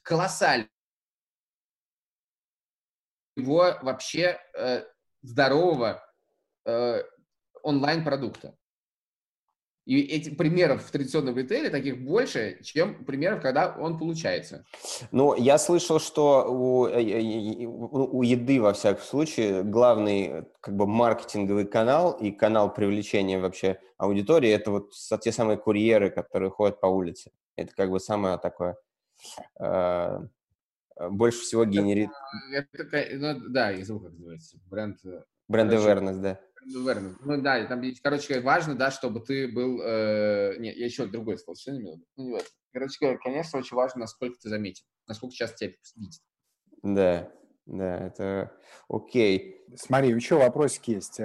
колоссально 0.03 0.69
его 3.37 3.75
вообще 3.83 4.39
э, 4.57 4.83
здорового 5.23 6.03
э, 6.65 7.03
онлайн-продукта. 7.63 8.57
И 9.85 10.01
этих 10.01 10.37
примеров 10.37 10.85
в 10.85 10.91
традиционном 10.91 11.37
ритейле 11.37 11.71
таких 11.71 12.03
больше, 12.03 12.59
чем 12.65 13.05
примеров, 13.05 13.41
когда 13.41 13.77
он 13.79 13.99
получается. 13.99 14.65
Ну, 15.13 15.37
я 15.37 15.59
слышал, 15.59 16.01
что 16.01 16.45
у, 16.49 16.87
э, 16.89 17.65
у 17.67 18.23
еды, 18.23 18.61
во 18.61 18.73
всяком 18.73 19.05
случае, 19.05 19.63
главный 19.63 20.47
как 20.61 20.75
бы 20.75 20.89
маркетинговый 20.89 21.67
канал 21.67 22.13
и 22.13 22.33
канал 22.33 22.75
привлечения 22.75 23.39
вообще 23.39 23.79
аудитории– 23.97 24.51
это 24.51 24.73
вот 24.73 24.93
те 25.21 25.31
самые 25.31 25.57
курьеры, 25.57 26.11
которые 26.11 26.51
ходят 26.51 26.81
по 26.81 26.87
улице. 26.87 27.31
Это 27.55 27.73
как 27.77 27.91
бы 27.91 28.01
самое 28.01 28.39
такое 28.39 28.77
больше 30.99 31.41
всего 31.41 31.65
генерит... 31.65 32.11
Это, 32.53 33.07
ну, 33.17 33.49
да, 33.51 33.71
я 33.71 33.85
забыл, 33.85 34.05
как 34.05 34.13
называется. 34.13 34.59
Бренд... 34.67 35.05
Э, 35.05 35.25
бренд 35.49 35.73
awareness, 35.73 36.21
да. 36.21 36.41
Бренд 36.83 37.19
Ну 37.21 37.43
да, 37.43 37.65
там, 37.67 37.83
короче, 38.03 38.41
важно, 38.41 38.75
да, 38.75 38.91
чтобы 38.91 39.21
ты 39.21 39.47
был... 39.49 39.81
Э, 39.83 40.57
нет, 40.59 40.77
я 40.77 40.87
еще 40.87 41.07
другой 41.07 41.39
сказал, 41.39 41.57
что 41.57 41.73
не 41.73 41.81
Ну, 41.81 42.03
не 42.17 42.33
важно. 42.33 42.49
Короче 42.73 43.19
конечно, 43.23 43.59
очень 43.59 43.77
важно, 43.77 44.01
насколько 44.01 44.39
ты 44.41 44.49
заметен, 44.49 44.85
насколько 45.07 45.35
часто 45.35 45.57
тебя 45.57 45.75
видят. 45.97 46.21
Да, 46.83 47.33
да, 47.67 48.07
это 48.07 48.53
окей. 48.89 49.65
Смотри, 49.77 50.11
еще 50.11 50.37
вопросик 50.37 50.89
есть. 50.89 51.21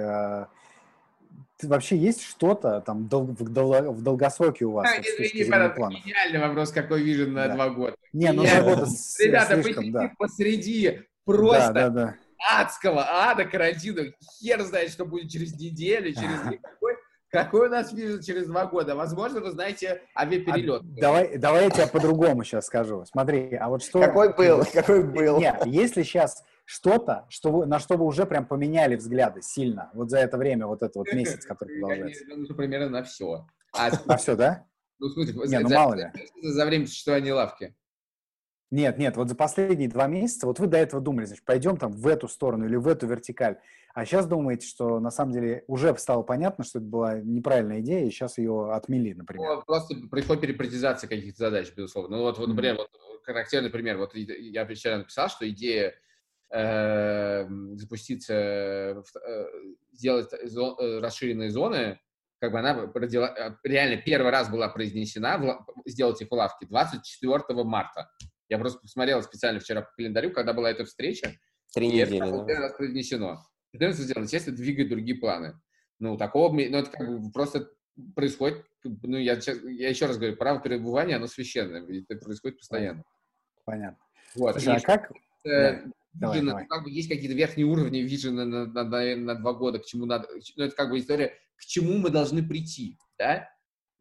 Вообще 1.62 1.96
есть 1.96 2.22
что-то 2.22 2.80
там 2.80 3.06
дол- 3.08 3.26
в, 3.26 3.48
дол- 3.48 3.92
в 3.92 4.02
долгосроке 4.02 4.64
у 4.64 4.72
вас? 4.72 4.90
А, 4.90 4.98
не, 4.98 5.04
не, 5.04 5.32
не, 5.32 6.00
идеальный 6.00 6.40
вопрос, 6.40 6.72
какой 6.72 7.02
вижен 7.02 7.34
на 7.34 7.46
да. 7.46 7.54
два 7.54 7.70
года. 7.70 7.96
Не, 8.12 8.32
ну 8.32 8.42
два 8.44 8.62
года 8.62 8.86
Ребята, 9.20 9.62
слишком, 9.62 9.92
да. 9.92 10.12
посреди 10.18 11.02
просто 11.24 11.72
да, 11.72 11.88
да, 11.88 11.90
да. 11.90 12.14
адского 12.60 13.06
ада 13.08 13.44
карантина. 13.44 14.12
Хер 14.40 14.62
знает, 14.62 14.90
что 14.90 15.04
будет 15.04 15.30
через 15.30 15.54
неделю, 15.54 16.12
через 16.12 16.40
какой. 16.62 16.96
Какой 17.32 17.68
у 17.68 17.70
нас 17.70 17.90
вижен 17.94 18.20
через 18.20 18.46
два 18.46 18.66
года? 18.66 18.94
Возможно, 18.94 19.40
вы 19.40 19.52
знаете 19.52 20.02
авиаперелет. 20.14 20.82
А, 20.82 21.00
давай, 21.00 21.38
давай 21.38 21.64
я 21.64 21.70
тебе 21.70 21.86
по-другому 21.86 22.44
сейчас 22.44 22.66
скажу. 22.66 23.06
Смотри, 23.06 23.54
а 23.54 23.70
вот 23.70 23.82
что... 23.82 24.00
Какой 24.00 24.34
был? 24.34 24.62
Какой 24.70 25.02
был? 25.02 25.38
Нет, 25.38 25.62
если 25.64 26.02
сейчас 26.02 26.44
что-то, 26.64 27.26
что 27.28 27.52
вы, 27.52 27.66
на 27.66 27.78
что 27.78 27.96
вы 27.96 28.04
уже 28.04 28.26
прям 28.26 28.46
поменяли 28.46 28.96
взгляды 28.96 29.42
сильно, 29.42 29.90
вот 29.94 30.10
за 30.10 30.18
это 30.18 30.36
время, 30.38 30.66
вот 30.66 30.82
этот 30.82 30.96
вот 30.96 31.12
месяц, 31.12 31.44
который 31.44 31.80
продолжается? 31.80 32.24
Ну, 32.28 32.54
примерно 32.54 32.88
на 32.88 33.02
все. 33.02 33.46
А, 33.72 33.90
на 34.06 34.16
все, 34.16 34.36
да? 34.36 34.66
Ну, 34.98 35.08
Не, 35.16 35.58
ну, 35.58 35.68
за, 35.68 35.74
мало 35.74 35.94
ли. 35.94 36.12
За 36.42 36.64
время 36.64 36.86
существования 36.86 37.34
лавки. 37.34 37.74
Нет, 38.70 38.98
нет, 38.98 39.16
вот 39.16 39.28
за 39.28 39.34
последние 39.34 39.88
два 39.88 40.06
месяца, 40.06 40.46
вот 40.46 40.58
вы 40.58 40.66
до 40.66 40.78
этого 40.78 41.02
думали, 41.02 41.26
значит, 41.26 41.44
пойдем 41.44 41.76
там 41.76 41.92
в 41.92 42.06
эту 42.06 42.26
сторону 42.26 42.64
или 42.64 42.76
в 42.76 42.88
эту 42.88 43.06
вертикаль, 43.06 43.58
а 43.94 44.06
сейчас 44.06 44.26
думаете, 44.26 44.66
что 44.66 44.98
на 45.00 45.10
самом 45.10 45.32
деле 45.32 45.64
уже 45.66 45.94
стало 45.98 46.22
понятно, 46.22 46.64
что 46.64 46.78
это 46.78 46.88
была 46.88 47.20
неправильная 47.20 47.80
идея, 47.80 48.06
и 48.06 48.10
сейчас 48.10 48.38
ее 48.38 48.72
отмели, 48.72 49.12
например. 49.12 49.56
Ну, 49.56 49.62
просто 49.66 49.96
происходит 50.10 50.40
перепретизация 50.42 51.08
каких-то 51.08 51.38
задач, 51.38 51.70
безусловно. 51.76 52.16
Ну 52.16 52.22
вот, 52.22 52.38
вот 52.38 52.48
например, 52.48 52.76
вот 52.76 52.88
характерный 53.24 53.68
пример, 53.68 53.98
вот 53.98 54.14
я 54.14 54.66
вчера 54.66 54.98
написал, 54.98 55.28
что 55.28 55.46
идея 55.50 55.94
Эм, 56.54 57.78
запуститься, 57.78 58.34
э, 58.34 59.02
сделать 59.92 60.28
зон, 60.44 60.76
э, 60.78 60.98
расширенные 61.00 61.50
зоны, 61.50 61.98
как 62.40 62.52
бы 62.52 62.58
она 62.58 62.92
родила, 62.92 63.58
реально 63.64 64.02
первый 64.02 64.30
раз 64.30 64.50
была 64.50 64.68
произнесена, 64.68 65.64
сделать 65.86 66.20
в 66.20 66.34
лавке 66.34 66.66
24 66.66 67.64
марта. 67.64 68.10
Я 68.50 68.58
просто 68.58 68.80
посмотрел 68.80 69.22
специально 69.22 69.60
вчера 69.60 69.80
по 69.80 69.92
календарю, 69.96 70.30
когда 70.30 70.52
была 70.52 70.70
эта 70.70 70.84
встреча. 70.84 71.32
Три 71.72 71.88
недели. 71.88 72.16
Это 72.16 72.44
первый 72.44 72.58
раз 72.58 72.76
произнесено. 72.76 73.38
Это 73.72 73.92
сделано, 73.92 74.24
естественно, 74.24 74.54
двигает 74.54 74.90
другие 74.90 75.18
планы. 75.18 75.58
Ну, 76.00 76.18
такого, 76.18 76.52
ну, 76.52 76.78
это 76.78 76.90
как 76.90 77.08
бы 77.08 77.32
просто 77.32 77.70
происходит, 78.14 78.62
ну, 78.84 79.16
я, 79.16 79.40
я 79.70 79.88
еще 79.88 80.04
раз 80.04 80.18
говорю, 80.18 80.36
право 80.36 80.58
пребывания, 80.58 81.16
оно 81.16 81.28
священное, 81.28 81.82
это 82.10 82.22
происходит 82.22 82.58
постоянно. 82.58 83.04
Понятно. 83.64 84.04
Вот. 84.34 84.60
Слушай, 84.60 84.76
а 84.76 84.80
как... 84.80 85.12
Э, 85.46 85.86
Давай, 86.12 86.40
Vision, 86.40 86.46
давай. 86.46 86.66
как 86.66 86.84
бы 86.84 86.90
есть 86.90 87.08
какие-то 87.08 87.34
верхние 87.34 87.66
уровни 87.66 87.98
вижена 87.98 88.44
на, 88.44 88.66
на, 88.66 88.84
на, 88.84 89.16
на 89.16 89.34
два 89.34 89.54
года, 89.54 89.78
к 89.78 89.86
чему 89.86 90.04
надо, 90.04 90.28
ну, 90.56 90.64
это 90.64 90.74
как 90.76 90.90
бы 90.90 90.98
история, 90.98 91.34
к 91.56 91.64
чему 91.64 91.98
мы 91.98 92.10
должны 92.10 92.46
прийти, 92.46 92.98
да? 93.18 93.48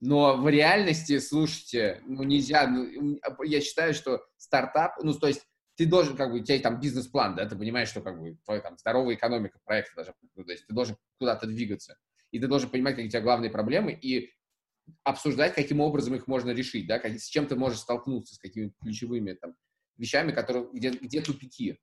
Но 0.01 0.35
в 0.35 0.49
реальности, 0.49 1.19
слушайте, 1.19 2.01
ну 2.05 2.23
нельзя, 2.23 2.67
ну, 2.67 3.19
я 3.43 3.61
считаю, 3.61 3.93
что 3.93 4.25
стартап, 4.37 5.01
ну 5.01 5.13
то 5.13 5.27
есть 5.27 5.45
ты 5.75 5.85
должен, 5.85 6.17
как 6.17 6.31
бы, 6.31 6.39
у 6.39 6.43
тебя 6.43 6.59
там 6.59 6.79
бизнес-план, 6.79 7.35
да, 7.35 7.45
ты 7.45 7.55
понимаешь, 7.55 7.87
что 7.89 8.01
как 8.01 8.19
бы 8.19 8.37
твоя 8.43 8.61
там 8.61 8.77
здоровая 8.77 9.15
экономика 9.15 9.59
проекта 9.63 9.95
даже, 9.95 10.13
ну, 10.35 10.43
то 10.43 10.51
есть 10.51 10.67
ты 10.67 10.73
должен 10.73 10.97
куда-то 11.17 11.47
двигаться, 11.47 11.97
и 12.31 12.39
ты 12.39 12.47
должен 12.47 12.69
понимать, 12.69 12.95
какие 12.95 13.07
у 13.07 13.11
тебя 13.11 13.21
главные 13.21 13.51
проблемы, 13.51 13.93
и 13.93 14.31
обсуждать, 15.03 15.53
каким 15.53 15.79
образом 15.79 16.15
их 16.15 16.27
можно 16.27 16.51
решить, 16.51 16.87
да, 16.87 16.99
как, 16.99 17.13
с 17.13 17.27
чем 17.27 17.47
ты 17.47 17.55
можешь 17.55 17.79
столкнуться, 17.79 18.35
с 18.35 18.39
какими 18.39 18.73
ключевыми 18.81 19.33
там 19.33 19.55
вещами, 19.97 20.31
которые, 20.31 20.67
где, 20.73 20.89
где 20.89 21.21
тупики. 21.21 21.79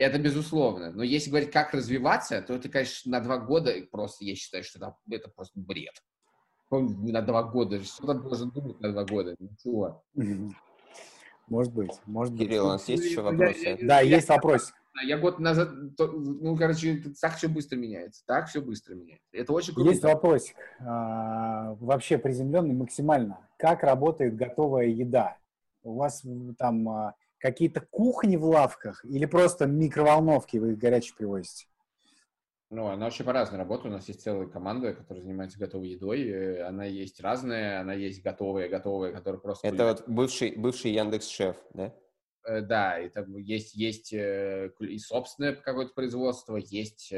Это 0.00 0.18
безусловно. 0.18 0.92
Но 0.92 1.02
если 1.02 1.28
говорить, 1.28 1.50
как 1.50 1.74
развиваться, 1.74 2.40
то 2.40 2.54
это, 2.54 2.70
конечно, 2.70 3.12
на 3.12 3.20
два 3.20 3.36
года 3.36 3.70
просто, 3.90 4.24
я 4.24 4.34
считаю, 4.34 4.64
что 4.64 4.78
это, 4.78 4.96
это 5.10 5.28
просто 5.28 5.60
бред. 5.60 5.92
На 6.70 7.20
два 7.20 7.42
года. 7.42 7.84
Что 7.84 8.06
там 8.06 8.22
должен 8.22 8.50
думать 8.50 8.80
на 8.80 8.92
два 8.92 9.04
года? 9.04 9.36
Ничего. 9.38 10.02
Может 11.48 11.74
быть, 11.74 11.90
может 12.06 12.32
быть. 12.32 12.48
Кирилл, 12.48 12.64
у 12.64 12.68
нас 12.70 12.88
есть 12.88 13.04
еще 13.04 13.20
вопросы? 13.20 13.78
Да, 13.82 14.00
есть 14.00 14.30
вопрос. 14.30 14.72
Я 15.04 15.18
год 15.18 15.38
назад, 15.38 15.70
ну, 15.98 16.56
короче, 16.56 17.02
так 17.20 17.36
все 17.36 17.48
быстро 17.48 17.76
меняется. 17.76 18.22
Так 18.26 18.48
все 18.48 18.62
быстро 18.62 18.94
меняется. 18.94 19.26
Это 19.32 19.52
очень 19.52 19.74
круто. 19.74 19.90
Есть 19.90 20.02
вопросик. 20.02 20.56
А, 20.80 21.74
вообще 21.74 22.16
приземленный 22.16 22.74
максимально. 22.74 23.46
Как 23.58 23.82
работает 23.82 24.34
готовая 24.34 24.86
еда? 24.86 25.36
У 25.82 25.96
вас 25.96 26.24
там 26.58 26.88
а, 26.88 27.14
какие-то 27.40 27.80
кухни 27.90 28.36
в 28.36 28.44
лавках 28.44 29.04
или 29.04 29.26
просто 29.26 29.66
микроволновки 29.66 30.58
вы 30.58 30.72
их 30.72 30.78
горячие 30.78 31.16
привозите? 31.16 31.66
Ну, 32.70 32.86
она 32.86 33.06
вообще 33.06 33.24
по-разному 33.24 33.64
работает. 33.64 33.92
У 33.92 33.96
нас 33.96 34.06
есть 34.06 34.22
целая 34.22 34.46
команда, 34.46 34.94
которая 34.94 35.24
занимается 35.24 35.58
готовой 35.58 35.88
едой. 35.88 36.62
Она 36.62 36.84
есть 36.84 37.20
разная, 37.20 37.80
она 37.80 37.94
есть 37.94 38.22
готовая, 38.22 38.68
готовая, 38.68 39.12
которая 39.12 39.40
просто... 39.40 39.66
Это 39.66 39.86
вот 39.86 40.04
бывший, 40.06 40.54
бывший 40.56 40.92
Яндекс-шеф, 40.92 41.56
да? 41.74 41.92
Э, 42.44 42.60
да, 42.60 43.00
и 43.00 43.08
там 43.08 43.36
есть, 43.36 43.74
есть 43.74 44.12
э, 44.12 44.70
и 44.78 44.98
собственное 44.98 45.54
какое-то 45.54 45.94
производство, 45.94 46.56
есть... 46.56 47.12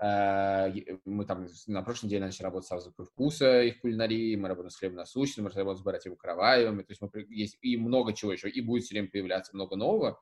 Э, 0.00 0.70
мы 1.04 1.24
там 1.24 1.48
на 1.66 1.82
прошлой 1.82 2.06
неделе 2.06 2.26
начали 2.26 2.44
работать 2.44 2.68
с 2.68 2.72
«Азбукой 2.72 3.06
вкуса» 3.06 3.62
их 3.62 3.80
кулинарии, 3.80 4.36
мы 4.36 4.48
работаем 4.48 4.70
с 4.70 4.76
хлебом 4.76 4.98
насущным, 4.98 5.46
мы 5.46 5.50
работаем 5.50 5.78
с 5.78 5.82
братьями 5.82 6.14
Караваевыми, 6.14 6.82
то 6.82 6.92
есть 6.92 7.00
мы, 7.02 7.10
есть 7.28 7.58
и 7.62 7.76
много 7.76 8.12
чего 8.12 8.32
еще, 8.32 8.48
и 8.48 8.60
будет 8.60 8.84
все 8.84 8.94
время 8.94 9.10
появляться 9.10 9.54
много 9.54 9.76
нового. 9.76 10.20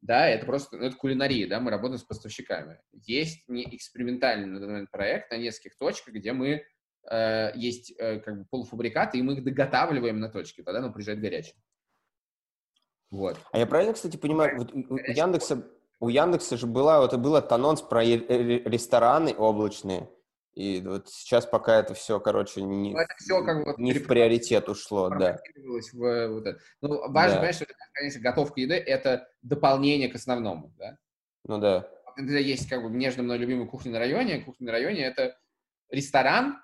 Да, 0.00 0.28
это 0.28 0.46
просто, 0.46 0.76
ну, 0.76 0.84
это 0.84 0.96
кулинария, 0.96 1.48
да, 1.48 1.58
мы 1.58 1.72
работаем 1.72 1.98
с 1.98 2.04
поставщиками. 2.04 2.78
Есть 2.92 3.48
не 3.48 3.64
экспериментальный 3.74 4.46
на 4.46 4.60
данный 4.60 4.72
момент 4.72 4.90
проект 4.92 5.32
на 5.32 5.36
нескольких 5.36 5.76
точках, 5.76 6.14
где 6.14 6.32
мы 6.32 6.64
э, 7.10 7.50
есть 7.56 7.92
э, 7.98 8.20
как 8.20 8.38
бы 8.38 8.44
полуфабрикаты, 8.44 9.18
и 9.18 9.22
мы 9.22 9.34
их 9.34 9.42
доготавливаем 9.42 10.20
на 10.20 10.28
точке, 10.28 10.62
тогда 10.62 10.80
нам 10.80 10.92
приезжает 10.92 11.20
горячее. 11.20 11.56
Вот. 13.10 13.36
А 13.50 13.58
я 13.58 13.66
правильно, 13.66 13.94
кстати, 13.94 14.16
понимаю, 14.16 14.58
вот 14.58 14.72
у 14.72 14.96
Яндекса, 14.98 15.68
у 16.00 16.08
Яндекса 16.08 16.56
же 16.56 16.66
была, 16.66 17.00
вот 17.00 17.14
был 17.16 17.36
этот 17.36 17.52
анонс 17.52 17.82
про 17.82 18.04
рестораны 18.04 19.34
облачные, 19.34 20.08
и 20.54 20.80
вот 20.80 21.08
сейчас 21.08 21.46
пока 21.46 21.78
это 21.78 21.94
все, 21.94 22.18
короче, 22.18 22.62
не, 22.62 22.92
ну, 22.92 22.98
это 22.98 23.14
все 23.18 23.44
как 23.44 23.64
бы 23.64 23.74
не 23.78 23.92
в 23.92 24.06
приоритет 24.06 24.68
ушло, 24.68 25.08
да. 25.08 25.38
В, 25.56 26.28
вот 26.28 26.46
это. 26.46 26.58
Ну, 26.80 27.10
важно 27.12 27.36
да. 27.36 27.40
понять, 27.40 27.54
что, 27.54 27.66
конечно, 27.92 28.20
готовка 28.20 28.60
еды— 28.60 28.74
это 28.86 29.28
дополнение 29.42 30.08
к 30.08 30.16
основному, 30.16 30.72
да? 30.76 30.98
Ну 31.44 31.58
да. 31.58 31.88
Когда 32.16 32.38
есть 32.38 32.68
как 32.68 32.82
бы 32.82 32.90
нежно 32.90 33.22
мной 33.22 33.38
любимая 33.38 33.68
кухня 33.68 33.92
на 33.92 33.98
районе, 34.00 34.40
кухня 34.40 34.66
на 34.66 34.72
районе— 34.72 35.02
это 35.04 35.36
ресторан, 35.90 36.60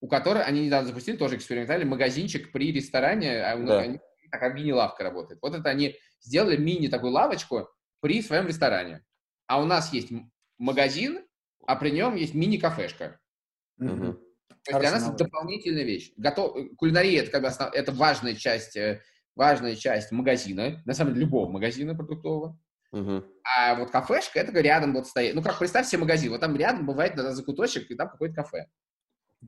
у 0.00 0.08
которого 0.08 0.44
они 0.44 0.66
недавно 0.66 0.88
запустили, 0.88 1.16
тоже 1.16 1.36
экспериментальный 1.36 1.86
магазинчик 1.86 2.52
при 2.52 2.72
ресторане, 2.72 3.42
а 3.42 3.56
да. 3.58 3.80
они 3.80 3.98
так 4.30 4.40
как 4.40 4.54
мини-лавка 4.54 5.02
работает. 5.02 5.40
Вот 5.42 5.54
это 5.56 5.68
они 5.68 5.96
сделали 6.20 6.56
мини 6.56 6.86
такую 6.86 7.12
лавочку 7.12 7.68
при 8.00 8.22
своем 8.22 8.46
ресторане. 8.46 9.04
А 9.46 9.60
у 9.60 9.64
нас 9.64 9.92
есть 9.92 10.10
магазин, 10.58 11.24
а 11.66 11.76
при 11.76 11.90
нем 11.90 12.16
есть 12.16 12.34
мини-кафешка. 12.34 13.18
Mm-hmm. 13.80 14.12
То 14.64 14.70
есть 14.72 14.80
для 14.80 14.90
нас 14.90 15.08
это 15.08 15.24
дополнительная 15.24 15.84
вещь. 15.84 16.12
Готов... 16.16 16.56
Кулинария 16.76 17.22
это 17.22 17.30
как 17.30 17.42
бы 17.42 17.48
основ... 17.48 17.72
это 17.72 17.92
важная 17.92 18.34
часть, 18.34 18.76
э, 18.76 19.00
важная 19.34 19.74
часть 19.74 20.12
магазина, 20.12 20.82
на 20.84 20.94
самом 20.94 21.14
деле 21.14 21.24
любого 21.24 21.50
магазина 21.50 21.94
продуктового. 21.94 22.58
Uh-huh. 22.92 23.24
А 23.56 23.76
вот 23.76 23.90
кафешка, 23.90 24.40
это 24.40 24.52
рядом 24.60 24.92
вот 24.94 25.06
стоит. 25.06 25.34
Ну, 25.34 25.42
как 25.42 25.58
представь 25.58 25.86
себе 25.86 26.00
магазин, 26.00 26.30
вот 26.30 26.40
там 26.40 26.56
рядом 26.56 26.86
бывает 26.86 27.14
на 27.16 27.32
закуточек, 27.32 27.90
и 27.90 27.94
там 27.94 28.08
какое-то 28.08 28.34
кафе. 28.34 28.66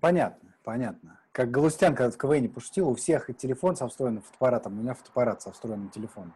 Понятно, 0.00 0.54
понятно. 0.62 1.20
Как 1.32 1.50
Галустян, 1.50 1.94
когда 1.94 2.10
в 2.10 2.18
КВН 2.18 2.48
пошутил, 2.48 2.88
у 2.88 2.94
всех 2.94 3.28
телефон 3.36 3.76
со 3.76 3.88
встроенным 3.88 4.22
фотоаппаратом, 4.22 4.78
у 4.78 4.82
меня 4.82 4.94
фотоаппарат 4.94 5.42
со 5.42 5.52
встроенным 5.52 5.90
телефоном. 5.90 6.34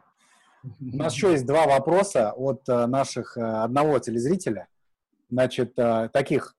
У 0.80 0.96
нас 0.96 1.14
еще 1.14 1.32
есть 1.32 1.46
два 1.46 1.66
вопроса 1.66 2.32
от 2.32 2.68
э, 2.68 2.86
наших, 2.86 3.36
э, 3.36 3.40
одного 3.40 3.98
телезрителя 3.98 4.68
значит, 5.30 5.72
э, 5.76 6.08
таких 6.12 6.54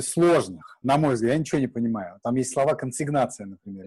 сложных, 0.00 0.78
на 0.82 0.96
мой 0.96 1.14
взгляд, 1.14 1.32
я 1.32 1.38
ничего 1.38 1.60
не 1.60 1.66
понимаю. 1.66 2.18
Там 2.22 2.34
есть 2.36 2.52
слова 2.52 2.74
консигнация, 2.74 3.46
например. 3.46 3.86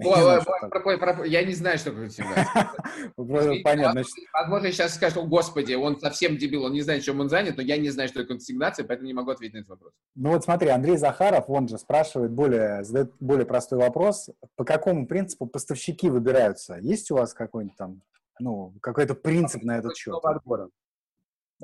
Я 1.25 1.43
не 1.43 1.53
знаю, 1.53 1.77
что 1.77 1.91
консигнация. 1.91 2.71
Понятно. 3.63 4.03
Возможно, 4.33 4.71
сейчас 4.71 4.95
скажут, 4.95 5.17
о, 5.17 5.25
господи, 5.25 5.73
он 5.73 5.99
совсем 5.99 6.37
дебил, 6.37 6.63
он 6.63 6.73
не 6.73 6.81
знает, 6.81 7.03
чем 7.03 7.19
он 7.19 7.29
занят, 7.29 7.57
но 7.57 7.63
я 7.63 7.77
не 7.77 7.89
знаю, 7.89 8.09
что 8.09 8.21
это 8.21 8.29
консигнация, 8.29 8.85
поэтому 8.85 9.07
не 9.07 9.13
могу 9.13 9.31
ответить 9.31 9.53
на 9.55 9.59
этот 9.59 9.69
вопрос. 9.69 9.93
Ну 10.15 10.29
вот 10.31 10.43
смотри, 10.43 10.69
Андрей 10.69 10.97
Захаров, 10.97 11.45
он 11.47 11.67
же 11.67 11.77
спрашивает 11.77 12.31
более, 12.31 12.83
задает 12.83 13.13
более 13.19 13.45
простой 13.45 13.79
вопрос. 13.79 14.29
По 14.55 14.65
какому 14.65 15.07
принципу 15.07 15.45
поставщики 15.45 16.09
выбираются? 16.09 16.77
Есть 16.81 17.11
у 17.11 17.15
вас 17.15 17.33
какой-нибудь 17.33 17.77
там, 17.77 18.01
ну, 18.39 18.73
какой-то 18.81 19.15
принцип 19.15 19.63
на 19.63 19.77
этот 19.77 19.95
счет? 19.95 20.15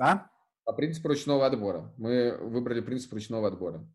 А? 0.00 0.26
По 0.64 0.72
принципу 0.72 1.08
ручного 1.08 1.46
отбора. 1.46 1.92
Мы 1.96 2.36
выбрали 2.38 2.80
принцип 2.80 3.12
ручного 3.12 3.48
отбора. 3.48 3.86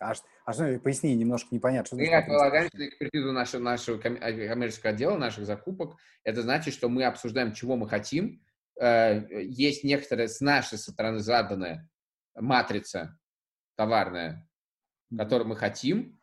А, 0.00 0.12
а 0.44 0.52
что, 0.52 0.78
поясни, 0.80 1.14
немножко 1.14 1.54
непонятно. 1.54 1.86
Что 1.86 1.96
мы 1.96 2.26
полагаемся 2.26 2.76
на 2.76 2.88
экспертизу 2.88 3.32
нашего, 3.32 3.62
нашего 3.62 3.96
э, 3.96 4.48
коммерческого 4.48 4.92
отдела, 4.92 5.16
наших 5.16 5.46
закупок. 5.46 5.96
Это 6.24 6.42
значит, 6.42 6.74
что 6.74 6.88
мы 6.88 7.04
обсуждаем, 7.04 7.52
чего 7.52 7.76
мы 7.76 7.88
хотим. 7.88 8.42
Э, 8.80 9.22
есть 9.30 9.84
некоторая 9.84 10.28
с 10.28 10.40
нашей 10.40 10.78
стороны 10.78 11.20
заданная 11.20 11.88
матрица 12.34 13.18
товарная, 13.76 14.48
которую 15.16 15.48
мы 15.48 15.56
хотим. 15.56 16.20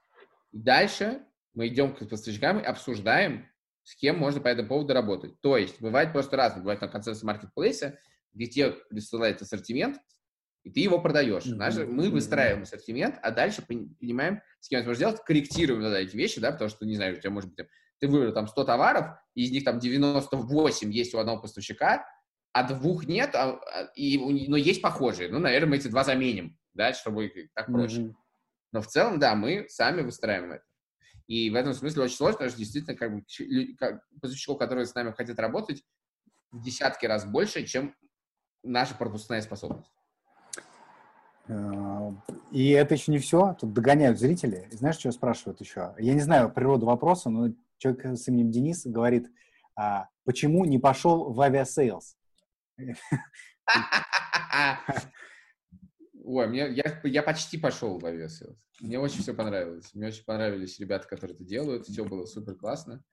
Дальше 0.52 1.24
мы 1.54 1.68
идем 1.68 1.96
к 1.96 2.08
поставщикам 2.08 2.60
и 2.60 2.64
обсуждаем, 2.64 3.48
с 3.84 3.96
кем 3.96 4.18
можно 4.18 4.42
по 4.42 4.48
этому 4.48 4.68
поводу 4.68 4.94
работать. 4.94 5.40
То 5.42 5.58
есть 5.58 5.82
бывает 5.82 6.12
просто 6.14 6.38
разное. 6.38 6.62
Бывает 6.62 6.82
на 6.82 6.88
концепции 6.88 7.26
маркетплейса, 7.26 7.98
где 8.34 8.46
тебе 8.48 8.72
присылает 8.90 9.42
ассортимент, 9.42 10.00
и 10.64 10.70
ты 10.70 10.80
его 10.80 11.00
продаешь. 11.00 11.46
Mm-hmm. 11.46 11.56
Наши, 11.56 11.86
мы 11.86 12.10
выстраиваем 12.10 12.64
ассортимент, 12.64 13.16
а 13.22 13.32
дальше 13.32 13.64
понимаем, 13.64 14.42
с 14.60 14.68
кем 14.68 14.80
это 14.80 14.90
можно 14.90 14.98
сделать, 14.98 15.24
корректируем 15.26 15.82
тогда 15.82 16.00
эти 16.00 16.16
вещи, 16.16 16.40
да, 16.40 16.52
потому 16.52 16.70
что, 16.70 16.86
не 16.86 16.96
знаю, 16.96 17.18
у 17.18 17.20
тебя 17.20 17.32
может 17.32 17.50
быть, 17.50 17.68
ты 18.00 18.08
выбрал 18.08 18.34
там 18.34 18.48
100 18.48 18.64
товаров, 18.64 19.08
и 19.34 19.44
из 19.44 19.52
них 19.52 19.64
там 19.64 19.80
98 19.80 20.92
есть 20.92 21.14
у 21.14 21.18
одного 21.18 21.42
поставщика, 21.42 22.06
а 22.54 22.64
двух 22.64 23.06
нет, 23.06 23.34
а, 23.34 23.60
а 23.60 23.84
и, 23.96 24.18
но 24.48 24.58
есть 24.58 24.82
похожие. 24.82 25.30
Ну, 25.30 25.40
наверное, 25.40 25.70
мы 25.70 25.76
эти 25.78 25.88
два 25.88 26.04
заменим, 26.04 26.60
да, 26.74 26.94
чтобы 26.94 27.32
так 27.56 27.68
проще. 27.68 28.02
Mm-hmm. 28.02 28.14
Но 28.74 28.82
в 28.82 28.88
целом, 28.88 29.20
да, 29.20 29.36
мы 29.36 29.66
сами 29.70 30.02
выстраиваем 30.02 30.54
это. 30.54 30.64
И 31.32 31.50
в 31.50 31.56
этом 31.56 31.74
смысле 31.74 32.04
очень 32.04 32.18
сложно, 32.18 32.34
потому 32.34 32.50
что 32.50 32.60
действительно 32.60 32.98
как 32.98 33.16
бы 33.16 33.24
как, 33.78 34.06
поставщиков, 34.20 34.58
которые 34.58 34.86
с 34.86 34.94
нами 34.94 35.14
хотят 35.14 35.40
работать, 35.40 35.82
в 36.52 36.62
десятки 36.62 37.06
раз 37.06 37.24
больше, 37.24 37.66
чем 37.66 37.96
наша 38.64 38.96
пропускная 38.96 39.42
способность. 39.42 39.90
Э, 41.48 42.12
и 42.52 42.72
это 42.72 42.96
еще 42.96 43.14
не 43.14 43.20
все. 43.20 43.56
Тут 43.58 43.72
догоняют 43.72 44.20
зрители. 44.20 44.68
И 44.74 44.76
знаешь, 44.76 44.98
что 44.98 45.10
спрашивают 45.14 45.62
еще? 45.62 45.96
Я 46.00 46.16
не 46.16 46.20
знаю 46.20 46.52
природу 46.52 46.86
вопроса, 46.86 47.30
но 47.30 47.54
человек 47.78 48.04
с 48.08 48.28
именем 48.28 48.52
Денис 48.52 48.86
говорит, 48.86 49.32
а, 49.78 50.10
почему 50.26 50.66
не 50.66 50.80
пошел 50.80 51.32
в 51.32 51.40
авиасейлс? 51.40 52.18
Ой, 56.24 56.48
мне, 56.48 56.70
я, 56.72 57.02
я 57.04 57.24
почти 57.24 57.58
пошел 57.58 57.98
в 57.98 58.06
авиасейлс. 58.06 58.58
Мне 58.80 59.00
очень 59.00 59.22
все 59.22 59.34
понравилось. 59.34 59.94
Мне 59.94 60.08
очень 60.08 60.24
понравились 60.24 60.80
ребята, 60.80 61.08
которые 61.08 61.36
это 61.36 61.44
делают. 61.44 61.88
Все 61.88 62.06
было 62.06 62.26
супер 62.26 62.56
классно. 62.56 63.04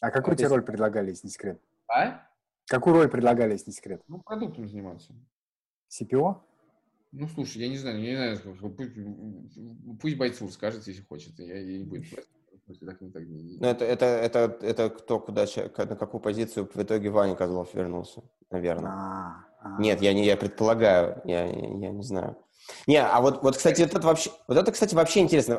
А 0.00 0.10
какую 0.10 0.34
а 0.34 0.36
тебе 0.36 0.48
роль 0.48 0.62
предлагали, 0.62 1.10
если 1.10 1.26
не 1.26 1.32
секрет? 1.32 1.60
А? 1.88 2.28
Какую 2.66 2.94
роль 2.94 3.08
предлагали, 3.08 3.52
если 3.52 3.70
не 3.70 3.74
секрет? 3.74 4.02
Ну, 4.08 4.20
продуктом 4.20 4.68
заниматься. 4.68 5.14
CPO? 5.90 6.42
Ну, 7.12 7.28
слушай, 7.28 7.62
я 7.62 7.68
не 7.68 7.78
знаю, 7.78 8.02
я 8.02 8.30
не 8.30 8.36
знаю, 8.36 8.56
пусть, 8.76 8.92
пусть 10.00 10.16
бойцу 10.16 10.48
скажет, 10.48 10.86
если 10.86 11.02
хочет, 11.02 11.38
я, 11.38 11.58
я 11.58 11.78
не 11.78 11.84
буду. 11.84 12.02
Ну, 12.68 13.66
это, 13.66 13.84
это, 13.84 14.04
это, 14.04 14.58
это 14.60 14.90
кто, 14.90 15.20
куда, 15.20 15.46
на 15.54 15.96
какую 15.96 16.20
позицию 16.20 16.68
в 16.72 16.76
итоге 16.76 17.10
Ваня 17.10 17.36
Козлов 17.36 17.72
вернулся, 17.74 18.22
наверное. 18.50 18.90
А, 18.90 19.45
а. 19.66 19.80
Нет, 19.80 20.02
я 20.02 20.12
не, 20.12 20.24
я 20.24 20.36
предполагаю, 20.36 21.20
я, 21.24 21.44
я 21.44 21.90
не 21.90 22.02
знаю. 22.02 22.36
Не, 22.86 23.02
а 23.02 23.20
вот, 23.20 23.42
вот, 23.42 23.56
кстати, 23.56 23.82
вот 23.82 23.94
это 23.94 24.06
вообще, 24.06 24.30
вот 24.48 24.56
это, 24.56 24.72
кстати, 24.72 24.94
вообще 24.94 25.20
интересно. 25.20 25.58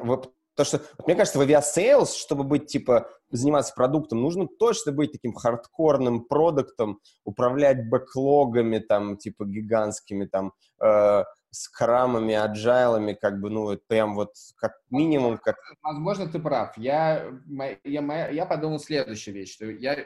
То, 0.55 0.63
что, 0.63 0.81
вот, 0.97 1.07
мне 1.07 1.15
кажется, 1.15 1.37
в 1.37 1.41
авиасейлс, 1.41 2.15
чтобы 2.15 2.43
быть, 2.43 2.65
типа, 2.65 3.09
заниматься 3.29 3.73
продуктом, 3.75 4.21
нужно 4.21 4.47
точно 4.47 4.91
быть 4.91 5.11
таким 5.11 5.33
хардкорным 5.33 6.25
продуктом, 6.25 6.99
управлять 7.23 7.87
бэклогами, 7.87 8.79
там, 8.79 9.17
типа, 9.17 9.45
гигантскими, 9.45 10.25
там, 10.25 10.53
э, 10.83 11.23
скрамами, 11.51 12.33
аджайлами, 12.33 13.13
как 13.13 13.39
бы, 13.39 13.51
ну, 13.51 13.77
прям 13.87 14.15
вот 14.15 14.31
как 14.57 14.73
минимум, 14.89 15.37
как... 15.37 15.57
Возможно, 15.83 16.27
ты 16.27 16.39
прав. 16.39 16.75
Я, 16.77 17.31
я, 17.47 17.77
я, 17.83 18.29
я 18.29 18.45
подумал 18.45 18.79
следующую 18.79 19.35
вещь, 19.35 19.53
что 19.53 19.65
я 19.65 20.05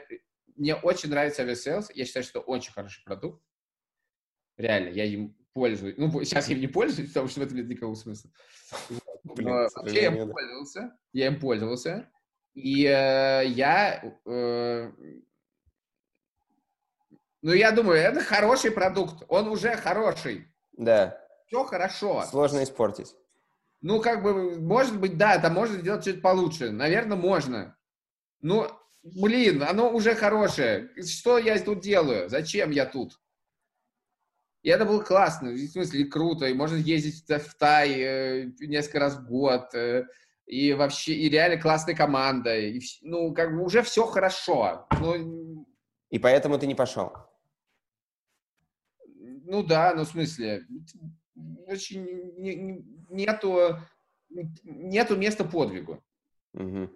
мне 0.56 0.74
очень 0.74 1.10
нравится 1.10 1.42
авиасейлс. 1.42 1.90
Я 1.94 2.04
считаю, 2.04 2.24
что 2.24 2.40
очень 2.40 2.72
хороший 2.72 3.02
продукт. 3.04 3.42
Реально, 4.62 4.90
я 4.90 5.04
им 5.06 5.34
пользуюсь. 5.54 5.96
Ну, 5.98 6.08
сейчас 6.22 6.46
я 6.48 6.54
им 6.54 6.60
не 6.60 6.68
пользуюсь, 6.68 7.08
потому 7.08 7.26
что 7.26 7.40
в 7.40 7.42
этом 7.42 7.56
нет 7.56 7.68
никакого 7.68 7.96
смысла. 7.96 8.30
Блин, 9.24 9.48
Но 9.48 9.68
вообще 9.74 10.02
я 10.02 10.06
им 10.06 10.30
пользовался. 10.30 10.96
Я 11.12 11.26
им 11.26 11.40
пользовался. 11.40 12.08
И 12.54 12.84
э, 12.84 13.42
я... 13.48 14.14
э, 14.24 14.92
ну, 17.42 17.52
я 17.52 17.72
думаю, 17.72 17.98
это 17.98 18.20
хороший 18.20 18.70
продукт. 18.70 19.24
Он 19.26 19.48
уже 19.48 19.76
хороший. 19.76 20.46
Да, 20.76 21.18
Все 21.48 21.64
хорошо. 21.64 22.24
сложно 22.30 22.62
испортить. 22.62 23.16
Ну, 23.80 24.00
как 24.00 24.22
бы, 24.22 24.60
может 24.60 25.00
быть, 25.00 25.18
да, 25.18 25.40
там 25.40 25.54
можно 25.54 25.76
сделать 25.80 26.02
что-то 26.02 26.20
получше. 26.20 26.70
Наверное, 26.70 27.16
можно. 27.16 27.76
Ну, 28.42 28.68
блин, 29.02 29.64
оно 29.64 29.90
уже 29.90 30.14
хорошее. 30.14 30.88
Что 31.04 31.38
я 31.38 31.58
тут 31.58 31.80
делаю? 31.80 32.28
Зачем 32.28 32.70
я 32.70 32.86
тут? 32.86 33.18
И 34.62 34.68
это 34.68 34.84
было 34.84 35.02
классно, 35.02 35.50
в 35.50 35.58
смысле, 35.66 36.04
круто, 36.04 36.46
и 36.46 36.54
можно 36.54 36.76
ездить 36.76 37.24
в 37.28 37.54
Тай 37.54 37.90
э, 38.00 38.44
несколько 38.60 39.00
раз 39.00 39.16
в 39.16 39.26
год, 39.26 39.74
э, 39.74 40.06
и 40.46 40.72
вообще, 40.72 41.14
и 41.14 41.28
реально 41.28 41.60
классная 41.60 41.96
команда, 41.96 42.56
и, 42.56 42.80
ну, 43.00 43.34
как 43.34 43.52
бы 43.52 43.64
уже 43.64 43.82
все 43.82 44.06
хорошо. 44.06 44.86
Ну, 45.00 45.66
И 46.10 46.18
поэтому 46.20 46.58
ты 46.58 46.66
не 46.68 46.76
пошел. 46.76 47.12
ну 49.44 49.64
да, 49.64 49.94
ну, 49.94 50.04
в 50.04 50.08
смысле, 50.08 50.64
очень 51.66 52.04
не- 52.38 52.54
не- 52.54 52.84
нету, 53.10 53.78
нету 54.62 55.16
места 55.16 55.44
подвигу. 55.44 56.00
Мгм. 56.52 56.88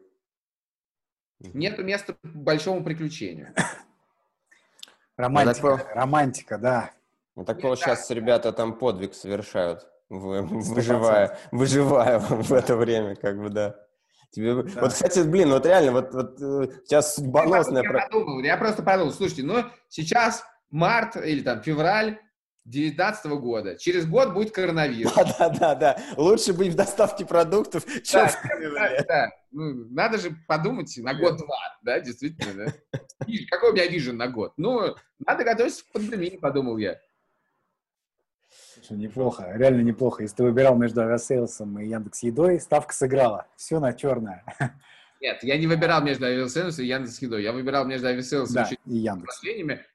Нету 1.40 1.82
места 1.82 2.16
большому 2.22 2.84
приключению. 2.84 3.52
Романтика, 5.16 5.76
романтика, 5.94 6.58
да. 6.58 6.92
Ну, 7.36 7.44
так 7.44 7.60
получается, 7.60 8.14
ребята 8.14 8.50
там 8.50 8.78
подвиг 8.78 9.14
совершают, 9.14 9.86
выживая, 10.08 11.38
выживая 11.52 12.18
в 12.18 12.52
это 12.52 12.76
время, 12.76 13.14
как 13.14 13.38
бы, 13.38 13.50
да. 13.50 13.76
Тебе... 14.30 14.62
Да. 14.62 14.80
Вот, 14.80 14.92
кстати, 14.92 15.20
блин, 15.20 15.50
вот 15.50 15.66
реально, 15.66 15.92
вот, 15.92 16.12
вот 16.12 16.40
э, 16.40 16.68
сейчас 16.84 17.14
судьбоносная... 17.14 17.82
Я 17.82 17.92
подумал, 17.92 18.40
я 18.40 18.56
просто 18.56 18.82
подумал, 18.82 19.12
слушайте, 19.12 19.42
ну, 19.44 19.64
сейчас 19.88 20.44
март 20.70 21.16
или 21.16 21.42
там 21.42 21.62
февраль 21.62 22.18
2019 22.64 23.26
года, 23.32 23.76
через 23.76 24.06
год 24.06 24.32
будет 24.32 24.52
коронавирус. 24.52 25.14
Да-да-да, 25.38 25.98
лучше 26.16 26.52
быть 26.54 26.72
в 26.72 26.76
доставке 26.76 27.24
продуктов, 27.24 27.84
чем 28.02 28.22
Да, 28.22 28.28
в 28.28 28.74
да, 28.74 29.04
да. 29.06 29.30
Ну, 29.52 29.86
надо 29.90 30.18
же 30.18 30.36
подумать 30.48 30.92
на 30.96 31.14
год-два, 31.14 31.78
да, 31.82 32.00
действительно, 32.00 32.66
да. 32.66 32.98
Какой 33.50 33.70
у 33.70 33.72
меня 33.74 33.86
vision 33.86 34.16
на 34.16 34.26
год? 34.26 34.54
Ну, 34.56 34.96
надо 35.18 35.44
готовиться 35.44 35.84
к 35.84 35.92
пандемии, 35.92 36.38
подумал 36.38 36.76
я. 36.78 36.98
Слушай, 38.86 39.00
неплохо, 39.00 39.52
реально 39.56 39.80
неплохо. 39.82 40.22
Если 40.22 40.36
ты 40.36 40.42
выбирал 40.44 40.76
между 40.76 41.00
авиасейлсом 41.00 41.78
и 41.80 41.86
Яндекс 41.88 42.22
Едой, 42.22 42.60
ставка 42.60 42.94
сыграла. 42.94 43.46
Все 43.56 43.80
на 43.80 43.92
черное. 43.92 44.44
Нет, 45.20 45.42
я 45.42 45.56
не 45.58 45.66
выбирал 45.66 46.02
между 46.02 46.26
авиасейлсом 46.26 46.84
и 46.84 46.88
Яндекс.Едой. 46.88 47.42
Я 47.42 47.52
выбирал 47.52 47.84
между 47.86 48.06
авиасейлсом 48.06 48.54
Да, 48.54 48.70
и 48.86 48.96
Яндекс. 48.98 49.40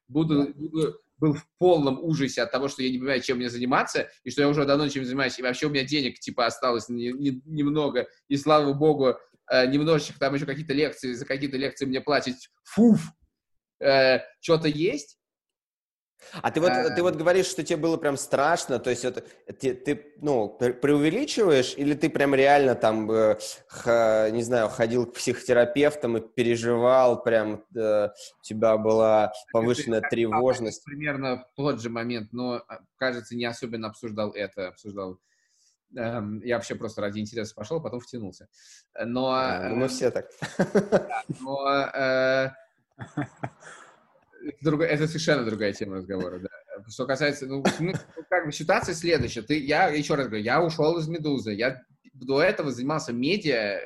Буду, 0.08 0.54
буду- 0.54 1.00
был 1.18 1.34
в 1.34 1.48
полном 1.60 2.04
ужасе 2.04 2.42
от 2.42 2.52
того, 2.52 2.68
что 2.68 2.82
я 2.82 2.90
не 2.90 2.98
понимаю, 2.98 3.22
чем 3.22 3.38
мне 3.38 3.50
заниматься, 3.50 4.10
и 4.24 4.32
что 4.32 4.42
я 4.42 4.50
уже 4.50 4.66
давно 4.66 4.90
чем 4.90 5.06
занимаюсь, 5.06 5.38
и 5.38 5.44
вообще 5.44 5.68
у 5.68 5.70
меня 5.70 5.84
денег, 5.84 6.20
типа, 6.20 6.48
осталось 6.48 6.90
не- 6.90 7.14
не- 7.14 7.42
немного, 7.46 8.08
и 8.28 8.36
слава 8.36 8.74
богу, 8.74 9.16
э, 9.52 9.68
немножечко, 9.68 10.20
там 10.20 10.34
еще 10.34 10.48
какие-то 10.48 10.74
лекции, 10.74 11.14
за 11.14 11.26
какие-то 11.26 11.58
лекции 11.58 11.86
мне 11.86 12.02
платить, 12.02 12.50
фуф, 12.64 13.02
что-то 13.80 14.68
есть, 14.68 15.20
А 16.42 16.52
ты 16.52 16.62
вот, 16.62 16.70
А. 16.72 16.90
ты 16.96 17.02
вот 17.02 17.16
говоришь, 17.16 17.48
что 17.48 17.64
тебе 17.64 17.78
было 17.78 17.98
прям 17.98 18.18
страшно, 18.18 18.80
то 18.80 18.90
есть 18.90 19.04
это, 19.06 19.22
ты, 19.60 19.74
ты, 19.74 20.14
ну, 20.18 20.56
пре- 20.60 20.74
преувеличиваешь, 20.74 21.74
или 21.78 21.94
ты 21.94 22.10
прям 22.10 22.36
реально 22.36 22.76
там, 22.76 23.12
э, 23.12 23.38
х- 23.68 24.30
не 24.32 24.44
знаю, 24.44 24.70
ходил 24.70 25.06
к 25.06 25.14
психотерапевтам 25.14 26.18
и 26.18 26.22
переживал, 26.22 27.22
прям 27.24 27.64
э, 27.76 28.08
у 28.08 28.44
тебя 28.44 28.78
была 28.78 29.34
повышенная 29.52 30.02
тревожность? 30.02 30.84
примерно 30.86 31.38
в 31.38 31.56
тот 31.56 31.82
же 31.82 31.90
момент, 31.90 32.32
но, 32.32 32.64
а, 32.68 32.80
кажется, 32.98 33.36
не 33.36 33.46
особенно 33.46 33.88
обсуждал 33.88 34.32
это, 34.32 34.70
обсуждал 34.70 35.20
эм, 35.96 36.42
я 36.44 36.56
вообще 36.56 36.76
просто 36.76 37.02
ради 37.02 37.20
интереса 37.20 37.54
пошел, 37.56 37.82
потом 37.82 38.00
втянулся. 38.00 38.48
Но, 38.98 39.36
Э, 39.38 39.70
ну, 39.70 39.76
мы 39.76 39.86
э, 39.86 39.90
все 39.90 40.12
так. 40.12 40.30
но 41.40 41.92
э, 44.44 44.84
это, 44.84 45.08
совершенно 45.08 45.46
другая 45.46 45.74
тема 45.74 45.98
разговора, 45.98 46.40
да. 46.40 46.50
Что 46.90 47.06
касается, 47.06 47.46
ну, 47.46 47.64
ну, 47.80 47.94
как 48.30 48.46
бы 48.46 48.52
ситуация 48.52 48.96
следующая. 48.96 49.44
Ты, 49.44 49.60
я 49.60 49.90
еще 49.90 50.16
раз 50.16 50.28
говорю, 50.28 50.44
я 50.44 50.64
ушел 50.64 50.98
из 50.98 51.08
«Медузы». 51.08 51.54
Я 51.54 51.82
до 52.14 52.42
этого 52.42 52.72
занимался 52.72 53.14
медиа 53.14 53.80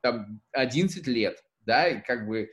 там, 0.00 0.40
11 0.52 1.06
лет, 1.06 1.42
да, 1.60 1.88
и 1.88 2.00
как 2.00 2.26
бы 2.26 2.50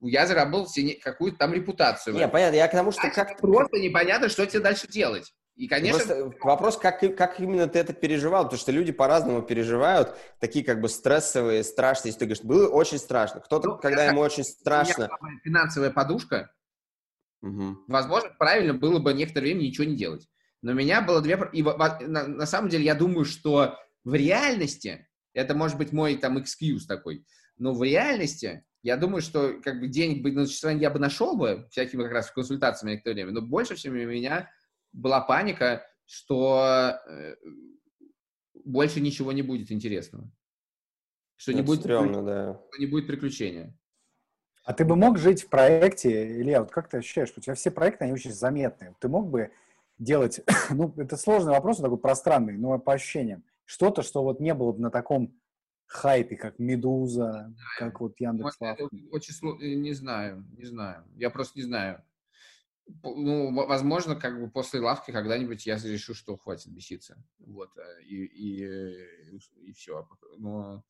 я 0.00 0.26
заработал 0.26 0.68
себе 0.68 0.94
какую-то 0.94 1.38
там 1.38 1.52
репутацию. 1.52 2.14
Не, 2.14 2.28
понятно, 2.28 2.56
я 2.56 2.68
к 2.68 2.72
тому, 2.72 2.90
что 2.90 3.02
Дальше 3.02 3.16
как... 3.16 3.38
просто 3.38 3.78
непонятно, 3.78 4.28
что 4.28 4.46
тебе 4.46 4.60
дальше 4.60 4.88
делать. 4.88 5.32
И, 5.56 5.68
конечно, 5.68 5.98
Просто 5.98 6.32
вопрос, 6.42 6.76
как, 6.78 7.00
как 7.16 7.38
именно 7.38 7.66
ты 7.68 7.78
это 7.78 7.92
переживал, 7.92 8.44
потому 8.44 8.58
что 8.58 8.72
люди 8.72 8.92
по-разному 8.92 9.42
переживают, 9.42 10.16
такие 10.38 10.64
как 10.64 10.80
бы 10.80 10.88
стрессовые, 10.88 11.64
страшные. 11.64 12.10
Если 12.10 12.20
ты 12.20 12.24
говоришь, 12.26 12.44
было 12.44 12.68
очень 12.68 12.98
страшно. 12.98 13.40
Кто-то, 13.40 13.68
Ну, 13.68 13.78
когда 13.78 14.06
ему 14.06 14.20
очень 14.20 14.44
страшно... 14.44 15.10
финансовая 15.44 15.90
подушка, 15.90 16.50
Мгм. 17.42 17.84
возможно, 17.88 18.30
правильно 18.38 18.74
было 18.74 18.98
бы 18.98 19.12
некоторое 19.12 19.46
время 19.46 19.62
ничего 19.62 19.84
не 19.84 19.96
делать. 19.96 20.28
Но 20.62 20.72
у 20.72 20.74
меня 20.74 21.02
было 21.02 21.20
две... 21.20 21.38
И 21.52 21.62
на, 21.62 22.26
на 22.26 22.46
самом 22.46 22.68
деле 22.68 22.84
я 22.84 22.94
думаю, 22.94 23.24
что 23.24 23.78
в 24.04 24.14
реальности, 24.14 25.08
это 25.34 25.54
может 25.54 25.76
быть 25.78 25.92
мой 25.92 26.16
там 26.16 26.38
excuse 26.38 26.86
такой, 26.86 27.26
но 27.56 27.72
в 27.72 27.82
реальности 27.82 28.64
я 28.82 28.96
думаю, 28.96 29.20
что 29.20 29.60
как 29.62 29.80
бы 29.80 29.88
денег 29.88 30.22
бы 30.22 30.32
на 30.32 30.46
существование 30.46 30.82
я 30.82 30.90
бы 30.90 30.98
нашел 30.98 31.36
бы 31.36 31.66
всякими 31.70 32.02
как 32.02 32.12
раз 32.12 32.30
консультациями 32.30 32.92
некоторое 32.92 33.14
время, 33.14 33.32
но 33.32 33.42
больше 33.42 33.74
всего 33.74 33.94
меня 33.94 34.50
была 34.92 35.20
паника, 35.20 35.86
что 36.06 36.98
э, 37.06 37.36
больше 38.64 39.00
ничего 39.00 39.32
не 39.32 39.42
будет 39.42 39.70
интересного. 39.70 40.30
Что 41.36 41.52
не 41.52 41.62
будет, 41.62 41.80
стрёмно, 41.80 42.22
да. 42.22 42.60
что 42.70 42.80
не 42.80 42.86
будет 42.86 43.06
приключения. 43.06 43.76
А 44.64 44.74
ты 44.74 44.84
бы 44.84 44.94
мог 44.94 45.18
жить 45.18 45.44
в 45.44 45.48
проекте, 45.48 46.38
Илья, 46.40 46.60
вот 46.60 46.70
как 46.70 46.88
ты 46.88 46.98
ощущаешь, 46.98 47.28
что 47.28 47.40
у 47.40 47.42
тебя 47.42 47.54
все 47.54 47.70
проекты, 47.70 48.04
они 48.04 48.12
очень 48.12 48.32
заметные. 48.32 48.94
Ты 49.00 49.08
мог 49.08 49.28
бы 49.28 49.50
делать, 49.98 50.40
ну, 50.70 50.92
это 50.96 51.16
сложный 51.16 51.52
вопрос, 51.52 51.78
он 51.78 51.84
такой 51.84 51.98
пространный, 51.98 52.58
но 52.58 52.78
по 52.78 52.92
ощущениям, 52.92 53.42
что-то, 53.64 54.02
что 54.02 54.22
вот 54.22 54.40
не 54.40 54.52
было 54.52 54.72
бы 54.72 54.80
на 54.80 54.90
таком 54.90 55.40
хайпе, 55.86 56.36
как 56.36 56.58
«Медуза», 56.58 57.54
как 57.78 58.00
вот 58.00 58.14
Яндекс 58.20 58.60
Может, 58.60 58.78
это 58.78 58.88
очень 59.10 59.34
сло- 59.34 59.60
э, 59.60 59.74
не 59.74 59.92
знаю, 59.92 60.44
не 60.56 60.64
знаю. 60.64 61.04
Я 61.16 61.30
просто 61.30 61.58
не 61.58 61.64
знаю. 61.64 62.04
Ну, 63.02 63.54
во- 63.54 63.66
возможно, 63.66 64.16
как 64.16 64.40
бы 64.40 64.50
после 64.50 64.80
лавки 64.80 65.10
когда-нибудь 65.10 65.66
я 65.66 65.76
решу, 65.76 66.14
что 66.14 66.36
хватит 66.36 66.68
беситься. 66.72 67.16
Вот, 67.38 67.70
э, 67.76 68.02
и, 68.02 68.24
и, 68.24 68.64
э, 68.64 69.38
и 69.62 69.72
все. 69.72 70.06
Но 70.38 70.84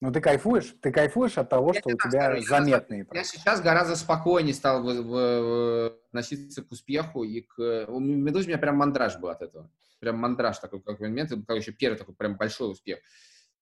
Ну, 0.00 0.12
ты 0.12 0.20
кайфуешь? 0.20 0.74
Ты 0.82 0.92
кайфуешь 0.92 1.38
от 1.38 1.48
того, 1.48 1.72
Я 1.72 1.80
что 1.80 1.88
у 1.90 1.92
тебя 1.92 2.10
скажу, 2.10 2.36
я 2.36 2.42
заметные 2.46 2.98
я 3.00 3.04
проекты? 3.06 3.32
сейчас 3.38 3.60
гораздо 3.62 3.96
спокойнее 3.96 4.52
стал 4.54 4.82
в- 4.82 5.02
в- 5.02 5.86
относиться 6.08 6.62
к 6.62 6.70
успеху 6.70 7.24
и 7.24 7.40
к... 7.42 7.86
У 7.88 7.98
Медузы 8.00 8.46
у 8.46 8.48
меня 8.48 8.58
прям 8.58 8.76
мандраж 8.76 9.18
был 9.18 9.30
от 9.30 9.40
этого. 9.42 9.70
Прям 9.98 10.18
мандраж 10.18 10.58
такой, 10.58 10.82
как 10.82 11.00
момент. 11.00 11.32
Был 11.34 11.56
еще 11.56 11.72
первый 11.72 11.96
такой 11.96 12.14
прям 12.14 12.36
большой 12.36 12.70
успех. 12.72 12.98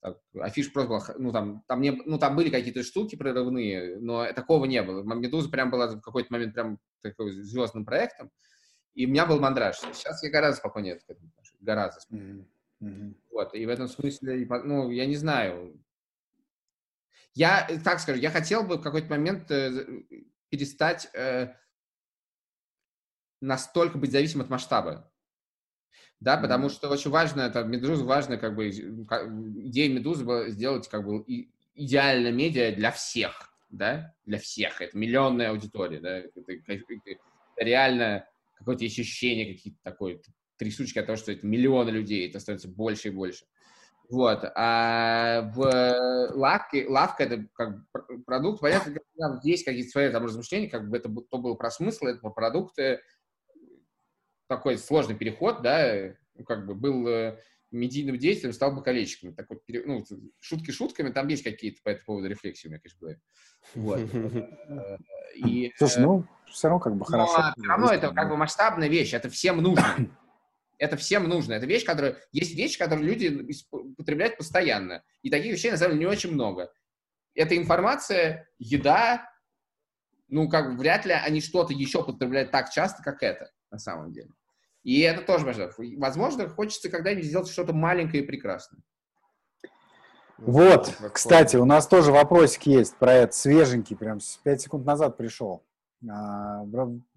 Так, 0.05 0.19
афиш 0.35 0.71
просто 0.71 0.89
была, 0.91 1.03
ну 1.17 1.33
там, 1.33 1.65
там, 1.67 1.81
не, 1.81 1.93
ну, 1.93 2.19
там 2.19 2.37
были 2.37 2.51
какие-то 2.51 2.83
штуки 2.83 3.17
прорывные, 3.17 3.99
но 4.01 4.31
такого 4.35 4.67
не 4.67 4.83
было. 4.83 5.03
Медуза 5.03 5.49
прям 5.49 5.71
была 5.71 5.87
в 5.87 6.03
какой-то 6.03 6.31
момент 6.31 6.53
прям 6.53 6.79
такой 7.01 7.33
звездным 7.33 7.87
проектом, 7.87 8.31
и 8.93 9.07
у 9.07 9.09
меня 9.09 9.25
был 9.25 9.41
мандраж. 9.41 9.79
Сейчас 9.79 10.23
я 10.23 10.31
гораздо 10.31 10.59
спокойнее 10.59 10.97
к 10.97 11.09
этому 11.09 11.31
отношусь. 11.31 11.57
Гораздо 11.59 12.01
спокойнее. 12.03 12.47
Мгм. 12.81 13.17
Вот, 13.31 13.55
и 13.55 13.65
в 13.65 13.69
этом 13.71 13.89
смысле, 13.89 14.47
ну, 14.65 14.91
я 14.91 15.07
не 15.07 15.17
знаю. 15.17 15.83
Я, 17.33 17.67
э, 17.67 17.79
так 17.81 17.99
скажу, 17.99 18.21
я 18.21 18.31
хотел 18.31 18.63
бы 18.63 18.77
в 18.77 18.83
какой-то 18.83 19.09
момент 19.09 19.51
э, 19.51 20.03
перестать 20.51 21.09
э, 21.15 21.55
настолько 23.41 23.97
быть 23.97 24.13
зависимым 24.13 24.45
от 24.45 24.51
масштаба. 24.51 25.11
Да, 26.25 26.39
потому 26.39 26.71
что 26.71 26.89
очень 26.89 27.11
важно, 27.11 27.43
это 27.43 27.65
Медуза 27.65 28.03
важно, 28.03 28.39
как 28.39 28.57
бы, 28.57 28.71
идея 28.71 29.91
Медузы 29.91 30.25
была 30.25 30.49
сделать, 30.49 30.89
как 30.89 31.05
бы, 31.05 31.23
идеальное 31.75 32.33
медиа 32.33 32.75
для 32.75 32.93
всех, 32.93 33.53
да, 33.69 34.15
для 34.25 34.39
всех. 34.39 34.81
Это 34.81 34.97
миллионная 34.97 35.51
аудитория, 35.51 36.01
да, 36.01 36.17
это, 36.21 36.41
это 36.41 37.21
реально 37.59 38.27
какое-то 38.57 38.87
ощущение 38.87 39.55
какие-то 39.55 39.79
такой 39.83 40.23
трясучки 40.57 40.99
от 40.99 41.05
того, 41.05 41.17
что 41.17 41.31
это 41.31 41.47
миллионы 41.47 41.91
людей, 41.91 42.27
это 42.27 42.41
становится 42.41 42.69
больше 42.69 43.09
и 43.09 43.11
больше. 43.11 43.45
Вот. 44.09 44.45
А 44.55 45.51
в 45.55 46.33
лавке, 46.35 46.87
лавка 46.89 47.25
это 47.25 47.47
как 47.53 47.81
продукт, 48.25 48.63
понятно, 48.63 48.95
там 49.19 49.41
есть 49.43 49.67
какие-то 49.67 49.91
свои 49.91 50.11
там 50.11 50.25
размышления, 50.25 50.71
как 50.71 50.89
бы 50.89 50.97
это 50.97 51.11
то 51.31 51.37
было 51.37 51.55
про 51.55 51.71
смысл, 51.71 52.07
это 52.07 52.21
про 52.21 52.31
продукты, 52.31 53.03
такой 54.57 54.79
сложный 54.79 55.17
переход, 55.17 55.63
да, 55.63 56.15
ну, 56.35 56.45
как 56.45 56.67
бы 56.67 56.75
был 56.75 57.07
э, 57.09 57.39
медийным 57.71 58.19
деятелем, 58.19 58.53
стал 58.53 58.75
бакалейщиком. 58.75 59.35
Такой, 59.35 59.61
ну, 59.85 60.05
шутки 60.41 60.71
шутками, 60.71 61.11
там 61.11 61.29
есть 61.29 61.43
какие-то 61.43 61.81
по 61.83 61.91
этому 61.91 62.07
поводу 62.07 62.29
рефлексии 62.29 62.69
у 62.69 62.71
меня, 62.71 62.81
конечно, 62.81 62.99
были. 63.01 63.21
Вот. 63.75 64.01
Э, 64.69 64.97
и, 65.37 65.73
Слушай, 65.79 66.03
ну, 66.03 66.27
все 66.51 66.69
равно 66.69 66.81
как 66.81 66.97
бы 66.97 67.05
хорошо. 67.05 67.53
Все 67.57 67.69
равно 67.69 67.91
это 67.91 68.13
как 68.13 68.29
бы 68.29 68.37
масштабная 68.37 68.89
вещь, 68.89 69.13
это 69.13 69.29
всем 69.29 69.59
нужно. 69.59 69.97
Это 70.77 70.97
всем 70.97 71.29
нужно. 71.29 71.53
Это 71.53 71.67
вещь, 71.67 71.85
которая... 71.85 72.17
Есть 72.33 72.57
вещи, 72.57 72.77
которые 72.77 73.09
люди 73.09 73.49
потребляют 73.97 74.37
постоянно. 74.37 75.05
И 75.23 75.31
таких 75.31 75.53
вещей, 75.53 75.71
на 75.71 75.77
самом 75.77 75.93
деле, 75.93 76.05
не 76.05 76.11
очень 76.11 76.33
много. 76.33 76.69
Это 77.37 77.57
информация, 77.57 78.49
еда, 78.59 79.25
ну, 80.27 80.49
как 80.49 80.73
бы 80.73 80.77
вряд 80.77 81.07
ли 81.07 81.13
они 81.13 81.41
что-то 81.41 81.73
еще 81.73 82.05
потребляют 82.05 82.51
так 82.51 82.71
часто, 82.71 83.05
как 83.05 83.23
это, 83.23 83.53
на 83.71 83.79
самом 83.79 84.13
деле. 84.13 84.31
И 84.85 85.01
это 85.01 85.23
тоже 85.23 85.47
важно. 85.47 85.71
Возможно, 85.97 86.49
хочется 86.49 86.91
когда-нибудь 86.91 87.25
сделать 87.25 87.49
что-то 87.49 87.73
маленькое 87.73 88.23
и 88.23 88.27
прекрасное. 88.27 88.83
Вот, 90.37 90.95
кстати, 91.13 91.57
у 91.57 91.65
нас 91.65 91.87
тоже 91.87 92.13
вопросик 92.13 92.65
есть 92.65 92.97
про 92.97 93.13
это, 93.13 93.33
свеженький, 93.33 93.97
прям 93.97 94.19
5 94.43 94.61
секунд 94.61 94.85
назад 94.85 95.17
пришел. 95.17 95.65
А, 96.11 96.65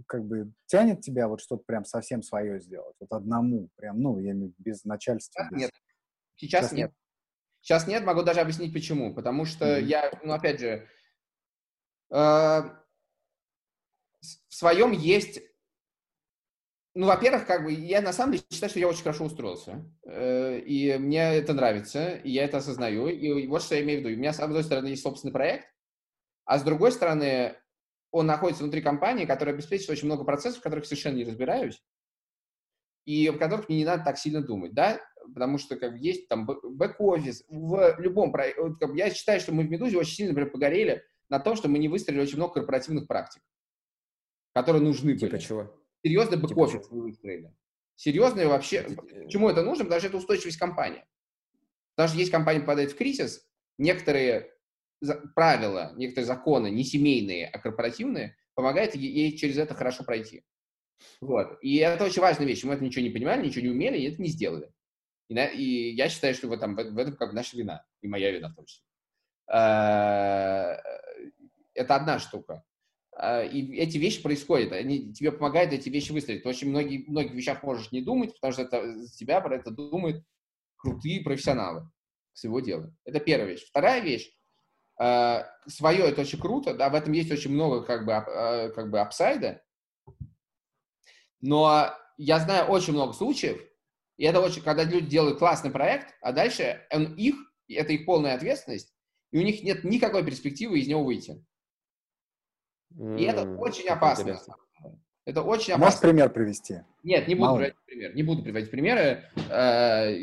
как 0.05 0.23
бы 0.23 0.51
тянет 0.67 1.01
тебя 1.01 1.27
вот 1.27 1.41
что-то 1.41 1.63
прям 1.65 1.83
совсем 1.83 2.21
свое 2.23 2.61
сделать, 2.61 2.95
вот 3.01 3.11
одному, 3.11 3.69
прям, 3.75 3.99
ну, 3.99 4.17
я 4.19 4.31
имею 4.31 4.53
без 4.59 4.85
начальства. 4.85 5.43
Сейчас 5.43 5.51
без... 5.51 5.59
нет. 5.59 5.71
Сейчас, 6.35 6.65
Сейчас 6.65 6.71
нет. 6.71 6.79
нет. 6.79 6.93
Сейчас 7.61 7.87
нет, 7.87 8.05
могу 8.05 8.23
даже 8.23 8.39
объяснить 8.39 8.71
почему. 8.71 9.13
Потому 9.13 9.43
что 9.43 9.65
mm-hmm. 9.65 9.83
я, 9.83 10.11
ну, 10.23 10.31
опять 10.31 10.59
же, 10.59 10.87
э, 12.11 12.15
в 12.15 12.79
своем 14.47 14.91
есть 14.91 15.41
ну, 16.97 17.05
во-первых, 17.05 17.45
как 17.45 17.63
бы 17.63 17.71
я 17.71 18.01
на 18.01 18.11
самом 18.11 18.31
деле 18.33 18.43
считаю, 18.51 18.71
что 18.71 18.79
я 18.79 18.87
очень 18.87 19.03
хорошо 19.03 19.25
устроился. 19.25 19.85
Э, 20.03 20.57
и 20.57 20.97
мне 20.97 21.35
это 21.35 21.53
нравится, 21.53 22.15
и 22.15 22.31
я 22.31 22.43
это 22.43 22.57
осознаю. 22.57 23.07
И 23.07 23.45
вот 23.45 23.61
что 23.61 23.75
я 23.75 23.83
имею 23.83 23.99
в 23.99 24.03
виду. 24.03 24.15
У 24.15 24.17
меня, 24.19 24.33
с 24.33 24.39
одной 24.39 24.63
стороны, 24.63 24.87
есть 24.87 25.03
собственный 25.03 25.31
проект, 25.31 25.67
а 26.45 26.57
с 26.57 26.63
другой 26.63 26.91
стороны, 26.91 27.55
он 28.09 28.25
находится 28.25 28.63
внутри 28.63 28.81
компании, 28.81 29.25
которая 29.27 29.53
обеспечивает 29.53 29.91
очень 29.91 30.07
много 30.07 30.23
процессов, 30.23 30.59
в 30.59 30.63
которых 30.63 30.87
совершенно 30.87 31.17
не 31.17 31.23
разбираюсь, 31.23 31.79
и 33.05 33.29
в 33.29 33.37
которых 33.37 33.69
мне 33.69 33.77
не 33.77 33.85
надо 33.85 34.03
так 34.03 34.17
сильно 34.17 34.41
думать, 34.41 34.73
да, 34.73 34.99
потому 35.35 35.59
что 35.59 35.75
как 35.75 35.97
есть 35.97 36.27
там 36.27 36.47
бэк-офис, 36.47 37.43
в 37.47 37.95
любом 37.99 38.31
проекте, 38.31 38.73
как 38.79 38.95
я 38.95 39.11
считаю, 39.11 39.39
что 39.39 39.53
мы 39.53 39.67
в 39.67 39.69
«Медузе» 39.69 39.97
очень 39.97 40.15
сильно, 40.15 40.31
например, 40.31 40.51
погорели 40.51 41.03
на 41.29 41.39
том, 41.39 41.55
что 41.55 41.67
мы 41.67 41.77
не 41.77 41.89
выстроили 41.89 42.21
очень 42.21 42.37
много 42.37 42.55
корпоративных 42.55 43.05
практик, 43.05 43.43
которые 44.55 44.81
нужны 44.81 45.15
типа 45.15 45.33
были. 45.33 45.41
чего? 45.41 45.86
Серьезный 46.07 46.37
бэк-офис 46.37 46.83
типа 46.83 46.95
выстроили. 46.95 47.53
Серьезный 47.95 48.45
вообще. 48.47 48.77
Э, 48.77 49.23
почему 49.23 49.49
это 49.49 49.63
нужно? 49.63 49.83
Потому 49.83 49.99
что 49.99 50.07
это 50.07 50.17
устойчивость 50.17 50.57
компании. 50.57 51.05
Потому 51.95 52.09
что 52.09 52.17
есть 52.17 52.31
компания 52.31 52.61
попадает 52.61 52.91
в 52.91 52.97
кризис, 52.97 53.45
некоторые 53.77 54.53
правила, 55.35 55.93
некоторые 55.95 56.25
законы, 56.25 56.69
не 56.69 56.83
семейные, 56.83 57.47
а 57.47 57.59
корпоративные, 57.59 58.37
помогают 58.55 58.95
ей 58.95 59.35
через 59.37 59.57
это 59.57 59.73
хорошо 59.73 60.03
пройти. 60.03 60.43
Вот. 61.21 61.57
И 61.61 61.77
это 61.77 62.05
очень 62.05 62.21
важная 62.21 62.47
вещь. 62.47 62.63
Мы 62.63 62.73
это 62.73 62.83
ничего 62.83 63.03
не 63.03 63.11
понимали, 63.11 63.45
ничего 63.45 63.65
не 63.65 63.71
умели, 63.71 63.97
и 63.97 64.11
это 64.11 64.21
не 64.21 64.29
сделали. 64.29 64.71
И, 65.27 65.33
на, 65.33 65.45
и 65.45 65.91
я 65.91 66.09
считаю, 66.09 66.33
что 66.33 66.47
в 66.47 66.53
этом, 66.53 66.75
в 66.75 66.97
этом 66.97 67.15
как 67.17 67.33
наша 67.33 67.57
вина, 67.57 67.85
и 68.01 68.07
моя 68.07 68.31
вина 68.31 68.49
в 68.49 68.55
том 68.55 68.65
числе. 68.65 68.83
А, 69.47 70.81
это 71.73 71.95
одна 71.95 72.19
штука. 72.19 72.63
А, 73.19 73.43
и 73.43 73.75
эти 73.77 73.97
вещи 73.97 74.21
происходят, 74.21 74.71
они 74.71 75.11
тебе 75.11 75.31
помогают 75.31 75.73
эти 75.73 75.89
вещи 75.89 76.11
выстроить. 76.11 76.43
Ты 76.43 76.49
очень 76.49 76.69
многие, 76.69 77.03
многих 77.07 77.31
вещах 77.31 77.63
можешь 77.63 77.91
не 77.91 78.01
думать, 78.01 78.33
потому 78.35 78.53
что 78.53 78.61
это, 78.61 78.95
за 78.95 79.11
тебя 79.11 79.41
про 79.41 79.55
это 79.55 79.71
думают 79.71 80.23
крутые 80.77 81.21
профессионалы 81.21 81.89
своего 82.33 82.59
дела. 82.59 82.93
Это 83.05 83.19
первая 83.19 83.49
вещь. 83.49 83.67
Вторая 83.67 84.01
вещь, 84.01 84.31
э, 85.01 85.43
свое 85.65 86.05
это 86.05 86.21
очень 86.21 86.39
круто, 86.39 86.75
да, 86.75 86.89
в 86.89 86.95
этом 86.95 87.11
есть 87.13 87.31
очень 87.31 87.51
много 87.51 87.81
как 87.83 88.05
бы, 88.05 88.11
э, 88.11 88.69
как 88.69 88.91
бы 88.91 88.99
апсайда, 88.99 89.63
но 91.41 91.91
я 92.17 92.39
знаю 92.39 92.67
очень 92.67 92.93
много 92.93 93.13
случаев, 93.13 93.59
и 94.17 94.25
это 94.25 94.41
очень, 94.41 94.61
когда 94.61 94.83
люди 94.83 95.07
делают 95.07 95.39
классный 95.39 95.71
проект, 95.71 96.13
а 96.21 96.31
дальше 96.33 96.85
он 96.91 97.15
их, 97.15 97.35
это 97.67 97.93
их 97.93 98.05
полная 98.05 98.35
ответственность, 98.35 98.93
и 99.31 99.39
у 99.39 99.41
них 99.41 99.63
нет 99.63 99.83
никакой 99.83 100.23
перспективы 100.23 100.79
из 100.79 100.87
него 100.87 101.03
выйти. 101.03 101.43
И 102.95 103.23
это 103.23 103.43
очень 103.57 103.87
опасно. 103.87 104.21
Интересно. 104.21 104.55
Это 105.25 105.41
очень 105.41 105.73
опасно. 105.73 105.85
Можешь 105.85 105.99
пример 105.99 106.29
привести? 106.29 106.81
Нет, 107.03 107.27
не 107.27 107.35
буду 107.35 107.47
Мало. 107.47 107.57
приводить 107.57 107.85
пример. 107.85 108.15
Не 108.15 108.23
буду 108.23 108.43
приводить 108.43 108.71
примеры. 108.71 109.23
Э, 109.49 110.13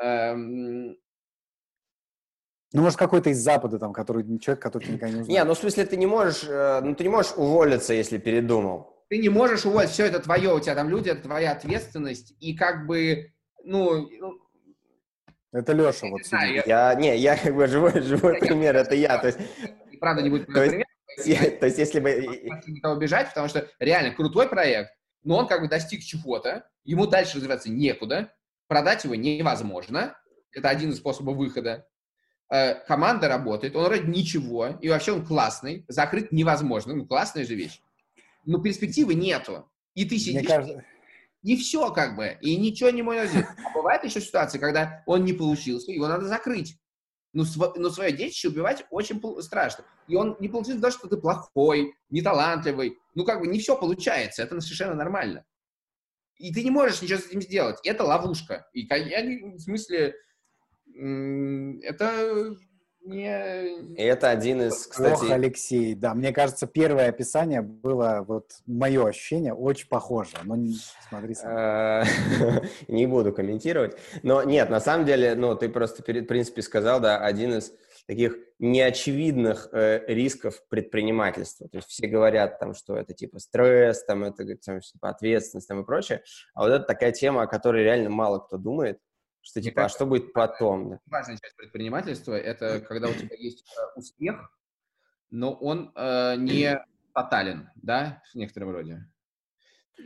эм, 0.00 0.96
ну, 2.72 2.82
может, 2.82 2.98
какой-то 2.98 3.30
из 3.30 3.38
Запада, 3.38 3.78
там, 3.78 3.92
который 3.92 4.22
человек, 4.38 4.62
который 4.62 4.84
ты 4.84 4.92
никогда 4.92 5.14
не 5.14 5.20
узнал. 5.22 5.34
Не, 5.34 5.44
ну, 5.44 5.54
в 5.54 5.58
смысле, 5.58 5.86
ты 5.86 5.96
не 5.96 6.06
можешь, 6.06 6.44
э, 6.44 6.80
ну, 6.82 6.94
ты 6.94 7.04
не 7.04 7.08
можешь 7.08 7.32
уволиться, 7.36 7.94
если 7.94 8.18
передумал. 8.18 9.04
Ты 9.08 9.18
не 9.18 9.28
можешь 9.28 9.64
уволить, 9.64 9.90
все 9.90 10.06
это 10.06 10.20
твое, 10.20 10.54
у 10.54 10.60
тебя 10.60 10.74
там 10.74 10.88
люди, 10.88 11.08
это 11.08 11.22
твоя 11.22 11.52
ответственность, 11.52 12.34
и 12.40 12.56
как 12.56 12.86
бы, 12.86 13.32
ну... 13.64 14.08
ну 14.20 14.40
это 15.52 15.72
Леша 15.72 16.08
вот 16.08 16.26
знаю, 16.26 16.54
я... 16.54 16.90
я... 16.90 16.94
Не, 16.96 17.16
я 17.16 17.36
как 17.36 17.54
бы 17.54 17.66
живой, 17.66 18.00
живой 18.02 18.40
пример, 18.40 18.76
это 18.76 18.94
я, 18.94 19.16
то 19.18 19.28
есть... 19.28 19.38
И 19.96 19.98
правда 19.98 20.22
не 20.22 20.28
будет 20.28 20.46
пример, 20.46 20.86
то 21.16 21.66
есть, 21.66 21.78
если 21.78 22.00
бы... 22.00 22.10
Никого 22.66 22.96
бежать, 22.96 23.28
потому 23.28 23.48
что 23.48 23.68
реально 23.78 24.14
крутой 24.14 24.48
проект, 24.48 24.90
но 25.24 25.38
он 25.38 25.48
как 25.48 25.62
бы 25.62 25.68
достиг 25.68 26.02
чего-то, 26.02 26.68
ему 26.84 27.06
дальше 27.06 27.36
развиваться 27.36 27.70
некуда, 27.70 28.32
продать 28.68 29.04
его 29.04 29.14
невозможно, 29.14 30.16
это 30.52 30.68
один 30.68 30.90
из 30.90 30.98
способов 30.98 31.36
выхода. 31.36 31.86
Э, 32.50 32.74
команда 32.86 33.28
работает, 33.28 33.74
он 33.74 33.84
вроде 33.84 34.06
ничего, 34.06 34.68
и 34.80 34.88
вообще 34.90 35.12
он 35.12 35.24
классный, 35.24 35.86
закрыть 35.88 36.30
невозможно, 36.30 36.94
ну 36.94 37.06
классная 37.06 37.46
же 37.46 37.54
вещь. 37.54 37.80
Но 38.44 38.60
перспективы 38.60 39.14
нету. 39.14 39.70
И 39.94 40.04
ты 40.04 40.18
сидишь, 40.18 40.46
кажется... 40.46 40.84
и 41.42 41.56
все 41.56 41.90
как 41.90 42.16
бы, 42.16 42.36
и 42.42 42.56
ничего 42.56 42.90
не 42.90 43.02
можешь 43.02 43.30
сделать. 43.30 43.48
А 43.64 43.72
бывает 43.72 44.04
еще 44.04 44.20
ситуация, 44.20 44.60
когда 44.60 45.02
он 45.06 45.24
не 45.24 45.32
получился, 45.32 45.90
его 45.90 46.06
надо 46.06 46.26
закрыть 46.26 46.76
но, 47.36 47.44
св- 47.44 47.76
но 47.76 47.90
свое 47.90 48.12
детище 48.12 48.48
убивать 48.48 48.86
очень 48.90 49.20
страшно. 49.42 49.84
И 50.08 50.16
он 50.16 50.38
не 50.40 50.48
получится 50.48 50.80
даже, 50.80 50.96
что 50.96 51.06
ты 51.06 51.18
плохой, 51.18 51.94
неталантливый. 52.08 52.98
Ну, 53.14 53.26
как 53.26 53.40
бы 53.40 53.46
не 53.46 53.58
все 53.58 53.76
получается, 53.76 54.42
это 54.42 54.58
совершенно 54.62 54.94
нормально. 54.94 55.44
И 56.38 56.50
ты 56.50 56.64
не 56.64 56.70
можешь 56.70 57.02
ничего 57.02 57.18
с 57.18 57.26
этим 57.26 57.42
сделать. 57.42 57.76
Это 57.84 58.04
ловушка. 58.04 58.66
И 58.72 58.86
я, 58.86 59.22
в 59.54 59.58
смысле, 59.58 60.14
это 60.94 62.56
не... 63.06 63.96
Это 63.96 64.30
один 64.30 64.62
из, 64.62 64.86
кстати... 64.86 65.14
Ох, 65.14 65.30
Алексей, 65.30 65.94
да, 65.94 66.14
мне 66.14 66.32
кажется, 66.32 66.66
первое 66.66 67.08
описание 67.08 67.62
было, 67.62 68.24
вот, 68.26 68.52
мое 68.66 69.06
ощущение, 69.06 69.54
очень 69.54 69.88
похоже, 69.88 70.36
но 70.44 70.56
не, 70.56 70.76
смотри 71.08 71.34
сам. 71.34 72.04
Не 72.88 73.06
буду 73.06 73.32
комментировать, 73.32 73.96
но 74.22 74.42
нет, 74.42 74.70
на 74.70 74.80
самом 74.80 75.06
деле, 75.06 75.34
ну, 75.34 75.54
ты 75.54 75.68
просто, 75.68 76.02
в 76.02 76.04
принципе, 76.04 76.62
сказал, 76.62 77.00
да, 77.00 77.18
один 77.18 77.54
из 77.54 77.72
таких 78.06 78.36
неочевидных 78.58 79.68
э, 79.72 80.04
рисков 80.06 80.62
предпринимательства. 80.68 81.68
То 81.68 81.78
есть 81.78 81.88
все 81.88 82.06
говорят 82.06 82.58
там, 82.58 82.74
что 82.74 82.96
это 82.96 83.12
типа 83.14 83.38
стресс, 83.38 84.04
там 84.04 84.24
это 84.24 84.44
там, 84.64 84.80
типа 84.80 85.10
ответственность 85.10 85.68
там 85.68 85.82
и 85.82 85.84
прочее, 85.84 86.22
а 86.54 86.62
вот 86.62 86.72
это 86.72 86.84
такая 86.84 87.12
тема, 87.12 87.42
о 87.42 87.46
которой 87.46 87.82
реально 87.82 88.10
мало 88.10 88.38
кто 88.38 88.56
думает. 88.56 89.00
Что 89.46 89.62
типа, 89.62 89.84
а 89.84 89.88
что 89.88 90.06
будет 90.06 90.32
потом? 90.32 90.90
Да? 90.90 90.98
Важная 91.06 91.36
часть 91.36 91.56
предпринимательства– 91.56 92.34
это 92.34 92.80
когда 92.80 93.08
у 93.08 93.14
тебя 93.14 93.36
есть 93.36 93.64
э, 93.78 93.80
успех, 93.94 94.50
но 95.30 95.52
он 95.52 95.92
э, 95.94 96.34
не 96.36 96.84
тотален, 97.14 97.70
да, 97.76 98.20
в 98.32 98.34
некотором 98.34 98.72
роде. 98.72 99.06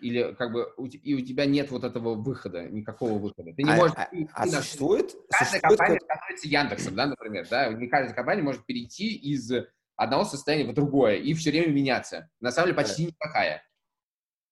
Или 0.02 0.34
как 0.34 0.52
бы 0.52 0.70
у, 0.76 0.84
и 0.84 1.14
у 1.14 1.24
тебя 1.24 1.46
нет 1.46 1.70
вот 1.70 1.84
этого 1.84 2.16
выхода, 2.16 2.68
никакого 2.68 3.18
выхода. 3.18 3.54
Ты 3.54 3.62
не 3.62 3.72
а, 3.72 3.76
можешь... 3.76 3.96
А, 3.96 4.04
ты, 4.10 4.28
а 4.34 4.44
ты, 4.44 4.50
существует? 4.50 5.14
Каждая 5.30 5.48
существует 5.48 5.62
компания 5.62 6.00
становится 6.00 6.48
Яндексом, 6.48 6.94
да, 6.94 7.06
например, 7.06 7.48
да, 7.48 7.72
не 7.72 7.88
каждая 7.88 8.14
компания 8.14 8.42
может 8.42 8.66
перейти 8.66 9.14
из 9.16 9.50
одного 9.96 10.24
состояния 10.24 10.70
в 10.70 10.74
другое 10.74 11.16
и 11.16 11.32
все 11.32 11.50
время 11.50 11.72
меняться. 11.72 12.28
На 12.40 12.52
самом 12.52 12.66
деле 12.66 12.76
почти 12.76 13.06
никакая. 13.06 13.62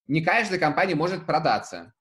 Не 0.07 0.21
каждая 0.21 0.59
компания 0.59 0.95
может 0.95 1.27
продаться. 1.27 1.93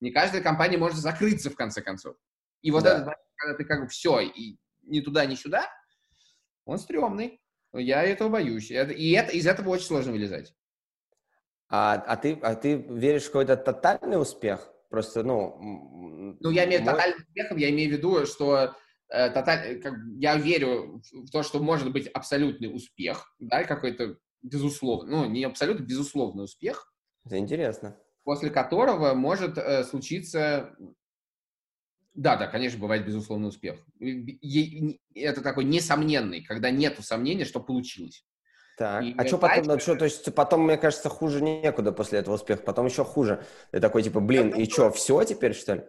Не 0.00 0.10
каждая 0.10 0.42
компания 0.42 0.78
может 0.78 0.98
закрыться 0.98 1.50
в 1.50 1.56
конце 1.56 1.82
концов. 1.82 2.16
И 2.62 2.70
вот 2.70 2.84
да. 2.84 2.98
этот 2.98 3.14
когда 3.36 3.56
ты 3.56 3.64
как 3.64 3.80
бы 3.82 3.88
все, 3.88 4.20
и 4.20 4.58
ни 4.82 5.00
туда, 5.00 5.24
ни 5.26 5.34
сюда, 5.34 5.66
он 6.64 6.78
стрёмный. 6.78 7.40
Я 7.72 8.02
этого 8.02 8.28
боюсь. 8.28 8.70
И 8.70 8.74
это, 8.74 9.32
из 9.32 9.46
этого 9.46 9.70
очень 9.70 9.86
сложно 9.86 10.12
вылезать. 10.12 10.54
А, 11.68 11.94
а, 11.94 12.16
ты, 12.16 12.38
а 12.42 12.54
ты 12.56 12.74
веришь 12.76 13.24
в 13.24 13.26
какой-то 13.26 13.56
тотальный 13.56 14.20
успех? 14.20 14.72
Просто, 14.88 15.22
ну... 15.22 16.36
Ну, 16.40 16.50
я 16.50 16.64
имею 16.66 16.82
мой... 16.82 16.92
тотальным 16.92 17.18
успехом, 17.20 17.56
я 17.58 17.70
имею 17.70 17.90
в 17.90 17.92
виду, 17.92 18.26
что 18.26 18.74
э, 19.08 19.30
тоталь... 19.30 19.80
как, 19.80 19.94
я 20.16 20.36
верю 20.36 21.00
в 21.12 21.30
то, 21.30 21.44
что 21.44 21.60
может 21.60 21.92
быть 21.92 22.08
абсолютный 22.08 22.74
успех, 22.74 23.34
да, 23.38 23.62
какой-то 23.62 24.16
безусловно, 24.42 25.10
ну, 25.10 25.30
не 25.30 25.44
абсолютно, 25.44 25.84
безусловный 25.84 26.44
успех. 26.44 26.92
Это 27.24 27.38
интересно. 27.38 27.96
После 28.24 28.50
которого 28.50 29.14
может 29.14 29.58
э, 29.58 29.84
случиться 29.84 30.76
да, 32.14 32.36
да, 32.36 32.48
конечно, 32.48 32.78
бывает 32.78 33.06
безусловный 33.06 33.48
успех. 33.48 33.78
Это 35.14 35.42
такой 35.42 35.64
несомненный, 35.64 36.42
когда 36.42 36.70
нет 36.70 36.98
сомнения, 37.00 37.44
что 37.44 37.60
получилось. 37.60 38.24
Так, 38.76 39.04
и 39.04 39.14
а 39.16 39.26
что 39.26 39.38
потом, 39.38 39.64
ну, 39.64 39.78
что, 39.78 39.94
то 39.94 40.04
есть 40.06 40.34
потом, 40.34 40.64
мне 40.64 40.76
кажется, 40.78 41.08
хуже 41.08 41.42
некуда 41.42 41.92
после 41.92 42.18
этого 42.18 42.34
успеха, 42.34 42.62
потом 42.62 42.86
еще 42.86 43.04
хуже. 43.04 43.44
Ты 43.70 43.80
такой, 43.80 44.02
типа, 44.02 44.20
блин, 44.20 44.50
и 44.50 44.68
что, 44.68 44.90
все 44.90 45.22
теперь, 45.24 45.54
что 45.54 45.74
ли? 45.74 45.84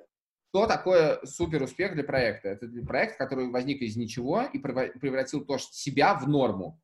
Что 0.49 0.67
такое 0.67 1.19
супер 1.23 1.63
успех 1.63 1.93
для 1.93 2.03
проекта? 2.03 2.49
Это 2.49 2.67
для 2.67 2.85
проекта, 2.85 3.17
который 3.17 3.49
возник 3.49 3.81
из 3.81 3.95
ничего 3.95 4.43
и 4.43 4.59
превратил 4.59 5.45
то, 5.45 5.57
что 5.57 5.73
себя 5.73 6.13
в 6.15 6.27
норму. 6.27 6.81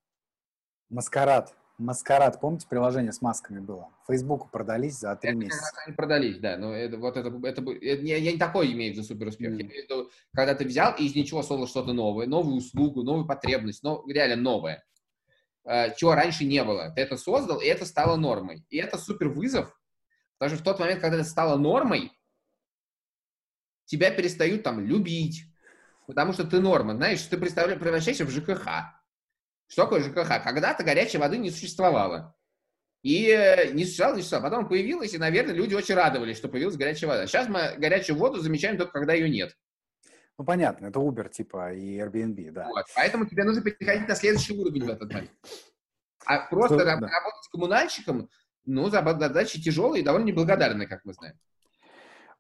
Маскарад. 0.89 1.53
Маскарад, 1.77 2.41
помните, 2.41 2.65
приложение 2.67 3.11
с 3.11 3.21
масками 3.21 3.59
было? 3.59 3.89
Фейсбуку 4.07 4.49
продались 4.51 4.97
за 4.99 5.15
три 5.15 5.33
месяца. 5.33 5.71
Они 5.85 5.95
продались, 5.95 6.39
да. 6.39 6.57
Но 6.57 6.73
это, 6.73 6.97
вот 6.97 7.15
это, 7.17 7.29
это, 7.29 7.61
это 7.61 8.01
я, 8.03 8.17
я 8.17 8.31
не 8.31 8.39
такой 8.39 8.73
имею 8.73 8.93
в 8.93 8.97
виду 8.97 9.07
супер 9.07 9.27
успех. 9.27 9.51
Mm. 9.51 9.55
Я 9.57 9.61
имею 9.61 9.81
в 9.81 9.83
виду, 9.83 10.11
когда 10.33 10.55
ты 10.55 10.65
взял 10.65 10.95
и 10.95 11.05
из 11.05 11.13
ничего 11.13 11.43
создал 11.43 11.67
что-то 11.67 11.93
новое, 11.93 12.25
новую 12.25 12.57
услугу, 12.57 13.03
новую 13.03 13.27
потребность, 13.27 13.83
но 13.83 14.03
реально 14.07 14.37
новое. 14.37 14.83
Э, 15.65 15.93
чего 15.95 16.15
раньше 16.15 16.45
не 16.45 16.63
было. 16.63 16.91
Ты 16.95 17.01
это 17.01 17.15
создал, 17.15 17.61
и 17.61 17.67
это 17.67 17.85
стало 17.85 18.15
нормой. 18.15 18.65
И 18.69 18.77
это 18.77 18.97
супер 18.97 19.29
вызов. 19.29 19.79
Даже 20.39 20.55
в 20.55 20.63
тот 20.63 20.79
момент, 20.79 21.01
когда 21.01 21.17
это 21.17 21.29
стало 21.29 21.57
нормой, 21.57 22.11
тебя 23.85 24.09
перестают 24.09 24.63
там 24.63 24.79
любить, 24.79 25.43
потому 26.07 26.33
что 26.33 26.43
ты 26.43 26.59
норма. 26.59 26.95
Знаешь, 26.95 27.21
ты 27.21 27.37
превращаешься 27.37 28.25
в 28.25 28.31
ЖКХ. 28.31 28.96
Что 29.67 29.83
такое 29.83 30.01
ЖКХ? 30.01 30.43
Когда-то 30.43 30.83
горячей 30.83 31.17
воды 31.17 31.37
не 31.37 31.51
существовало. 31.51 32.35
И 33.03 33.29
э, 33.29 33.71
не 33.71 33.85
существовало, 33.85 34.15
не 34.15 34.21
существовало. 34.21 34.49
Потом 34.49 34.69
появилась, 34.69 35.13
и, 35.13 35.17
наверное, 35.17 35.53
люди 35.53 35.75
очень 35.75 35.95
радовались, 35.95 36.37
что 36.37 36.49
появилась 36.49 36.77
горячая 36.77 37.09
вода. 37.09 37.27
Сейчас 37.27 37.47
мы 37.47 37.75
горячую 37.77 38.17
воду 38.17 38.39
замечаем 38.39 38.77
только, 38.77 38.93
когда 38.93 39.13
ее 39.13 39.29
нет. 39.29 39.55
Ну, 40.37 40.45
понятно, 40.45 40.87
это 40.87 40.99
Uber, 40.99 41.29
типа, 41.29 41.73
и 41.73 41.97
Airbnb, 41.97 42.51
да. 42.51 42.67
Вот, 42.67 42.85
поэтому 42.95 43.25
тебе 43.25 43.43
нужно 43.43 43.61
переходить 43.61 44.07
на 44.07 44.15
следующий 44.15 44.53
уровень 44.53 44.85
в 44.85 44.89
этот 44.89 45.11
момент. 45.11 45.31
А 46.25 46.39
просто 46.49 46.75
что, 46.75 46.85
работать 46.85 47.09
да. 47.11 47.41
с 47.41 47.47
коммунальщиком, 47.49 48.29
ну, 48.65 48.89
задачи 48.89 49.61
тяжелые 49.61 50.01
и 50.01 50.05
довольно 50.05 50.25
неблагодарные, 50.25 50.87
как 50.87 51.05
мы 51.05 51.13
знаем. 51.13 51.35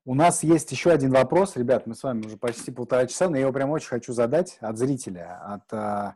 У 0.05 0.15
нас 0.15 0.43
есть 0.43 0.71
еще 0.71 0.91
один 0.91 1.11
вопрос, 1.11 1.57
ребят, 1.57 1.85
мы 1.85 1.95
с 1.95 2.03
вами 2.03 2.25
уже 2.25 2.37
почти 2.37 2.71
полтора 2.71 3.07
часа, 3.07 3.29
но 3.29 3.35
я 3.35 3.41
его 3.41 3.51
прям 3.51 3.71
очень 3.71 3.89
хочу 3.89 4.13
задать 4.13 4.57
от 4.61 4.77
зрителя, 4.77 5.41
от 5.43 6.15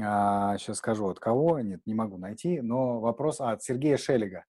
а, 0.00 0.56
сейчас 0.58 0.78
скажу, 0.78 1.08
от 1.08 1.18
кого, 1.18 1.60
нет, 1.60 1.80
не 1.86 1.94
могу 1.94 2.16
найти, 2.16 2.60
но 2.60 3.00
вопрос 3.00 3.40
от 3.40 3.62
Сергея 3.62 3.96
Шелега. 3.96 4.44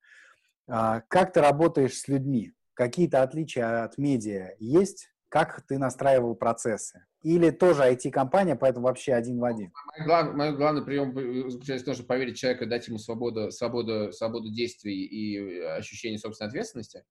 А, 0.68 1.02
как 1.08 1.34
ты 1.34 1.42
работаешь 1.42 1.98
с 1.98 2.08
людьми? 2.08 2.54
Какие-то 2.74 3.22
отличия 3.22 3.84
от 3.84 3.98
медиа 3.98 4.56
есть? 4.60 5.10
Как 5.30 5.66
ты 5.68 5.78
настраивал 5.78 6.36
процессы? 6.36 7.06
Или 7.24 7.50
тоже 7.50 7.84
IT-компания, 7.84 8.56
поэтому 8.56 8.86
вообще 8.86 9.14
один 9.14 9.40
в 9.40 9.46
один? 9.46 9.72
Мой 9.98 10.06
главный, 10.06 10.34
мой 10.36 10.56
главный 10.56 10.84
прием 10.84 11.14
заключается 11.50 11.84
в 11.84 11.86
том, 11.86 11.94
чтобы 11.96 12.08
поверить 12.08 12.38
человеку, 12.38 12.66
дать 12.66 12.88
ему 12.88 12.98
свободу, 12.98 13.50
свободу, 13.52 14.12
свободу 14.12 14.52
действий 14.52 15.06
и 15.06 15.62
ощущение 15.62 16.20
собственной 16.20 16.50
ответственности. 16.50 17.04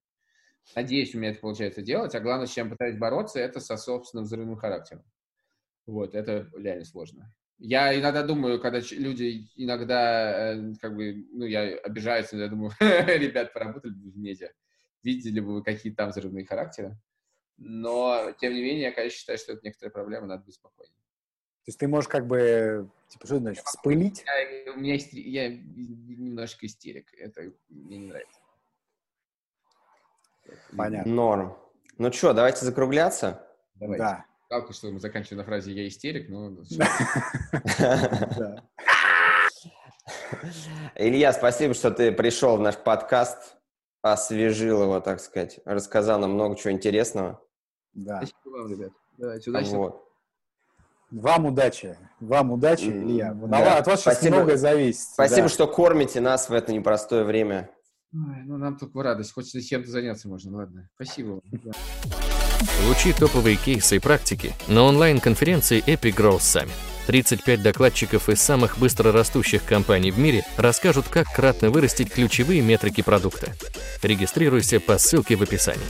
Надеюсь, 0.76 1.14
у 1.14 1.18
меня 1.18 1.30
это 1.30 1.40
получается 1.40 1.82
делать. 1.82 2.14
А 2.14 2.20
главное, 2.20 2.46
с 2.46 2.52
чем 2.52 2.70
пытаюсь 2.70 2.96
бороться, 2.96 3.40
это 3.40 3.60
со 3.60 3.76
собственным 3.76 4.24
взрывным 4.24 4.56
характером. 4.56 5.04
Вот, 5.86 6.14
это 6.14 6.48
реально 6.54 6.84
сложно. 6.84 7.32
Я 7.58 7.98
иногда 7.98 8.22
думаю, 8.22 8.60
когда 8.60 8.80
люди 8.90 9.48
иногда, 9.54 10.54
э, 10.54 10.74
как 10.80 10.96
бы, 10.96 11.26
ну, 11.30 11.44
я 11.44 11.76
обижаюсь, 11.78 12.32
я 12.32 12.48
думаю, 12.48 12.72
ребят, 12.80 13.52
поработали 13.52 13.92
бы 13.92 14.10
в 14.10 14.16
медиа, 14.16 14.50
видели 15.02 15.40
бы 15.40 15.54
вы 15.54 15.62
какие 15.62 15.92
там 15.92 16.10
взрывные 16.10 16.44
характеры. 16.44 16.96
Но, 17.58 18.32
тем 18.40 18.54
не 18.54 18.62
менее, 18.62 18.82
я, 18.82 18.92
конечно, 18.92 19.16
считаю, 19.16 19.38
что 19.38 19.52
это 19.52 19.60
некоторая 19.64 19.92
проблема, 19.92 20.26
надо 20.26 20.44
быть 20.44 20.54
спокойнее. 20.54 20.96
То 21.64 21.68
есть 21.68 21.78
ты 21.78 21.86
можешь 21.86 22.08
как 22.08 22.26
бы, 22.26 22.90
типа, 23.08 23.26
что 23.26 23.38
значит, 23.38 23.64
вспылить? 23.64 24.24
Я, 24.26 24.72
у 24.72 24.78
меня 24.78 24.96
истер... 24.96 25.20
я 25.20 25.48
немножко 25.48 26.66
истерик, 26.66 27.14
это 27.14 27.52
мне 27.68 27.98
не 27.98 28.06
нравится. 28.08 28.40
Понятно. 30.76 31.12
Норм. 31.12 31.58
Ну 31.98 32.12
что, 32.12 32.32
давайте 32.32 32.64
закругляться? 32.64 33.46
Давайте. 33.76 34.02
Да. 34.02 34.26
Жалко, 34.52 34.74
что 34.74 34.90
мы 34.90 35.00
заканчиваем 35.00 35.38
на 35.38 35.44
фразе 35.44 35.72
«я 35.72 35.88
истерик», 35.88 36.28
но... 36.28 36.50
Илья, 40.94 41.32
спасибо, 41.32 41.72
что 41.72 41.90
ты 41.90 42.12
пришел 42.12 42.58
в 42.58 42.60
наш 42.60 42.76
подкаст, 42.76 43.56
освежил 44.02 44.82
его, 44.82 45.00
так 45.00 45.20
сказать, 45.20 45.60
рассказал 45.64 46.18
нам 46.18 46.32
много 46.32 46.54
чего 46.56 46.70
интересного. 46.70 47.42
Да. 47.94 48.18
Спасибо 48.18 48.58
вам, 48.58 48.70
ребят. 48.70 48.92
Давайте, 49.16 49.48
удачи. 49.48 49.70
Вот. 49.70 50.04
Вам 51.10 51.46
удачи. 51.46 51.96
Вам 52.20 52.52
удачи, 52.52 52.90
Илья. 52.90 53.32
Да. 53.32 53.78
От 53.78 53.86
вас 53.86 54.02
сейчас 54.02 54.22
многое 54.22 54.58
зависит. 54.58 55.00
Спасибо, 55.14 55.44
да. 55.44 55.48
что 55.48 55.66
кормите 55.66 56.20
нас 56.20 56.50
в 56.50 56.52
это 56.52 56.74
непростое 56.74 57.24
время. 57.24 57.70
Ой, 58.14 58.42
ну, 58.44 58.58
нам 58.58 58.76
только 58.76 59.02
радость. 59.02 59.32
Хочется 59.32 59.62
чем-то 59.62 59.90
заняться 59.90 60.28
можно. 60.28 60.56
Ладно. 60.56 60.88
Спасибо 60.94 61.40
вам. 61.40 61.72
Получи 62.80 63.12
топовые 63.12 63.56
кейсы 63.56 63.96
и 63.96 63.98
практики 63.98 64.52
на 64.68 64.82
онлайн-конференции 64.82 65.82
Epic 65.86 66.14
Growth 66.14 66.40
Summit. 66.40 66.70
35 67.06 67.62
докладчиков 67.62 68.28
из 68.28 68.40
самых 68.40 68.78
быстрорастущих 68.78 69.64
компаний 69.64 70.12
в 70.12 70.18
мире 70.18 70.44
расскажут, 70.56 71.08
как 71.08 71.26
кратно 71.34 71.70
вырастить 71.70 72.12
ключевые 72.12 72.62
метрики 72.62 73.02
продукта. 73.02 73.52
Регистрируйся 74.02 74.78
по 74.78 74.98
ссылке 74.98 75.34
в 75.36 75.42
описании. 75.42 75.82